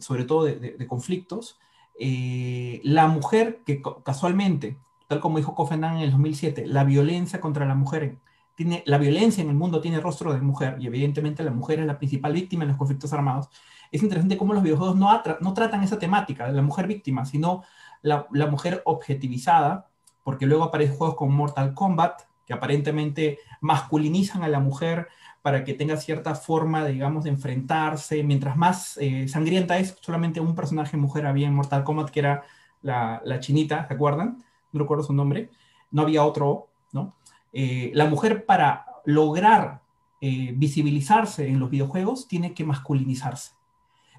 sobre 0.00 0.24
todo 0.24 0.44
de, 0.44 0.86
conflictos, 0.86 1.58
la 1.98 3.08
mujer 3.08 3.62
que 3.66 3.82
casualmente 4.04 4.76
tal 5.06 5.20
como 5.20 5.38
dijo 5.38 5.54
Kofi 5.54 5.74
Annan 5.74 5.96
en 5.96 6.02
el 6.02 6.10
2007, 6.10 6.66
la 6.66 6.84
violencia 6.84 7.40
contra 7.40 7.66
la 7.66 7.74
mujer 7.74 8.18
tiene, 8.54 8.82
la 8.86 8.98
violencia 8.98 9.42
en 9.42 9.50
el 9.50 9.54
mundo 9.54 9.80
tiene 9.80 10.00
rostro 10.00 10.32
de 10.32 10.40
mujer 10.40 10.76
y 10.80 10.86
evidentemente 10.86 11.44
la 11.44 11.50
mujer 11.50 11.80
es 11.80 11.86
la 11.86 11.98
principal 11.98 12.32
víctima 12.32 12.64
en 12.64 12.68
los 12.68 12.78
conflictos 12.78 13.12
armados. 13.12 13.48
Es 13.92 14.02
interesante 14.02 14.36
cómo 14.36 14.54
los 14.54 14.62
videojuegos 14.62 14.96
no, 14.96 15.22
no 15.40 15.54
tratan 15.54 15.84
esa 15.84 15.98
temática 15.98 16.46
de 16.46 16.52
la 16.52 16.62
mujer 16.62 16.86
víctima, 16.86 17.24
sino 17.24 17.62
la, 18.02 18.26
la, 18.32 18.46
mujer 18.46 18.82
objetivizada, 18.84 19.88
porque 20.24 20.46
luego 20.46 20.64
aparecen 20.64 20.96
juegos 20.96 21.16
como 21.16 21.32
Mortal 21.32 21.74
Kombat, 21.74 22.22
que 22.46 22.52
aparentemente 22.52 23.38
masculinizan 23.60 24.42
a 24.42 24.48
la 24.48 24.60
mujer 24.60 25.08
para 25.42 25.62
que 25.62 25.74
tenga 25.74 25.96
cierta 25.96 26.34
forma, 26.34 26.84
digamos, 26.84 27.24
de 27.24 27.30
enfrentarse. 27.30 28.22
Mientras 28.24 28.56
más 28.56 28.96
eh, 28.98 29.28
sangrienta 29.28 29.78
es, 29.78 29.96
solamente 30.00 30.40
un 30.40 30.54
personaje 30.54 30.96
mujer 30.96 31.26
había 31.26 31.46
en 31.46 31.54
Mortal 31.54 31.84
Kombat, 31.84 32.10
que 32.10 32.20
era 32.20 32.42
la, 32.82 33.20
la 33.24 33.38
chinita, 33.38 33.86
¿se 33.86 33.94
acuerdan? 33.94 34.42
No 34.76 34.84
recuerdo 34.84 35.04
su 35.04 35.12
nombre, 35.12 35.50
no 35.90 36.02
había 36.02 36.24
otro, 36.24 36.68
¿no? 36.92 37.16
Eh, 37.58 37.90
la 37.94 38.04
mujer 38.04 38.44
para 38.44 38.84
lograr 39.06 39.80
eh, 40.20 40.52
visibilizarse 40.54 41.48
en 41.48 41.58
los 41.58 41.70
videojuegos 41.70 42.28
tiene 42.28 42.52
que 42.52 42.64
masculinizarse, 42.64 43.52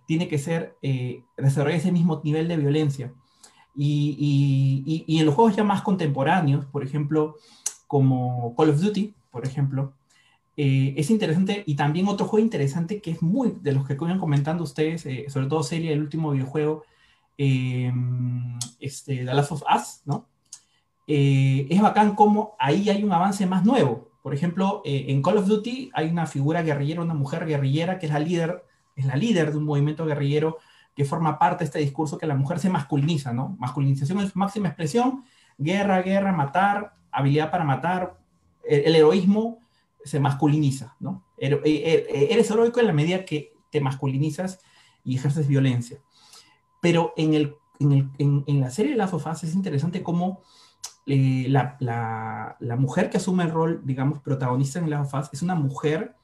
tiene 0.08 0.28
que 0.28 0.40
ser, 0.40 0.76
eh, 0.82 1.24
desarrollar 1.38 1.78
ese 1.78 1.92
mismo 1.92 2.20
nivel 2.24 2.48
de 2.48 2.58
violencia. 2.58 3.14
Y, 3.76 5.06
en 5.08 5.26
los 5.28 5.36
juegos 5.36 5.56
ya 5.56 5.64
más 5.64 5.84
contemporáneos, 5.84 6.66
por 6.66 6.84
ejemplo, 6.84 7.36
como 7.86 8.56
Call 8.56 8.72
of 8.72 8.82
Duty, 8.82 9.14
por 9.30 9.46
ejemplo, 9.46 9.94
es 10.56 11.12
interesante 11.12 11.64
y 11.68 11.76
también 11.76 12.08
otro 12.08 12.26
juego 12.26 12.44
interesante 12.44 13.00
que 13.00 13.12
es 13.12 13.22
muy 13.22 13.56
de 13.62 13.74
los 13.74 13.86
que 13.86 13.94
iban 13.94 14.20
comentando 14.20 14.64
ustedes, 14.64 15.08
sobre 15.32 15.46
todo 15.46 15.62
serie 15.62 15.94
el 15.94 16.02
último 16.02 16.32
videojuego, 16.32 16.86
este, 17.38 19.18
The 19.18 19.34
Last 19.36 19.52
of 19.52 19.64
Us, 19.72 20.02
¿no? 20.06 20.26
Eh, 21.08 21.68
es 21.70 21.82
bacán 21.82 22.16
como 22.16 22.56
ahí 22.60 22.90
hay 22.90 23.04
un 23.04 23.14
avance 23.14 23.46
más 23.46 23.66
nuevo. 23.66 24.10
Por 24.22 24.34
ejemplo, 24.34 24.82
eh, 24.84 25.06
en 25.08 25.22
Call 25.22 25.38
of 25.38 25.48
Duty 25.48 25.90
hay 25.94 26.10
una 26.10 26.28
figura 26.28 26.62
guerrillera, 26.62 27.02
una 27.02 27.14
mujer 27.14 27.46
guerrillera 27.46 27.98
que 27.98 28.08
es 28.08 28.12
la 28.12 28.20
líder, 28.20 28.66
es 28.96 29.06
la 29.06 29.16
líder 29.16 29.52
de 29.52 29.58
un 29.58 29.64
movimiento 29.64 30.06
guerrillero 30.06 30.58
que 30.94 31.06
forma 31.06 31.40
parte 31.40 31.60
de 31.60 31.66
este 31.66 31.80
discurso 31.80 32.18
que 32.18 32.28
la 32.28 32.36
mujer 32.36 32.60
se 32.60 32.70
masculiniza, 32.70 33.32
¿no? 33.32 33.56
Masculinización 33.60 34.20
es 34.20 34.32
su 34.32 34.40
máxima 34.40 34.68
expresión, 34.68 35.24
guerra, 35.58 36.02
guerra, 36.02 36.34
matar, 36.34 36.94
habilidad 37.12 37.52
para 37.52 37.64
matar, 37.64 38.20
el, 38.64 38.96
heroísmo 38.96 39.60
se 40.04 40.20
masculiniza, 40.20 40.96
¿no? 41.00 41.24
Eh, 41.38 42.28
eres 42.32 42.50
heroico 42.52 42.80
en 42.80 42.88
la 42.88 42.94
medida 42.94 43.24
que 43.24 43.54
te 43.70 43.80
masculinizas 43.80 44.60
y 45.04 45.16
ejerces 45.16 45.48
violencia. 45.48 46.00
Pero 46.82 47.14
en, 47.16 47.34
el, 47.34 47.56
en, 47.80 48.60
la 48.60 48.70
serie 48.72 48.92
de 48.92 48.98
Last 48.98 49.14
of 49.14 49.26
Us 49.26 49.44
es 49.44 49.56
interesante 49.56 50.04
cómo 50.04 50.42
eh, 51.10 51.46
la, 51.48 51.78
la, 51.80 52.76
mujer 52.76 53.10
que 53.10 53.16
asume 53.16 53.46
el 53.46 53.52
rol, 53.52 53.82
digamos, 53.86 54.20
protagonista 54.20 54.80
en 54.80 54.90
la 54.90 55.06
faz 55.06 55.30
es 55.32 55.42
una 55.42 55.56
mujer 55.56 56.16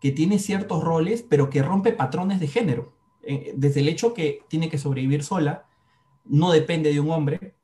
que 0.00 0.12
tiene 0.12 0.38
ciertos 0.38 0.84
roles, 0.84 1.22
pero 1.22 1.48
que 1.48 1.62
rompe 1.62 1.92
patrones 1.92 2.38
de 2.38 2.46
género. 2.46 2.92
Eh, 3.22 3.54
desde 3.56 3.80
el 3.80 3.88
hecho 3.88 4.12
que 4.12 4.42
tiene 4.48 4.68
que 4.68 4.76
sobrevivir 4.76 5.24
sola, 5.24 5.66
no 6.26 6.50
depende 6.52 6.92
de 6.92 7.00
un 7.00 7.10
hombre, 7.10 7.54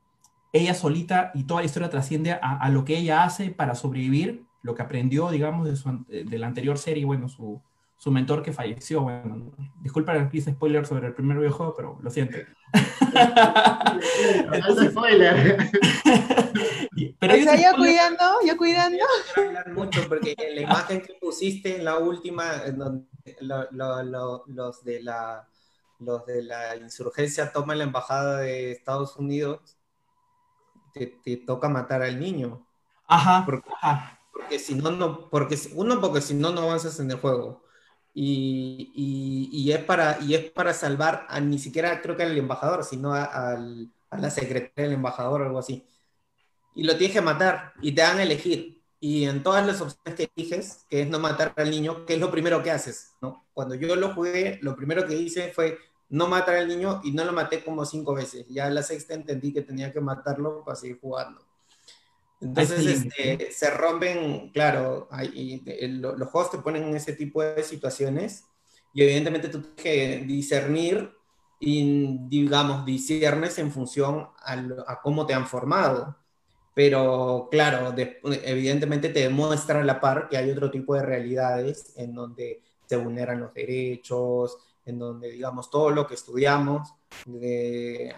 ella 0.53 0.73
solita 0.73 1.31
y 1.35 1.43
toda 1.43 1.61
la 1.61 1.67
historia 1.67 1.91
trasciende 1.91 2.31
a, 2.31 2.37
a 2.37 2.69
lo 2.69 2.83
que 2.83 2.97
ella 2.97 3.23
hace 3.23 3.51
para 3.51 3.75
sobrevivir, 3.75 4.45
lo 4.63 4.73
que 4.73 4.81
aprendió, 4.81 5.29
digamos, 5.29 5.67
de, 5.67 5.75
su, 5.75 6.03
de 6.07 6.39
la 6.39 6.47
anterior 6.47 6.79
serie, 6.79 7.05
bueno, 7.05 7.29
su, 7.29 7.61
su 7.97 8.11
mentor 8.11 8.43
que 8.43 8.53
falleció. 8.53 9.01
Bueno, 9.01 9.51
disculpa 9.81 10.15
el 10.15 10.29
spoiler 10.41 10.85
sobre 10.85 11.07
el 11.07 11.13
primer 11.13 11.37
videojuego, 11.37 11.73
pero 11.75 11.99
lo 12.01 12.09
siento. 12.09 12.37
spoiler. 14.89 15.57
pero 17.19 17.35
yo 17.35 17.75
cuidando, 17.77 18.23
yo 18.45 18.57
cuidando. 18.57 19.03
quiero 19.33 19.49
hablar 19.49 19.73
mucho 19.73 20.07
porque 20.07 20.35
la 20.53 20.61
imagen 20.61 21.01
que 21.01 21.13
pusiste 21.13 21.77
en 21.77 21.85
la 21.85 21.97
última, 21.97 22.63
en 22.65 22.77
donde 22.77 23.07
los 23.39 24.83
de 24.83 25.01
la 25.01 25.47
los 25.99 26.25
de 26.25 26.43
la 26.43 26.75
insurgencia 26.75 27.53
toman 27.53 27.77
la 27.77 27.85
embajada 27.85 28.39
de 28.39 28.71
Estados 28.71 29.15
Unidos, 29.15 29.77
te, 30.93 31.07
te 31.07 31.37
toca 31.37 31.69
matar 31.69 32.03
al 32.03 32.19
niño. 32.19 32.67
Ajá. 33.07 33.43
Porque, 33.45 33.69
porque 34.33 34.59
si 34.59 34.75
no, 34.75 34.91
no, 34.91 35.29
porque 35.29 35.57
uno, 35.73 36.01
porque 36.01 36.19
si 36.19 36.33
no, 36.33 36.51
no 36.51 36.63
avanzas 36.63 36.99
en 36.99 37.09
el 37.09 37.17
juego 37.17 37.64
y, 38.17 39.51
y, 39.51 39.71
es 39.73 39.83
para, 39.83 40.17
y 40.21 40.35
es 40.35 40.49
para 40.51 40.73
salvar 40.73 41.27
a 41.29 41.41
ni 41.41 41.59
siquiera 41.59 42.01
creo 42.01 42.15
que 42.15 42.23
al 42.23 42.37
embajador, 42.37 42.85
sino 42.85 43.13
a, 43.13 43.25
a, 43.25 43.57
la 44.17 44.29
secretaria 44.31 44.85
del 44.85 44.93
embajador 44.93 45.41
o 45.41 45.45
algo 45.45 45.59
así. 45.59 45.85
Y 46.75 46.83
lo 46.83 46.95
tienes 46.97 47.13
que 47.13 47.21
matar 47.21 47.73
y 47.81 47.91
te 47.93 48.01
dan 48.01 48.19
a 48.19 48.23
elegir. 48.23 48.81
Y 49.01 49.25
en 49.25 49.43
todas 49.43 49.67
las 49.67 49.81
opciones 49.81 50.15
que 50.15 50.31
eliges, 50.33 50.85
que 50.89 51.01
es 51.01 51.09
no 51.09 51.19
matar 51.19 51.53
al 51.57 51.69
niño, 51.69 52.05
que 52.05 52.13
es 52.13 52.19
lo 52.19 52.31
primero 52.31 52.63
que 52.63 52.71
haces, 52.71 53.11
¿no? 53.21 53.45
Cuando 53.53 53.75
yo 53.75 53.95
lo 53.97 54.13
jugué, 54.13 54.59
lo 54.61 54.77
primero 54.77 55.05
que 55.05 55.15
hice 55.15 55.51
fue 55.51 55.77
no 56.07 56.27
matar 56.27 56.55
al 56.55 56.69
niño 56.69 57.01
y 57.03 57.11
no 57.11 57.25
lo 57.25 57.33
maté 57.33 57.65
como 57.65 57.85
cinco 57.85 58.13
veces. 58.13 58.47
Ya 58.47 58.67
a 58.67 58.69
la 58.69 58.81
sexta 58.81 59.13
entendí 59.13 59.51
que 59.51 59.61
tenía 59.61 59.91
que 59.91 59.99
matarlo 59.99 60.63
para 60.63 60.77
seguir 60.77 60.99
jugando. 61.01 61.44
Entonces 62.41 62.85
este, 62.85 63.51
se 63.51 63.69
rompen, 63.71 64.51
claro, 64.51 65.07
hay, 65.09 65.63
los 65.89 66.29
juegos 66.29 66.51
te 66.51 66.57
ponen 66.57 66.83
en 66.83 66.95
ese 66.95 67.13
tipo 67.13 67.41
de 67.41 67.63
situaciones 67.63 68.45
y 68.93 69.03
evidentemente 69.03 69.49
tú 69.49 69.61
tienes 69.61 69.81
que 69.81 70.25
discernir 70.25 71.11
y, 71.59 72.17
digamos, 72.27 72.85
discernes 72.85 73.57
en 73.57 73.71
función 73.71 74.27
a, 74.37 75.01
cómo 75.01 75.25
te 75.25 75.33
han 75.33 75.47
formado. 75.47 76.17
Pero 76.73 77.47
claro, 77.49 77.95
evidentemente 78.23 79.09
te 79.09 79.21
demuestra 79.21 79.79
a 79.79 79.83
la 79.83 80.01
par 80.01 80.27
que 80.29 80.37
hay 80.37 80.51
otro 80.51 80.69
tipo 80.69 80.93
de 80.93 81.03
realidades 81.03 81.93
en 81.95 82.13
donde 82.13 82.61
se 82.85 82.97
vulneran 82.97 83.39
los 83.39 83.53
derechos, 83.53 84.57
en 84.85 84.99
donde, 84.99 85.31
digamos, 85.31 85.69
todo 85.69 85.89
lo 85.89 86.05
que 86.05 86.13
estudiamos 86.13 86.93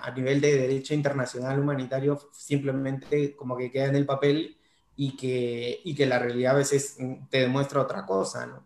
a 0.02 0.12
nivel 0.12 0.42
de 0.42 0.58
derecho 0.58 0.94
internacional 0.94 1.60
humanitario 1.60 2.20
simplemente 2.34 3.36
como 3.36 3.56
que 3.56 3.72
queda 3.72 3.86
en 3.86 3.96
el 3.96 4.06
papel 4.06 4.58
y 4.96 5.16
que, 5.16 5.80
y 5.84 5.96
que 5.96 6.06
la 6.06 6.20
realidad 6.20 6.56
a 6.56 6.58
veces 6.58 6.98
te 7.30 7.42
demuestra 7.42 7.82
otra 7.82 8.06
cosa, 8.06 8.48
¿no? 8.48 8.66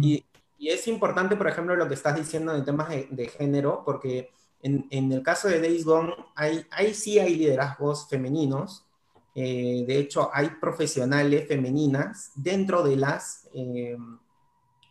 y, 0.00 0.24
y, 0.58 0.68
es 0.68 0.86
importante, 0.86 1.36
por 1.36 1.48
ejemplo, 1.48 1.74
lo 1.74 1.88
que 1.88 1.94
estás 1.94 2.16
diciendo 2.16 2.54
en 2.54 2.64
temas 2.64 2.88
de, 2.88 3.28
género, 3.28 3.82
porque 3.84 4.30
en, 4.62 4.86
en, 4.90 5.12
el 5.12 5.22
caso 5.22 5.48
de 5.48 5.60
Days 5.60 5.84
Gone, 5.84 6.14
hay, 6.36 6.64
ahí 6.70 6.94
sí 6.94 7.18
hay 7.18 7.34
liderazgos 7.34 8.08
femeninos, 8.08 8.86
Eh, 9.36 9.84
de 9.86 9.98
hecho, 9.98 10.30
hay 10.32 10.48
profesionales 10.60 11.48
femeninas 11.48 12.30
dentro 12.36 12.84
de 12.84 12.96
las, 12.96 13.48
eh, 13.52 13.96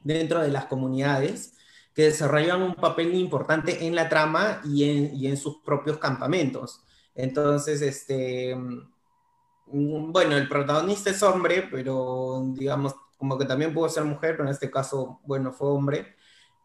dentro 0.04 0.42
de 0.42 0.50
las 0.50 0.66
comunidades 0.66 1.54
que 1.94 2.04
desarrollan 2.04 2.62
un 2.62 2.76
papel 2.76 3.14
importante 3.16 3.86
en 3.86 3.96
la 3.96 4.10
trama 4.10 4.62
y 4.66 4.90
en, 4.90 5.16
y 5.16 5.28
en 5.28 5.38
sus 5.38 5.58
propios 5.58 5.98
campamentos. 5.98 6.84
Entonces, 7.16 7.82
este, 7.82 8.56
mm, 8.56 10.12
bueno, 10.12 10.36
el 10.38 10.48
protagonista 10.50 11.10
es 11.10 11.22
hombre, 11.24 11.68
pero 11.72 12.44
digamos, 12.54 12.96
como 13.18 13.38
que 13.38 13.46
también 13.46 13.74
pudo 13.74 13.90
ser 13.90 14.04
mujer, 14.04 14.36
pero 14.36 14.44
en 14.46 14.54
este 14.54 14.70
caso, 14.72 15.22
bueno, 15.26 15.52
fue 15.54 15.70
hombre. 15.70 16.16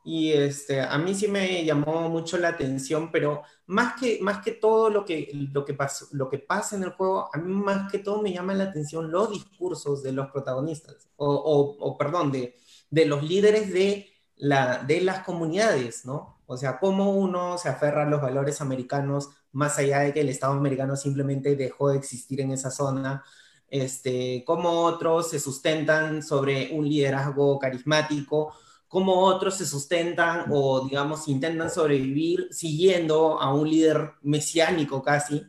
Y 0.04 0.32
este, 0.32 0.80
a 0.80 0.96
mí 0.98 1.14
sí 1.14 1.28
me 1.28 1.64
llamó 1.64 2.08
mucho 2.08 2.38
la 2.38 2.48
atención, 2.48 3.12
pero 3.12 3.42
más 3.66 4.00
que, 4.00 4.18
más 4.22 4.42
que 4.42 4.52
todo 4.52 4.88
lo 4.90 5.04
que, 5.04 5.30
lo, 5.52 5.64
que 5.64 5.74
pasó, 5.74 6.06
lo 6.12 6.30
que 6.30 6.38
pasa 6.38 6.76
en 6.76 6.84
el 6.84 6.90
juego, 6.90 7.28
a 7.32 7.38
mí 7.38 7.52
más 7.52 7.90
que 7.92 7.98
todo 7.98 8.22
me 8.22 8.32
llama 8.32 8.54
la 8.54 8.64
atención 8.64 9.10
los 9.10 9.30
discursos 9.30 10.02
de 10.02 10.12
los 10.12 10.30
protagonistas, 10.30 11.10
o, 11.16 11.76
o, 11.78 11.98
perdón, 11.98 12.32
de, 12.32 12.56
de 12.90 13.06
los 13.06 13.22
líderes 13.22 13.72
de, 13.72 14.08
la, 14.38 14.78
de 14.78 15.00
las 15.00 15.24
comunidades, 15.24 16.04
¿no? 16.04 16.38
O 16.46 16.56
sea, 16.56 16.78
cómo 16.78 17.12
uno 17.12 17.58
se 17.58 17.68
aferra 17.68 18.04
a 18.04 18.08
los 18.08 18.22
valores 18.22 18.60
americanos 18.60 19.30
más 19.52 19.78
allá 19.78 20.00
de 20.00 20.12
que 20.14 20.20
el 20.20 20.28
Estado 20.28 20.54
americano 20.54 20.96
simplemente 20.96 21.56
dejó 21.56 21.90
de 21.90 21.98
existir 21.98 22.40
en 22.40 22.52
esa 22.52 22.70
zona, 22.70 23.24
este, 23.68 24.44
cómo 24.46 24.70
otros 24.84 25.30
se 25.30 25.40
sustentan 25.40 26.22
sobre 26.22 26.70
un 26.72 26.88
liderazgo 26.88 27.58
carismático, 27.58 28.54
cómo 28.88 29.24
otros 29.24 29.56
se 29.56 29.66
sustentan 29.66 30.46
o, 30.50 30.86
digamos, 30.86 31.28
intentan 31.28 31.70
sobrevivir 31.70 32.48
siguiendo 32.50 33.40
a 33.40 33.52
un 33.52 33.68
líder 33.68 34.12
mesiánico 34.22 35.02
casi, 35.02 35.44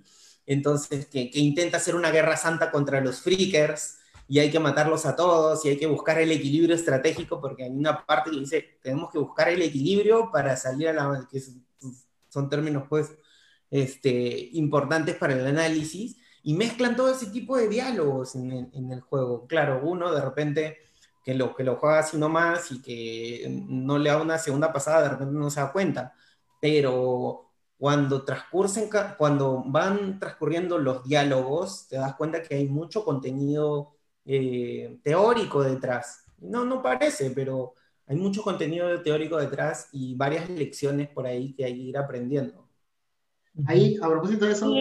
entonces, 0.50 1.06
que, 1.06 1.30
intenta 1.36 1.78
hacer 1.78 1.96
una 1.96 2.10
guerra 2.12 2.36
santa 2.36 2.72
contra 2.72 3.02
los 3.02 3.22
freakers 3.22 3.99
y 4.30 4.38
hay 4.38 4.52
que 4.52 4.60
matarlos 4.60 5.08
a 5.08 5.16
todos 5.16 5.66
y 5.66 5.70
hay 5.70 5.78
que 5.78 5.88
buscar 5.88 6.20
el 6.20 6.32
equilibrio 6.32 6.76
estratégico 6.76 7.42
porque 7.42 7.64
hay 7.64 7.72
una 7.72 8.06
parte 8.06 8.30
que 8.30 8.40
dice, 8.40 8.78
tenemos 8.82 9.12
que 9.12 9.18
buscar 9.18 9.50
el 9.50 9.62
equilibrio 9.64 10.30
para 10.32 10.56
salir 10.56 10.90
a 10.90 10.94
la... 10.94 11.28
que 11.30 11.42
son 12.30 12.48
términos 12.48 12.84
pues 12.88 13.12
este, 13.72 14.50
importantes 14.54 15.16
para 15.16 15.34
el 15.34 15.46
análisis 15.48 16.18
y 16.44 16.54
mezclan 16.54 16.96
todo 16.96 17.12
ese 17.12 17.26
tipo 17.32 17.58
de 17.58 17.68
diálogos 17.68 18.36
en, 18.36 18.70
en 18.72 18.92
el 18.92 19.02
juego. 19.02 19.48
Claro, 19.48 19.82
uno 19.84 20.14
de 20.14 20.22
repente 20.22 20.78
que 21.24 21.34
lo, 21.34 21.56
que 21.56 21.64
lo 21.64 21.78
juega 21.78 22.00
así 22.00 22.18
nomás 22.18 22.72
y 22.72 22.84
que 22.84 23.48
no 23.68 23.98
le 23.98 24.12
da 24.12 24.22
una 24.22 24.38
segunda 24.38 24.72
pasada, 24.72 25.02
de 25.02 25.10
repente 25.10 25.34
no 25.34 25.50
se 25.50 25.60
da 25.60 25.72
cuenta. 25.72 26.14
Pero 26.62 27.50
cuando 27.80 28.24
transcursen, 28.24 28.90
cuando 29.18 29.64
van 29.66 30.20
transcurriendo 30.20 30.78
los 30.78 31.04
diálogos, 31.04 31.88
te 31.88 31.96
das 31.98 32.16
cuenta 32.16 32.44
que 32.44 32.56
hay 32.56 32.68
mucho 32.68 33.04
contenido 33.04 33.96
eh, 34.32 35.00
teórico 35.04 35.64
detrás. 35.64 36.24
No, 36.38 36.64
no 36.64 36.84
parece, 36.84 37.32
pero 37.32 37.74
hay 38.06 38.16
mucho 38.16 38.44
contenido 38.44 39.02
teórico 39.02 39.38
detrás 39.38 39.90
y 39.92 40.14
varias 40.14 40.48
lecciones 40.52 41.10
por 41.10 41.26
ahí 41.26 41.54
que 41.56 41.66
hay 41.66 41.74
que 41.74 41.82
ir 41.82 41.98
aprendiendo. 41.98 42.68
Ahí, 43.66 43.98
a 44.00 44.08
propósito 44.08 44.46
de 44.46 44.52
eso, 44.52 44.72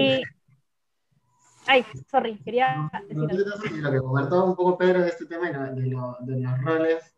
Ay, 1.67 1.85
sorry, 2.11 2.39
quería 2.43 2.91
decir 3.09 3.79
Lo 3.83 3.91
que 3.91 3.99
comentó 3.99 4.45
un 4.45 4.57
poco 4.57 4.79
Pedro 4.79 5.01
de 5.01 5.09
este 5.09 5.27
tema 5.27 5.51
de, 5.51 5.87
los 5.87 6.63
roles, 6.63 7.15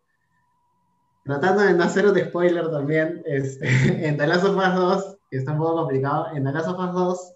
tratando 1.24 1.62
de 1.62 1.74
no 1.74 1.84
hacer 1.84 2.06
un 2.06 2.18
spoiler 2.18 2.70
también, 2.70 3.22
este, 3.26 3.68
en 4.08 4.16
The 4.16 4.26
Last 4.26 4.44
of 4.44 4.56
Us 4.56 4.74
2, 4.74 5.18
que 5.30 5.36
está 5.36 5.52
un 5.52 5.58
poco 5.58 5.74
complicado, 5.76 6.28
en 6.34 6.44
The 6.44 6.52
Last 6.52 6.68
of 6.68 6.78
Us 6.78 6.92
2, 6.92 7.34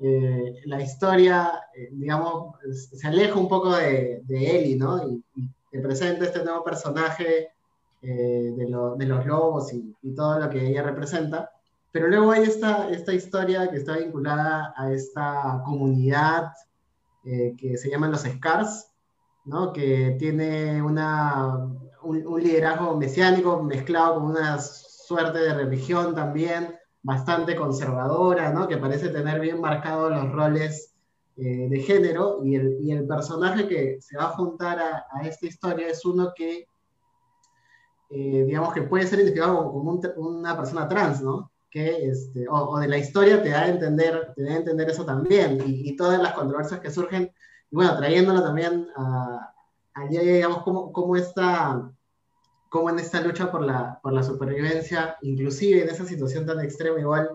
eh, 0.00 0.62
la 0.66 0.80
historia, 0.82 1.60
eh, 1.74 1.88
digamos, 1.92 2.56
se 2.72 3.06
aleja 3.06 3.38
un 3.38 3.48
poco 3.48 3.74
de, 3.76 4.22
de 4.24 4.58
Ellie, 4.58 4.76
¿no? 4.76 5.08
Y, 5.08 5.22
te 5.70 5.80
presenta 5.80 6.26
este 6.26 6.44
nuevo 6.44 6.62
personaje 6.62 7.48
eh, 8.00 8.06
de, 8.56 8.64
de, 8.64 9.06
los 9.06 9.26
lobos 9.26 9.72
y, 9.72 9.92
y 10.02 10.14
todo 10.14 10.38
lo 10.38 10.48
que 10.48 10.64
ella 10.68 10.84
representa. 10.84 11.50
Pero 11.94 12.08
luego 12.08 12.32
hay 12.32 12.42
esta, 12.42 12.90
esta 12.90 13.12
historia 13.12 13.70
que 13.70 13.76
está 13.76 13.96
vinculada 13.96 14.74
a 14.76 14.92
esta 14.92 15.62
comunidad 15.64 16.52
eh, 17.24 17.54
que 17.56 17.78
se 17.78 17.88
llaman 17.88 18.10
los 18.10 18.22
Scars, 18.22 18.90
¿no? 19.44 19.72
que 19.72 20.16
tiene 20.18 20.82
una, 20.82 21.54
un, 22.02 22.42
liderazgo 22.42 22.96
mesiánico 22.96 23.62
mezclado 23.62 24.16
con 24.16 24.24
una 24.24 24.58
suerte 24.60 25.38
de 25.38 25.54
religión 25.54 26.14
también 26.14 26.76
bastante 27.04 27.54
conservadora, 27.54 28.50
¿no? 28.50 28.66
que 28.66 28.78
parece 28.78 29.10
tener 29.10 29.38
bien 29.38 29.60
marcados 29.60 30.10
los 30.10 30.32
roles 30.32 30.94
eh, 31.36 31.68
de 31.68 31.80
género, 31.80 32.40
y 32.42 32.56
el, 32.56 32.78
y 32.80 32.92
el, 32.92 33.06
personaje 33.06 33.68
que 33.68 33.98
se 34.00 34.16
va 34.16 34.24
a 34.24 34.36
juntar 34.36 34.78
a, 34.78 35.22
esta 35.26 35.46
historia 35.46 35.88
es 35.88 36.04
uno 36.04 36.32
que, 36.34 36.66
eh, 38.10 38.44
digamos 38.46 38.72
que 38.72 38.82
puede 38.82 39.06
ser 39.06 39.18
identificado 39.18 39.70
como 39.70 40.00
una 40.16 40.56
persona 40.56 40.88
trans, 40.88 41.20
¿no? 41.20 41.50
que, 41.70 42.08
este, 42.08 42.46
o, 42.48 42.78
de 42.78 42.88
la 42.88 42.98
historia 42.98 43.42
te 43.42 43.50
da 43.50 43.62
a 43.62 43.68
entender, 43.68 44.32
te 44.34 44.42
da 44.42 44.52
a 44.52 44.58
entender 44.58 44.88
eso 44.88 45.04
también, 45.04 45.62
y, 45.66 45.94
todas 45.96 46.22
las 46.22 46.32
controversias 46.32 46.80
que 46.80 46.90
surgen, 46.90 47.30
y 47.70 47.76
bueno, 47.76 47.96
trayéndolo 47.98 48.42
también 48.42 48.88
a, 48.96 49.52
digamos, 50.08 50.62
cómo, 50.62 50.90
cómo, 50.90 51.16
está, 51.16 51.90
cómo 52.74 52.90
en 52.90 52.98
esta 52.98 53.20
lucha 53.20 53.52
por 53.52 53.64
la, 53.64 54.00
por 54.02 54.12
la 54.12 54.24
supervivencia, 54.24 55.16
inclusive 55.22 55.82
en 55.82 55.90
esa 55.90 56.04
situación 56.04 56.44
tan 56.44 56.58
extrema, 56.58 56.98
igual 56.98 57.30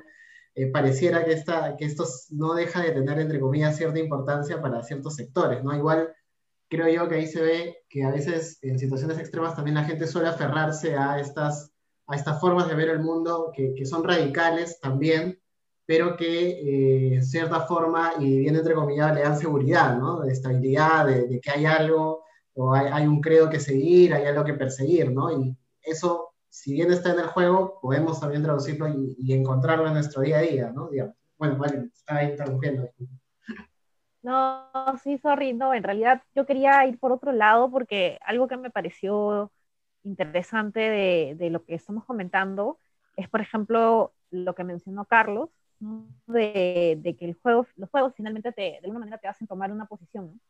eh, 0.54 0.68
pareciera 0.68 1.24
que, 1.24 1.32
esta, 1.32 1.78
que 1.78 1.86
esto 1.86 2.04
no 2.32 2.56
deja 2.56 2.82
de 2.82 2.92
tener, 2.92 3.18
entre 3.20 3.40
comillas, 3.40 3.78
cierta 3.78 4.00
importancia 4.00 4.62
para 4.62 4.84
ciertos 4.84 5.16
sectores, 5.16 5.64
¿no? 5.64 5.74
Igual 5.74 6.14
creo 6.68 6.90
yo 6.90 7.08
que 7.08 7.16
ahí 7.16 7.26
se 7.26 7.42
ve 7.42 7.78
que 7.88 8.04
a 8.04 8.12
veces 8.12 8.60
en 8.64 8.78
situaciones 8.78 9.18
extremas 9.18 9.56
también 9.56 9.76
la 9.76 9.86
gente 9.86 10.08
suele 10.08 10.28
aferrarse 10.28 10.98
a 10.98 11.22
estas 11.22 11.72
a 12.08 12.18
estas 12.18 12.42
formas 12.42 12.68
de 12.68 12.76
ver 12.76 12.90
el 12.90 13.00
mundo 13.00 13.54
que, 13.56 13.74
que 13.76 13.86
son 13.86 14.04
radicales 14.04 14.82
también, 14.82 15.40
pero 15.86 16.18
que 16.18 17.16
eh, 17.16 17.22
cierta 17.22 17.62
forma, 17.62 18.16
y 18.20 18.40
bien 18.40 18.58
entre 18.58 18.74
comillas, 18.74 19.16
le 19.16 19.22
dan 19.22 19.40
seguridad, 19.40 19.98
¿no? 19.98 20.20
De 20.20 20.34
estabilidad, 20.34 21.08
de, 21.08 21.40
que 21.40 21.50
hay 21.50 21.66
algo, 21.66 22.26
o 22.60 22.74
hay, 22.74 23.08
un 23.08 23.22
credo 23.22 23.50
que 23.50 23.60
seguir, 23.60 24.14
hay 24.14 24.26
algo 24.26 24.44
que 24.44 24.54
perseguir, 24.54 25.12
¿no? 25.12 25.32
Y 25.32 25.56
eso, 25.82 26.34
si 26.50 26.74
bien 26.74 26.92
está 26.92 27.14
en 27.14 27.20
el 27.20 27.28
juego, 27.28 27.80
podemos 27.82 28.20
también 28.20 28.44
traducirlo 28.44 28.90
y, 28.90 29.32
encontrarlo 29.34 29.88
en 29.88 29.94
nuestro 29.94 30.22
día 30.22 30.40
a 30.40 30.42
día, 30.42 30.72
¿no? 30.72 30.90
Bueno, 31.38 31.58
vale, 31.58 31.90
está 31.94 32.22
interrumpiendo. 32.22 32.90
No, 34.22 34.70
sí, 35.02 35.18
sorry, 35.20 35.54
no, 35.54 35.74
en 35.74 35.84
realidad 35.84 36.22
yo 36.36 36.46
quería 36.46 36.86
ir 36.86 37.00
por 37.00 37.14
otro 37.14 37.32
lado 37.32 37.72
porque 37.72 38.20
algo 38.26 38.50
que 38.50 38.58
me 38.58 38.70
pareció 38.70 39.52
interesante 40.04 40.82
de, 40.82 41.36
de, 41.38 41.50
lo 41.50 41.64
que 41.64 41.76
estamos 41.76 42.04
comentando 42.04 42.78
es, 43.16 43.30
por 43.30 43.40
ejemplo, 43.40 44.14
lo 44.32 44.54
que 44.54 44.66
mencionó 44.66 45.06
Carlos, 45.06 45.50
de, 46.28 46.98
de, 47.02 47.16
que 47.16 47.24
el 47.24 47.36
juego, 47.36 47.66
los 47.78 47.90
juegos 47.90 48.14
finalmente 48.18 48.52
te, 48.52 48.62
de 48.62 48.80
alguna 48.84 49.00
manera 49.00 49.18
te 49.18 49.30
hacen 49.30 49.48
tomar 49.48 49.72
una 49.72 49.86
posición, 49.86 50.42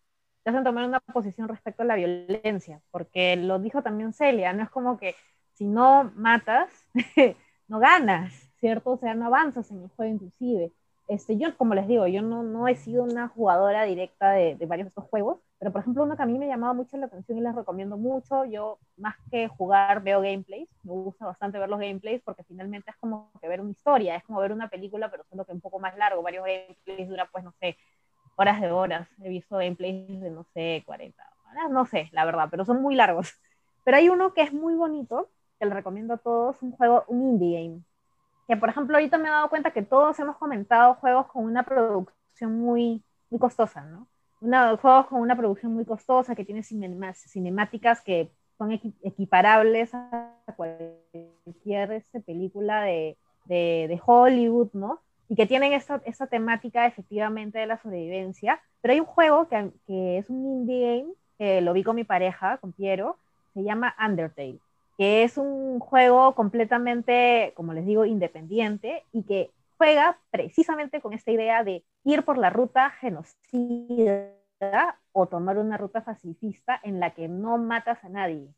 te 0.44 0.49
hacen 0.49 0.64
tomar 0.64 0.86
una 0.86 0.99
posición 0.99 1.48
respecto 1.48 1.84
a 1.84 1.86
la 1.86 1.95
violencia, 1.95 2.82
porque 2.91 3.36
lo 3.36 3.60
dijo 3.60 3.82
también 3.84 4.14
Celia, 4.14 4.53
no 4.53 4.64
es 4.64 4.70
como 4.70 4.98
que 4.98 5.16
si 5.53 5.66
no 5.68 6.11
matas, 6.16 6.70
no 7.68 7.80
ganas, 7.80 8.34
¿cierto? 8.60 8.91
O 8.91 8.98
sea, 8.98 9.14
no 9.14 9.26
avanzas 9.28 9.72
en 9.72 9.84
el 9.84 9.90
juego 9.90 10.14
inclusive. 10.14 10.72
Este, 11.10 11.38
yo, 11.38 11.57
como 11.57 11.74
les 11.74 11.88
digo, 11.88 12.06
yo 12.06 12.22
no, 12.22 12.44
no 12.44 12.68
he 12.68 12.76
sido 12.76 13.03
una 13.03 13.28
jugadora 13.28 13.84
directa 13.84 14.32
de, 14.32 14.56
de, 14.56 14.66
varios 14.68 14.86
de 14.86 14.90
estos 14.90 15.06
juegos, 15.06 15.40
pero 15.57 15.72
por 15.72 15.82
ejemplo, 15.82 16.03
uno 16.03 16.16
que 16.16 16.22
a 16.22 16.28
mí 16.28 16.38
me 16.38 16.48
llamaba 16.48 16.74
mucho 16.74 16.98
la 16.98 17.07
atención 17.07 17.40
y 17.40 17.41
les 17.41 17.56
recomiendo 17.56 17.98
mucho, 17.98 18.45
yo 18.45 18.78
más 18.95 19.16
que 19.32 19.48
jugar 19.48 20.03
veo 20.03 20.22
gameplays, 20.22 20.70
me 20.84 20.91
gusta 20.91 21.26
bastante 21.26 21.57
ver 21.57 21.68
los 21.68 21.80
gameplays 21.80 22.22
porque 22.22 22.44
finalmente 22.44 22.91
es 22.91 22.98
como 22.98 23.32
que 23.41 23.48
ver 23.48 23.60
una 23.60 23.72
historia, 23.72 24.16
es 24.16 24.24
como 24.24 24.40
ver 24.40 24.52
una 24.52 24.70
película, 24.70 25.10
pero 25.10 25.24
solo 25.24 25.45
que 25.45 25.52
un 25.52 25.61
poco 25.61 25.80
más 25.80 25.98
largo, 25.98 26.22
varios 26.22 26.45
gameplays 26.45 27.10
duran 27.10 27.28
pues 27.32 27.44
no 27.44 27.53
sé, 27.60 27.76
horas 28.40 28.61
de 28.61 28.72
horas, 28.72 29.10
he 29.22 29.28
visto 29.28 29.57
gameplays 29.57 30.22
de 30.22 30.30
no 30.30 30.45
sé, 30.53 30.84
40 30.86 31.22
horas, 31.52 31.70
no 31.70 31.86
sé, 31.86 32.10
la 32.14 32.24
verdad, 32.24 32.48
pero 32.49 32.64
son 32.64 32.82
muy 32.82 32.95
largos. 32.95 33.34
Pero 33.84 33.98
hay 33.98 34.07
uno 34.07 34.34
que 34.34 34.41
es 34.41 34.53
muy 34.53 34.76
bonito, 34.76 35.30
que 35.60 35.66
le 35.66 35.74
recomiendo 35.74 36.14
a 36.14 36.18
todos, 36.18 36.61
un 36.61 36.72
juego, 36.72 37.03
un 37.07 37.22
indie 37.22 37.61
game, 37.61 37.82
que 38.48 38.56
por 38.56 38.70
ejemplo 38.70 38.95
ahorita 38.95 39.18
me 39.18 39.28
he 39.28 39.32
dado 39.32 39.49
cuenta 39.49 39.72
que 39.72 39.82
todos 39.82 40.18
hemos 40.20 40.38
comentado 40.38 40.95
juegos 40.95 41.28
con 41.28 41.44
una 41.44 41.64
producción 41.64 42.57
muy, 42.60 43.03
muy 43.30 43.40
costosa, 43.40 43.82
¿no? 43.82 44.07
Una, 44.41 44.78
juegos 44.78 45.07
con 45.07 45.20
una 45.22 45.36
producción 45.36 45.74
muy 45.74 45.86
costosa, 45.86 46.34
que 46.34 46.45
tiene 46.45 46.64
cinemáticas 46.64 48.02
que 48.02 48.32
son 48.57 48.72
equiparables 48.72 49.94
a 49.94 50.34
cualquier 50.56 51.91
este, 51.91 52.22
película 52.22 52.84
de, 52.84 53.18
de, 53.45 53.88
de, 53.90 54.02
Hollywood, 54.06 54.70
¿no? 54.74 55.02
Y 55.30 55.36
que 55.36 55.46
tienen 55.46 55.74
esta, 55.74 56.02
esta, 56.06 56.28
temática 56.28 56.86
efectivamente 56.86 57.60
de 57.60 57.68
la 57.68 57.78
sobrevivencia. 57.78 58.60
Pero 58.82 58.94
hay 58.94 59.00
un 59.00 59.06
juego 59.06 59.48
que, 59.48 59.72
que 59.88 60.18
es 60.18 60.30
un 60.30 60.46
indie 60.46 60.98
game, 60.98 61.14
que 61.38 61.62
lo 61.62 61.74
vi 61.74 61.84
con 61.84 61.96
mi 61.96 62.04
pareja, 62.04 62.58
con 62.58 62.74
Piero, 62.74 63.18
se 63.54 63.64
llama 63.64 63.96
Undertale 64.04 64.60
que 65.00 65.24
es 65.24 65.38
un 65.38 65.80
juego 65.80 66.36
completamente, 66.36 67.54
como 67.56 67.72
les 67.72 67.86
digo, 67.86 68.04
independiente 68.04 69.06
y 69.14 69.24
que 69.24 69.50
juega 69.78 70.20
precisamente 70.30 71.00
con 71.00 71.14
esta 71.14 71.32
idea 71.32 71.64
de 71.64 71.86
ir 72.04 72.26
por 72.26 72.38
la 72.38 72.50
ruta 72.50 72.90
genocida 72.90 74.36
o 75.14 75.26
tomar 75.28 75.58
una 75.58 75.78
ruta 75.78 76.04
pacifista 76.04 76.82
en 76.84 77.00
la 77.00 77.12
que 77.12 77.30
no 77.30 77.58
matas 77.58 78.04
a 78.04 78.10
nadie. 78.10 78.54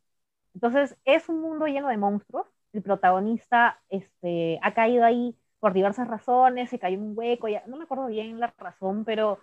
Entonces, 0.56 0.98
es 1.06 1.30
un 1.30 1.42
mundo 1.42 1.68
lleno 1.68 1.90
de 1.90 1.98
monstruos. 1.98 2.48
El 2.74 2.82
protagonista 2.82 3.80
este, 3.90 4.58
ha 4.64 4.74
caído 4.74 5.06
ahí 5.06 5.36
por 5.62 5.74
diversas 5.74 6.08
razones, 6.08 6.70
se 6.70 6.80
cayó 6.80 7.00
un 7.00 7.14
hueco, 7.16 7.48
ya, 7.48 7.64
no 7.68 7.78
me 7.78 7.84
acuerdo 7.84 8.08
bien 8.08 8.40
la 8.40 8.54
razón, 8.58 9.06
pero 9.06 9.40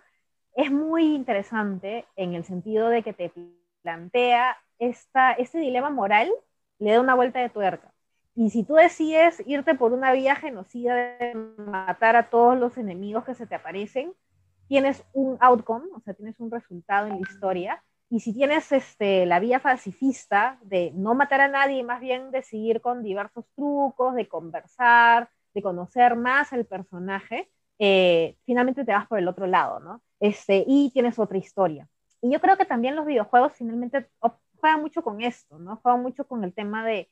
es 0.53 0.69
muy 0.69 1.15
interesante 1.15 2.05
en 2.17 2.33
el 2.33 2.43
sentido 2.43 2.89
de 2.89 3.01
que 3.01 3.13
te 3.13 3.31
plantea 3.81 4.57
esta, 4.77 5.31
este 5.31 5.59
dilema 5.59 5.89
moral, 5.89 6.29
le 6.77 6.91
da 6.91 7.01
una 7.01 7.15
vuelta 7.15 7.39
de 7.39 7.49
tuerca. 7.49 7.93
Y 8.35 8.49
si 8.49 8.63
tú 8.63 8.75
decides 8.75 9.41
irte 9.47 9.75
por 9.75 9.93
una 9.93 10.11
vía 10.11 10.35
genocida 10.35 10.95
de 10.95 11.35
matar 11.57 12.17
a 12.17 12.29
todos 12.29 12.57
los 12.57 12.77
enemigos 12.77 13.23
que 13.23 13.33
se 13.33 13.47
te 13.47 13.55
aparecen, 13.55 14.13
tienes 14.67 15.03
un 15.13 15.37
outcome, 15.39 15.87
o 15.95 16.01
sea, 16.01 16.13
tienes 16.13 16.37
un 16.39 16.51
resultado 16.51 17.07
en 17.07 17.13
la 17.13 17.21
historia. 17.21 17.83
Y 18.09 18.19
si 18.19 18.33
tienes 18.33 18.71
este, 18.73 19.25
la 19.25 19.39
vía 19.39 19.59
pacifista 19.59 20.59
de 20.63 20.91
no 20.95 21.15
matar 21.15 21.41
a 21.41 21.47
nadie, 21.47 21.83
más 21.83 22.01
bien 22.01 22.31
de 22.31 22.43
seguir 22.43 22.81
con 22.81 23.03
diversos 23.03 23.45
trucos, 23.55 24.15
de 24.15 24.27
conversar, 24.27 25.29
de 25.53 25.61
conocer 25.61 26.15
más 26.15 26.53
al 26.53 26.65
personaje, 26.65 27.49
eh, 27.79 28.37
finalmente 28.45 28.85
te 28.85 28.91
vas 28.91 29.07
por 29.07 29.19
el 29.19 29.27
otro 29.27 29.47
lado, 29.47 29.79
¿no? 29.79 30.01
Este, 30.19 30.63
y 30.67 30.91
tienes 30.91 31.17
otra 31.19 31.37
historia. 31.37 31.87
Y 32.21 32.31
yo 32.31 32.39
creo 32.41 32.57
que 32.57 32.65
también 32.65 32.95
los 32.95 33.05
videojuegos 33.05 33.53
finalmente 33.53 34.09
juegan 34.59 34.81
mucho 34.81 35.03
con 35.03 35.21
esto, 35.21 35.57
¿no? 35.59 35.77
Juegan 35.77 36.01
mucho 36.01 36.27
con 36.27 36.43
el 36.43 36.53
tema 36.53 36.85
de, 36.85 37.09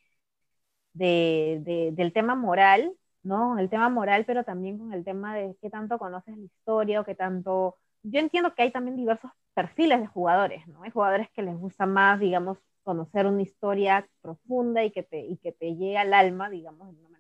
de, 0.94 1.92
del 1.94 2.14
tema 2.14 2.36
moral, 2.36 2.94
¿no? 3.24 3.58
El 3.60 3.70
tema 3.70 3.90
moral, 3.90 4.26
pero 4.26 4.44
también 4.44 4.78
con 4.78 4.94
el 4.94 5.04
tema 5.04 5.36
de 5.36 5.56
qué 5.62 5.70
tanto 5.70 5.98
conoces 6.00 6.38
la 6.38 6.46
historia 6.46 7.02
o 7.02 7.06
qué 7.06 7.16
tanto... 7.16 7.78
Yo 8.04 8.20
entiendo 8.20 8.54
que 8.54 8.64
hay 8.64 8.72
también 8.72 8.98
diversos 8.98 9.32
perfiles 9.54 10.00
de 10.00 10.08
jugadores, 10.08 10.68
¿no? 10.68 10.84
Hay 10.84 10.92
jugadores 10.92 11.30
que 11.32 11.42
les 11.44 11.58
gusta 11.58 11.86
más, 11.86 12.20
digamos, 12.20 12.58
conocer 12.84 13.26
una 13.28 13.42
historia 13.42 14.08
profunda 14.22 14.84
y 14.84 14.92
que 14.92 15.04
te, 15.04 15.20
y 15.26 15.38
que 15.38 15.52
te 15.52 15.76
llegue 15.76 15.98
al 15.98 16.14
alma, 16.14 16.50
digamos, 16.50 16.96
de 16.96 17.04
una 17.06 17.17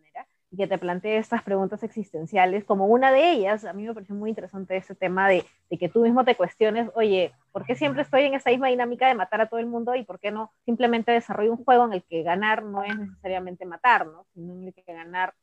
y 0.52 0.58
que 0.58 0.68
te 0.68 0.78
plantee 0.78 1.18
estas 1.18 1.44
preguntas 1.44 1.84
existenciales, 1.84 2.64
como 2.64 2.88
una 2.88 3.12
de 3.12 3.32
ellas, 3.32 3.66
a 3.66 3.74
mí 3.74 3.86
me 3.86 3.94
pareció 3.94 4.16
muy 4.16 4.30
interesante 4.30 4.78
ese 4.78 4.96
tema 4.96 5.28
de, 5.28 5.44
de 5.70 5.78
que 5.78 5.90
tú 5.90 6.02
mismo 6.02 6.24
te 6.24 6.36
cuestiones, 6.36 6.90
oye, 6.96 7.34
¿por 7.52 7.66
qué 7.66 7.76
siempre 7.76 8.04
estoy 8.04 8.24
en 8.24 8.34
esa 8.34 8.50
misma 8.50 8.70
dinámica 8.70 9.08
de 9.08 9.16
matar 9.16 9.42
a 9.42 9.48
todo 9.50 9.60
el 9.60 9.66
mundo 9.68 9.96
y 9.96 10.04
por 10.04 10.20
qué 10.20 10.32
no 10.32 10.54
simplemente 10.66 11.12
desarrollo 11.12 11.52
un 11.52 11.64
juego 11.64 11.86
en 11.86 11.94
el 11.94 12.04
que 12.04 12.24
ganar 12.24 12.64
no 12.64 12.84
es 12.84 12.98
necesariamente 12.98 13.66
matar, 13.66 14.08
¿no? 14.08 14.26
Sino 14.34 14.54
en 14.54 14.68
el 14.68 14.74
que 14.74 14.84
ganar 14.94 15.34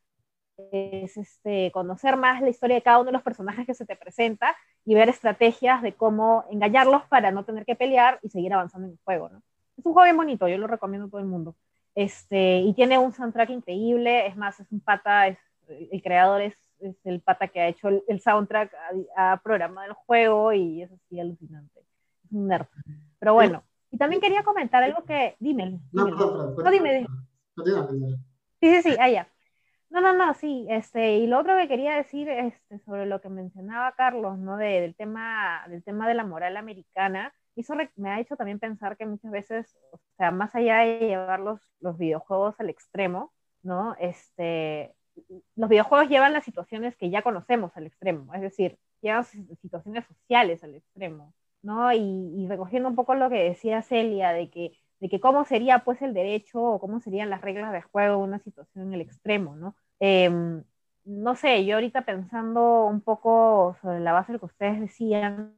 es 0.72 1.16
este, 1.16 1.70
conocer 1.72 2.16
más 2.16 2.40
la 2.40 2.48
historia 2.48 2.76
de 2.76 2.82
cada 2.82 2.98
uno 2.98 3.06
de 3.06 3.12
los 3.12 3.22
personajes 3.22 3.66
que 3.66 3.74
se 3.74 3.86
te 3.86 3.96
presenta 3.96 4.56
y 4.84 4.94
ver 4.94 5.08
estrategias 5.08 5.82
de 5.82 5.94
cómo 5.94 6.44
engañarlos 6.50 7.02
para 7.08 7.30
no 7.30 7.44
tener 7.44 7.64
que 7.64 7.76
pelear 7.76 8.18
y 8.22 8.28
seguir 8.30 8.52
avanzando 8.52 8.86
en 8.86 8.92
el 8.94 8.98
juego, 9.04 9.28
¿no? 9.28 9.42
Es 9.76 9.84
un 9.84 9.92
juego 9.92 10.04
bien 10.04 10.16
bonito, 10.16 10.46
yo 10.48 10.58
lo 10.58 10.66
recomiendo 10.66 11.06
a 11.06 11.10
todo 11.10 11.20
el 11.20 11.26
mundo. 11.26 11.56
Este, 11.94 12.58
y 12.58 12.74
tiene 12.74 12.98
un 12.98 13.12
soundtrack 13.12 13.50
increíble, 13.50 14.26
es 14.26 14.36
más, 14.36 14.58
es 14.58 14.70
un 14.72 14.80
pata, 14.80 15.28
es, 15.28 15.38
el 15.68 16.02
creador 16.02 16.42
es, 16.42 16.56
es, 16.80 16.96
el 17.04 17.20
pata 17.20 17.48
que 17.48 17.60
ha 17.60 17.68
hecho 17.68 17.88
el, 17.88 18.02
el 18.08 18.20
soundtrack, 18.20 18.72
ha, 19.16 19.32
ha, 19.32 19.36
programado 19.38 19.86
el 19.88 19.94
juego 19.94 20.52
y 20.52 20.82
es 20.82 20.90
así 20.90 21.20
alucinante. 21.20 21.80
Es 22.24 22.32
un 22.32 22.48
nerd. 22.48 22.66
Pero 23.18 23.34
bueno, 23.34 23.62
y 23.94 23.96
también 23.96 24.20
quería 24.20 24.42
comentar 24.42 24.82
algo 24.82 25.04
que, 25.04 25.36
dime. 25.38 25.78
No, 25.92 26.04
perdón. 26.06 26.56
No, 26.56 26.70
dime, 26.70 26.94
dime. 26.94 28.18
Sí, 28.60 28.82
sí, 28.82 28.82
sí, 28.82 28.96
allá. 28.98 29.28
No, 29.88 30.00
no, 30.00 30.12
no, 30.12 30.34
sí, 30.34 30.66
este, 30.68 31.18
y 31.18 31.28
lo 31.28 31.38
otro 31.38 31.56
que 31.56 31.68
quería 31.68 31.94
decir 31.94 32.28
este, 32.28 32.80
sobre 32.80 33.06
lo 33.06 33.20
que 33.20 33.28
mencionaba 33.28 33.92
Carlos, 33.92 34.36
¿no? 34.38 34.56
De, 34.56 34.80
del, 34.80 34.96
tema, 34.96 35.64
del 35.68 35.84
tema 35.84 36.08
de 36.08 36.14
la 36.14 36.24
moral 36.24 36.56
americana, 36.56 37.32
eso 37.60 37.74
me 37.96 38.10
ha 38.10 38.20
hecho 38.20 38.36
también 38.36 38.58
pensar 38.58 38.96
que 38.96 39.06
muchas 39.06 39.30
veces, 39.30 39.76
o 39.92 39.98
sea, 40.16 40.30
más 40.30 40.54
allá 40.54 40.78
de 40.78 40.98
llevar 41.00 41.40
los, 41.40 41.60
los 41.80 41.98
videojuegos 41.98 42.54
al 42.58 42.70
extremo, 42.70 43.32
¿no? 43.62 43.96
Este, 43.98 44.94
los 45.56 45.68
videojuegos 45.68 46.08
llevan 46.08 46.32
las 46.32 46.44
situaciones 46.44 46.96
que 46.96 47.10
ya 47.10 47.22
conocemos 47.22 47.76
al 47.76 47.86
extremo, 47.86 48.32
es 48.34 48.40
decir, 48.40 48.78
llevan 49.00 49.24
situaciones 49.24 50.04
sociales 50.06 50.64
al 50.64 50.74
extremo, 50.74 51.34
¿no? 51.62 51.92
Y, 51.92 51.98
y 52.36 52.48
recogiendo 52.48 52.88
un 52.88 52.96
poco 52.96 53.14
lo 53.14 53.30
que 53.30 53.42
decía 53.44 53.82
Celia, 53.82 54.32
de 54.32 54.50
que 54.50 54.72
de 55.00 55.08
que 55.10 55.20
cómo 55.20 55.44
sería 55.44 55.80
pues 55.80 56.00
el 56.02 56.14
derecho 56.14 56.62
o 56.62 56.80
cómo 56.80 56.98
serían 57.00 57.28
las 57.28 57.42
reglas 57.42 57.72
de 57.72 57.82
juego 57.82 58.18
una 58.18 58.38
situación 58.38 58.86
en 58.86 58.94
el 58.94 59.00
extremo, 59.02 59.54
¿no? 59.54 59.76
Eh, 60.00 60.30
no 61.04 61.36
sé, 61.36 61.64
yo 61.66 61.74
ahorita 61.74 62.06
pensando 62.06 62.86
un 62.86 63.02
poco 63.02 63.76
sobre 63.82 64.00
la 64.00 64.12
base 64.12 64.28
de 64.28 64.34
lo 64.34 64.38
que 64.40 64.46
ustedes 64.46 64.80
decían, 64.80 65.54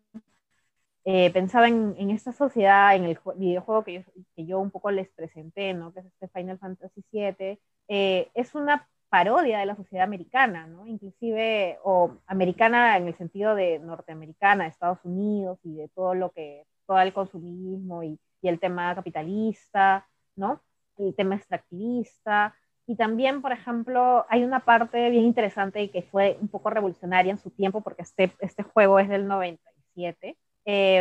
eh, 1.09 1.31
pensaba 1.31 1.69
en, 1.69 1.95
en, 1.99 2.11
esta 2.11 2.33
sociedad, 2.33 2.97
en 2.97 3.05
el 3.05 3.19
videojuego 3.37 3.85
que 3.85 3.93
yo, 3.95 4.01
que 4.35 4.45
yo, 4.45 4.59
un 4.59 4.73
poco 4.73 4.91
les 4.91 5.09
presenté, 5.11 5.73
¿no? 5.73 5.93
que 5.93 6.01
es 6.01 6.07
este 6.07 6.27
Final 6.29 6.59
Fantasy 6.59 7.05
VII, 7.13 7.61
eh, 7.87 8.29
es 8.35 8.57
una 8.57 8.89
parodia 9.09 9.61
de 9.61 9.67
la 9.67 9.77
sociedad 9.77 10.05
americana, 10.05 10.67
¿no? 10.67 10.85
inclusive, 10.85 11.79
o 11.85 12.17
americana 12.27 12.97
en 12.97 13.07
el 13.07 13.17
sentido 13.17 13.55
de 13.55 13.79
norteamericana, 13.79 14.65
de 14.65 14.71
Estados 14.71 14.99
Unidos 15.05 15.61
y 15.63 15.77
de 15.77 15.89
todo 15.91 16.15
lo 16.15 16.33
que, 16.33 16.65
todo 16.87 16.99
el 16.99 17.13
consumismo 17.13 18.03
y, 18.03 18.19
y 18.43 18.49
el 18.49 18.59
tema 18.59 18.93
capitalista, 18.97 20.09
¿no? 20.35 20.61
el 20.99 21.15
tema 21.15 21.37
extractivista, 21.37 22.57
y 22.89 22.97
también, 22.97 23.43
por 23.43 23.53
ejemplo, 23.53 24.27
hay 24.29 24.43
una 24.43 24.61
parte 24.61 25.11
bien 25.11 25.25
interesante 25.25 25.83
y 25.83 25.89
que 25.89 26.03
fue 26.03 26.37
un 26.41 26.49
poco 26.49 26.71
revolucionaria 26.71 27.33
en 27.33 27.39
su 27.39 27.51
tiempo, 27.51 27.81
porque 27.81 28.03
este, 28.03 28.33
este 28.41 28.65
juego 28.65 28.99
es 28.99 29.09
del 29.09 29.27
97, 29.27 30.37
eh, 30.67 31.01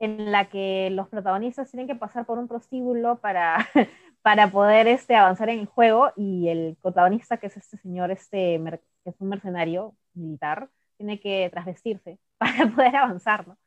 en 0.00 0.32
la 0.32 0.48
que 0.48 0.90
los 0.90 1.08
protagonistas 1.08 1.70
tienen 1.70 1.86
que 1.88 1.94
pasar 1.94 2.26
por 2.26 2.38
un 2.38 2.48
prostíbulo 2.48 3.18
para, 3.20 3.58
para 4.22 4.50
poder 4.50 4.86
este, 4.88 5.16
avanzar 5.16 5.48
en 5.50 5.60
el 5.60 5.66
juego 5.66 6.12
y 6.16 6.48
el 6.48 6.76
protagonista, 6.82 7.38
que 7.38 7.48
es 7.48 7.56
este 7.56 7.78
señor, 7.78 8.10
este, 8.10 8.60
que 9.04 9.10
es 9.10 9.20
un 9.20 9.28
mercenario 9.28 9.94
militar, 10.14 10.70
tiene 10.96 11.20
que 11.20 11.48
trasvestirse 11.52 12.18
para 12.38 12.68
poder 12.74 12.96
avanzar, 12.96 13.48
¿no? 13.48 13.58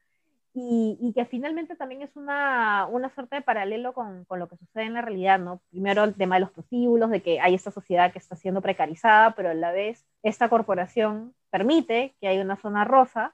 y, 0.53 0.97
y, 0.99 1.13
que 1.13 1.25
finalmente 1.25 1.75
también 1.77 2.01
es 2.01 2.15
una, 2.17 2.85
una 2.87 3.09
suerte 3.09 3.37
de 3.37 3.41
paralelo 3.41 3.93
con, 3.93 4.25
con, 4.25 4.39
lo 4.39 4.49
que 4.49 4.57
sucede 4.57 4.83
en 4.83 4.93
la 4.93 5.01
realidad, 5.01 5.39
¿no? 5.39 5.61
Primero 5.69 6.03
el 6.03 6.15
tema 6.15 6.35
de 6.35 6.41
los 6.41 6.51
prostíbulos, 6.51 7.09
de 7.09 7.21
que 7.21 7.39
hay 7.39 7.55
esta 7.55 7.71
sociedad 7.71 8.11
que 8.11 8.19
está 8.19 8.35
siendo 8.35 8.61
precarizada, 8.61 9.33
pero 9.35 9.49
a 9.49 9.53
la 9.53 9.71
vez 9.71 10.05
esta 10.23 10.49
corporación 10.49 11.33
permite 11.51 12.15
que 12.19 12.27
haya 12.27 12.41
una 12.41 12.57
zona 12.57 12.83
rosa, 12.83 13.33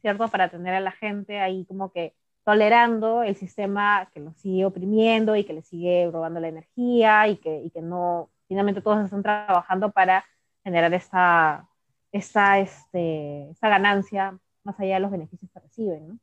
¿cierto? 0.00 0.28
Para 0.28 0.48
tener 0.50 0.74
a 0.74 0.80
la 0.80 0.92
gente 0.92 1.40
ahí 1.40 1.64
como 1.66 1.92
que 1.92 2.14
tolerando 2.44 3.22
el 3.22 3.36
sistema 3.36 4.08
que 4.14 4.20
los 4.20 4.36
sigue 4.36 4.64
oprimiendo 4.64 5.34
y 5.34 5.44
que 5.44 5.52
les 5.52 5.66
sigue 5.66 6.08
robando 6.12 6.38
la 6.40 6.48
energía 6.48 7.26
y 7.28 7.38
que, 7.38 7.62
y 7.62 7.70
que 7.70 7.82
no, 7.82 8.30
finalmente 8.46 8.80
todos 8.80 9.04
están 9.04 9.22
trabajando 9.22 9.90
para 9.90 10.24
generar 10.62 10.94
esta, 10.94 11.68
esta, 12.12 12.58
este, 12.60 13.50
esta 13.50 13.68
ganancia 13.68 14.38
más 14.62 14.78
allá 14.78 14.94
de 14.94 15.00
los 15.00 15.10
beneficios 15.10 15.50
que 15.52 15.60
reciben, 15.60 16.08
¿no? 16.08 16.18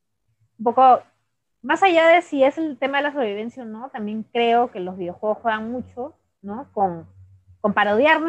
un 0.60 0.64
poco, 0.64 1.02
más 1.62 1.82
allá 1.84 2.08
de 2.08 2.22
si 2.22 2.44
es 2.44 2.58
el 2.58 2.78
tema 2.78 2.98
de 2.98 3.04
la 3.04 3.14
sobrevivencia 3.14 3.64
o 3.64 3.66
no, 3.66 3.90
también 3.90 4.24
creo 4.24 4.72
que 4.72 4.80
los 4.80 4.98
videojuegos 4.98 5.40
juegan 5.40 5.72
mucho, 5.72 6.16
¿no? 6.42 6.70
Con, 6.74 7.08
con 7.62 7.74
parodiar 7.74 8.22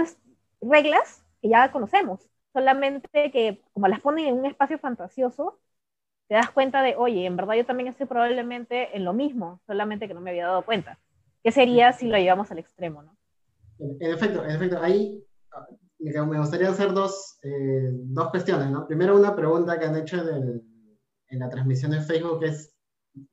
reglas 0.61 1.25
que 1.41 1.49
ya 1.49 1.71
conocemos, 1.71 2.29
solamente 2.55 3.31
que 3.31 3.61
como 3.73 3.89
las 3.89 4.01
ponen 4.01 4.27
en 4.27 4.39
un 4.39 4.47
espacio 4.47 4.79
fantasioso, 4.79 5.59
te 6.29 6.37
das 6.37 6.51
cuenta 6.51 6.81
de, 6.83 6.97
oye, 6.97 7.27
en 7.27 7.37
verdad 7.37 7.55
yo 7.55 7.67
también 7.67 7.89
estoy 7.89 8.07
probablemente 8.07 8.97
en 8.97 9.05
lo 9.05 9.13
mismo, 9.13 9.61
solamente 9.67 10.09
que 10.09 10.15
no 10.15 10.21
me 10.21 10.31
había 10.31 10.47
dado 10.47 10.65
cuenta. 10.65 10.99
¿Qué 11.43 11.53
sería 11.53 11.93
si 11.93 12.09
lo 12.09 12.17
llevamos 12.17 12.51
al 12.51 12.61
extremo, 12.61 13.03
no? 13.03 13.15
En, 13.79 14.11
efecto, 14.11 14.43
en 14.43 14.51
efecto, 14.53 14.79
ahí 14.81 15.23
me 15.99 16.39
gustaría 16.39 16.71
hacer 16.71 16.93
dos, 16.93 17.39
eh, 17.43 17.91
dos 17.93 18.31
cuestiones, 18.31 18.71
¿no? 18.71 18.87
Primero 18.87 19.17
una 19.17 19.35
pregunta 19.35 19.79
que 19.79 19.87
han 19.87 19.97
hecho 19.97 20.25
del, 20.25 20.63
en 21.29 21.39
la 21.39 21.51
transmisión 21.51 21.93
en 21.93 22.05
Facebook 22.05 22.43
es, 22.45 22.75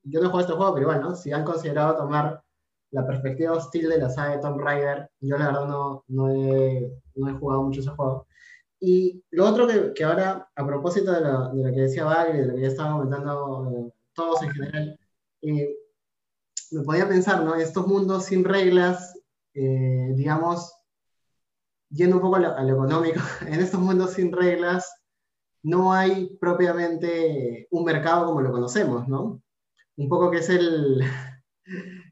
yo 0.03 0.19
no 0.19 0.29
juego 0.29 0.41
este 0.41 0.53
juego, 0.53 0.73
pero 0.73 0.91
igual. 0.91 1.15
Si 1.15 1.31
han 1.31 1.45
considerado 1.45 1.95
tomar 1.95 2.43
la 2.91 3.05
perspectiva 3.05 3.53
hostil 3.53 3.87
de 3.87 3.99
la 3.99 4.09
saga 4.09 4.35
de 4.35 4.41
Tomb 4.41 4.59
Raider, 4.59 5.09
yo 5.19 5.37
la 5.37 5.47
verdad 5.47 5.67
no, 5.67 6.03
no, 6.07 6.29
he, 6.29 6.91
no 7.15 7.29
he 7.29 7.33
jugado 7.33 7.63
mucho 7.63 7.79
ese 7.79 7.89
juego. 7.91 8.27
Y 8.83 9.23
lo 9.29 9.47
otro 9.47 9.67
que, 9.67 9.93
que 9.93 10.03
ahora, 10.03 10.49
a 10.55 10.65
propósito 10.65 11.11
de 11.11 11.21
lo, 11.21 11.53
de 11.53 11.63
lo, 11.63 11.75
que 11.75 11.81
decía 11.81 12.27
y 12.33 12.37
de 12.37 12.45
lo 12.47 12.55
que 12.55 12.61
ya 12.61 12.67
estaban 12.67 12.93
comentando 12.93 13.71
eh, 13.71 13.93
todos 14.13 14.41
en 14.41 14.49
general, 14.49 14.99
eh, 15.43 15.75
me 16.71 16.81
podía 16.81 17.07
pensar, 17.07 17.43
¿no? 17.43 17.53
Estos 17.53 17.85
mundos 17.85 18.25
sin 18.25 18.43
reglas, 18.43 19.13
eh, 19.53 20.13
digamos, 20.15 20.73
yendo 21.91 22.15
un 22.15 22.21
poco 22.23 22.37
a 22.37 22.39
lo, 22.39 22.57
a 22.57 22.63
lo 22.63 22.73
económico, 22.73 23.19
en 23.45 23.61
estos 23.61 23.79
mundos 23.79 24.13
sin 24.13 24.31
reglas, 24.31 24.91
no 25.61 25.93
hay 25.93 26.35
propiamente 26.37 27.67
un 27.69 27.83
mercado 27.83 28.25
como 28.25 28.41
lo 28.41 28.51
conocemos, 28.51 29.07
¿no? 29.07 29.43
Un 29.95 30.09
poco 30.09 30.31
que 30.31 30.39
es 30.39 30.49
el, 30.49 31.03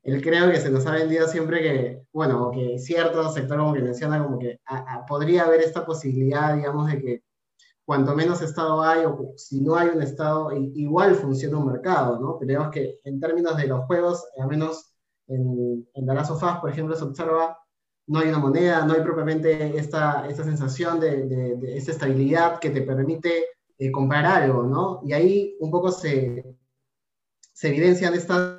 el 0.03 0.21
creo 0.21 0.51
que 0.51 0.59
se 0.59 0.69
nos 0.69 0.85
ha 0.85 0.91
vendido 0.91 1.27
siempre 1.27 1.61
que, 1.61 2.03
bueno, 2.13 2.51
que 2.51 2.79
cierto 2.79 3.29
sector 3.31 3.57
como 3.57 3.73
que 3.73 3.81
menciona 3.81 4.23
como 4.23 4.39
que 4.39 4.59
podría 5.07 5.43
haber 5.43 5.61
esta 5.61 5.85
posibilidad, 5.85 6.55
digamos, 6.55 6.91
de 6.91 7.01
que 7.01 7.23
cuanto 7.85 8.15
menos 8.15 8.41
Estado 8.41 8.83
hay, 8.83 9.03
o 9.05 9.33
si 9.35 9.61
no 9.61 9.75
hay 9.75 9.89
un 9.89 10.03
Estado, 10.03 10.51
igual 10.75 11.15
funciona 11.15 11.57
un 11.57 11.71
mercado, 11.71 12.19
¿no? 12.19 12.37
Pero 12.37 12.49
digamos 12.49 12.71
que 12.71 12.99
en 13.03 13.19
términos 13.19 13.57
de 13.57 13.65
los 13.65 13.85
juegos, 13.85 14.25
al 14.39 14.47
menos 14.47 14.93
en, 15.27 15.87
en 15.95 16.05
The 16.05 16.13
por 16.61 16.69
ejemplo, 16.69 16.95
se 16.95 17.03
observa, 17.03 17.57
no 18.05 18.19
hay 18.19 18.29
una 18.29 18.37
moneda, 18.37 18.85
no 18.85 18.93
hay 18.93 19.01
propiamente 19.01 19.75
esta, 19.77 20.27
esta 20.27 20.43
sensación 20.43 20.99
de, 20.99 21.25
de, 21.25 21.77
esa 21.77 21.91
estabilidad 21.91 22.59
que 22.59 22.69
te 22.69 22.83
permite 22.83 23.45
eh, 23.77 23.91
comprar 23.91 24.25
algo, 24.25 24.63
¿no? 24.63 25.01
Y 25.03 25.13
ahí 25.13 25.55
un 25.59 25.71
poco 25.71 25.91
se, 25.91 26.45
se 27.53 27.67
evidencian 27.69 28.13
estas, 28.13 28.58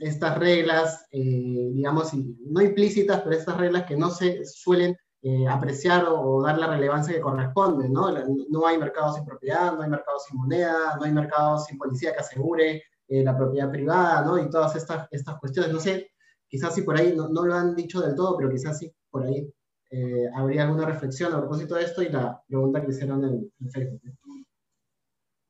estas 0.00 0.38
reglas, 0.38 1.06
eh, 1.10 1.70
digamos, 1.72 2.12
no 2.14 2.60
implícitas, 2.60 3.20
pero 3.22 3.36
estas 3.36 3.56
reglas 3.56 3.84
que 3.84 3.96
no 3.96 4.10
se 4.10 4.44
suelen 4.44 4.96
eh, 5.20 5.48
apreciar 5.48 6.06
o, 6.08 6.42
dar 6.42 6.58
la 6.58 6.68
relevancia 6.68 7.12
que 7.12 7.20
corresponde, 7.20 7.88
¿no? 7.88 8.12
No 8.50 8.66
hay 8.66 8.78
mercado 8.78 9.12
sin 9.12 9.24
propiedad, 9.24 9.72
no 9.72 9.82
hay 9.82 9.90
mercado 9.90 10.18
sin 10.20 10.38
moneda, 10.38 10.96
no 10.96 11.04
hay 11.04 11.12
mercado 11.12 11.58
sin 11.58 11.76
policía 11.76 12.12
que 12.12 12.20
asegure 12.20 12.82
eh, 13.08 13.24
la 13.24 13.36
propiedad 13.36 13.70
privada, 13.70 14.24
¿no? 14.24 14.38
Y 14.38 14.48
todas 14.48 14.76
estas, 14.76 15.08
estas 15.10 15.38
cuestiones, 15.40 15.72
no 15.72 15.80
sé, 15.80 16.12
quizás 16.46 16.72
si 16.74 16.82
por 16.82 16.96
ahí, 16.96 17.14
no, 17.16 17.28
no, 17.28 17.44
lo 17.44 17.54
han 17.54 17.74
dicho 17.74 18.00
del 18.00 18.14
todo, 18.14 18.36
pero 18.36 18.48
quizás 18.48 18.78
sí 18.78 18.92
por 19.10 19.24
ahí 19.24 19.52
eh, 19.90 20.28
habría 20.34 20.62
alguna 20.62 20.86
reflexión 20.86 21.32
a 21.34 21.38
propósito 21.38 21.74
de 21.74 21.84
esto 21.84 22.02
y 22.02 22.10
la 22.10 22.40
pregunta 22.46 22.80
que 22.80 22.90
hicieron 22.90 23.24
en, 23.24 23.52
en 23.60 23.70
Facebook. 23.70 24.00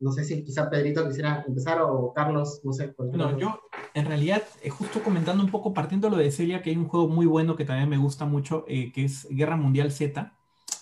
No 0.00 0.12
sé 0.12 0.24
si 0.24 0.44
quizá 0.44 0.70
Pedrito 0.70 1.06
quisiera 1.08 1.44
empezar 1.46 1.80
o 1.82 2.12
Carlos, 2.14 2.60
no 2.62 2.72
sé. 2.72 2.88
Por 2.88 3.14
no, 3.16 3.36
yo 3.36 3.60
en 3.94 4.06
realidad, 4.06 4.42
eh, 4.62 4.70
justo 4.70 5.02
comentando 5.02 5.42
un 5.42 5.50
poco, 5.50 5.74
partiendo 5.74 6.08
de 6.08 6.16
lo 6.16 6.22
de 6.22 6.30
Celia, 6.30 6.62
que 6.62 6.70
hay 6.70 6.76
un 6.76 6.86
juego 6.86 7.08
muy 7.08 7.26
bueno 7.26 7.56
que 7.56 7.64
también 7.64 7.88
me 7.88 7.96
gusta 7.96 8.24
mucho, 8.24 8.64
eh, 8.68 8.92
que 8.92 9.04
es 9.04 9.26
Guerra 9.30 9.56
Mundial 9.56 9.90
Z. 9.90 10.32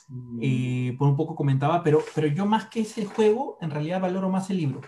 Mm. 0.09 0.39
Eh, 0.41 0.97
por 0.99 1.09
un 1.09 1.17
poco 1.17 1.35
comentaba, 1.35 1.83
pero, 1.83 2.01
pero 2.15 2.27
yo 2.27 2.47
más 2.47 2.67
que 2.67 2.81
ese 2.81 3.07
juego, 3.07 3.59
en 3.61 3.71
realidad 3.71 4.01
valoro 4.01 4.29
más 4.29 4.51
el 4.51 4.59
libro. 4.59 4.81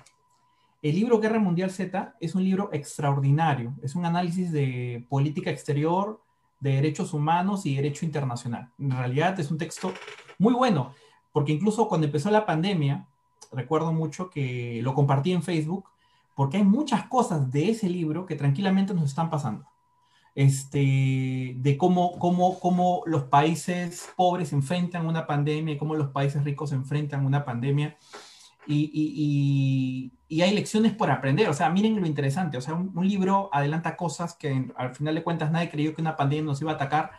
El 0.80 0.94
libro 0.94 1.18
Guerra 1.18 1.40
Mundial 1.40 1.70
Z 1.70 2.14
es 2.20 2.34
un 2.34 2.44
libro 2.44 2.70
extraordinario, 2.72 3.74
es 3.82 3.96
un 3.96 4.04
análisis 4.04 4.52
de 4.52 5.04
política 5.08 5.50
exterior, 5.50 6.20
de 6.60 6.72
derechos 6.72 7.14
humanos 7.14 7.66
y 7.66 7.76
derecho 7.76 8.04
internacional. 8.04 8.70
En 8.78 8.90
realidad 8.90 9.38
es 9.40 9.50
un 9.50 9.58
texto 9.58 9.92
muy 10.38 10.54
bueno, 10.54 10.94
porque 11.32 11.52
incluso 11.52 11.88
cuando 11.88 12.06
empezó 12.06 12.30
la 12.30 12.46
pandemia, 12.46 13.06
recuerdo 13.52 13.92
mucho 13.92 14.30
que 14.30 14.80
lo 14.82 14.94
compartí 14.94 15.32
en 15.32 15.42
Facebook, 15.42 15.88
porque 16.34 16.58
hay 16.58 16.64
muchas 16.64 17.04
cosas 17.08 17.50
de 17.50 17.70
ese 17.70 17.88
libro 17.88 18.26
que 18.26 18.36
tranquilamente 18.36 18.94
nos 18.94 19.04
están 19.04 19.30
pasando. 19.30 19.66
Este, 20.34 21.56
de 21.56 21.76
cómo, 21.76 22.16
cómo, 22.20 22.60
cómo 22.60 23.02
los 23.06 23.24
países 23.24 24.10
pobres 24.16 24.52
enfrentan 24.52 25.06
una 25.06 25.26
pandemia 25.26 25.74
y 25.74 25.78
cómo 25.78 25.96
los 25.96 26.10
países 26.10 26.44
ricos 26.44 26.70
enfrentan 26.70 27.26
una 27.26 27.44
pandemia. 27.44 27.96
Y, 28.68 30.12
hay 30.30 30.54
lecciones 30.54 30.92
por 30.92 31.10
aprender. 31.10 31.48
O 31.48 31.54
sea, 31.54 31.70
miren 31.70 32.00
lo 32.00 32.06
interesante. 32.06 32.56
O 32.56 32.60
sea, 32.60 32.74
un, 32.74 33.08
libro 33.08 33.48
adelanta 33.52 33.96
cosas 33.96 34.34
que 34.34 34.70
al 34.76 34.94
final 34.94 35.16
de 35.16 35.24
cuentas 35.24 35.50
nadie 35.50 35.70
creyó 35.70 35.92
que 35.94 36.02
una 36.02 36.16
pandemia 36.16 36.44
nos 36.44 36.60
iba 36.60 36.70
a 36.70 36.74
atacar. 36.74 37.10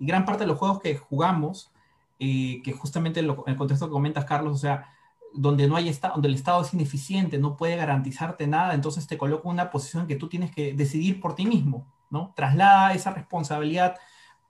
Y 0.00 0.06
gran 0.06 0.24
parte 0.24 0.42
de 0.42 0.48
los 0.48 0.58
juegos 0.58 0.80
que 0.80 0.96
jugamos, 0.96 1.70
eh, 2.18 2.60
que 2.64 2.72
justamente 2.72 3.20
en, 3.20 3.26
en 3.30 3.36
el 3.46 3.56
contexto 3.56 3.86
que 3.86 3.92
comentas, 3.92 4.24
Carlos, 4.24 4.54
o 4.54 4.58
sea, 4.58 4.88
donde 5.34 5.66
no 5.66 5.76
hay 5.76 5.88
estado, 5.88 6.14
donde 6.14 6.28
el 6.28 6.34
Estado 6.34 6.62
es 6.62 6.72
ineficiente, 6.72 7.38
no 7.38 7.56
puede 7.56 7.76
garantizarte 7.76 8.46
nada, 8.46 8.74
entonces 8.74 9.06
te 9.06 9.18
coloca 9.18 9.48
una 9.48 9.70
posición 9.70 10.06
que 10.06 10.16
tú 10.16 10.28
tienes 10.28 10.54
que 10.54 10.74
decidir 10.74 11.20
por 11.20 11.34
ti 11.34 11.44
mismo, 11.44 11.92
¿no? 12.08 12.32
Traslada 12.36 12.94
esa 12.94 13.12
responsabilidad. 13.12 13.96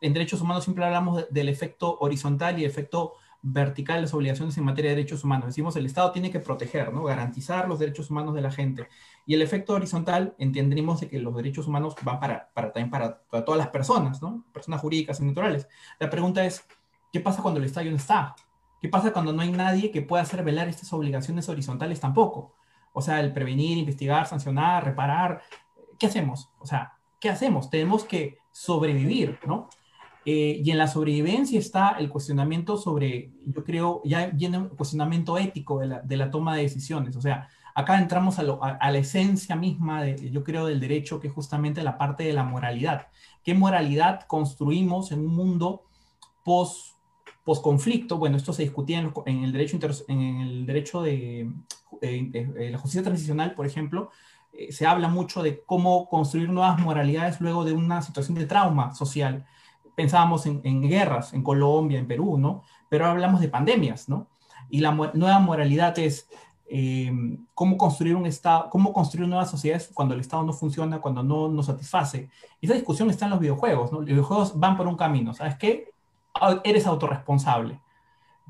En 0.01 0.13
derechos 0.13 0.43
humanos 0.43 0.65
siempre 0.65 0.85
hablamos 0.85 1.27
del 1.31 1.49
efecto 1.49 1.97
horizontal 2.01 2.59
y 2.59 2.65
efecto 2.65 3.15
vertical 3.47 3.97
de 3.97 4.03
las 4.03 4.15
obligaciones 4.15 4.57
en 4.57 4.65
materia 4.65 4.91
de 4.91 4.97
derechos 4.97 5.23
humanos. 5.23 5.47
Decimos 5.47 5.77
el 5.77 5.85
Estado 5.87 6.13
tiene 6.13 6.31
que 6.31 6.41
proteger, 6.41 6.93
¿no? 6.93 7.05
Garantizar 7.05 7.69
los 7.69 7.79
derechos 7.79 8.11
humanos 8.11 8.35
de 8.35 8.41
la 8.41 8.51
gente. 8.51 8.89
Y 9.27 9.35
el 9.35 9.43
efecto 9.43 9.75
horizontal 9.75 10.35
entendemos 10.39 11.01
de 11.01 11.09
que 11.09 11.19
los 11.19 11.35
derechos 11.35 11.67
humanos 11.67 11.95
van 12.03 12.21
para, 12.21 12.51
para 12.55 12.73
también 12.73 12.91
para, 12.91 13.23
todas 13.45 13.59
las 13.59 13.69
personas, 13.69 14.23
¿no? 14.23 14.45
Personas 14.53 14.81
jurídicas 14.81 15.21
y 15.21 15.25
naturales. 15.25 15.69
La 15.99 16.09
pregunta 16.09 16.45
es, 16.45 16.67
¿qué 17.13 17.21
pasa 17.21 17.43
cuando 17.43 17.61
el 17.61 17.67
Estado 17.67 17.91
no 17.91 17.97
está? 17.97 18.35
¿Qué 18.85 18.91
pasa 18.91 19.15
cuando 19.15 19.33
no 19.33 19.41
hay 19.41 19.51
nadie 19.51 19.91
que 19.91 20.03
pueda 20.03 20.23
hacer 20.23 20.45
velar 20.45 20.69
estas 20.69 20.93
obligaciones 20.93 21.49
horizontales 21.49 22.01
tampoco? 22.01 22.53
O 22.93 23.01
sea, 23.01 23.19
el 23.21 23.33
prevenir, 23.33 23.79
investigar, 23.79 24.27
sancionar, 24.27 24.85
reparar. 24.85 25.41
¿Qué 25.99 26.05
hacemos? 26.05 26.51
O 26.59 26.67
sea, 26.67 26.93
¿qué 27.19 27.31
hacemos? 27.31 27.71
Tenemos 27.71 28.05
que 28.05 28.37
sobrevivir, 28.53 29.39
¿no? 29.47 29.71
Eh, 30.27 30.61
y 30.63 30.71
en 30.71 30.77
la 30.77 30.87
sobrevivencia 30.87 31.59
está 31.59 31.93
el 31.99 32.11
cuestionamiento 32.11 32.77
sobre, 32.77 33.33
yo 33.47 33.65
creo, 33.65 34.03
ya 34.05 34.27
viene 34.27 34.59
un 34.59 34.69
cuestionamiento 34.69 35.39
ético 35.39 35.79
de 35.79 35.87
la, 35.87 36.03
de 36.03 36.19
la 36.19 36.31
toma 36.31 36.55
de 36.55 36.65
decisiones. 36.65 37.17
O 37.17 37.23
sea, 37.23 37.49
acá 37.75 37.97
entramos 37.97 38.39
a, 38.39 38.43
a, 38.43 38.91
la 38.91 38.99
esencia 38.99 39.57
misma, 39.57 40.03
de, 40.03 40.31
yo 40.31 40.45
creo, 40.45 40.67
del 40.67 40.81
derecho, 40.81 41.21
que 41.21 41.29
es 41.29 41.33
justamente 41.33 41.83
la 41.83 41.97
parte 41.97 42.25
de 42.25 42.35
la 42.35 42.45
moralidad. 42.45 43.07
¿Qué 43.45 43.55
moralidad 43.55 44.27
construimos 44.27 45.11
en 45.11 45.21
un 45.21 45.35
mundo 45.35 45.85
post 46.45 46.94
posconflicto, 47.45 48.17
bueno, 48.19 48.37
esto 48.37 48.53
se 48.53 48.63
discutía 48.63 48.99
en, 49.27 49.45
el 49.45 49.53
derecho, 49.53 49.79
en 50.09 50.21
el 50.41 50.67
derecho 50.67 51.03
de, 51.03 51.51
la 52.01 52.79
justicia 52.79 53.03
transicional, 53.03 53.55
por 53.55 53.67
ejemplo, 53.67 54.11
eh, 54.53 54.73
se 54.73 54.87
habla 54.87 55.09
mucho 55.09 55.43
de 55.43 55.63
cómo 55.65 56.09
construir 56.09 56.49
nuevas 56.49 56.81
moralidades 56.81 57.41
luego 57.41 57.65
de 57.65 57.73
una 57.73 58.03
situación 58.03 58.37
de 58.37 58.47
trauma 58.47 58.95
social. 58.95 59.45
Pensábamos 59.95 60.47
en, 60.47 60.83
guerras 60.83 61.35
en 61.35 61.43
Colombia, 61.43 61.99
en 61.99 62.07
Perú, 62.07 62.39
¿no? 62.39 62.63
Pero 62.89 63.07
hablamos 63.07 63.41
de 63.41 63.49
pandemias, 63.49 64.09
¿no? 64.09 64.29
Y 64.71 64.81
la 64.81 64.93
nueva 64.93 65.39
moralidad 65.39 65.99
es 65.99 66.29
em, 66.67 67.47
cómo 67.55 67.77
construir 67.77 68.17
un 68.17 68.27
Estado, 68.27 68.71
cómo 68.71 68.93
construir 68.93 69.29
nuevas 69.29 69.51
sociedades 69.51 69.91
cuando 69.93 70.15
el 70.15 70.21
Estado 70.21 70.43
no 70.43 70.53
funciona, 70.53 71.01
cuando 71.01 71.23
no 71.23 71.49
nos 71.49 71.67
satisface. 71.67 72.31
Y 72.61 72.67
esa 72.67 72.75
discusión 72.75 73.11
está 73.11 73.27
en 73.27 73.33
los 73.33 73.41
videojuegos, 73.41 73.93
¿no? 73.93 73.99
Los 73.99 74.07
videojuegos 74.07 74.59
van 74.59 74.77
por 74.77 74.87
un 74.87 74.97
camino, 74.97 75.35
¿sabes 75.35 75.57
qué? 75.57 75.94
Eres 76.65 76.87
autorresponsable. 76.87 77.81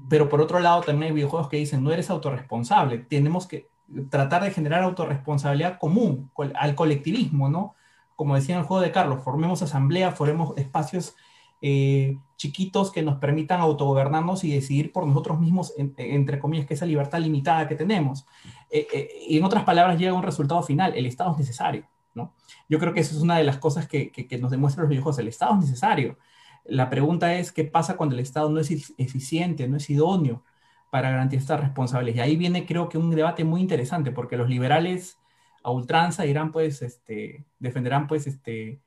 Pero 0.09 0.29
por 0.29 0.41
otro 0.41 0.59
lado, 0.61 0.83
también 0.83 1.11
hay 1.11 1.15
videojuegos 1.15 1.49
que 1.49 1.57
dicen, 1.57 1.85
no 1.85 1.93
eres 1.93 2.11
autorresponsable. 2.11 2.99
Tenemos 2.99 3.47
que 3.47 3.69
tratar 4.11 4.43
de 4.43 4.51
generar 4.51 4.83
autorresponsabilidad 4.83 5.79
común 5.79 6.31
al 6.55 6.75
colectivismo, 6.75 7.49
¿no? 7.49 7.75
Como 8.17 8.35
decía 8.35 8.55
en 8.55 8.63
el 8.63 8.67
juego 8.67 8.83
de 8.83 8.93
Carlos, 8.93 9.23
formemos 9.23 9.63
asamblea, 9.63 10.13
formemos 10.13 10.57
espacios 10.57 11.15
eh, 11.61 12.19
chiquitos 12.37 12.91
que 12.91 13.03
nos 13.03 13.17
permitan 13.17 13.61
autogobernarnos 13.61 14.45
y 14.45 14.53
decidir 14.53 14.93
por 14.93 15.07
nosotros 15.07 15.41
mismos, 15.41 15.73
entre 15.77 16.39
comillas, 16.39 16.67
que 16.67 16.75
esa 16.75 16.87
libertad 16.87 17.21
limitada 17.21 17.69
que 17.69 17.75
tenemos. 17.75 18.27
Eh, 18.71 18.87
eh, 18.93 19.09
y 19.29 19.39
en 19.39 19.45
otras 19.45 19.65
palabras, 19.65 19.99
llega 19.99 20.13
un 20.13 20.23
resultado 20.23 20.63
final, 20.63 20.95
el 20.95 21.07
Estado 21.07 21.33
es 21.33 21.39
necesario, 21.39 21.87
¿no? 22.15 22.35
Yo 22.69 22.79
creo 22.79 22.93
que 22.93 23.01
eso 23.01 23.17
es 23.17 23.23
una 23.23 23.37
de 23.37 23.45
las 23.45 23.59
cosas 23.59 23.87
que, 23.89 24.11
que, 24.11 24.27
que 24.27 24.39
nos 24.39 24.51
demuestran 24.51 24.85
los 24.85 24.91
videojuegos, 24.91 25.19
el 25.19 25.29
Estado 25.29 25.55
es 25.55 25.61
necesario. 25.61 26.19
La 26.65 26.91
pregunta 26.91 27.35
es, 27.35 27.53
¿qué 27.53 27.65
pasa 27.65 27.97
cuando 27.97 28.15
el 28.15 28.21
Estado 28.21 28.49
no 28.51 28.61
es 28.61 28.71
eficiente, 28.97 29.69
no 29.69 29.77
es 29.77 29.91
idóneo 29.91 30.45
para 30.91 31.11
garantizar 31.11 31.43
estas 31.43 31.61
responsabilidades? 31.61 32.17
Y 32.27 32.31
ahí 32.31 32.37
viene, 32.37 32.67
creo 32.67 32.89
que, 32.89 32.99
un 32.99 33.11
debate 33.11 33.45
muy 33.45 33.61
interesante, 33.61 34.11
porque 34.11 34.37
los 34.37 34.49
liberales 34.49 35.19
a 35.63 35.71
ultranza 35.71 36.23
dirán, 36.23 36.53
pues, 36.53 36.83
este, 36.83 37.45
defenderán, 37.59 38.07
pues, 38.07 38.27
este, 38.27 38.81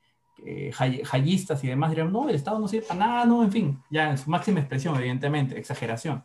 eh, 0.44 0.72
y 0.80 1.66
demás 1.66 1.90
dirán, 1.90 2.12
no, 2.12 2.28
el 2.28 2.34
Estado 2.34 2.58
no 2.58 2.68
sirve 2.68 2.86
para 2.86 3.00
nada, 3.00 3.24
no, 3.26 3.42
en 3.42 3.52
fin, 3.52 3.82
ya 3.90 4.10
en 4.10 4.18
su 4.18 4.30
máxima 4.30 4.60
expresión, 4.60 4.96
evidentemente, 4.96 5.58
exageración. 5.58 6.24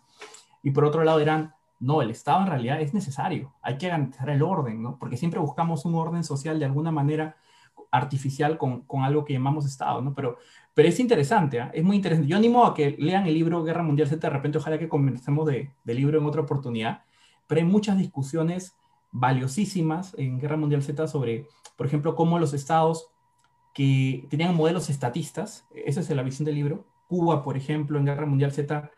Y 0.62 0.72
por 0.72 0.86
otro 0.86 1.04
lado 1.04 1.20
dirán, 1.20 1.54
no, 1.80 2.02
el 2.02 2.12
Estado 2.12 2.42
en 2.42 2.48
realidad 2.48 2.82
es 2.82 2.94
necesario, 2.94 3.54
hay 3.62 3.78
que 3.78 3.88
garantizar 3.90 4.30
el 4.30 4.42
orden, 4.42 4.82
¿no? 4.82 4.98
Porque 4.98 5.18
siempre 5.18 5.40
buscamos 5.40 5.86
un 5.86 5.96
orden 5.96 6.24
social 6.24 6.60
de 6.60 6.66
alguna 6.66 6.92
manera 6.92 7.36
artificial 7.92 8.58
con, 8.58 8.82
con 8.82 9.04
algo 9.04 9.26
que 9.26 9.34
llamamos 9.34 9.66
Estado, 9.66 10.02
¿no? 10.02 10.14
Pero 10.14 10.38
pero 10.74 10.90
es 10.90 11.00
interesante, 11.00 11.60
¿ah? 11.60 11.72
es 11.74 11.84
muy 11.84 11.96
interesante. 11.96 12.30
Yo 12.30 12.38
animo 12.38 12.66
a 12.66 12.74
que 12.74 12.96
lean 12.98 13.28
el 13.28 13.34
libro 13.34 13.64
Guerra 13.64 13.84
Mundial 13.84 14.08
Z, 14.08 14.28
de 14.28 14.34
repente 14.34 14.58
ojalá 14.58 14.80
que 14.80 14.90
comencemos 14.90 15.46
de, 15.46 15.72
del 15.84 15.98
libro 15.98 16.20
en 16.20 16.26
otra 16.26 16.42
oportunidad, 16.42 17.04
pero 17.48 17.62
hay 17.62 17.68
muchas 17.68 17.98
discusiones 17.98 18.76
valiosísimas 19.12 20.16
en 20.18 20.40
Guerra 20.40 20.58
Mundial 20.58 20.82
Z 20.82 21.08
sobre, 21.08 21.48
por 21.78 21.86
ejemplo, 21.86 22.16
cómo 22.16 22.40
los 22.40 22.54
estados 22.54 23.08
que 23.74 24.26
tenían 24.30 24.56
modelos 24.56 24.90
estatistas, 24.90 25.68
esa 25.74 26.02
es 26.02 26.10
la 26.10 26.24
visión 26.24 26.46
del 26.46 26.56
libro, 26.56 26.86
Cuba, 27.08 27.44
por 27.44 27.58
ejemplo, 27.58 28.00
en 28.00 28.06
Guerra 28.06 28.26
Mundial 28.26 28.52
Z, 28.52 28.90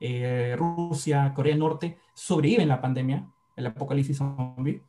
eh, 0.00 0.54
Rusia, 0.56 1.32
Corea 1.34 1.52
del 1.52 1.60
Norte, 1.60 1.98
sobreviven 2.14 2.68
la 2.68 2.80
pandemia, 2.80 3.26
el 3.56 3.66
apocalipsis 3.66 4.18
zombie, 4.18 4.82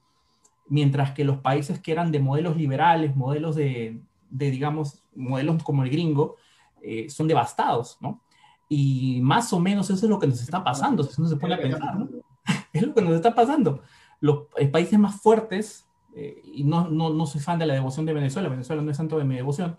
mientras 0.68 1.12
que 1.12 1.24
los 1.24 1.40
países 1.40 1.80
que 1.80 1.92
eran 1.92 2.12
de 2.12 2.20
modelos 2.20 2.56
liberales, 2.56 3.16
modelos 3.16 3.56
de, 3.56 4.00
de, 4.30 4.52
digamos, 4.52 5.04
modelos 5.16 5.64
como 5.64 5.84
el 5.84 5.90
gringo, 5.90 6.36
eh, 6.82 7.10
son 7.10 7.28
devastados, 7.28 7.98
¿no? 8.00 8.22
Y 8.68 9.20
más 9.22 9.52
o 9.52 9.60
menos 9.60 9.90
eso 9.90 10.06
es 10.06 10.10
lo 10.10 10.20
que 10.20 10.28
nos 10.28 10.42
está 10.42 10.64
pasando, 10.64 11.04
si 11.04 11.20
uno 11.20 11.30
se 11.30 11.36
pone 11.38 11.56
a 11.56 11.60
pensar, 11.60 11.98
¿no? 11.98 12.08
es 12.74 12.82
lo 12.82 12.94
que 12.94 13.02
nos 13.02 13.16
está 13.16 13.34
pasando. 13.34 13.82
Los 14.20 14.48
países 14.72 15.00
más 15.00 15.20
fuertes 15.22 15.90
eh, 16.16 16.42
y 16.44 16.64
no, 16.64 16.90
no, 16.90 17.10
no, 17.10 17.26
soy 17.26 17.42
fan 17.42 17.60
de 17.60 17.66
la 17.66 17.74
devoción 17.74 18.06
de 18.06 18.14
Venezuela, 18.14 18.50
Venezuela 18.50 18.82
no 18.82 18.92
es 18.92 18.98
santo 18.98 19.18
de 19.18 19.24
mi 19.24 19.36
devoción, 19.36 19.78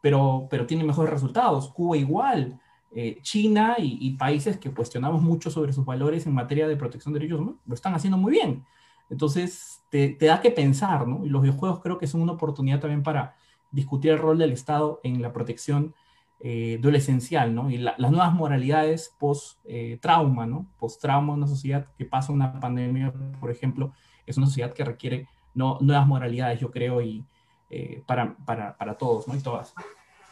pero, 0.00 0.46
pero 0.50 0.66
tiene 0.66 0.84
mejores 0.84 1.10
resultados, 1.10 1.68
Cuba 1.68 1.96
igual, 1.96 2.60
eh, 2.90 3.18
China 3.22 3.76
y, 3.78 4.16
países 4.16 4.58
que 4.58 4.72
cuestionamos 4.72 5.22
mucho 5.22 5.50
sobre 5.50 5.72
sus 5.72 5.84
valores 5.84 6.26
en 6.26 6.34
materia 6.34 6.66
de 6.66 6.76
protección 6.76 7.12
de 7.12 7.20
derechos 7.20 7.40
humanos, 7.40 7.60
lo 7.66 7.74
están 7.74 7.94
haciendo 7.94 8.16
muy 8.16 8.32
bien. 8.32 8.64
Entonces, 9.10 9.82
te, 9.90 10.10
te, 10.10 10.26
da 10.26 10.40
que 10.40 10.50
pensar, 10.50 11.06
¿no? 11.06 11.24
Y 11.24 11.28
los 11.28 11.42
videojuegos 11.42 11.80
creo 11.80 11.98
que 11.98 12.06
son 12.06 12.22
una 12.22 12.32
oportunidad 12.32 12.80
también 12.80 13.02
para 13.02 13.36
discutir 13.70 14.12
el 14.12 14.18
rol 14.18 14.38
del 14.38 14.52
Estado 14.52 15.00
en 15.02 15.22
la 15.22 15.32
protección 15.32 15.94
eh, 16.40 16.78
de 16.80 16.90
lo 16.90 16.96
esencial, 16.96 17.52
¿no? 17.52 17.68
Y 17.68 17.78
las 17.78 17.98
nuevas 17.98 18.32
moralidades 18.32 19.14
post-trauma, 19.18 20.46
¿no? 20.46 20.72
Post-trauma, 20.78 21.34
una 21.34 21.48
sociedad 21.48 21.88
que 21.98 22.04
pasa 22.04 22.32
una 22.32 22.60
pandemia, 22.60 23.12
por 23.40 23.50
ejemplo, 23.50 23.92
es 24.24 24.36
una 24.36 24.46
sociedad 24.46 24.72
que 24.72 24.84
requiere 24.84 25.26
no, 25.54 25.78
nuevas 25.80 26.06
moralidades, 26.06 26.60
yo 26.60 26.70
creo, 26.70 27.00
y 27.02 27.24
eh, 27.70 28.02
para, 28.06 28.36
para, 28.46 28.76
para, 28.76 28.96
todos, 28.96 29.26
¿no? 29.26 29.34
Y 29.34 29.40
todas. 29.40 29.74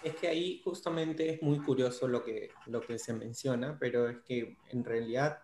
Es 0.04 0.14
que 0.14 0.28
ahí 0.28 0.60
justamente 0.62 1.34
es 1.34 1.42
muy 1.42 1.58
curioso 1.58 2.06
lo 2.06 2.22
que, 2.22 2.50
lo 2.66 2.80
que 2.80 3.00
se 3.00 3.12
menciona, 3.12 3.76
pero 3.78 4.08
es 4.08 4.18
que 4.20 4.56
en 4.70 4.84
realidad 4.84 5.40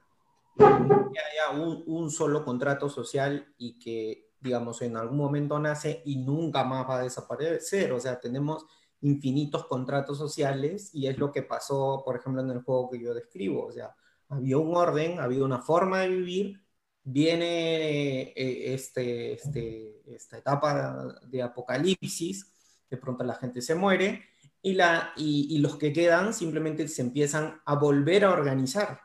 que 0.57 0.65
haya 0.65 1.61
un, 1.61 1.83
un, 1.87 2.11
solo 2.11 2.45
contrato 2.45 2.89
social 2.89 3.53
y 3.59 3.81
que, 3.81 4.32
digamos, 4.43 4.83
en 4.83 4.97
algún 4.97 5.19
momento 5.19 5.59
nace 5.59 6.03
y 6.05 6.17
nunca 6.17 6.65
más 6.65 6.89
va 6.89 6.99
a 6.99 7.03
desaparecer. 7.03 7.93
O 7.93 8.01
sea, 8.01 8.21
tenemos 8.21 8.67
infinitos 9.01 9.67
contratos 9.67 10.19
sociales 10.19 10.91
y 10.95 11.07
es 11.07 11.19
lo 11.19 11.33
que 11.33 11.43
pasó, 11.43 12.03
por 12.05 12.17
ejemplo, 12.17 12.43
en 12.43 12.51
el 12.51 12.63
juego 12.63 12.91
que 12.91 13.01
yo 13.01 13.15
describo. 13.15 13.67
O 13.67 13.73
sea, 13.73 13.95
había 14.29 14.59
un 14.59 14.75
orden, 14.77 15.21
había 15.21 15.45
una 15.45 15.61
forma 15.61 16.01
de 16.01 16.09
vivir, 16.09 16.61
viene 17.05 18.33
eh, 18.37 18.75
este, 18.75 19.33
este, 19.35 20.03
esta 20.07 20.39
etapa 20.39 21.15
de 21.27 21.43
apocalipsis, 21.43 22.53
de 22.89 22.97
pronto 22.97 23.25
la 23.25 23.35
gente 23.35 23.61
se 23.61 23.75
muere 23.75 24.23
y, 24.63 24.75
la, 24.75 25.13
y, 25.17 25.59
los 25.59 25.77
que 25.77 25.93
quedan 25.93 26.33
simplemente 26.33 26.87
se 26.87 27.03
empiezan 27.03 27.61
a 27.65 27.75
volver 27.75 28.25
a 28.25 28.33
organizar. 28.33 29.01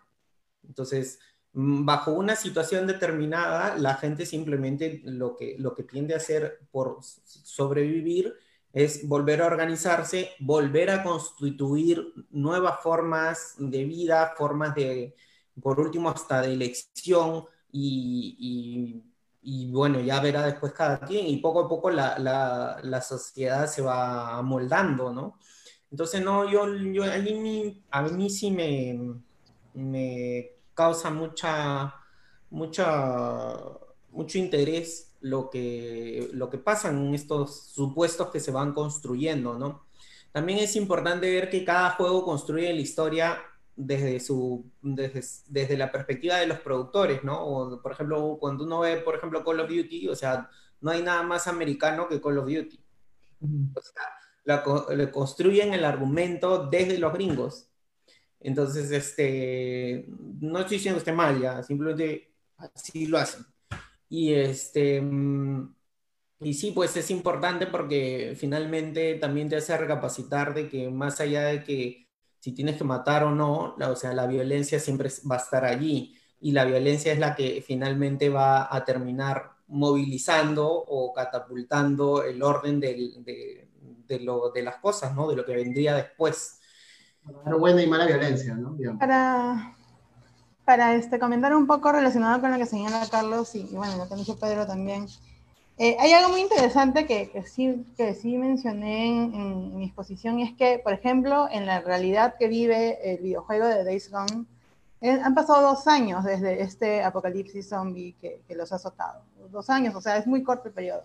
Entonces, 0.63 1.19
bajo 1.59 2.11
una 2.11 2.35
situación 2.35 2.85
determinada, 2.85 3.75
la 3.77 3.95
gente 3.95 4.25
simplemente 4.25 5.01
lo 5.05 5.35
que, 5.35 5.55
lo 5.57 5.73
que 5.73 5.83
tiende 5.83 6.13
a 6.13 6.17
hacer 6.17 6.59
por 6.71 6.99
sobrevivir 7.01 8.33
es 8.73 9.07
volver 9.07 9.41
a 9.41 9.47
organizarse, 9.47 10.31
volver 10.39 10.91
a 10.91 11.03
constituir 11.03 12.13
nuevas 12.29 12.79
formas 12.81 13.55
de 13.57 13.85
vida, 13.85 14.33
formas 14.37 14.75
de, 14.75 15.15
por 15.61 15.79
último, 15.79 16.09
hasta 16.09 16.41
de 16.41 16.53
elección 16.53 17.45
y, 17.71 19.03
y 19.49 19.71
bueno, 19.71 20.01
ya 20.01 20.19
verá 20.19 20.45
después 20.45 20.73
cada 20.73 20.99
quien 20.99 21.25
y 21.25 21.37
poco 21.37 21.61
a 21.61 21.69
poco 21.69 21.89
la, 21.89 22.19
la, 22.19 22.79
la 22.83 23.01
sociedad 23.01 23.65
se 23.65 23.81
va 23.81 24.37
amoldando, 24.37 25.13
¿no? 25.13 25.39
Entonces, 25.89 26.21
no, 26.21 26.51
yo, 26.51 26.67
yo 26.75 27.05
a, 27.05 27.17
mí, 27.17 27.81
a 27.89 28.01
mí 28.01 28.29
sí 28.29 28.51
me, 28.51 28.99
me 29.73 30.56
causa 30.77 31.09
mucha, 31.09 31.95
mucha, 32.51 33.55
mucho 34.11 34.37
interés 34.37 35.15
lo 35.21 35.49
que, 35.49 36.29
lo 36.33 36.51
que 36.51 36.59
pasa 36.59 36.89
en 36.89 37.15
estos 37.15 37.71
supuestos 37.71 38.29
que 38.29 38.39
se 38.39 38.51
van 38.51 38.73
construyendo, 38.73 39.57
¿no? 39.57 39.87
También 40.31 40.59
es 40.59 40.75
importante 40.75 41.31
ver 41.31 41.49
que 41.49 41.65
cada 41.65 41.89
juego 41.91 42.23
construye 42.23 42.71
la 42.71 42.81
historia 42.81 43.39
desde, 43.75 44.19
su, 44.19 44.69
desde, 44.83 45.23
desde, 45.47 45.77
la 45.77 45.91
perspectiva 45.91 46.35
de 46.35 46.45
los 46.45 46.59
productores, 46.59 47.23
¿no? 47.23 47.43
O, 47.43 47.81
por 47.81 47.93
ejemplo, 47.93 48.37
cuando 48.39 48.63
uno 48.63 48.81
ve, 48.81 48.97
por 48.97 49.15
ejemplo, 49.15 49.43
Call 49.43 49.61
of 49.61 49.69
Duty, 49.69 50.09
o 50.09 50.15
sea, 50.15 50.47
no 50.79 50.91
hay 50.91 51.01
nada 51.01 51.23
más 51.23 51.47
americano 51.47 52.07
que 52.07 52.21
Call 52.21 52.37
of 52.37 52.45
Duty. 52.45 52.79
O 53.73 53.81
sea, 53.81 54.03
la, 54.43 54.63
le 54.95 55.09
construyen 55.09 55.73
el 55.73 55.85
argumento 55.85 56.67
desde 56.67 56.99
los 56.99 57.13
gringos. 57.13 57.71
Entonces, 58.39 58.91
este, 58.91 60.05
no 60.39 60.59
estoy 60.59 60.77
diciendo 60.77 60.97
que 60.97 61.01
esté 61.01 61.11
mal, 61.13 61.41
ya, 61.41 61.63
simplemente 61.63 62.33
así 62.57 63.07
lo 63.07 63.17
hacen. 63.17 63.45
Y 64.09 64.33
este, 64.33 65.01
mm, 65.01 65.75
y 66.39 66.53
sí, 66.53 66.71
pues 66.71 66.95
es 66.97 67.09
importante 67.11 67.67
porque 67.67 68.35
finalmente 68.37 69.15
también 69.15 69.49
te 69.49 69.55
hace 69.57 69.75
recapacitar 69.77 70.53
de 70.53 70.69
que 70.69 70.89
más 70.89 71.19
allá 71.19 71.45
de 71.45 71.63
que 71.63 72.07
si 72.39 72.51
tienes 72.53 72.77
que 72.77 72.83
matar 72.83 73.23
o 73.23 73.31
no, 73.31 73.75
la, 73.77 73.89
o 73.91 73.95
sea, 73.95 74.13
la 74.13 74.27
violencia 74.27 74.79
siempre 74.79 75.09
va 75.29 75.35
a 75.35 75.39
estar 75.39 75.65
allí 75.65 76.15
y 76.39 76.51
la 76.51 76.65
violencia 76.65 77.11
es 77.11 77.19
la 77.19 77.35
que 77.35 77.63
finalmente 77.65 78.29
va 78.29 78.73
a 78.73 78.85
terminar 78.85 79.51
movilizando 79.67 80.67
o 80.69 81.11
catapultando 81.13 82.23
el 82.23 82.41
orden 82.43 82.79
de, 82.79 83.67
de, 84.07 84.19
lo, 84.19 84.51
de 84.51 84.61
las 84.63 84.77
cosas, 84.77 85.15
¿no? 85.15 85.27
De 85.29 85.35
lo 85.35 85.45
que 85.45 85.55
vendría 85.55 85.95
después. 85.95 86.59
Buena 87.59 87.81
y 87.81 87.87
mala 87.87 88.05
violencia, 88.05 88.55
¿no? 88.55 88.77
Para, 88.99 89.73
para 90.65 90.95
este, 90.95 91.19
comentar 91.19 91.55
un 91.55 91.67
poco 91.67 91.91
relacionado 91.91 92.41
con 92.41 92.51
lo 92.51 92.57
que 92.57 92.65
señala 92.65 93.07
Carlos 93.09 93.55
y, 93.55 93.63
bueno, 93.71 93.97
lo 93.97 94.07
que 94.07 94.15
dicho 94.15 94.37
Pedro 94.37 94.65
también, 94.65 95.07
eh, 95.79 95.95
hay 95.99 96.11
algo 96.11 96.29
muy 96.29 96.41
interesante 96.41 97.05
que, 97.05 97.29
que, 97.29 97.43
sí, 97.43 97.85
que 97.95 98.15
sí 98.15 98.37
mencioné 98.37 99.07
en, 99.07 99.77
mi 99.77 99.85
exposición 99.85 100.39
y 100.39 100.43
es 100.43 100.53
que, 100.55 100.79
por 100.79 100.93
ejemplo, 100.93 101.47
en 101.51 101.67
la 101.67 101.81
realidad 101.81 102.35
que 102.39 102.47
vive 102.47 103.13
el 103.13 103.21
videojuego 103.21 103.67
de 103.67 103.83
Days 103.83 104.11
Gone, 104.11 104.45
eh, 105.01 105.19
han 105.23 105.35
pasado 105.35 105.61
dos 105.61 105.85
años 105.87 106.23
desde 106.23 106.63
este 106.63 107.03
apocalipsis 107.03 107.69
zombie 107.69 108.15
que, 108.19 108.41
que, 108.47 108.55
los 108.55 108.71
ha 108.71 108.77
azotado. 108.77 109.21
Dos 109.51 109.69
años, 109.69 109.93
o 109.93 110.01
sea, 110.01 110.17
es 110.17 110.25
muy 110.25 110.41
corto 110.41 110.69
el 110.69 110.73
periodo. 110.73 111.03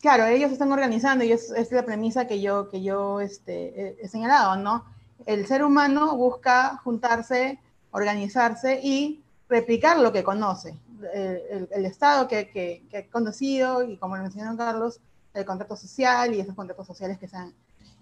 Claro, 0.00 0.26
ellos 0.26 0.52
están 0.52 0.70
organizando 0.70 1.24
y 1.24 1.32
es, 1.32 1.50
es 1.50 1.72
la 1.72 1.84
premisa 1.84 2.26
que 2.26 2.42
yo, 2.42 2.68
que 2.68 2.82
yo 2.82 3.20
este, 3.20 3.80
he, 3.80 3.96
he 4.02 4.08
señalado, 4.08 4.56
¿no? 4.56 4.84
El 5.28 5.46
ser 5.46 5.62
humano 5.62 6.16
busca 6.16 6.78
juntarse, 6.78 7.58
organizarse 7.90 8.80
y 8.82 9.22
replicar 9.46 9.98
lo 9.98 10.10
que 10.10 10.24
conoce 10.24 10.74
el, 11.12 11.84
Estado 11.84 12.26
que, 12.26 12.82
he 12.90 13.06
conocido 13.08 13.82
y 13.82 13.98
como 13.98 14.16
lo 14.16 14.22
mencionó 14.22 14.56
Carlos, 14.56 15.00
el 15.34 15.44
contrato 15.44 15.76
social 15.76 16.34
y 16.34 16.40
esos 16.40 16.54
contratos 16.54 16.86
sociales 16.86 17.18
que 17.18 17.28
se, 17.28 17.36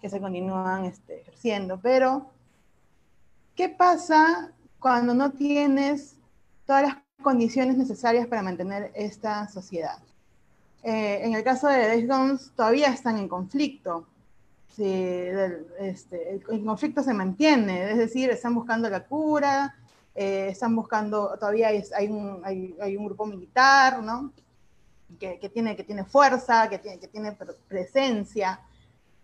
que 0.00 0.08
se 0.08 0.20
continúan 0.20 0.84
este, 0.84 1.22
ejerciendo. 1.22 1.80
Pero, 1.82 2.30
¿qué 3.56 3.70
pasa 3.70 4.52
cuando 4.78 5.12
no 5.12 5.32
tienes 5.32 6.14
todas 6.64 6.82
las 6.84 6.96
condiciones 7.24 7.76
necesarias 7.76 8.28
para 8.28 8.42
mantener 8.42 8.92
esta 8.94 9.48
sociedad? 9.48 9.98
Eh, 10.84 11.22
en 11.24 11.34
el 11.34 11.42
caso 11.42 11.66
de 11.66 11.88
Days 11.88 12.06
Gone, 12.06 12.38
todavía 12.54 12.92
están 12.92 13.18
en 13.18 13.26
conflicto. 13.26 14.06
Este, 14.78 16.32
el 16.50 16.64
conflicto 16.64 17.02
se 17.02 17.14
mantiene, 17.14 17.92
es 17.92 17.98
decir, 17.98 18.30
están 18.30 18.54
buscando 18.54 18.90
la 18.90 19.04
cura, 19.04 19.74
eh, 20.14 20.48
están 20.50 20.74
buscando, 20.76 21.36
todavía 21.38 21.68
hay, 21.68 22.08
un, 22.08 22.40
hay, 22.44 22.96
un, 22.96 23.04
grupo 23.06 23.26
militar, 23.26 24.02
¿no? 24.02 24.32
Que, 25.18 25.50
tiene, 25.52 26.04
fuerza, 26.04 26.68
que 26.68 26.78
tiene, 26.78 27.36
presencia. 27.68 28.60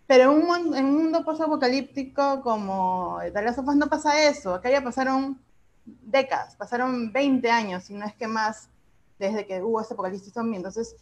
Pero 0.07 0.33
en 0.33 0.49
un, 0.49 0.77
en 0.77 0.85
un 0.85 0.97
mundo 0.97 1.25
post-apocalíptico 1.25 2.43
como 2.43 3.19
The 3.33 3.43
Last 3.43 3.59
no 3.59 3.89
pasa 3.89 4.27
eso. 4.27 4.55
Acá 4.55 4.71
ya 4.71 4.83
pasaron 4.83 5.41
décadas, 5.85 6.57
pasaron 6.57 7.13
20 7.13 7.51
años, 7.51 7.85
si 7.85 7.95
no 7.95 8.05
es 8.05 8.15
que 8.15 8.27
más, 8.27 8.69
desde 9.19 9.47
que 9.47 9.63
hubo 9.63 9.81
este 9.81 9.95
apocalipsis 9.95 10.33
zombie. 10.33 10.57
Entonces, 10.57 10.97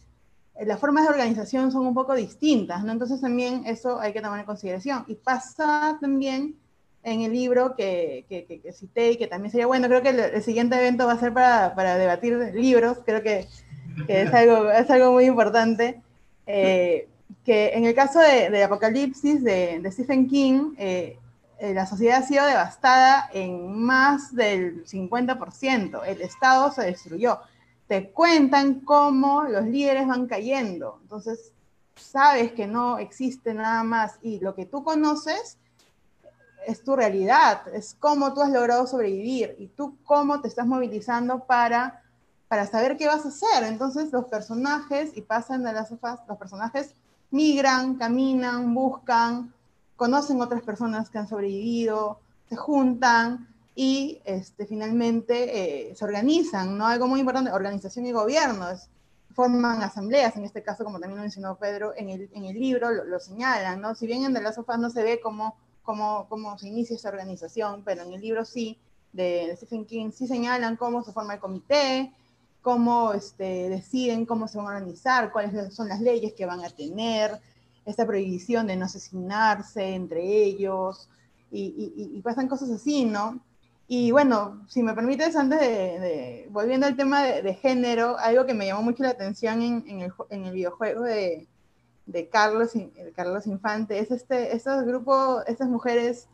las 0.65 0.79
formas 0.79 1.03
de 1.03 1.09
organización 1.09 1.71
son 1.71 1.87
un 1.87 1.93
poco 1.93 2.15
distintas, 2.15 2.83
¿no? 2.83 2.91
Entonces 2.91 3.21
también 3.21 3.63
eso 3.65 3.99
hay 3.99 4.13
que 4.13 4.21
tomar 4.21 4.39
en 4.39 4.45
consideración. 4.45 5.05
Y 5.07 5.15
pasa 5.15 5.97
también 5.99 6.55
en 7.03 7.21
el 7.21 7.31
libro 7.31 7.75
que, 7.75 8.25
que, 8.29 8.73
cité 8.73 9.11
y 9.11 9.17
que 9.17 9.27
también 9.27 9.51
sería 9.51 9.67
bueno. 9.67 9.87
Creo 9.87 10.01
que 10.01 10.09
el, 10.09 10.43
siguiente 10.43 10.75
evento 10.75 11.07
va 11.07 11.13
a 11.13 11.19
ser 11.19 11.33
para, 11.33 11.73
para 11.73 11.97
debatir 11.97 12.37
libros, 12.53 12.99
creo 13.05 13.23
que, 13.23 13.47
es, 14.07 14.33
algo, 14.33 14.69
es 14.71 14.89
algo 14.89 15.11
muy 15.11 15.25
importante. 15.25 16.01
Eh, 16.45 17.07
que 17.45 17.69
en 17.69 17.85
el 17.85 17.95
caso 17.95 18.19
de, 18.19 18.49
de 18.49 18.63
Apocalipsis 18.63 19.43
de, 19.43 19.79
de, 19.79 19.91
Stephen 19.91 20.27
King, 20.27 20.73
eh, 20.77 21.17
eh, 21.59 21.73
la 21.73 21.85
sociedad 21.85 22.17
ha 22.17 22.25
sido 22.25 22.45
devastada 22.45 23.29
en 23.33 23.79
más 23.79 24.35
del 24.35 24.85
50%, 24.85 26.01
el 26.07 26.21
Estado 26.21 26.71
se 26.71 26.83
destruyó. 26.83 27.39
Te 27.91 28.09
cuentan 28.09 28.79
cómo 28.85 29.43
los 29.43 29.65
líderes 29.65 30.07
van 30.07 30.25
cayendo, 30.25 30.99
entonces 31.01 31.51
sabes 31.97 32.53
que 32.53 32.65
no 32.65 32.99
existe 32.99 33.53
nada 33.53 33.83
más 33.83 34.17
y 34.21 34.39
lo 34.39 34.55
que 34.55 34.65
tú 34.65 34.81
conoces 34.81 35.57
es 36.65 36.85
tu 36.85 36.95
realidad, 36.95 37.67
es 37.73 37.97
cómo 37.99 38.33
tú 38.33 38.43
has 38.43 38.49
logrado 38.49 38.87
sobrevivir 38.87 39.57
y 39.59 39.67
tú 39.67 39.97
cómo 40.05 40.39
te 40.39 40.47
estás 40.47 40.65
movilizando 40.65 41.43
para, 41.43 42.01
para 42.47 42.65
saber 42.65 42.95
qué 42.95 43.07
vas 43.07 43.25
a 43.25 43.27
hacer. 43.27 43.65
Entonces 43.65 44.13
los 44.13 44.23
personajes, 44.23 45.11
y 45.17 45.21
pasan 45.21 45.61
de 45.65 45.73
las 45.73 45.89
sofás, 45.89 46.21
los 46.29 46.37
personajes 46.37 46.95
migran, 47.29 47.95
caminan, 47.95 48.73
buscan, 48.73 49.53
conocen 49.97 50.39
otras 50.39 50.61
personas 50.61 51.09
que 51.09 51.17
han 51.17 51.27
sobrevivido, 51.27 52.21
se 52.47 52.55
juntan 52.55 53.50
y 53.75 54.21
este, 54.25 54.65
finalmente 54.65 55.89
eh, 55.89 55.95
se 55.95 56.03
organizan, 56.03 56.77
¿no? 56.77 56.87
Algo 56.87 57.07
muy 57.07 57.19
importante, 57.21 57.51
organización 57.51 58.05
y 58.05 58.11
gobierno. 58.11 58.69
Es, 58.69 58.89
forman 59.33 59.81
asambleas, 59.81 60.35
en 60.35 60.43
este 60.43 60.61
caso, 60.61 60.83
como 60.83 60.99
también 60.99 61.17
lo 61.17 61.21
mencionó 61.21 61.57
Pedro, 61.57 61.93
en 61.95 62.09
el, 62.09 62.29
en 62.33 62.45
el 62.45 62.59
libro 62.59 62.91
lo, 62.91 63.19
señalan, 63.19 63.81
¿no? 63.81 63.95
Si 63.95 64.05
bien 64.05 64.23
en 64.25 64.33
The 64.33 64.41
Last 64.41 64.57
of 64.59 64.67
no 64.77 64.89
se 64.89 65.03
ve 65.03 65.19
cómo, 65.21 65.55
cómo, 65.83 66.27
cómo 66.29 66.57
se 66.57 66.67
inicia 66.67 66.95
esta 66.95 67.09
organización, 67.09 67.83
pero 67.85 68.03
en 68.03 68.13
el 68.13 68.21
libro 68.21 68.45
sí, 68.45 68.77
de, 69.13 69.53
Stephen 69.55 69.85
King, 69.85 70.11
sí 70.11 70.27
señalan 70.27 70.75
cómo 70.75 71.03
se 71.03 71.13
forma 71.13 71.35
el 71.35 71.39
comité, 71.39 72.13
cómo 72.61 73.13
este, 73.13 73.69
deciden 73.69 74.25
cómo 74.25 74.47
se 74.47 74.57
van 74.57 74.67
a 74.67 74.69
organizar, 74.77 75.31
cuáles 75.31 75.73
son 75.73 75.87
las 75.87 76.01
leyes 76.01 76.33
que 76.33 76.45
van 76.45 76.63
a 76.63 76.69
tener, 76.69 77.39
esta 77.83 78.05
prohibición 78.05 78.67
de 78.67 78.75
no 78.75 78.85
asesinarse 78.85 79.95
entre 79.95 80.21
ellos, 80.21 81.09
y, 81.53 81.93
y 82.15 82.21
pasan 82.21 82.47
cosas 82.47 82.69
así, 82.69 83.05
¿no? 83.05 83.41
Y 83.93 84.09
bueno, 84.11 84.65
si 84.69 84.81
me 84.83 84.93
permites, 84.93 85.35
antes 85.35 85.59
de, 85.59 86.47
volviendo 86.49 86.87
al 86.87 86.95
tema 86.95 87.23
de, 87.23 87.53
género, 87.55 88.17
algo 88.17 88.45
que 88.45 88.53
me 88.53 88.65
llamó 88.65 88.83
mucho 88.83 89.03
la 89.03 89.09
atención 89.09 89.61
en, 89.61 89.83
en, 89.85 89.99
el, 89.99 90.13
en 90.29 90.45
el, 90.45 90.53
videojuego 90.53 91.01
de, 91.01 91.45
de 92.05 92.29
Carlos, 92.29 92.71
Carlos 93.13 93.47
Infante, 93.47 93.99
es 93.99 94.09
este, 94.09 94.55
estos 94.55 94.85
grupos, 94.85 95.43
estas 95.45 95.67
mujeres, 95.67 96.29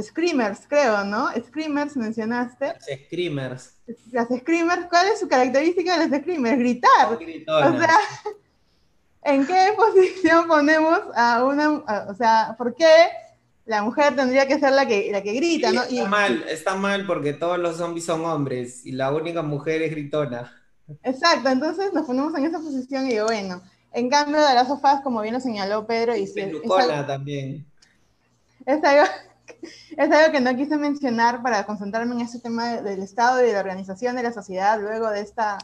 Screamers, 0.00 0.60
creo, 0.68 1.02
¿no? 1.02 1.30
Screamers 1.32 1.96
mencionaste. 1.96 2.66
Las 2.66 2.86
Screamers. 3.06 3.74
Las 4.12 4.28
Screamers, 4.28 4.86
¿cuál 4.88 5.08
es 5.08 5.18
su 5.18 5.26
característica 5.26 5.98
de 5.98 6.08
las 6.08 6.20
Screamers? 6.20 6.58
Gritar. 6.60 7.12
O 7.12 7.76
sea, 7.76 7.98
¿en 9.22 9.44
qué 9.48 9.72
posición 9.76 10.46
ponemos 10.46 11.00
a 11.16 11.44
una, 11.44 11.72
o 12.08 12.14
sea, 12.14 12.54
¿por 12.56 12.72
qué 12.76 12.86
la 13.66 13.82
mujer 13.82 14.16
tendría 14.16 14.46
que 14.46 14.58
ser 14.58 14.72
la 14.72 14.86
que, 14.86 15.10
la 15.12 15.22
que 15.22 15.32
grita, 15.32 15.72
¿no? 15.72 15.82
Está 15.82 16.08
mal, 16.08 16.44
está 16.48 16.74
mal 16.74 17.06
porque 17.06 17.32
todos 17.32 17.58
los 17.58 17.76
zombies 17.76 18.04
son 18.04 18.24
hombres 18.24 18.84
y 18.84 18.92
la 18.92 19.12
única 19.12 19.42
mujer 19.42 19.82
es 19.82 19.90
gritona. 19.90 20.52
Exacto, 21.02 21.48
entonces 21.48 21.92
nos 21.92 22.06
ponemos 22.06 22.36
en 22.36 22.46
esa 22.46 22.58
posición 22.58 23.06
y 23.06 23.10
digo, 23.10 23.26
bueno, 23.26 23.62
en 23.92 24.08
cambio 24.08 24.40
de 24.44 24.54
las 24.54 24.68
sofás, 24.68 25.02
como 25.02 25.20
bien 25.20 25.34
lo 25.34 25.40
señaló 25.40 25.86
Pedro, 25.86 26.16
y 26.16 26.26
si, 26.26 26.40
es 26.40 26.52
también. 27.06 27.66
Es 28.66 28.82
algo, 28.82 29.04
es 29.96 30.10
algo 30.10 30.32
que 30.32 30.40
no 30.40 30.56
quise 30.56 30.76
mencionar 30.76 31.42
para 31.42 31.64
concentrarme 31.64 32.14
en 32.14 32.22
ese 32.22 32.40
tema 32.40 32.80
del 32.80 33.02
Estado 33.02 33.42
y 33.42 33.46
de 33.46 33.52
la 33.52 33.60
organización 33.60 34.16
de 34.16 34.22
la 34.22 34.32
sociedad 34.32 34.80
luego 34.80 35.10
de, 35.10 35.20
esta, 35.20 35.58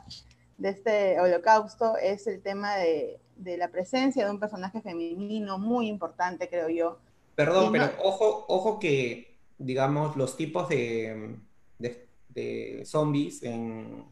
de 0.58 0.68
este 0.68 1.20
holocausto, 1.20 1.96
es 1.96 2.26
el 2.26 2.40
tema 2.40 2.76
de, 2.76 3.18
de 3.36 3.56
la 3.56 3.68
presencia 3.68 4.24
de 4.24 4.30
un 4.30 4.40
personaje 4.40 4.80
femenino 4.80 5.58
muy 5.58 5.88
importante, 5.88 6.48
creo 6.48 6.68
yo, 6.68 6.98
Perdón, 7.36 7.70
pero 7.70 7.90
ojo, 8.02 8.46
ojo 8.48 8.78
que, 8.78 9.36
digamos, 9.58 10.16
los 10.16 10.36
tipos 10.38 10.68
de, 10.70 11.36
de, 11.78 12.82
zombies 12.86 13.42
en, 13.42 14.04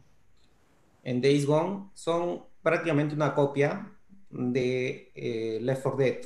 en, 1.03 1.21
Days 1.21 1.47
Gone 1.47 1.89
son 1.95 2.43
prácticamente 2.61 3.15
una 3.15 3.33
copia 3.33 3.91
de 4.29 5.11
eh, 5.15 5.59
Left 5.59 5.81
4 5.81 5.97
Dead. 5.97 6.17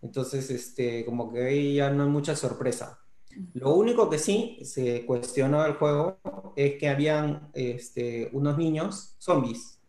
Entonces, 0.00 0.48
este, 0.50 1.04
como 1.04 1.32
que 1.32 1.42
ahí 1.42 1.74
ya 1.74 1.90
no 1.90 2.04
hay 2.04 2.08
mucha 2.08 2.36
sorpresa. 2.36 3.00
Lo 3.54 3.74
único 3.74 4.08
que 4.08 4.18
sí 4.18 4.58
se 4.62 5.04
cuestionó 5.04 5.64
del 5.64 5.74
juego 5.74 6.18
es 6.54 6.74
que 6.78 6.88
habían 6.88 7.50
este, 7.52 8.30
unos 8.32 8.58
niños 8.58 9.16
zombies 9.18 9.80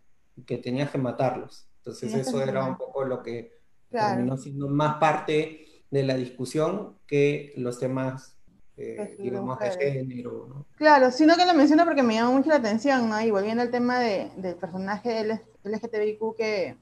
que 0.47 0.57
tenías 0.57 0.89
que 0.89 0.97
matarlos. 0.97 1.67
Entonces 1.77 2.13
eso 2.13 2.41
era 2.41 2.65
un 2.65 2.77
poco 2.77 3.03
lo 3.03 3.21
que 3.21 3.59
terminó 3.89 4.37
siendo 4.37 4.69
más 4.69 4.95
parte 4.95 5.62
de 5.93 6.01
la 6.01 6.15
discusión 6.15 6.97
que 7.05 7.53
los 7.55 7.79
temas, 7.79 8.35
eh, 8.77 9.15
digamos, 9.19 9.59
de 9.59 9.69
género. 9.71 10.47
¿no? 10.49 10.65
Claro, 10.75 11.11
sino 11.11 11.37
que 11.37 11.45
lo 11.45 11.53
menciono 11.53 11.85
porque 11.85 12.01
me 12.01 12.15
llama 12.15 12.31
mucho 12.31 12.49
la 12.49 12.55
atención, 12.55 13.07
¿no? 13.07 13.21
Y 13.21 13.29
volviendo 13.29 13.61
al 13.61 13.69
tema 13.69 13.99
de, 13.99 14.31
del 14.37 14.55
personaje 14.55 15.39
LGTBIQ 15.63 16.35
que, 16.35 16.77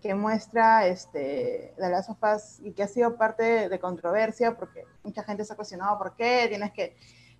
que 0.00 0.14
muestra 0.14 0.86
este, 0.86 1.74
de 1.76 1.90
las 1.90 2.06
sofás 2.06 2.58
y 2.62 2.72
que 2.72 2.82
ha 2.82 2.88
sido 2.88 3.18
parte 3.18 3.68
de 3.68 3.78
controversia 3.78 4.56
porque 4.56 4.84
mucha 5.04 5.22
gente 5.22 5.44
se 5.44 5.52
ha 5.52 5.56
cuestionado 5.56 5.98
por 5.98 6.16
qué 6.16 6.46
tienes 6.48 6.72
que 6.72 6.96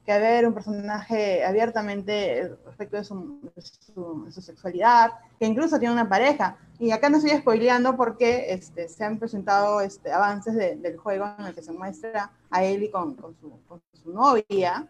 que 0.07 0.13
haber 0.13 0.47
un 0.47 0.55
personaje 0.55 1.45
abiertamente 1.45 2.57
respecto 2.65 2.97
de 2.97 3.05
su, 3.05 4.31
sexualidad, 4.31 5.11
que 5.39 5.47
incluso 5.47 5.81
tiene 5.81 5.93
una 5.93 6.09
pareja. 6.09 6.57
Y 6.79 6.93
acá 6.93 7.11
no 7.11 7.19
estoy 7.19 7.37
spoileando 7.37 7.97
porque 7.97 8.53
este, 8.53 8.89
se 8.89 9.05
han 9.05 9.19
presentado 9.19 9.81
este, 9.81 10.13
avances 10.13 10.55
del 10.55 10.97
juego 10.97 11.27
en 11.39 11.47
el 11.47 11.55
que 11.55 11.63
se 11.63 11.73
muestra 11.73 12.31
a 12.51 12.65
Ellie 12.65 12.91
con, 12.91 13.15
con, 13.15 13.35
su, 13.41 13.51
con 13.67 13.83
su, 13.93 14.13
novia. 14.13 14.87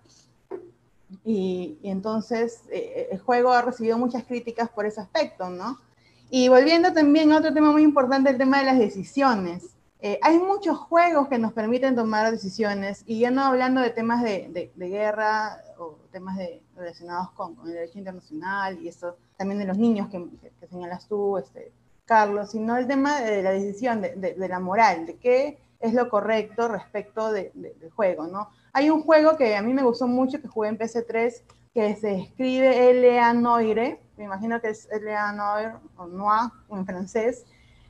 Y, 1.24 1.78
entonces 1.82 2.60
eh, 2.70 3.08
el 3.10 3.18
juego 3.20 3.52
ha 3.52 3.62
recibido 3.62 3.96
muchas 3.96 4.24
críticas 4.24 4.68
por 4.68 4.84
ese 4.84 5.00
aspecto, 5.00 5.48
¿no? 5.48 5.80
Y 6.28 6.48
volviendo 6.48 6.92
también 6.92 7.32
a 7.32 7.38
otro 7.38 7.54
tema 7.54 7.72
muy 7.72 7.84
importante, 7.84 8.28
el 8.28 8.36
tema 8.36 8.58
de 8.58 8.64
las 8.66 8.78
decisiones. 8.78 9.75
Eh, 10.00 10.18
hay 10.22 10.38
muchos 10.38 10.76
juegos 10.78 11.28
que 11.28 11.38
nos 11.38 11.52
permiten 11.52 11.96
tomar 11.96 12.30
decisiones, 12.30 13.02
y 13.06 13.20
ya 13.20 13.30
no 13.30 13.44
hablando 13.44 13.80
de 13.80 13.90
temas 13.90 14.22
de, 14.22 14.70
guerra 14.76 15.58
o 15.78 15.98
temas 16.12 16.36
de, 16.36 16.62
relacionados 16.76 17.30
con, 17.30 17.56
el 17.64 17.72
derecho 17.72 17.98
internacional 17.98 18.78
y 18.80 18.88
eso 18.88 19.16
también 19.38 19.58
de 19.58 19.64
los 19.64 19.78
niños 19.78 20.08
que, 20.08 20.22
señalas 20.68 21.06
tú, 21.08 21.38
este, 21.38 21.72
Carlos, 22.04 22.50
sino 22.50 22.76
el 22.76 22.86
tema 22.86 23.20
de 23.20 23.42
la 23.42 23.50
decisión, 23.50 24.02
de, 24.02 24.34
la 24.36 24.60
moral, 24.60 25.06
de 25.06 25.16
qué 25.16 25.58
es 25.80 25.94
lo 25.94 26.08
correcto 26.08 26.68
respecto 26.68 27.32
del 27.32 27.52
juego, 27.94 28.26
¿no? 28.26 28.50
Hay 28.72 28.90
un 28.90 29.02
juego 29.02 29.36
que 29.36 29.56
a 29.56 29.62
mí 29.62 29.72
me 29.72 29.82
gustó 29.82 30.06
mucho, 30.06 30.40
que 30.40 30.48
jugué 30.48 30.68
en 30.68 30.78
PC3, 30.78 31.42
que 31.72 31.96
se 31.96 32.20
escribe 32.20 32.90
L.A. 32.90 33.32
Noire, 33.32 34.00
me 34.16 34.24
imagino 34.24 34.60
que 34.60 34.68
es 34.68 34.88
L.A. 34.90 35.32
Noire, 35.32 35.74
o 35.96 36.06
Noir 36.06 36.50
en 36.70 36.86
francés, 36.86 37.44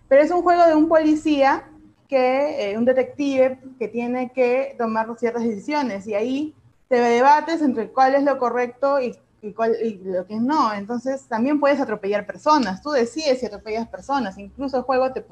pero 0.08 0.22
es 0.22 0.30
un 0.30 0.42
juego 0.42 0.64
de 0.66 0.74
un 0.74 0.88
policía 0.88 1.68
que 2.06 2.70
eh, 2.70 2.78
un 2.78 2.84
detective 2.84 3.58
que 3.78 3.88
tiene 3.88 4.32
que 4.32 4.74
tomar 4.78 5.08
ciertas 5.18 5.42
decisiones 5.42 6.06
y 6.06 6.14
ahí 6.14 6.54
te 6.88 6.96
debates 6.96 7.62
entre 7.62 7.88
cuál 7.88 8.14
es 8.14 8.22
lo 8.22 8.38
correcto 8.38 9.00
y, 9.00 9.16
cuál, 9.54 9.76
lo 10.04 10.26
que 10.26 10.36
no. 10.36 10.72
Entonces 10.72 11.26
también 11.28 11.60
puedes 11.60 11.80
atropellar 11.80 12.26
personas, 12.26 12.82
tú 12.82 12.90
decides 12.90 13.40
si 13.40 13.46
atropellas 13.46 13.88
personas, 13.88 14.38
incluso 14.38 14.78
el 14.78 14.82
juego 14.82 15.12
te, 15.12 15.24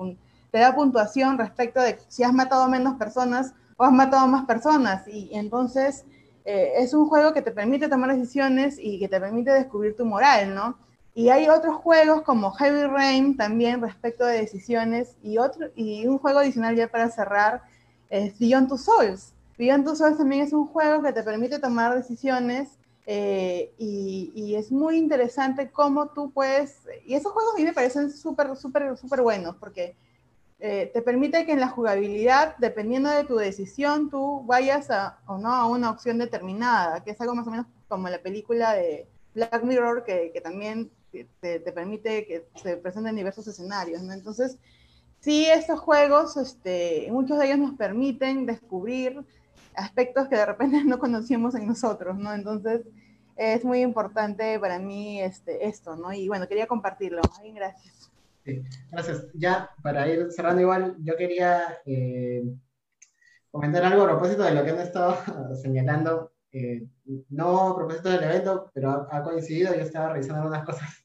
te 0.51 0.59
da 0.59 0.75
puntuación 0.75 1.39
respecto 1.39 1.81
de 1.81 1.99
si 2.09 2.23
has 2.23 2.33
matado 2.33 2.69
menos 2.69 2.95
personas 2.97 3.55
o 3.77 3.85
has 3.85 3.93
matado 3.93 4.27
más 4.27 4.47
personas 4.47 5.07
y 5.09 5.31
entonces 5.33 6.05
eh, 6.45 6.75
es 6.77 6.93
un 6.93 7.09
juego 7.09 7.33
que 7.33 7.43
te 7.43 7.51
permite 7.51 7.89
tomar 7.89 8.15
decisiones 8.15 8.77
y 8.79 8.99
que 8.99 9.09
te 9.09 9.19
permite 9.19 9.51
descubrir 9.51 9.97
tu 9.97 10.05
moral, 10.05 10.55
¿no? 10.55 10.77
Y 11.15 11.29
hay 11.29 11.49
otros 11.49 11.77
juegos 11.77 12.23
como 12.23 12.51
Heavy 12.53 12.87
Rain 12.87 13.37
también 13.37 13.81
respecto 13.81 14.27
de 14.27 14.39
decisiones 14.39 15.17
y, 15.23 15.39
otro, 15.39 15.69
y 15.77 16.07
un 16.07 16.19
juego 16.19 16.41
adicional 16.41 16.75
ya 16.75 16.89
para 16.89 17.09
cerrar 17.09 17.63
es 18.11 18.37
Beyond 18.39 18.69
Two 18.69 18.79
Souls. 18.79 19.33
Beyond 19.57 19.85
Two 19.85 19.95
Souls 19.95 20.19
también 20.19 20.43
es 20.43 20.53
un 20.53 20.67
juego 20.67 21.03
que 21.03 21.13
te 21.13 21.23
permite 21.23 21.61
tomar 21.61 21.95
decisiones 21.95 22.71
eh, 23.07 23.73
y, 23.79 24.33
y, 24.35 24.57
es 24.57 24.73
muy 24.73 24.97
interesante 24.97 25.71
cómo 25.71 26.09
tú 26.09 26.33
puedes, 26.33 26.81
y 27.05 27.15
esos 27.15 27.33
juegos 27.33 27.53
a 27.53 27.59
mí 27.59 27.65
me 27.65 27.75
parecen 27.75 28.11
súper, 28.11 28.57
súper, 28.57 28.97
súper 28.97 29.21
buenos 29.21 29.57
porque 29.57 29.95
eh, 30.59 30.91
te 30.95 31.03
permite 31.03 31.45
que 31.45 31.53
en 31.53 31.61
la 31.61 31.69
jugabilidad, 31.69 32.57
dependiendo 32.57 33.11
de 33.11 33.25
tu 33.25 33.37
decisión, 33.37 34.09
tú 34.09 34.43
vayas 34.47 34.91
a, 34.91 35.19
o 35.27 35.37
no 35.37 35.53
a 35.53 35.67
una 35.67 35.91
opción 35.91 36.17
determinada, 36.17 37.05
que 37.05 37.11
es 37.11 37.21
algo 37.21 37.35
más 37.35 37.47
o 37.47 37.51
menos 37.51 37.67
como 37.89 38.09
la 38.09 38.23
película 38.23 38.73
de 38.73 39.07
Black 39.35 39.63
Mirror, 39.63 40.05
que, 40.05 40.31
que 40.33 40.41
también 40.41 40.91
te, 41.41 41.61
permite 41.61 42.27
que 42.27 42.47
se 42.63 42.77
presenten 42.77 43.17
diversos 43.17 43.47
escenarios, 43.47 44.03
¿no? 44.03 44.13
Entonces, 44.13 44.59
sí, 45.21 45.47
estos 45.47 45.81
juegos, 45.81 46.37
este, 46.37 47.09
muchos 47.11 47.39
de 47.39 47.47
ellos 47.47 47.59
nos 47.59 47.77
permiten 47.77 48.47
descubrir 48.47 49.25
aspectos 49.77 50.29
que 50.29 50.37
de 50.37 50.47
repente 50.47 50.83
no 50.85 50.99
conocíamos 50.99 51.55
en 51.55 51.67
nosotros, 51.67 52.19
¿no? 52.19 52.33
Entonces, 52.35 52.83
es 53.37 53.65
muy 53.65 53.81
importante 53.81 54.59
para 54.61 54.79
mí 54.79 55.21
este, 55.21 55.67
esto, 55.67 55.97
¿no? 55.97 56.13
Y 56.13 56.29
bueno, 56.29 56.47
quería 56.47 56.67
compartirlo. 56.67 57.21
Gracias. 57.55 58.13
Sí, 58.45 58.63
gracias. 58.91 59.27
Ya, 59.35 59.71
para 59.83 60.07
ir 60.09 60.31
cerrando 60.31 60.61
igual, 60.61 60.97
yo 61.01 61.17
quería 61.17 61.79
eh, 61.87 62.45
comentar 63.51 63.85
algo 63.85 64.03
a 64.03 64.09
propósito 64.09 64.43
de 64.43 64.55
lo 64.55 64.65
que 64.65 64.71
han 64.71 64.81
estado 64.81 65.17
señalando. 65.63 66.33
Eh, 66.53 66.87
no 67.31 67.71
a 67.71 67.77
propósito 67.77 68.11
del 68.11 68.23
evento, 68.23 68.71
pero 68.73 69.09
ha, 69.11 69.23
coincidido, 69.25 69.75
yo 69.75 69.81
estaba 69.81 70.13
revisando 70.13 70.43
algunas 70.43 70.65
cosas 70.65 71.04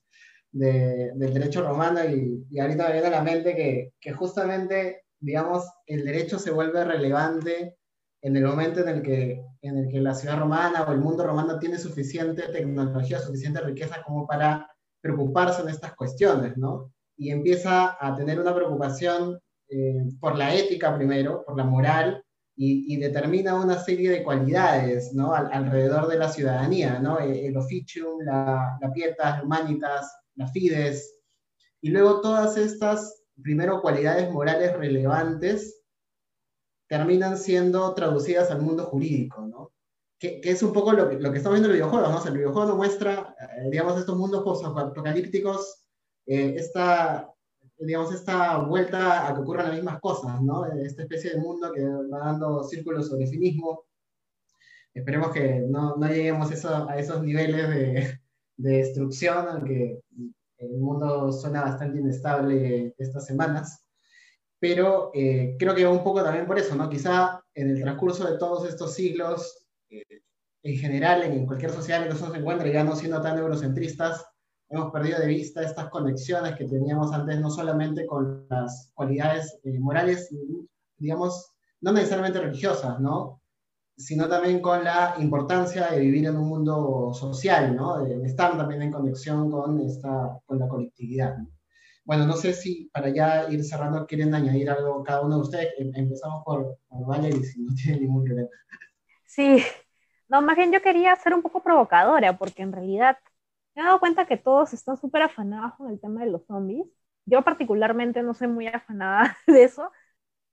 del 0.52 1.34
derecho 1.34 1.62
romano 1.62 2.04
y, 2.04 2.46
y, 2.50 2.60
ahorita 2.60 2.88
me 2.88 2.94
viene 2.94 3.08
a 3.08 3.12
la 3.12 3.22
mente 3.22 3.56
que, 3.56 3.94
que, 4.00 4.14
justamente, 4.14 5.04
digamos, 5.20 5.66
el 5.86 6.06
derecho 6.06 6.40
se 6.40 6.52
vuelve 6.52 6.84
relevante 6.84 7.78
en 8.22 8.36
el 8.36 8.46
momento 8.46 8.82
en 8.82 8.90
el, 8.90 9.02
que, 9.02 9.46
en 9.62 9.78
el 9.78 9.88
que 9.88 10.02
la 10.02 10.16
ciudad 10.16 10.40
romana 10.40 10.84
o 10.84 10.92
el 10.92 11.00
mundo 11.00 11.26
romano 11.26 11.60
tiene 11.60 11.78
suficiente 11.78 12.44
tecnología, 12.50 13.20
suficiente 13.20 13.62
riqueza 13.62 14.02
como 14.04 14.28
para 14.28 14.70
preocuparse 15.02 15.62
en 15.62 15.70
estas 15.70 15.96
cuestiones, 15.96 16.58
¿no? 16.58 16.92
Y 17.18 17.32
empieza 17.32 17.98
a 18.00 18.16
tener 18.16 18.40
una 18.40 18.54
preocupación 18.56 19.40
eh, 19.70 20.04
por 20.20 20.38
la 20.38 20.54
ética 20.54 20.96
primero, 20.96 21.44
por 21.46 21.56
la 21.56 21.64
moral, 21.64 22.24
y, 22.56 22.94
y, 22.94 22.98
determina 22.98 23.56
una 23.56 23.78
serie 23.80 24.10
de 24.10 24.22
cualidades, 24.22 25.14
¿no? 25.14 25.34
alrededor 25.34 26.08
de 26.08 26.18
la 26.18 26.28
ciudadanía, 26.28 27.00
¿no? 27.00 27.18
El, 27.18 27.32
el 27.32 27.56
officium, 27.56 28.20
la, 28.20 28.78
la 28.82 28.92
pietas, 28.92 29.42
humanitas, 29.42 30.14
la 30.40 30.48
Fides, 30.48 31.20
y 31.82 31.90
luego 31.90 32.22
todas 32.22 32.58
estas, 32.58 33.24
primero, 33.42 33.82
cualidades 33.82 34.32
morales 34.32 34.76
relevantes 34.76 35.82
terminan 36.88 37.38
siendo 37.38 37.94
traducidas 37.94 38.50
al 38.52 38.62
mundo 38.62 38.86
jurídico, 38.86 39.46
¿no? 39.46 39.72
Que, 40.18 40.42
que 40.42 40.52
es 40.52 40.64
un 40.64 40.74
poco 40.74 40.92
lo 40.92 41.12
lo 41.12 41.32
que 41.32 41.38
estamos 41.38 41.60
viendo 41.60 41.68
en 41.68 41.80
los 41.80 41.90
videojuegos, 41.90 42.10
¿no? 42.10 42.18
O 42.18 42.22
sea, 42.22 42.32
el 42.32 42.38
videojuego 42.38 42.76
muestra, 42.76 43.36
eh, 43.40 43.70
digamos, 43.70 43.98
estos 43.98 44.18
mundos 44.18 44.44
post-apocalípticos, 44.44 45.86
eh, 46.26 46.56
esta, 46.58 47.32
digamos, 47.78 48.14
esta 48.14 48.58
vuelta 48.58 49.28
a 49.28 49.34
que 49.34 49.42
ocurran 49.42 49.68
las 49.68 49.76
mismas 49.76 50.00
cosas, 50.02 50.42
¿no? 50.42 50.66
Esta 50.66 51.04
especie 51.04 51.32
de 51.32 51.40
mundo 51.40 51.72
que 51.72 51.84
va 51.86 52.20
dando 52.20 52.64
círculos 52.64 53.08
sobre 53.08 53.28
sí 53.28 53.38
mismo. 53.38 53.86
Esperemos 54.94 55.32
que 55.32 55.62
no, 55.70 55.96
no 55.96 56.08
lleguemos 56.08 56.52
eso, 56.52 56.90
a 56.90 56.98
esos 56.98 57.22
niveles 57.24 57.70
de, 57.70 58.20
de 58.60 58.78
destrucción, 58.78 59.48
aunque 59.48 60.02
el 60.58 60.78
mundo 60.78 61.32
suena 61.32 61.62
bastante 61.62 62.00
inestable 62.00 62.94
estas 62.98 63.26
semanas. 63.26 63.86
Pero 64.60 65.12
eh, 65.14 65.56
creo 65.58 65.74
que 65.74 65.86
va 65.86 65.92
un 65.92 66.04
poco 66.04 66.22
también 66.22 66.46
por 66.46 66.60
eso, 66.60 66.76
¿no? 66.76 66.90
Quizá 66.90 67.42
en 67.54 67.70
el 67.70 67.82
transcurso 67.82 68.30
de 68.30 68.38
todos 68.38 68.68
estos 68.68 68.94
siglos, 68.94 69.66
eh, 69.90 70.04
en 70.64 70.78
general, 70.78 71.24
en 71.24 71.46
cualquier 71.46 71.72
sociedad 71.72 72.04
en 72.04 72.10
que 72.10 72.22
uno 72.22 72.34
se 72.34 72.40
encuentre, 72.40 72.74
ya 72.74 72.84
no 72.84 72.96
siendo 72.98 73.22
tan 73.22 73.40
eurocentristas, 73.40 74.26
hemos 74.68 74.92
perdido 74.92 75.20
de 75.20 75.28
vista 75.28 75.64
estas 75.64 75.90
conexiones 75.90 76.58
que 76.58 76.66
teníamos 76.66 77.14
antes, 77.14 77.40
no 77.40 77.50
solamente 77.50 78.06
con 78.06 78.46
las 78.50 78.92
cualidades 78.94 79.58
eh, 79.64 79.80
morales, 79.80 80.30
digamos, 80.98 81.54
no 81.80 81.94
necesariamente 81.94 82.42
religiosas, 82.42 83.00
¿no? 83.00 83.42
Sino 84.00 84.30
también 84.30 84.62
con 84.62 84.84
la 84.84 85.16
importancia 85.20 85.92
de 85.92 86.00
vivir 86.00 86.26
en 86.26 86.38
un 86.38 86.48
mundo 86.48 87.12
social, 87.14 87.76
¿no? 87.76 87.98
de 87.98 88.26
estar 88.26 88.56
también 88.56 88.82
en 88.82 88.94
conexión 88.94 89.52
con, 89.52 89.78
esta, 89.82 90.40
con 90.46 90.58
la 90.58 90.70
colectividad. 90.70 91.36
Bueno, 92.06 92.26
no 92.26 92.34
sé 92.34 92.54
si 92.54 92.90
para 92.94 93.10
ya 93.10 93.52
ir 93.52 93.62
cerrando 93.64 94.08
quieren 94.08 94.34
añadir 94.34 94.70
algo 94.70 95.04
cada 95.04 95.22
uno 95.22 95.36
de 95.36 95.42
ustedes. 95.42 95.74
Em, 95.78 95.92
empezamos 95.94 96.44
por, 96.46 96.78
por 96.88 97.06
Valerie, 97.06 97.44
si 97.44 97.62
no 97.62 97.74
tiene 97.76 98.00
ningún 98.00 98.24
problema. 98.24 98.50
Sí, 99.26 99.62
no, 100.30 100.42
más 100.42 100.56
bien 100.56 100.72
yo 100.72 100.82
quería 100.82 101.14
ser 101.18 101.34
un 101.34 101.42
poco 101.42 101.62
provocadora, 101.62 102.38
porque 102.38 102.62
en 102.62 102.72
realidad 102.72 103.18
me 103.76 103.82
he 103.82 103.86
dado 103.86 104.00
cuenta 104.00 104.26
que 104.26 104.38
todos 104.38 104.74
están 104.74 104.98
súper 104.98 105.24
afanados 105.24 105.74
con 105.76 105.90
el 105.90 106.00
tema 106.00 106.24
de 106.24 106.32
los 106.32 106.46
zombies. 106.46 106.88
Yo 107.26 107.44
particularmente 107.44 108.24
no 108.24 108.34
soy 108.34 108.48
muy 108.48 108.68
afanada 108.68 109.38
de 109.48 109.64
eso, 109.64 109.92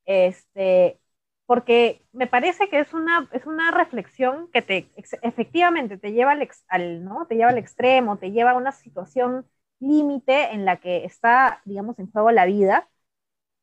este, 0.05 1.01
porque 1.47 2.05
me 2.12 2.27
parece 2.27 2.68
que 2.68 2.81
es 2.81 2.93
una, 2.94 3.28
es 3.32 3.47
una 3.47 3.70
reflexión 3.70 4.51
que 4.52 4.62
te, 4.62 4.90
efectivamente 5.23 5.97
te 5.98 6.12
lleva 6.12 6.32
al, 6.32 6.48
al, 6.68 7.05
¿no? 7.05 7.27
te 7.27 7.36
lleva 7.36 7.51
al 7.51 7.59
extremo, 7.59 8.18
te 8.18 8.32
lleva 8.32 8.52
a 8.52 8.56
una 8.56 8.73
situación 8.73 9.47
límite 9.81 10.52
en 10.52 10.64
la 10.64 10.78
que 10.78 11.05
está, 11.05 11.60
digamos, 11.64 11.98
en 11.98 12.10
juego 12.10 12.31
la 12.32 12.47
vida. 12.47 12.89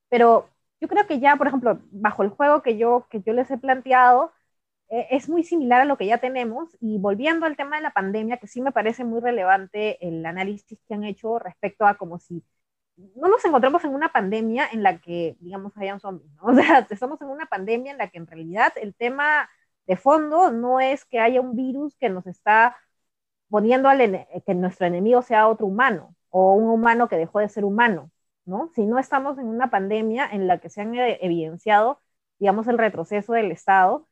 Pero 0.09 0.49
yo 0.81 0.87
creo 0.87 1.07
que 1.07 1.19
ya, 1.19 1.35
por 1.37 1.47
ejemplo, 1.47 1.79
bajo 1.91 2.23
el 2.23 2.29
juego 2.29 2.61
que 2.61 2.77
yo, 2.77 3.07
que 3.09 3.21
yo 3.21 3.33
les 3.33 3.49
he 3.51 3.57
planteado, 3.57 4.31
eh, 4.89 5.07
es 5.11 5.29
muy 5.29 5.43
similar 5.43 5.81
a 5.81 5.85
lo 5.85 5.97
que 5.97 6.07
ya 6.07 6.19
tenemos. 6.19 6.77
Y 6.81 6.99
volviendo 6.99 7.45
al 7.45 7.57
tema 7.57 7.77
de 7.77 7.83
la 7.83 7.91
pandemia, 7.93 8.37
que 8.37 8.47
sí 8.47 8.61
me 8.61 8.71
parece 8.71 9.03
muy 9.05 9.21
relevante 9.21 10.05
el 10.07 10.25
análisis 10.25 10.79
que 10.87 10.93
han 10.95 11.03
hecho 11.05 11.39
respecto 11.39 11.85
a 11.85 11.95
como 11.97 12.19
si 12.19 12.43
no 12.97 13.27
nos 13.27 13.43
encontramos 13.45 13.83
en 13.83 13.93
una 13.93 14.11
pandemia 14.11 14.67
en 14.71 14.83
la 14.83 14.99
que, 14.99 15.35
digamos, 15.39 15.75
hayan 15.77 15.99
zombies, 15.99 16.31
¿no? 16.35 16.43
O 16.51 16.55
sea, 16.55 16.87
estamos 16.89 17.21
en 17.21 17.29
una 17.29 17.45
pandemia 17.47 17.91
en 17.91 17.97
la 17.97 18.09
que 18.09 18.17
en 18.17 18.27
realidad 18.27 18.73
el 18.77 18.95
tema 18.95 19.49
de 19.87 19.97
fondo 19.97 20.51
no 20.51 20.79
es 20.79 21.05
que 21.05 21.19
haya 21.19 21.41
un 21.41 21.55
virus 21.55 21.95
que 21.97 22.09
nos 22.09 22.25
está 22.27 22.77
poniendo 23.49 23.89
al 23.89 24.27
que 24.45 24.55
nuestro 24.55 24.87
enemigo 24.87 25.21
sea 25.21 25.47
otro 25.47 25.67
humano 25.67 26.15
o 26.29 26.53
un 26.53 26.69
humano 26.69 27.07
que 27.07 27.17
dejó 27.17 27.39
de 27.39 27.49
ser 27.49 27.65
humano, 27.65 28.11
¿no? 28.45 28.69
Si 28.75 28.85
no 28.85 28.99
estamos 28.99 29.37
en 29.37 29.47
una 29.47 29.69
pandemia 29.69 30.27
en 30.31 30.47
la 30.47 30.59
que 30.59 30.69
se 30.69 30.81
han 30.81 30.95
evidenciado, 30.95 32.01
digamos, 32.39 32.67
el 32.67 32.77
retroceso 32.77 33.33
del 33.33 33.51
Estado 33.51 34.07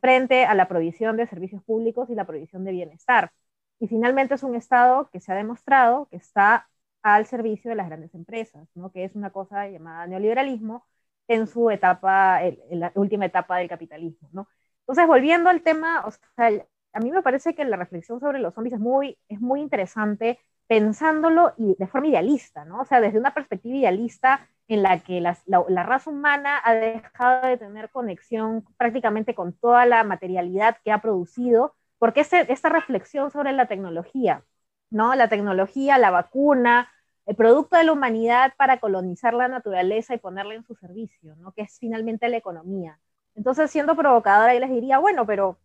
frente 0.00 0.44
a 0.46 0.54
la 0.54 0.68
provisión 0.68 1.16
de 1.16 1.26
servicios 1.26 1.62
públicos 1.64 2.10
y 2.10 2.14
la 2.14 2.26
provisión 2.26 2.64
de 2.64 2.72
bienestar. 2.72 3.32
Y 3.80 3.88
finalmente 3.88 4.34
es 4.34 4.42
un 4.42 4.54
Estado 4.54 5.08
que 5.10 5.20
se 5.20 5.32
ha 5.32 5.36
demostrado 5.36 6.06
que 6.10 6.16
está 6.16 6.68
al 7.04 7.26
servicio 7.26 7.70
de 7.70 7.76
las 7.76 7.86
grandes 7.86 8.14
empresas, 8.14 8.66
¿no? 8.74 8.90
que 8.90 9.04
es 9.04 9.14
una 9.14 9.30
cosa 9.30 9.68
llamada 9.68 10.06
neoliberalismo 10.08 10.86
en 11.28 11.46
su 11.46 11.70
etapa, 11.70 12.42
en 12.42 12.80
la 12.80 12.92
última 12.96 13.26
etapa 13.26 13.58
del 13.58 13.68
capitalismo. 13.68 14.28
¿no? 14.32 14.48
Entonces, 14.80 15.06
volviendo 15.06 15.50
al 15.50 15.62
tema, 15.62 16.04
o 16.06 16.10
sea, 16.10 16.50
a 16.92 17.00
mí 17.00 17.10
me 17.10 17.22
parece 17.22 17.54
que 17.54 17.64
la 17.64 17.76
reflexión 17.76 18.20
sobre 18.20 18.38
los 18.38 18.54
zombies 18.54 18.74
es 18.74 18.80
muy, 18.80 19.18
es 19.28 19.40
muy 19.40 19.60
interesante 19.60 20.40
pensándolo 20.66 21.52
y 21.58 21.76
de 21.78 21.86
forma 21.86 22.08
idealista, 22.08 22.64
¿no? 22.64 22.80
O 22.80 22.84
sea, 22.86 23.00
desde 23.00 23.18
una 23.18 23.34
perspectiva 23.34 23.76
idealista 23.76 24.48
en 24.68 24.82
la 24.82 25.00
que 25.00 25.20
la, 25.20 25.36
la, 25.46 25.82
raza 25.82 26.10
humana 26.10 26.60
ha 26.64 26.74
dejado 26.74 27.46
de 27.46 27.58
tener 27.58 27.90
conexión 27.90 28.64
prácticamente 28.78 29.34
con 29.34 29.52
toda 29.52 29.84
la 29.86 30.04
materialidad 30.04 30.78
que 30.84 30.92
ha 30.92 31.02
producido, 31.02 31.74
porque 31.98 32.20
este, 32.20 32.50
esta 32.52 32.70
reflexión 32.70 33.30
sobre 33.30 33.52
la 33.52 33.66
tecnología, 33.66 34.44
¿no? 34.90 35.14
La 35.14 35.28
tecnología, 35.28 35.98
la 35.98 36.10
vacuna, 36.10 36.88
el 37.26 37.36
producto 37.36 37.76
de 37.76 37.84
la 37.84 37.92
humanidad 37.92 38.52
para 38.56 38.78
colonizar 38.80 39.34
la 39.34 39.48
naturaleza 39.48 40.14
y 40.14 40.18
ponerla 40.18 40.54
en 40.54 40.64
su 40.64 40.74
servicio, 40.74 41.34
¿no? 41.36 41.52
que 41.52 41.62
es 41.62 41.78
finalmente 41.78 42.28
la 42.28 42.36
economía. 42.36 42.98
Entonces, 43.34 43.70
siendo 43.70 43.96
provocadora, 43.96 44.54
yo 44.54 44.60
les 44.60 44.70
diría, 44.70 44.98
bueno, 44.98 45.26
pero, 45.26 45.58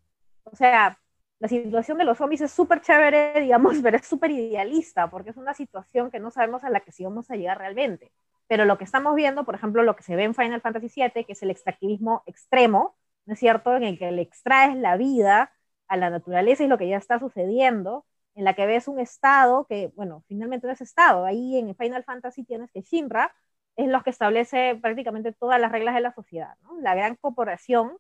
o 0.43 0.55
sea, 0.55 0.99
la 1.39 1.47
situación 1.47 1.97
de 1.97 2.05
los 2.05 2.17
zombies 2.17 2.41
es 2.41 2.51
súper 2.51 2.81
chévere, 2.81 3.33
digamos, 3.41 3.77
pero 3.81 3.97
es 3.97 4.05
súper 4.07 4.31
idealista, 4.31 5.09
porque 5.09 5.31
es 5.31 5.37
una 5.37 5.53
situación 5.53 6.11
que 6.11 6.19
no 6.19 6.31
sabemos 6.31 6.63
a 6.63 6.69
la 6.69 6.81
que 6.81 6.91
sí 6.91 7.03
vamos 7.03 7.29
a 7.31 7.35
llegar 7.35 7.57
realmente. 7.57 8.11
Pero 8.47 8.65
lo 8.65 8.77
que 8.77 8.83
estamos 8.83 9.15
viendo, 9.15 9.45
por 9.45 9.55
ejemplo, 9.55 9.83
lo 9.83 9.95
que 9.95 10.03
se 10.03 10.15
ve 10.15 10.23
en 10.23 10.33
Final 10.35 10.61
Fantasy 10.61 10.89
VII, 10.95 11.25
que 11.25 11.33
es 11.33 11.43
el 11.43 11.51
extractivismo 11.51 12.23
extremo, 12.25 12.95
¿no 13.25 13.33
es 13.33 13.39
cierto?, 13.39 13.75
en 13.75 13.83
el 13.83 13.99
que 13.99 14.11
le 14.11 14.23
extraes 14.23 14.75
la 14.75 14.97
vida 14.97 15.51
a 15.87 15.97
la 15.97 16.09
naturaleza 16.09 16.63
y 16.63 16.67
lo 16.67 16.77
que 16.77 16.87
ya 16.87 16.97
está 16.97 17.19
sucediendo, 17.19 18.05
en 18.39 18.45
la 18.45 18.53
que 18.53 18.65
ves 18.65 18.87
un 18.87 18.99
estado 18.99 19.65
que, 19.67 19.91
bueno, 19.95 20.23
finalmente 20.29 20.65
no 20.65 20.71
es 20.71 20.79
estado. 20.79 21.25
Ahí 21.25 21.57
en 21.57 21.75
Final 21.75 22.05
Fantasy 22.05 22.45
tienes 22.45 22.71
que 22.71 22.81
Shinra 22.81 23.35
es 23.75 23.89
lo 23.89 24.01
que 24.01 24.11
establece 24.11 24.79
prácticamente 24.81 25.33
todas 25.33 25.59
las 25.59 25.73
reglas 25.73 25.93
de 25.93 25.99
la 25.99 26.13
sociedad, 26.13 26.55
¿no? 26.61 26.79
La 26.79 26.95
gran 26.95 27.15
corporación 27.17 27.97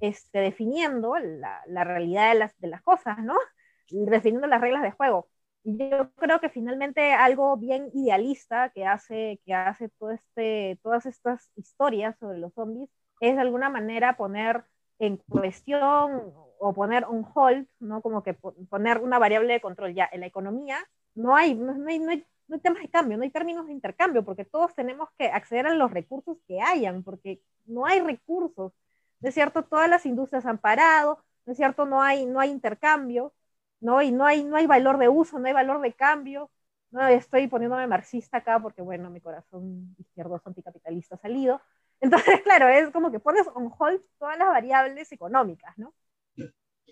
este, 0.00 0.40
definiendo 0.40 1.16
la, 1.18 1.62
la 1.68 1.84
realidad 1.84 2.32
de 2.32 2.38
las, 2.40 2.58
de 2.58 2.66
las 2.66 2.82
cosas, 2.82 3.18
¿no? 3.22 3.36
Definiendo 3.88 4.48
las 4.48 4.60
reglas 4.60 4.82
de 4.82 4.90
juego. 4.90 5.28
Yo 5.62 6.10
creo 6.16 6.40
que 6.40 6.48
finalmente 6.48 7.12
algo 7.12 7.56
bien 7.56 7.88
idealista 7.94 8.70
que 8.70 8.84
hace, 8.84 9.40
que 9.46 9.54
hace 9.54 9.90
todo 9.90 10.10
este, 10.10 10.80
todas 10.82 11.06
estas 11.06 11.52
historias 11.54 12.18
sobre 12.18 12.38
los 12.38 12.52
zombies 12.54 12.90
es 13.20 13.36
de 13.36 13.42
alguna 13.42 13.70
manera 13.70 14.16
poner 14.16 14.64
en 14.98 15.18
cuestión 15.18 16.34
o 16.60 16.72
poner 16.74 17.06
un 17.06 17.26
hold, 17.34 17.66
¿no? 17.80 18.02
Como 18.02 18.22
que 18.22 18.34
poner 18.34 18.98
una 19.00 19.18
variable 19.18 19.52
de 19.54 19.60
control. 19.60 19.94
Ya, 19.94 20.08
en 20.12 20.20
la 20.20 20.26
economía 20.26 20.78
no 21.14 21.34
hay, 21.36 21.54
no, 21.54 21.72
hay, 21.88 21.98
no, 21.98 22.10
hay, 22.10 22.26
no 22.48 22.54
hay 22.56 22.60
temas 22.60 22.82
de 22.82 22.88
cambio, 22.88 23.16
no 23.16 23.24
hay 23.24 23.30
términos 23.30 23.66
de 23.66 23.72
intercambio, 23.72 24.24
porque 24.24 24.44
todos 24.44 24.74
tenemos 24.74 25.08
que 25.18 25.28
acceder 25.28 25.66
a 25.66 25.74
los 25.74 25.90
recursos 25.90 26.38
que 26.46 26.60
hayan, 26.60 27.02
porque 27.02 27.42
no 27.66 27.86
hay 27.86 28.00
recursos. 28.00 28.72
¿No 29.20 29.28
es 29.28 29.34
cierto? 29.34 29.64
Todas 29.64 29.88
las 29.90 30.06
industrias 30.06 30.46
han 30.46 30.58
parado, 30.58 31.24
¿no 31.44 31.52
es 31.52 31.56
cierto? 31.56 31.86
No 31.86 32.02
hay, 32.02 32.26
no 32.26 32.40
hay 32.40 32.50
intercambio, 32.50 33.32
¿no? 33.80 34.02
Y 34.02 34.12
no 34.12 34.24
hay, 34.26 34.44
no 34.44 34.56
hay 34.56 34.66
valor 34.66 34.98
de 34.98 35.08
uso, 35.08 35.38
no 35.38 35.46
hay 35.46 35.52
valor 35.52 35.80
de 35.80 35.92
cambio. 35.92 36.50
No 36.90 37.06
estoy 37.06 37.48
poniéndome 37.48 37.86
marxista 37.86 38.38
acá 38.38 38.60
porque, 38.60 38.80
bueno, 38.82 39.10
mi 39.10 39.20
corazón 39.20 39.94
izquierdo 39.98 40.40
anticapitalista 40.44 41.16
ha 41.16 41.18
salido. 41.18 41.60
Entonces, 42.00 42.40
claro, 42.44 42.68
es 42.68 42.90
como 42.90 43.10
que 43.10 43.20
pones 43.20 43.46
on 43.54 43.72
hold 43.78 44.00
todas 44.18 44.38
las 44.38 44.48
variables 44.48 45.10
económicas, 45.12 45.76
¿no? 45.78 45.94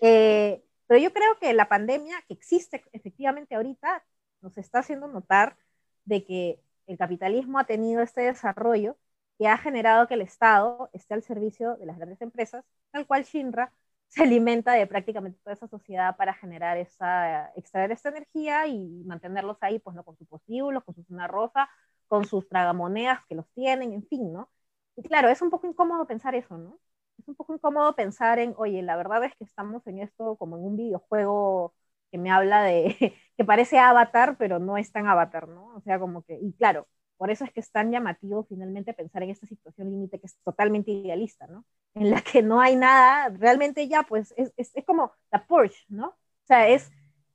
Eh, 0.01 0.63
pero 0.87 0.99
yo 0.99 1.13
creo 1.13 1.37
que 1.39 1.53
la 1.53 1.69
pandemia 1.69 2.21
que 2.27 2.33
existe 2.33 2.83
efectivamente 2.93 3.55
ahorita 3.55 4.05
nos 4.41 4.57
está 4.57 4.79
haciendo 4.79 5.07
notar 5.07 5.57
de 6.05 6.23
que 6.25 6.61
el 6.87 6.97
capitalismo 6.97 7.59
ha 7.59 7.65
tenido 7.65 8.01
este 8.01 8.21
desarrollo 8.21 8.97
que 9.37 9.47
ha 9.47 9.57
generado 9.57 10.07
que 10.07 10.15
el 10.15 10.21
Estado 10.21 10.89
esté 10.93 11.13
al 11.13 11.23
servicio 11.23 11.75
de 11.77 11.85
las 11.85 11.97
grandes 11.97 12.21
empresas, 12.21 12.65
tal 12.91 13.05
cual 13.05 13.23
Shinra 13.23 13.73
se 14.07 14.23
alimenta 14.23 14.73
de 14.73 14.87
prácticamente 14.87 15.39
toda 15.43 15.53
esa 15.53 15.67
sociedad 15.67 16.15
para 16.15 16.33
generar 16.33 16.77
esa, 16.77 17.51
extraer 17.55 17.91
esta 17.91 18.09
energía 18.09 18.65
y 18.67 19.03
mantenerlos 19.05 19.57
ahí, 19.61 19.79
pues, 19.79 19.95
¿no? 19.95 20.03
Con 20.05 20.17
sus 20.17 20.27
postíbulos, 20.27 20.83
con 20.85 20.95
su 20.95 21.03
zona 21.03 21.27
rosa, 21.27 21.69
con 22.07 22.25
sus 22.25 22.47
tragamonedas 22.47 23.19
que 23.27 23.35
los 23.35 23.47
tienen, 23.53 23.91
en 23.93 24.07
fin, 24.07 24.31
¿no? 24.31 24.49
Y 24.95 25.03
claro, 25.03 25.27
es 25.29 25.41
un 25.41 25.49
poco 25.49 25.67
incómodo 25.67 26.07
pensar 26.07 26.35
eso, 26.35 26.57
¿no? 26.57 26.79
Es 27.17 27.27
un 27.27 27.35
poco 27.35 27.53
incómodo 27.53 27.95
pensar 27.95 28.39
en, 28.39 28.53
oye, 28.57 28.81
la 28.81 28.95
verdad 28.95 29.23
es 29.23 29.35
que 29.35 29.43
estamos 29.43 29.85
en 29.87 29.99
esto 29.99 30.35
como 30.37 30.57
en 30.57 30.63
un 30.63 30.77
videojuego 30.77 31.73
que 32.11 32.17
me 32.17 32.31
habla 32.31 32.63
de, 32.63 32.95
que 33.37 33.45
parece 33.45 33.79
avatar, 33.79 34.37
pero 34.37 34.59
no 34.59 34.77
es 34.77 34.91
tan 34.91 35.07
avatar, 35.07 35.47
¿no? 35.47 35.75
O 35.75 35.81
sea, 35.81 35.99
como 35.99 36.23
que, 36.23 36.39
y 36.41 36.53
claro, 36.53 36.87
por 37.17 37.31
eso 37.31 37.43
es 37.43 37.51
que 37.51 37.59
es 37.59 37.71
tan 37.71 37.91
llamativo 37.91 38.45
finalmente 38.47 38.93
pensar 38.93 39.23
en 39.23 39.31
esta 39.31 39.47
situación 39.47 39.89
límite 39.89 40.19
que 40.19 40.27
es 40.27 40.37
totalmente 40.43 40.91
idealista, 40.91 41.47
¿no? 41.47 41.65
En 41.95 42.11
la 42.11 42.21
que 42.21 42.43
no 42.43 42.61
hay 42.61 42.75
nada, 42.75 43.29
realmente 43.29 43.87
ya, 43.87 44.03
pues, 44.03 44.33
es, 44.37 44.53
es, 44.55 44.85
como 44.85 45.11
la 45.31 45.45
Porsche, 45.47 45.85
¿no? 45.89 46.09
O 46.09 46.45
sea, 46.45 46.67
es 46.67 46.91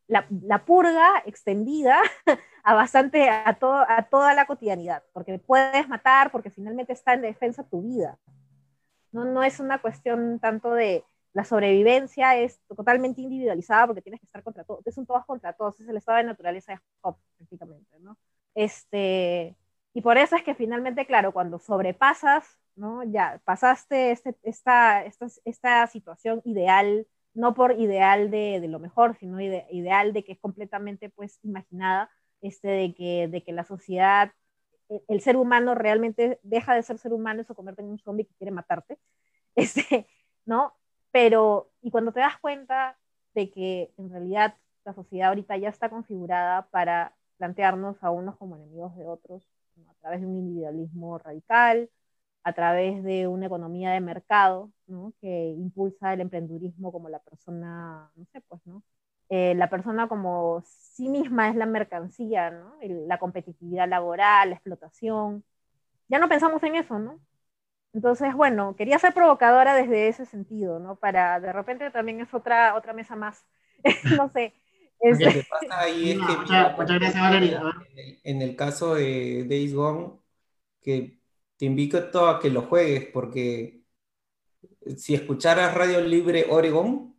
la, 0.07 0.27
la, 0.43 0.65
purga 0.65 1.23
extendida 1.27 2.01
a 2.65 2.75
bastante, 2.75 3.29
a, 3.29 3.55
todo, 3.59 3.85
a 3.89 4.03
toda 4.05 4.35
la 4.35 4.47
cotidianidad, 4.47 5.03
porque 5.13 5.39
puedes 5.39 5.89
matar, 5.89 6.31
porque 6.31 6.51
finalmente 6.51 6.93
está 6.93 7.15
en 7.15 7.23
defensa 7.23 7.65
tu 7.65 7.83
vida. 7.83 8.19
No, 9.13 9.25
no 9.25 9.43
es 9.43 9.61
una 9.61 9.81
cuestión 9.81 10.39
tanto 10.41 10.73
de 10.75 11.05
la 11.33 11.45
sobrevivencia, 11.45 12.37
es 12.37 12.61
totalmente 12.69 13.21
individualizada 13.23 13.87
porque 13.87 14.03
tienes 14.03 14.21
que 14.21 14.27
estar 14.27 14.43
contra 14.43 14.65
todos, 14.65 14.87
es 14.87 14.99
un 14.99 15.07
todos 15.07 15.25
contra 15.27 15.53
todos, 15.55 15.81
es 15.81 15.89
el 15.89 15.97
estado 15.97 16.19
de 16.19 16.25
naturaleza 16.25 16.73
de 16.73 16.79
Job, 17.01 17.17
prácticamente, 17.39 17.99
¿no? 18.01 18.19
Este, 18.55 19.57
y 19.95 20.03
por 20.03 20.19
eso 20.19 20.37
es 20.37 20.43
que 20.43 20.55
finalmente, 20.55 21.07
claro, 21.07 21.33
cuando 21.33 21.59
sobrepasas, 21.59 22.59
¿no? 22.77 23.03
Ya 23.05 23.41
pasaste 23.45 24.11
este, 24.13 24.37
esta, 24.43 25.05
esta, 25.05 25.27
esta 25.45 25.87
situación 25.87 26.43
ideal 26.45 27.07
no 27.35 27.55
por 27.55 27.73
ideal 27.81 28.31
de, 28.31 28.61
de 28.61 28.69
lo 28.69 28.79
mejor, 28.79 29.17
sino 29.19 29.41
ideal 29.41 30.13
de 30.13 30.25
que 30.25 30.33
es 30.33 30.39
completamente 30.39 31.09
pues 31.11 31.39
imaginada, 31.43 32.11
este, 32.41 32.69
de, 32.69 32.95
que, 32.95 33.29
de 33.29 33.43
que 33.43 33.53
la 33.53 33.65
sociedad, 33.65 34.33
el, 34.89 35.03
el, 35.09 35.21
ser 35.21 35.37
humano 35.37 35.75
realmente 35.75 36.39
deja 36.43 36.75
de 36.75 36.83
ser 36.83 36.99
ser 36.99 37.13
humano 37.13 37.43
y 37.43 37.45
se 37.45 37.55
convierte 37.55 37.83
en 37.83 37.89
un 37.89 37.99
zombie 37.99 38.27
que 38.27 38.35
quiere 38.35 38.51
matarte, 38.51 38.99
este, 39.57 40.07
¿no? 40.45 40.75
Pero, 41.11 41.71
y 41.83 41.91
cuando 41.91 42.13
te 42.13 42.21
das 42.21 42.39
cuenta 42.41 42.99
de 43.35 43.51
que 43.51 43.93
en 43.99 44.11
realidad 44.11 44.57
la 44.85 44.95
sociedad 44.95 45.29
ahorita 45.29 45.57
ya 45.57 45.69
está 45.69 45.89
configurada 45.91 46.69
para 46.71 47.15
plantearnos 47.37 48.03
a 48.03 48.11
unos 48.11 48.37
como 48.37 48.57
enemigos 48.57 48.97
de 48.97 49.07
otros, 49.07 49.49
a 49.89 49.95
través 50.01 50.21
de 50.21 50.27
un 50.27 50.39
individualismo 50.39 51.19
radical, 51.19 51.91
a 52.45 52.53
través 52.53 53.03
de 53.05 53.27
una 53.29 53.47
economía 53.47 53.93
de 53.93 54.01
mercado, 54.01 54.73
¿no? 54.87 55.13
Que 55.21 55.51
impulsa 55.51 56.13
el 56.13 56.21
emprendurismo 56.21 56.93
como 56.93 57.09
la 57.09 57.21
persona, 57.21 58.11
no 58.17 58.25
sé, 58.33 58.41
pues, 58.43 58.61
¿no? 58.67 58.83
Eh, 59.35 59.55
la 59.55 59.71
persona 59.71 60.09
como 60.09 60.63
sí 60.67 61.09
misma 61.09 61.49
es 61.49 61.57
la 61.57 61.65
mercancía, 61.65 62.51
¿no? 62.51 62.77
la 62.83 63.19
competitividad 63.19 63.89
laboral, 63.89 64.51
la 64.51 64.57
explotación. 64.57 65.43
Ya 66.09 66.19
no 66.19 66.29
pensamos 66.29 66.63
en 66.65 66.75
eso, 66.75 66.99
¿no? 66.99 67.19
Entonces, 67.95 68.35
bueno, 68.35 68.77
quería 68.77 68.99
ser 68.99 69.15
provocadora 69.15 69.75
desde 69.75 70.09
ese 70.09 70.27
sentido, 70.27 70.81
¿no? 70.81 70.97
Para, 70.97 71.41
de 71.41 71.51
repente 71.51 71.91
también 71.91 72.21
es 72.21 72.35
otra, 72.35 72.75
otra 72.75 72.93
mesa 72.93 73.17
más, 73.17 73.47
no 74.19 74.29
sé. 74.29 74.53
Lo 75.01 75.17
que 75.17 75.47
pasa 75.49 75.81
ahí 75.81 76.11
es 76.11 76.19
que, 76.27 76.37
muchas, 76.37 76.77
muchas 76.77 77.01
gracias, 77.01 77.23
Valeria. 77.23 77.63
En 77.91 77.99
el, 77.99 78.21
en 78.25 78.43
el 78.43 78.55
caso 78.55 78.97
de 78.97 79.47
Days 79.49 79.75
Gone, 79.75 80.11
que 80.83 81.21
te 81.57 81.65
invito 81.65 82.29
a 82.29 82.39
que 82.39 82.51
lo 82.51 82.61
juegues 82.61 83.07
porque 83.07 83.81
si 84.95 85.15
escucharas 85.15 85.73
Radio 85.73 86.03
Libre 86.03 86.49
Oregon, 86.51 87.12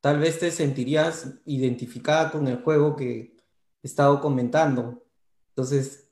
tal 0.00 0.18
vez 0.18 0.38
te 0.38 0.50
sentirías 0.50 1.34
identificada 1.44 2.30
con 2.30 2.48
el 2.48 2.62
juego 2.62 2.96
que 2.96 3.36
he 3.82 3.86
estado 3.86 4.20
comentando. 4.20 5.02
Entonces, 5.50 6.08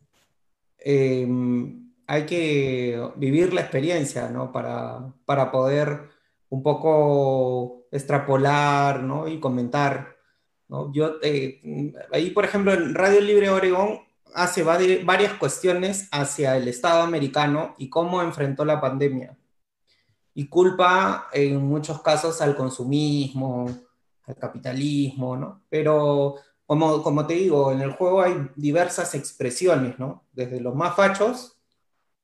eh, 0.79 1.27
hay 2.07 2.27
que 2.27 3.11
vivir 3.17 3.53
la 3.53 3.63
experiencia, 3.63 4.29
¿no? 4.29 4.53
Para, 4.53 5.13
para 5.25 5.51
poder 5.51 6.09
un 6.51 6.63
poco 6.63 7.87
extrapolar, 7.91 9.03
¿no? 9.03 9.29
Y 9.29 9.41
comentar, 9.41 10.17
¿no? 10.69 10.93
Yo, 10.93 11.17
eh, 11.23 11.93
ahí, 12.13 12.31
por 12.31 12.45
ejemplo, 12.45 12.73
en 12.73 12.95
Radio 12.95 13.21
Libre 13.21 13.51
Oregon 13.51 14.01
hace 14.35 14.63
varias 14.63 15.33
cuestiones 15.35 16.09
hacia 16.13 16.57
el 16.57 16.69
Estado 16.69 17.03
americano 17.03 17.75
y 17.79 17.89
cómo 17.89 18.23
enfrentó 18.23 18.65
la 18.65 18.81
pandemia. 18.81 19.38
Y 20.39 20.49
culpa 20.49 21.29
en 21.33 21.57
muchos 21.67 22.01
casos 22.01 22.41
al 22.41 22.55
consumismo, 22.55 23.67
al 24.25 24.37
capitalismo, 24.37 25.37
¿no? 25.37 25.65
Pero 25.69 26.37
como, 26.65 27.03
como 27.03 27.27
te 27.27 27.35
digo, 27.35 27.73
en 27.73 27.81
el 27.81 27.91
juego 27.93 28.23
hay 28.23 28.49
diversas 28.55 29.17
expresiones, 29.17 29.99
¿no? 29.99 30.29
Desde 30.33 30.61
los 30.61 30.77
más 30.77 30.95
fachos 30.95 31.59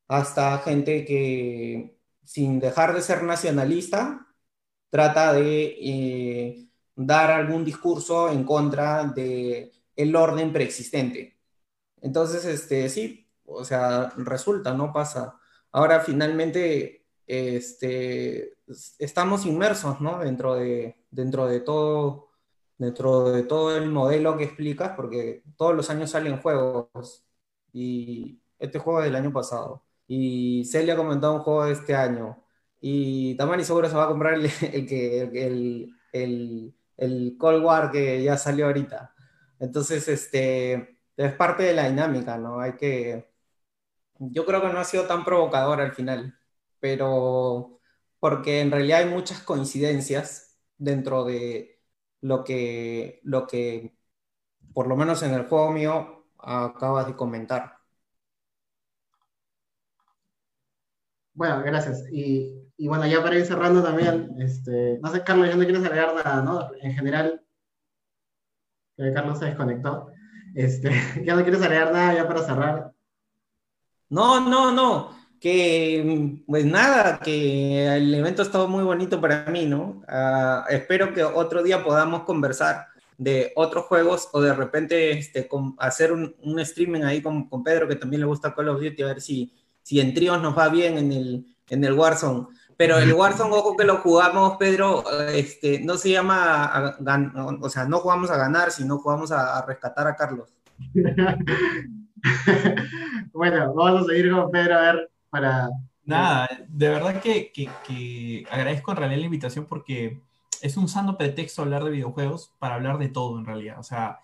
hasta 0.07 0.59
gente 0.59 1.05
que, 1.05 1.99
sin 2.23 2.61
dejar 2.61 2.95
de 2.95 3.03
ser 3.03 3.25
nacionalista, 3.25 4.29
trata 4.91 5.33
de 5.33 5.77
eh, 5.81 6.69
dar 6.95 7.33
algún 7.33 7.65
discurso 7.65 8.31
en 8.31 8.45
contra 8.45 9.05
del 9.05 9.73
el 9.97 10.17
orden 10.17 10.53
preexistente. 10.53 11.39
Entonces, 12.01 12.45
este, 12.45 12.89
sí, 12.89 13.29
o 13.45 13.65
sea, 13.65 14.13
resulta, 14.19 14.75
no 14.75 14.93
pasa. 14.93 15.41
Ahora 15.73 16.01
finalmente, 16.01 17.04
este, 17.27 18.55
estamos 18.99 19.47
inmersos, 19.47 20.01
¿no? 20.01 20.19
Dentro 20.19 20.55
de, 20.57 20.97
dentro 21.11 21.47
de 21.47 21.61
todo, 21.61 22.31
dentro 22.79 23.31
de 23.31 23.43
todo 23.45 23.77
el 23.77 23.91
modelo 23.91 24.37
que 24.37 24.45
explicas, 24.45 24.93
porque 24.97 25.43
todos 25.57 25.75
los 25.75 25.91
años 25.91 26.11
salen 26.11 26.39
juegos 26.41 27.25
y 27.73 28.41
este 28.59 28.79
juego 28.79 29.01
es 29.01 29.07
del 29.07 29.17
año 29.17 29.33
pasado. 29.33 29.85
Y 30.07 30.65
Celia 30.67 30.95
ha 30.95 30.97
comentado 30.97 31.35
un 31.35 31.41
juego 31.43 31.65
de 31.67 31.73
este 31.73 31.95
año. 31.95 32.43
Y 32.81 33.37
Tamani 33.37 33.65
seguro 33.65 33.89
se 33.89 33.97
va 33.97 34.05
a 34.05 34.09
comprar 34.09 34.35
el, 34.35 34.47
el 34.73 34.87
el, 35.37 35.95
el, 36.13 36.75
el 36.97 37.37
Cold 37.39 37.65
War 37.65 37.91
que 37.91 38.23
ya 38.23 38.37
salió 38.37 38.67
ahorita. 38.67 39.15
Entonces, 39.59 40.09
este, 40.09 40.99
es 41.17 41.33
parte 41.35 41.63
de 41.65 41.75
la 41.75 41.89
dinámica, 41.89 42.37
¿no? 42.39 42.61
Hay 42.61 42.75
que, 42.77 43.31
yo 44.19 44.45
creo 44.47 44.61
que 44.63 44.69
no 44.69 44.79
ha 44.81 44.85
sido 44.85 45.07
tan 45.07 45.25
provocador 45.25 45.81
al 45.81 45.93
final, 45.95 46.39
pero 46.85 47.81
porque 48.21 48.61
en 48.61 48.71
realidad 48.71 48.99
hay 48.99 49.07
muchas 49.07 49.41
coincidencias 49.41 50.61
dentro 50.77 51.25
de 51.25 51.81
lo 52.21 52.45
que, 52.45 53.21
lo 53.23 53.47
que 53.47 53.97
por 54.75 54.87
lo 54.87 54.95
menos 54.95 55.23
en 55.23 55.33
el 55.33 55.47
juego 55.47 55.73
mío, 55.73 56.27
acabas 56.39 57.07
de 57.07 57.17
comentar. 57.17 57.79
Bueno, 61.33 61.63
gracias. 61.63 62.05
Y, 62.13 62.53
y, 62.77 62.87
bueno, 62.87 63.07
ya 63.07 63.23
para 63.23 63.39
ir 63.39 63.47
cerrando 63.47 63.83
también, 63.83 64.37
este, 64.39 64.99
no 65.01 65.11
sé, 65.11 65.25
Carlos, 65.25 65.49
ya 65.49 65.57
no 65.57 65.65
quieres 65.65 65.83
agregar 65.87 66.15
nada, 66.15 66.43
¿no? 66.43 66.69
En 66.83 66.93
general, 66.93 67.43
Carlos 68.99 69.39
se 69.39 69.47
desconectó. 69.47 70.09
Este, 70.55 70.91
¿Ya 71.25 71.35
no 71.35 71.43
quieres 71.45 71.63
agregar 71.63 71.95
nada 71.95 72.13
ya 72.15 72.29
para 72.29 72.43
cerrar? 72.43 72.93
No, 74.11 74.39
no, 74.39 74.71
no. 74.71 75.24
Que, 75.45 76.41
pues 76.47 76.65
nada, 76.65 77.21
que 77.23 77.87
el 77.97 78.15
evento 78.15 78.41
ha 78.41 78.47
estado 78.47 78.67
muy 78.67 78.83
bonito 78.83 79.21
para 79.21 79.45
mí, 79.51 79.67
¿no? 79.67 80.03
Uh, 80.09 80.63
espero 80.71 81.13
que 81.13 81.23
otro 81.23 81.63
día 81.63 81.85
podamos 81.85 82.23
conversar 82.23 82.87
de 83.19 83.53
otros 83.55 83.85
juegos 83.85 84.31
o 84.33 84.41
de 84.41 84.55
repente 84.55 85.11
este, 85.11 85.47
con, 85.47 85.77
hacer 85.79 86.13
un, 86.13 86.35
un, 86.43 86.61
streaming 86.61 87.03
ahí 87.03 87.21
con, 87.21 87.47
con, 87.51 87.63
Pedro, 87.63 87.87
que 87.87 87.97
también 87.97 88.21
le 88.21 88.27
gusta 88.27 88.55
Call 88.55 88.71
of 88.71 88.81
Duty, 88.81 89.03
a 89.03 89.07
ver 89.09 89.21
si, 89.21 89.53
si 89.83 90.01
en 90.01 90.15
tríos 90.15 90.41
nos 90.41 90.57
va 90.57 90.71
bien 90.71 90.97
en 90.97 91.13
el, 91.13 91.45
en 91.69 91.85
el 91.85 91.93
Warzone. 91.93 92.47
Pero 92.79 92.97
el 92.97 93.13
Warzone, 93.13 93.55
ojo 93.55 93.77
que 93.77 93.85
lo 93.85 93.99
jugamos, 93.99 94.57
Pedro, 94.57 95.05
este, 95.29 95.79
no 95.81 95.99
se 95.99 96.13
llama, 96.13 96.97
o 97.61 97.69
sea, 97.69 97.85
no 97.85 97.99
jugamos 97.99 98.31
a 98.31 98.39
ganar, 98.39 98.71
sino 98.71 98.97
jugamos 98.97 99.31
a, 99.31 99.59
a 99.59 99.67
rescatar 99.67 100.07
a 100.07 100.17
Carlos. 100.17 100.49
bueno, 103.35 103.75
vamos 103.75 104.05
a 104.05 104.07
seguir 104.07 104.33
con 104.33 104.51
Pedro 104.51 104.79
a 104.79 104.81
ver 104.81 105.11
para... 105.35 105.69
Nada, 106.05 106.49
de 106.69 106.89
verdad 106.89 107.21
que, 107.21 107.51
que, 107.51 107.69
que 107.85 108.45
agradezco 108.51 108.93
en 108.93 108.97
realidad 108.99 109.19
la 109.19 109.25
invitación 109.25 109.65
porque 109.65 110.21
es 110.61 110.77
un 110.77 110.89
sano 110.89 111.17
pretexto 111.17 111.63
hablar 111.63 111.83
de 111.83 111.91
videojuegos 111.91 112.53
para 112.61 112.77
hablar 112.77 112.99
de 112.99 113.09
todo 113.09 113.39
en 113.39 113.47
realidad. 113.47 113.81
O 113.81 113.83
sea, 113.83 114.21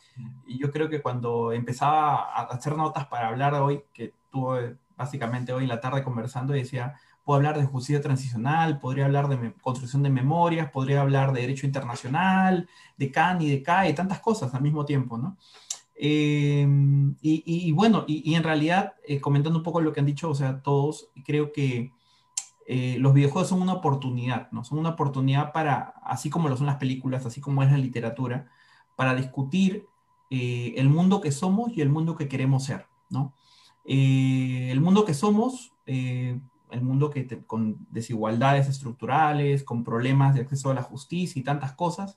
yo 0.46 0.70
creo 0.70 0.88
que 0.88 1.02
cuando 1.02 1.52
empezaba 1.52 2.32
a 2.32 2.42
hacer 2.42 2.76
notas 2.76 3.06
para 3.06 3.28
hablar 3.28 3.54
hoy, 3.54 3.82
que 3.92 4.12
tuve 4.30 4.76
básicamente 4.96 5.52
hoy 5.52 5.64
en 5.64 5.68
la 5.68 5.80
tarde 5.80 6.04
conversando 6.04 6.54
y 6.54 6.60
decía, 6.60 6.94
puedo 7.24 7.38
hablar 7.38 7.58
de 7.58 7.66
justicia 7.66 8.00
transicional, 8.00 8.78
podría 8.78 9.06
hablar 9.06 9.28
de 9.28 9.52
construcción 9.60 10.02
de 10.02 10.10
memorias, 10.10 10.70
podría 10.70 11.00
hablar 11.00 11.32
de 11.32 11.40
derecho 11.40 11.66
internacional, 11.66 12.68
de 12.96 13.10
CAN 13.10 13.42
y 13.42 13.50
de 13.50 13.62
CAE, 13.62 13.94
tantas 13.94 14.20
cosas 14.20 14.54
al 14.54 14.62
mismo 14.62 14.84
tiempo, 14.84 15.18
¿no? 15.18 15.36
Eh, 16.02 16.66
y, 17.20 17.72
bueno, 17.72 18.04
y, 18.08 18.34
en 18.34 18.42
realidad, 18.42 18.94
eh, 19.06 19.20
comentando 19.20 19.58
un 19.58 19.62
poco 19.62 19.82
lo 19.82 19.92
que 19.92 20.00
han 20.00 20.06
dicho, 20.06 20.30
o 20.30 20.34
sea, 20.34 20.62
todos, 20.62 21.10
creo 21.26 21.52
que 21.52 21.92
eh, 22.66 22.96
los 22.98 23.12
videojuegos 23.12 23.50
son 23.50 23.60
una 23.60 23.74
oportunidad, 23.74 24.50
¿no? 24.50 24.64
Son 24.64 24.78
una 24.78 24.90
oportunidad 24.90 25.52
para, 25.52 25.92
así 26.02 26.30
como 26.30 26.48
lo 26.48 26.56
son 26.56 26.66
las 26.66 26.76
películas, 26.76 27.26
así 27.26 27.42
como 27.42 27.62
es 27.62 27.70
la 27.70 27.76
literatura, 27.76 28.50
para 28.96 29.14
discutir 29.14 29.86
el 30.30 30.88
mundo 30.88 31.20
que 31.20 31.32
somos 31.32 31.76
y 31.76 31.80
el 31.80 31.88
mundo 31.88 32.16
que 32.16 32.28
queremos 32.28 32.64
ser, 32.64 32.86
¿no? 33.08 33.34
el 33.84 34.80
mundo 34.80 35.04
que 35.04 35.12
somos 35.12 35.72
el 35.86 36.82
mundo 36.82 37.10
que 37.10 37.26
con 37.46 37.84
desigualdades 37.90 38.68
estructurales, 38.68 39.64
con 39.64 39.82
problemas 39.82 40.36
de 40.36 40.42
acceso 40.42 40.70
a 40.70 40.74
la 40.74 40.82
justicia 40.82 41.40
y 41.40 41.42
tantas 41.42 41.72
cosas, 41.72 42.16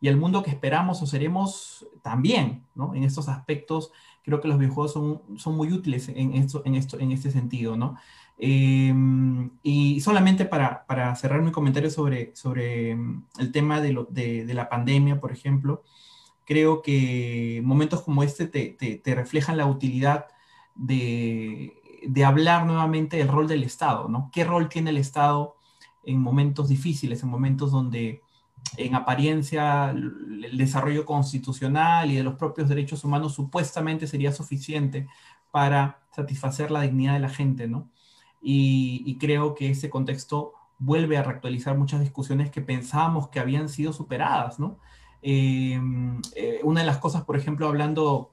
y 0.00 0.08
el 0.08 0.16
mundo 0.16 0.42
que 0.42 0.50
esperamos 0.50 1.02
o 1.02 1.06
seremos 1.06 1.86
también, 2.02 2.64
¿no? 2.74 2.94
En 2.94 3.04
estos 3.04 3.28
aspectos, 3.28 3.92
creo 4.22 4.40
que 4.40 4.48
los 4.48 4.58
videojuegos 4.58 4.92
son, 4.94 5.22
son 5.36 5.56
muy 5.56 5.72
útiles 5.72 6.08
en, 6.08 6.34
esto, 6.34 6.62
en, 6.64 6.74
esto, 6.74 6.98
en 6.98 7.12
este 7.12 7.30
sentido, 7.30 7.76
¿no? 7.76 7.96
Eh, 8.38 8.94
y 9.62 10.00
solamente 10.00 10.46
para, 10.46 10.86
para, 10.86 11.14
cerrar 11.14 11.42
mi 11.42 11.52
comentario 11.52 11.90
sobre, 11.90 12.34
sobre 12.34 12.92
el 12.92 13.52
tema 13.52 13.82
de, 13.82 13.92
lo, 13.92 14.04
de, 14.04 14.46
la 14.54 14.70
pandemia, 14.70 15.20
por 15.20 15.30
ejemplo, 15.30 15.82
creo 16.46 16.80
que 16.80 17.60
momentos 17.62 18.00
como 18.00 18.22
este 18.22 18.46
te, 18.46 18.70
te, 18.70 19.14
reflejan 19.14 19.58
la 19.58 19.66
utilidad 19.66 20.28
de, 20.74 21.74
de, 22.06 22.24
hablar 22.24 22.64
nuevamente 22.64 23.18
del 23.18 23.28
rol 23.28 23.46
del 23.46 23.64
Estado, 23.64 24.08
¿no? 24.08 24.30
¿Qué 24.32 24.44
rol 24.44 24.70
tiene 24.70 24.88
el 24.88 24.96
Estado 24.96 25.56
en 26.04 26.18
momentos 26.18 26.68
difíciles, 26.70 27.22
en 27.22 27.28
momentos 27.28 27.70
donde 27.70 28.22
en 28.76 28.94
apariencia 28.94 29.90
el 29.90 30.56
desarrollo 30.56 31.04
constitucional 31.04 32.10
y 32.10 32.16
de 32.16 32.22
los 32.22 32.34
propios 32.34 32.68
derechos 32.68 33.04
humanos 33.04 33.34
supuestamente 33.34 34.06
sería 34.06 34.32
suficiente 34.32 35.08
para 35.50 36.00
satisfacer 36.14 36.70
la 36.70 36.82
dignidad 36.82 37.14
de 37.14 37.20
la 37.20 37.28
gente, 37.28 37.66
¿no? 37.68 37.88
Y, 38.42 39.18
creo 39.20 39.54
que 39.54 39.70
ese 39.70 39.90
contexto 39.90 40.52
vuelve 40.78 41.18
a 41.18 41.22
reactualizar 41.22 41.76
muchas 41.76 42.00
discusiones 42.00 42.50
que 42.50 42.62
pensábamos 42.62 43.28
que 43.28 43.38
habían 43.38 43.68
sido 43.68 43.92
superadas, 43.92 44.58
¿no? 44.58 44.78
Em, 45.20 46.20
eh, 46.34 46.60
una 46.62 46.80
de 46.80 46.86
las 46.86 46.98
cosas, 46.98 47.24
por 47.24 47.36
ejemplo, 47.36 47.68
hablando 47.68 48.30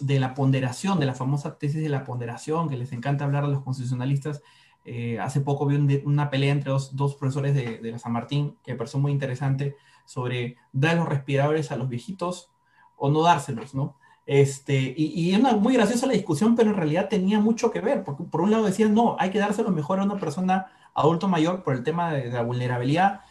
de 0.00 0.18
la 0.18 0.34
ponderación, 0.34 0.98
de 1.00 1.06
la 1.06 1.14
famosa 1.14 1.58
tesis 1.58 1.82
de 1.82 1.90
la 1.90 2.04
ponderación, 2.04 2.68
que 2.70 2.76
les 2.78 2.92
encanta 2.92 3.24
hablar 3.24 3.44
a 3.44 3.48
los 3.48 3.62
constitucionalistas, 3.62 4.42
eh, 4.84 5.18
hace 5.20 5.40
poco 5.40 5.66
vi 5.66 6.02
una 6.04 6.30
pelea 6.30 6.52
entre 6.52 6.70
dos, 6.70 6.96
dos 6.96 7.14
profesores 7.14 7.54
de, 7.54 7.78
de, 7.78 7.98
San 7.98 8.12
Martín, 8.12 8.56
que 8.64 8.72
me 8.72 8.78
pareció 8.78 8.98
muy 8.98 9.12
interesante, 9.12 9.76
sobre 10.04 10.56
dar 10.72 10.96
los 10.96 11.08
respiradores 11.08 11.70
a 11.70 11.76
los 11.76 11.88
viejitos 11.88 12.50
o 12.96 13.10
no 13.10 13.22
dárselos, 13.22 13.74
¿no? 13.74 13.96
Este, 14.26 14.94
y, 14.96 15.30
y 15.30 15.34
una 15.34 15.54
muy 15.54 15.74
graciosa 15.74 16.06
la 16.06 16.12
discusión, 16.12 16.54
pero 16.54 16.70
en 16.70 16.76
realidad 16.76 17.08
tenía 17.08 17.40
mucho 17.40 17.70
que 17.70 17.80
ver, 17.80 18.04
porque 18.04 18.24
por 18.24 18.40
un 18.40 18.50
lado 18.50 18.64
decían, 18.64 18.94
no, 18.94 19.16
hay 19.18 19.30
que 19.30 19.38
dárselo 19.38 19.70
mejor 19.70 20.00
a 20.00 20.04
una 20.04 20.18
persona 20.18 20.66
adulto 20.94 21.28
mayor 21.28 21.62
por 21.62 21.74
el 21.74 21.82
tema 21.82 22.12
de, 22.12 22.24
de 22.24 22.32
la 22.32 22.42
vulnerabilidad, 22.42 23.22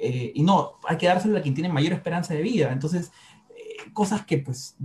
eh, 0.00 0.32
y 0.34 0.42
no, 0.42 0.78
hay 0.84 0.96
que 0.96 1.06
dárselo 1.06 1.36
a 1.36 1.42
quien 1.42 1.54
tiene 1.54 1.68
mayor 1.68 1.92
esperanza 1.92 2.32
de 2.32 2.40
vida. 2.40 2.72
Entonces, 2.72 3.12
eh, 3.50 3.92
cosas 3.92 4.24
que 4.24 4.38
pues 4.38 4.76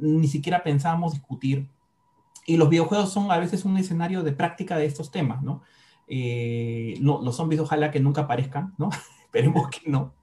ni 0.00 0.26
siquiera 0.26 0.62
pensábamos 0.62 1.12
discutir. 1.12 1.68
Y 2.46 2.56
los 2.56 2.68
videojuegos 2.68 3.12
son 3.12 3.30
a 3.30 3.38
veces 3.38 3.64
un 3.64 3.76
escenario 3.76 4.22
de 4.22 4.32
práctica 4.32 4.78
de 4.78 4.86
estos 4.86 5.10
temas, 5.10 5.42
¿no? 5.42 5.62
Eh, 6.08 6.96
no 7.00 7.20
los 7.20 7.36
zombies 7.36 7.60
ojalá 7.60 7.90
que 7.90 8.00
nunca 8.00 8.22
aparezcan, 8.22 8.74
¿no? 8.78 8.90
Esperemos 9.24 9.68
que 9.68 9.90
no. 9.90 10.14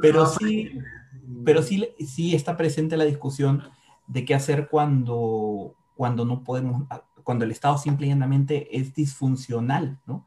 Pero 0.00 0.26
sí, 0.26 0.78
pero 1.44 1.62
sí, 1.62 1.88
sí 2.06 2.34
está 2.34 2.56
presente 2.56 2.96
la 2.96 3.04
discusión 3.04 3.64
de 4.06 4.24
qué 4.24 4.34
hacer 4.34 4.68
cuando, 4.68 5.74
cuando 5.96 6.24
no 6.24 6.44
podemos, 6.44 6.84
cuando 7.24 7.44
el 7.44 7.50
Estado 7.50 7.76
simplemente 7.76 8.78
es 8.78 8.94
disfuncional, 8.94 9.98
¿no? 10.06 10.26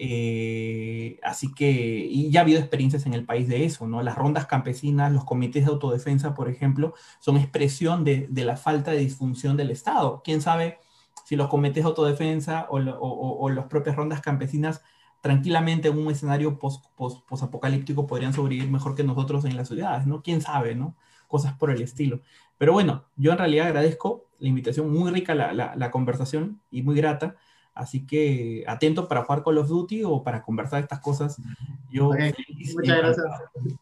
Eh, 0.00 1.18
así 1.24 1.52
que, 1.52 1.68
y 1.68 2.30
ya 2.30 2.40
ha 2.40 2.42
habido 2.44 2.60
experiencias 2.60 3.04
en 3.06 3.14
el 3.14 3.26
país 3.26 3.48
de 3.48 3.64
eso, 3.64 3.88
¿no? 3.88 4.00
Las 4.00 4.16
rondas 4.16 4.46
campesinas, 4.46 5.12
los 5.12 5.24
comités 5.24 5.64
de 5.64 5.72
autodefensa, 5.72 6.34
por 6.34 6.48
ejemplo, 6.48 6.94
son 7.18 7.36
expresión 7.36 8.04
de, 8.04 8.28
la 8.32 8.56
falta 8.56 8.92
de 8.92 8.98
disfunción 8.98 9.56
del 9.56 9.72
Estado. 9.72 10.22
¿Quién 10.24 10.40
sabe 10.40 10.78
si 11.24 11.34
los 11.34 11.48
comités 11.48 11.82
de 11.82 11.88
autodefensa 11.88 12.68
o, 12.70 13.50
las 13.50 13.66
propias 13.66 13.96
rondas 13.96 14.20
campesinas 14.20 14.82
tranquilamente 15.20 15.88
en 15.88 15.98
un 15.98 16.12
escenario 16.12 16.60
post-apocalíptico 16.60 18.02
post, 18.02 18.08
podrían 18.08 18.32
sobrevivir 18.32 18.70
mejor 18.70 18.94
que 18.94 19.02
nosotros 19.02 19.44
en 19.46 19.56
las 19.56 19.66
ciudades, 19.66 20.06
¿no? 20.06 20.22
¿Quién 20.22 20.40
sabe, 20.40 20.76
¿no? 20.76 20.94
Cosas 21.26 21.54
por 21.54 21.70
el 21.70 21.82
estilo. 21.82 22.20
Pero 22.56 22.72
bueno, 22.72 23.06
yo 23.16 23.32
en 23.32 23.38
realidad 23.38 23.66
agradezco 23.66 24.26
la 24.38 24.48
invitación, 24.48 24.92
muy 24.92 25.10
rica 25.10 25.34
la 25.34 25.90
conversación 25.90 26.60
y 26.70 26.82
muy 26.82 26.94
grata. 26.94 27.36
Así 27.78 28.04
que 28.04 28.64
atento 28.66 29.06
para 29.06 29.22
jugar 29.22 29.44
Call 29.44 29.58
of 29.58 29.68
Duty 29.68 30.02
o 30.02 30.20
para 30.24 30.42
conversar 30.42 30.82
estas 30.82 30.98
cosas. 30.98 31.40
Yo 31.88 32.08
okay. 32.08 32.34
Muchas 32.74 32.98
gracias, 32.98 33.26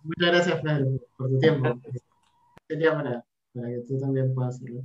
muchas 0.03 0.33
gracias, 0.33 0.61
Fred, 0.61 0.87
por 1.17 1.31
tu 1.31 1.39
tiempo. 1.39 1.81
Sería 2.69 2.93
para, 2.95 3.25
para 3.55 3.69
que 3.69 3.79
tú 3.89 3.99
también 3.99 4.35
puedas 4.35 4.57
hacerlo. 4.57 4.83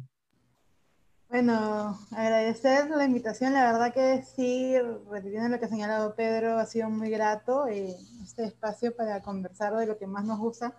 Bueno, 1.30 2.00
agradecer 2.12 2.90
la 2.90 3.04
invitación, 3.04 3.52
la 3.52 3.72
verdad 3.74 3.94
que 3.94 4.24
sí, 4.24 4.76
repitiendo 5.10 5.50
lo 5.50 5.60
que 5.60 5.66
ha 5.66 5.70
señalado 5.70 6.16
Pedro, 6.16 6.58
ha 6.58 6.66
sido 6.66 6.90
muy 6.90 7.10
grato 7.10 7.68
eh, 7.68 7.94
este 8.24 8.46
espacio 8.46 8.96
para 8.96 9.22
conversar 9.22 9.76
de 9.76 9.88
lo 9.88 9.98
que 9.98 10.08
más 10.08 10.24
nos 10.24 10.40
gusta. 10.40 10.74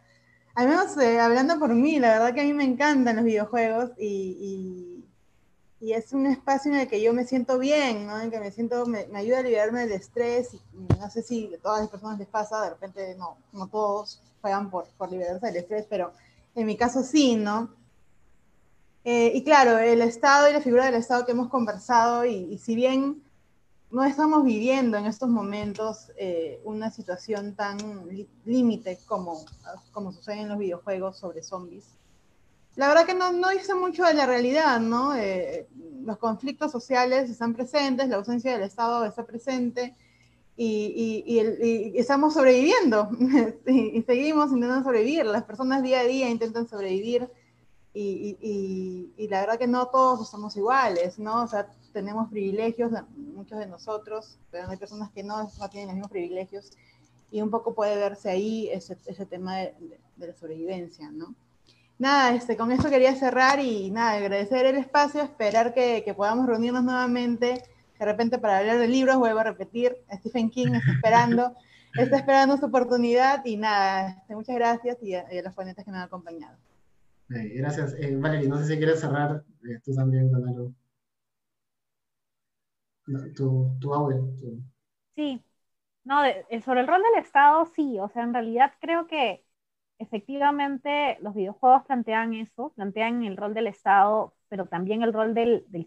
Al 0.54 0.68
menos 0.68 0.96
eh, 0.96 1.20
hablando 1.20 1.58
por 1.58 1.74
mí, 1.74 1.98
la 1.98 2.12
verdad 2.12 2.32
que 2.32 2.40
a 2.40 2.44
mí 2.44 2.54
me 2.54 2.64
encantan 2.64 3.16
los 3.16 3.26
videojuegos 3.26 3.90
y, 3.98 4.36
y 4.40 4.91
y 5.82 5.94
es 5.94 6.12
un 6.12 6.26
espacio 6.26 6.70
en 6.70 6.78
el 6.78 6.88
que 6.88 7.02
yo 7.02 7.12
me 7.12 7.24
siento 7.24 7.58
bien, 7.58 8.06
¿no? 8.06 8.20
En 8.20 8.30
que 8.30 8.38
me 8.38 8.52
siento, 8.52 8.86
me, 8.86 9.08
ayuda 9.14 9.40
a 9.40 9.42
liberarme 9.42 9.80
del 9.80 9.92
estrés, 9.92 10.54
y 10.54 10.60
no 10.96 11.10
sé 11.10 11.22
si 11.22 11.52
a 11.52 11.58
todas 11.58 11.80
las 11.80 11.90
personas 11.90 12.20
les 12.20 12.28
pasa, 12.28 12.62
de 12.62 12.70
repente 12.70 13.16
no, 13.18 13.36
no 13.52 13.66
todos 13.66 14.20
juegan 14.40 14.70
por, 14.70 14.86
por 14.96 15.10
liberarse 15.10 15.46
del 15.46 15.56
estrés, 15.56 15.84
pero 15.90 16.12
en 16.54 16.66
mi 16.66 16.76
caso 16.76 17.02
sí, 17.02 17.34
¿no? 17.34 17.68
Eh, 19.02 19.32
y 19.34 19.42
claro, 19.42 19.76
el 19.78 20.02
Estado 20.02 20.48
y 20.48 20.52
la 20.52 20.60
figura 20.60 20.86
del 20.86 20.94
Estado 20.94 21.26
que 21.26 21.32
hemos 21.32 21.48
conversado, 21.48 22.24
y, 22.24 22.36
y 22.52 22.58
si 22.58 22.76
bien 22.76 23.20
no 23.90 24.04
estamos 24.04 24.44
viviendo 24.44 24.96
en 24.96 25.06
estos 25.06 25.30
momentos 25.30 26.12
eh, 26.16 26.60
una 26.62 26.92
situación 26.92 27.56
tan 27.56 27.76
límite 28.44 29.00
como, 29.06 29.44
como 29.90 30.12
sucede 30.12 30.42
en 30.42 30.48
los 30.48 30.58
videojuegos 30.58 31.18
sobre 31.18 31.42
zombies, 31.42 31.88
la 32.76 32.88
verdad 32.88 33.06
que 33.06 33.14
no, 33.14 33.32
no 33.32 33.50
dice 33.50 33.74
mucho 33.74 34.04
de 34.04 34.14
la 34.14 34.26
realidad, 34.26 34.80
¿no? 34.80 35.14
Eh, 35.14 35.68
los 36.04 36.18
conflictos 36.18 36.72
sociales 36.72 37.28
están 37.30 37.54
presentes, 37.54 38.08
la 38.08 38.16
ausencia 38.16 38.52
del 38.52 38.62
Estado 38.62 39.04
está 39.04 39.24
presente 39.24 39.94
y, 40.56 41.22
y, 41.26 41.38
y, 41.38 41.92
y 41.94 41.98
estamos 41.98 42.34
sobreviviendo 42.34 43.10
y, 43.66 44.02
seguimos 44.02 44.52
intentando 44.52 44.84
sobrevivir. 44.84 45.26
Las 45.26 45.44
personas 45.44 45.82
día 45.82 46.00
a 46.00 46.04
día 46.04 46.28
intentan 46.30 46.66
sobrevivir 46.66 47.28
y, 47.94 49.10
la 49.28 49.40
verdad 49.40 49.58
que 49.58 49.66
no 49.66 49.86
todos 49.88 50.30
somos 50.30 50.56
iguales, 50.56 51.18
¿no? 51.18 51.42
O 51.44 51.46
sea, 51.46 51.70
tenemos 51.92 52.30
privilegios, 52.30 52.90
muchos 53.16 53.58
de 53.58 53.66
nosotros, 53.66 54.38
pero 54.50 54.68
hay 54.68 54.78
personas 54.78 55.10
que 55.10 55.22
no, 55.22 55.42
no 55.42 55.70
tienen 55.70 55.88
los 55.88 55.94
mismos 55.96 56.10
privilegios 56.10 56.70
y 57.30 57.42
un 57.42 57.50
poco 57.50 57.74
puede 57.74 57.96
verse 57.96 58.30
ahí 58.30 58.68
ese, 58.70 58.96
ese 59.06 59.26
tema 59.26 59.58
de, 59.58 59.74
de 60.16 60.26
la 60.26 60.34
sobrevivencia, 60.34 61.10
¿no? 61.10 61.34
Nada, 62.02 62.34
este, 62.34 62.56
con 62.56 62.72
eso 62.72 62.90
quería 62.90 63.14
cerrar 63.14 63.60
y 63.60 63.90
nada, 63.90 64.14
agradecer 64.14 64.66
el 64.66 64.76
espacio, 64.76 65.22
esperar 65.22 65.72
que, 65.72 66.02
que, 66.04 66.14
podamos 66.14 66.46
reunirnos 66.46 66.82
nuevamente, 66.82 67.62
de 67.98 68.04
repente 68.04 68.38
para 68.38 68.58
hablar 68.58 68.78
de 68.78 68.88
libros, 68.88 69.16
vuelvo 69.18 69.38
a 69.38 69.44
repetir, 69.44 69.96
Stephen 70.14 70.50
King 70.50 70.72
está 70.74 70.92
esperando, 70.96 71.54
está 71.94 72.16
esperando 72.16 72.56
su 72.56 72.66
oportunidad 72.66 73.44
y 73.44 73.56
nada, 73.56 74.18
este, 74.18 74.34
muchas 74.34 74.56
gracias 74.56 74.98
y 75.00 75.14
a, 75.14 75.32
y 75.32 75.38
a, 75.38 75.42
los 75.42 75.54
ponentes 75.54 75.84
que 75.84 75.92
me 75.92 75.96
han 75.98 76.02
acompañado. 76.02 76.58
Eh, 77.30 77.54
gracias. 77.54 77.94
Eh, 77.98 78.16
Valerie, 78.16 78.48
no 78.48 78.58
sé 78.58 78.66
si 78.66 78.76
quieres 78.76 79.00
cerrar 79.00 79.44
eh, 79.62 79.78
tú 79.84 79.94
también 79.94 80.30
con 80.30 80.46
algo. 80.46 80.72
Tu, 83.36 83.78
tu 83.80 83.94
audio. 83.94 84.28
Tu... 84.40 84.60
Sí, 85.14 85.40
no, 86.02 86.20
de, 86.22 86.44
sobre 86.62 86.80
el 86.80 86.88
rol 86.88 87.00
del 87.00 87.22
Estado, 87.22 87.64
sí, 87.76 87.98
o 88.00 88.08
sea, 88.08 88.24
en 88.24 88.34
realidad 88.34 88.72
creo 88.80 89.06
que 89.06 89.44
efectivamente 89.98 91.18
los 91.20 91.34
videojuegos 91.34 91.84
plantean 91.84 92.34
eso, 92.34 92.72
plantean 92.74 93.24
el 93.24 93.36
rol 93.36 93.54
del 93.54 93.68
Estado, 93.68 94.34
pero 94.48 94.66
también 94.66 95.02
el 95.02 95.12
rol 95.12 95.34
del, 95.34 95.64
del, 95.68 95.86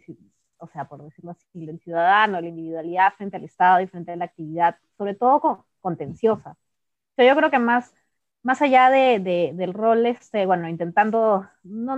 o 0.58 0.68
sea, 0.68 0.88
por 0.88 1.04
decirlo 1.04 1.32
así, 1.32 1.66
del 1.66 1.80
ciudadano, 1.80 2.42
la 2.42 2.48
individualidad 2.48 3.14
frente 3.16 3.38
al 3.38 3.44
Estado 3.44 3.82
y 3.82 3.88
frente 3.88 4.12
a 4.12 4.16
la 4.16 4.26
actividad, 4.26 4.78
sobre 4.98 5.16
todo 5.16 5.42
con, 5.42 5.64
contenciosa. 5.82 6.58
Yo 7.18 7.36
creo 7.36 7.52
que 7.52 7.60
más, 7.60 7.94
más 8.44 8.62
allá 8.62 8.90
de, 8.90 9.20
de, 9.20 9.52
del 9.56 9.74
rol, 9.74 10.06
este, 10.06 10.46
bueno, 10.46 10.68
intentando, 10.70 11.48
no, 11.64 11.96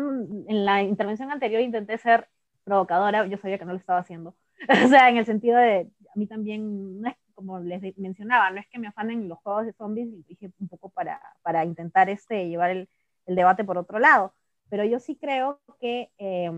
en 0.47 0.65
la 0.65 0.83
intervención 0.83 1.31
anterior 1.31 1.61
intenté 1.61 1.97
ser 1.97 2.29
provocadora, 2.63 3.25
yo 3.27 3.37
sabía 3.37 3.57
que 3.57 3.65
no 3.65 3.73
lo 3.73 3.79
estaba 3.79 3.99
haciendo. 3.99 4.35
o 4.85 4.87
sea, 4.89 5.09
en 5.09 5.17
el 5.17 5.25
sentido 5.25 5.57
de, 5.57 5.89
a 6.13 6.19
mí 6.19 6.27
también, 6.27 7.01
no 7.01 7.09
es 7.09 7.15
como 7.37 7.59
les 7.59 7.95
mencionaba, 7.99 8.49
no 8.49 8.59
es 8.59 8.65
que 8.67 8.79
me 8.79 8.87
afanen 8.87 9.29
los 9.29 9.37
juegos 9.37 9.67
de 9.67 9.73
zombies, 9.73 10.09
dije 10.27 10.49
un 10.59 10.67
poco 10.67 10.89
para, 10.89 11.21
para 11.43 11.63
intentar 11.65 12.09
este, 12.09 12.49
llevar 12.49 12.71
el, 12.71 12.89
el, 13.27 13.35
debate 13.35 13.63
por 13.63 13.77
otro 13.77 13.99
lado, 13.99 14.33
pero 14.69 14.83
yo 14.83 14.99
sí 14.99 15.15
creo 15.15 15.61
que 15.79 16.11
eh, 16.17 16.51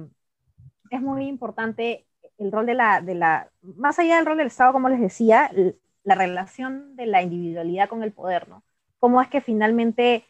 es 0.89 1.01
muy 1.01 1.27
importante 1.27 2.07
el 2.38 2.49
rol 2.49 2.65
de 2.65 2.76
la, 2.76 3.01
de 3.01 3.14
la, 3.14 3.51
más 3.61 3.99
allá 3.99 4.15
del 4.15 4.26
rol 4.26 4.38
del 4.38 4.47
Estado, 4.47 4.72
como 4.72 4.88
les 4.88 5.01
decía, 5.01 5.51
la 6.06 6.15
relación 6.15 6.95
de 6.95 7.07
la 7.07 7.22
individualidad 7.22 7.89
con 7.89 8.01
el 8.01 8.14
poder, 8.14 8.47
¿no? 8.47 8.64
Cómo 8.99 9.22
es 9.22 9.27
que 9.27 9.41
finalmente 9.41 10.23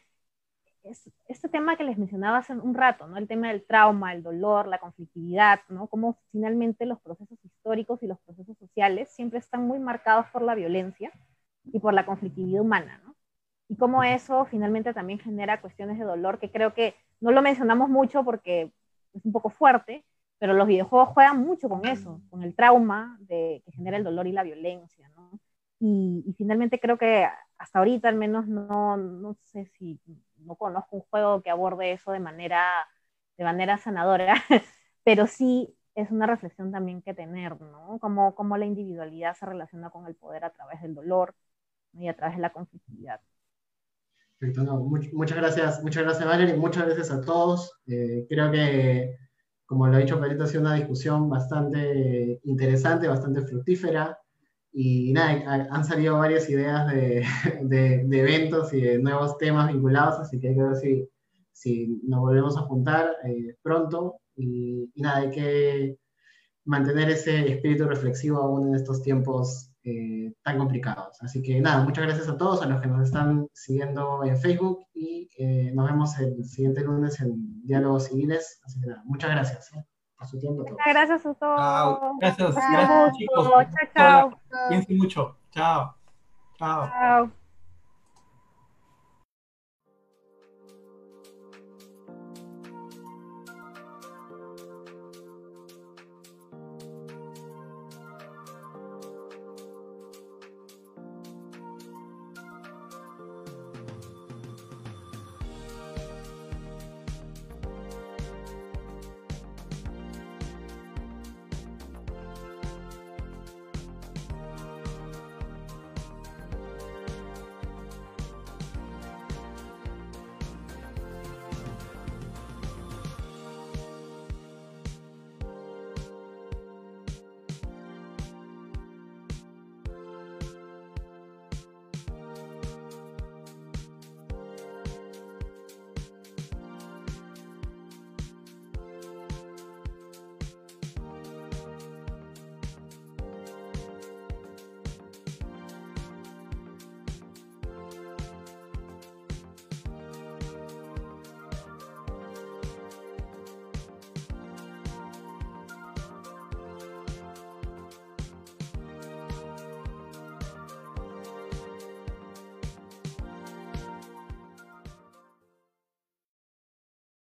este 0.84 1.48
tema 1.48 1.76
que 1.76 1.84
les 1.84 1.98
mencionaba 1.98 2.38
hace 2.38 2.54
un 2.54 2.74
rato, 2.74 3.06
¿no? 3.06 3.16
El 3.16 3.28
tema 3.28 3.48
del 3.48 3.64
trauma, 3.64 4.12
el 4.14 4.22
dolor, 4.22 4.66
la 4.66 4.78
conflictividad, 4.78 5.60
¿no? 5.68 5.86
Cómo 5.88 6.18
finalmente 6.32 6.86
los 6.86 7.00
procesos 7.00 7.38
históricos 7.44 8.02
y 8.02 8.06
los 8.06 8.18
procesos 8.20 8.56
sociales 8.58 9.10
siempre 9.10 9.38
están 9.38 9.66
muy 9.66 9.78
marcados 9.78 10.26
por 10.32 10.42
la 10.42 10.54
violencia 10.54 11.12
y 11.64 11.78
por 11.80 11.94
la 11.94 12.06
conflictividad 12.06 12.62
humana, 12.62 13.00
¿no? 13.04 13.14
Y 13.68 13.76
cómo 13.76 14.02
eso 14.02 14.46
finalmente 14.46 14.94
también 14.94 15.18
genera 15.18 15.60
cuestiones 15.60 15.98
de 15.98 16.04
dolor 16.04 16.38
que 16.38 16.50
creo 16.50 16.74
que 16.74 16.94
no 17.20 17.30
lo 17.30 17.42
mencionamos 17.42 17.88
mucho 17.88 18.24
porque 18.24 18.72
es 19.12 19.24
un 19.24 19.32
poco 19.32 19.50
fuerte, 19.50 20.04
pero 20.38 20.54
los 20.54 20.66
videojuegos 20.66 21.10
juegan 21.10 21.40
mucho 21.42 21.68
con 21.68 21.86
eso, 21.86 22.20
con 22.30 22.42
el 22.42 22.54
trauma 22.54 23.18
de, 23.20 23.62
que 23.64 23.72
genera 23.72 23.96
el 23.96 24.04
dolor 24.04 24.26
y 24.26 24.32
la 24.32 24.42
violencia, 24.42 25.10
¿no? 25.14 25.38
Y, 25.78 26.24
y 26.26 26.32
finalmente 26.34 26.80
creo 26.80 26.98
que 26.98 27.26
hasta 27.58 27.78
ahorita 27.78 28.08
al 28.08 28.16
menos 28.16 28.48
no, 28.48 28.96
no 28.96 29.34
sé 29.44 29.66
si 29.66 30.00
no 30.44 30.56
conozco 30.56 30.96
un 30.96 31.02
juego 31.02 31.42
que 31.42 31.50
aborde 31.50 31.92
eso 31.92 32.12
de 32.12 32.20
manera, 32.20 32.66
de 33.38 33.44
manera 33.44 33.78
sanadora, 33.78 34.34
pero 35.04 35.26
sí 35.26 35.76
es 35.94 36.10
una 36.10 36.26
reflexión 36.26 36.72
también 36.72 37.02
que 37.02 37.14
tener, 37.14 37.60
¿no? 37.60 37.98
Como, 38.00 38.34
como 38.34 38.56
la 38.56 38.66
individualidad 38.66 39.34
se 39.36 39.46
relaciona 39.46 39.90
con 39.90 40.06
el 40.06 40.14
poder 40.16 40.44
a 40.44 40.50
través 40.52 40.82
del 40.82 40.94
dolor 40.94 41.34
y 41.94 42.08
a 42.08 42.16
través 42.16 42.36
de 42.36 42.42
la 42.42 42.52
conflictividad. 42.52 43.20
Perfecto, 44.38 44.62
no, 44.64 44.80
muchas 45.12 45.36
gracias, 45.36 45.82
muchas 45.82 46.02
gracias 46.04 46.26
Valerie, 46.26 46.56
muchas 46.56 46.86
gracias 46.86 47.10
a 47.10 47.20
todos. 47.20 47.72
Eh, 47.86 48.26
creo 48.28 48.50
que, 48.50 49.16
como 49.66 49.86
lo 49.86 49.96
ha 49.96 50.00
dicho 50.00 50.18
Pedrito, 50.20 50.44
ha 50.44 50.46
sido 50.46 50.62
una 50.62 50.74
discusión 50.74 51.28
bastante 51.28 52.40
interesante, 52.44 53.06
bastante 53.08 53.42
fructífera. 53.42 54.18
Y 54.72 55.12
nada, 55.12 55.68
han 55.70 55.84
salido 55.84 56.18
varias 56.18 56.48
ideas 56.48 56.86
de, 56.92 57.24
de, 57.62 58.20
eventos 58.20 58.72
y 58.72 58.80
de 58.80 58.98
nuevos 58.98 59.36
temas 59.38 59.72
vinculados, 59.72 60.20
así 60.20 60.38
que 60.38 60.48
hay 60.48 60.54
que 60.54 60.62
ver 60.62 60.76
si, 60.76 61.08
si 61.52 62.00
nos 62.04 62.20
volvemos 62.20 62.56
a 62.56 62.62
juntar 62.62 63.16
eh, 63.24 63.56
pronto. 63.62 64.16
Y, 64.36 64.90
y, 64.94 65.02
nada, 65.02 65.18
hay 65.18 65.30
que 65.30 65.96
mantener 66.64 67.10
ese 67.10 67.52
espíritu 67.52 67.86
reflexivo 67.86 68.38
aún 68.38 68.68
en 68.68 68.74
estos 68.76 69.02
tiempos 69.02 69.70
eh, 69.82 70.34
tan 70.42 70.58
complicados. 70.58 71.16
Así 71.22 71.42
que 71.42 71.60
nada, 71.60 71.82
muchas 71.84 72.04
gracias 72.04 72.28
a 72.28 72.36
todos, 72.36 72.62
a 72.62 72.66
los 72.66 72.80
que 72.82 72.88
nos 72.88 73.06
están 73.06 73.48
siguiendo 73.52 74.22
en 74.24 74.36
Facebook 74.36 74.86
y 74.94 75.28
eh, 75.38 75.72
nos 75.74 75.86
vemos 75.86 76.18
el 76.18 76.44
siguiente 76.44 76.82
lunes 76.82 77.18
en 77.20 77.62
Diálogos 77.62 78.04
Civiles. 78.08 78.60
Así 78.64 78.80
que 78.80 78.86
nada, 78.88 79.02
muchas 79.06 79.30
gracias 79.30 79.70
por 80.20 80.28
su 80.28 80.38
tiempo. 80.38 80.62
Muchas 80.62 80.86
gracias 80.86 81.26
a 81.26 81.34
todos. 81.34 82.18
Gracias, 82.20 82.54
gracias 82.54 83.16
chicos. 83.16 83.48
Chao, 83.48 83.90
chao. 83.96 84.68
Piensen 84.68 84.98
mucho. 84.98 85.36
Chao. 85.50 85.94
Chao. 86.58 86.88
Chao. 86.88 87.30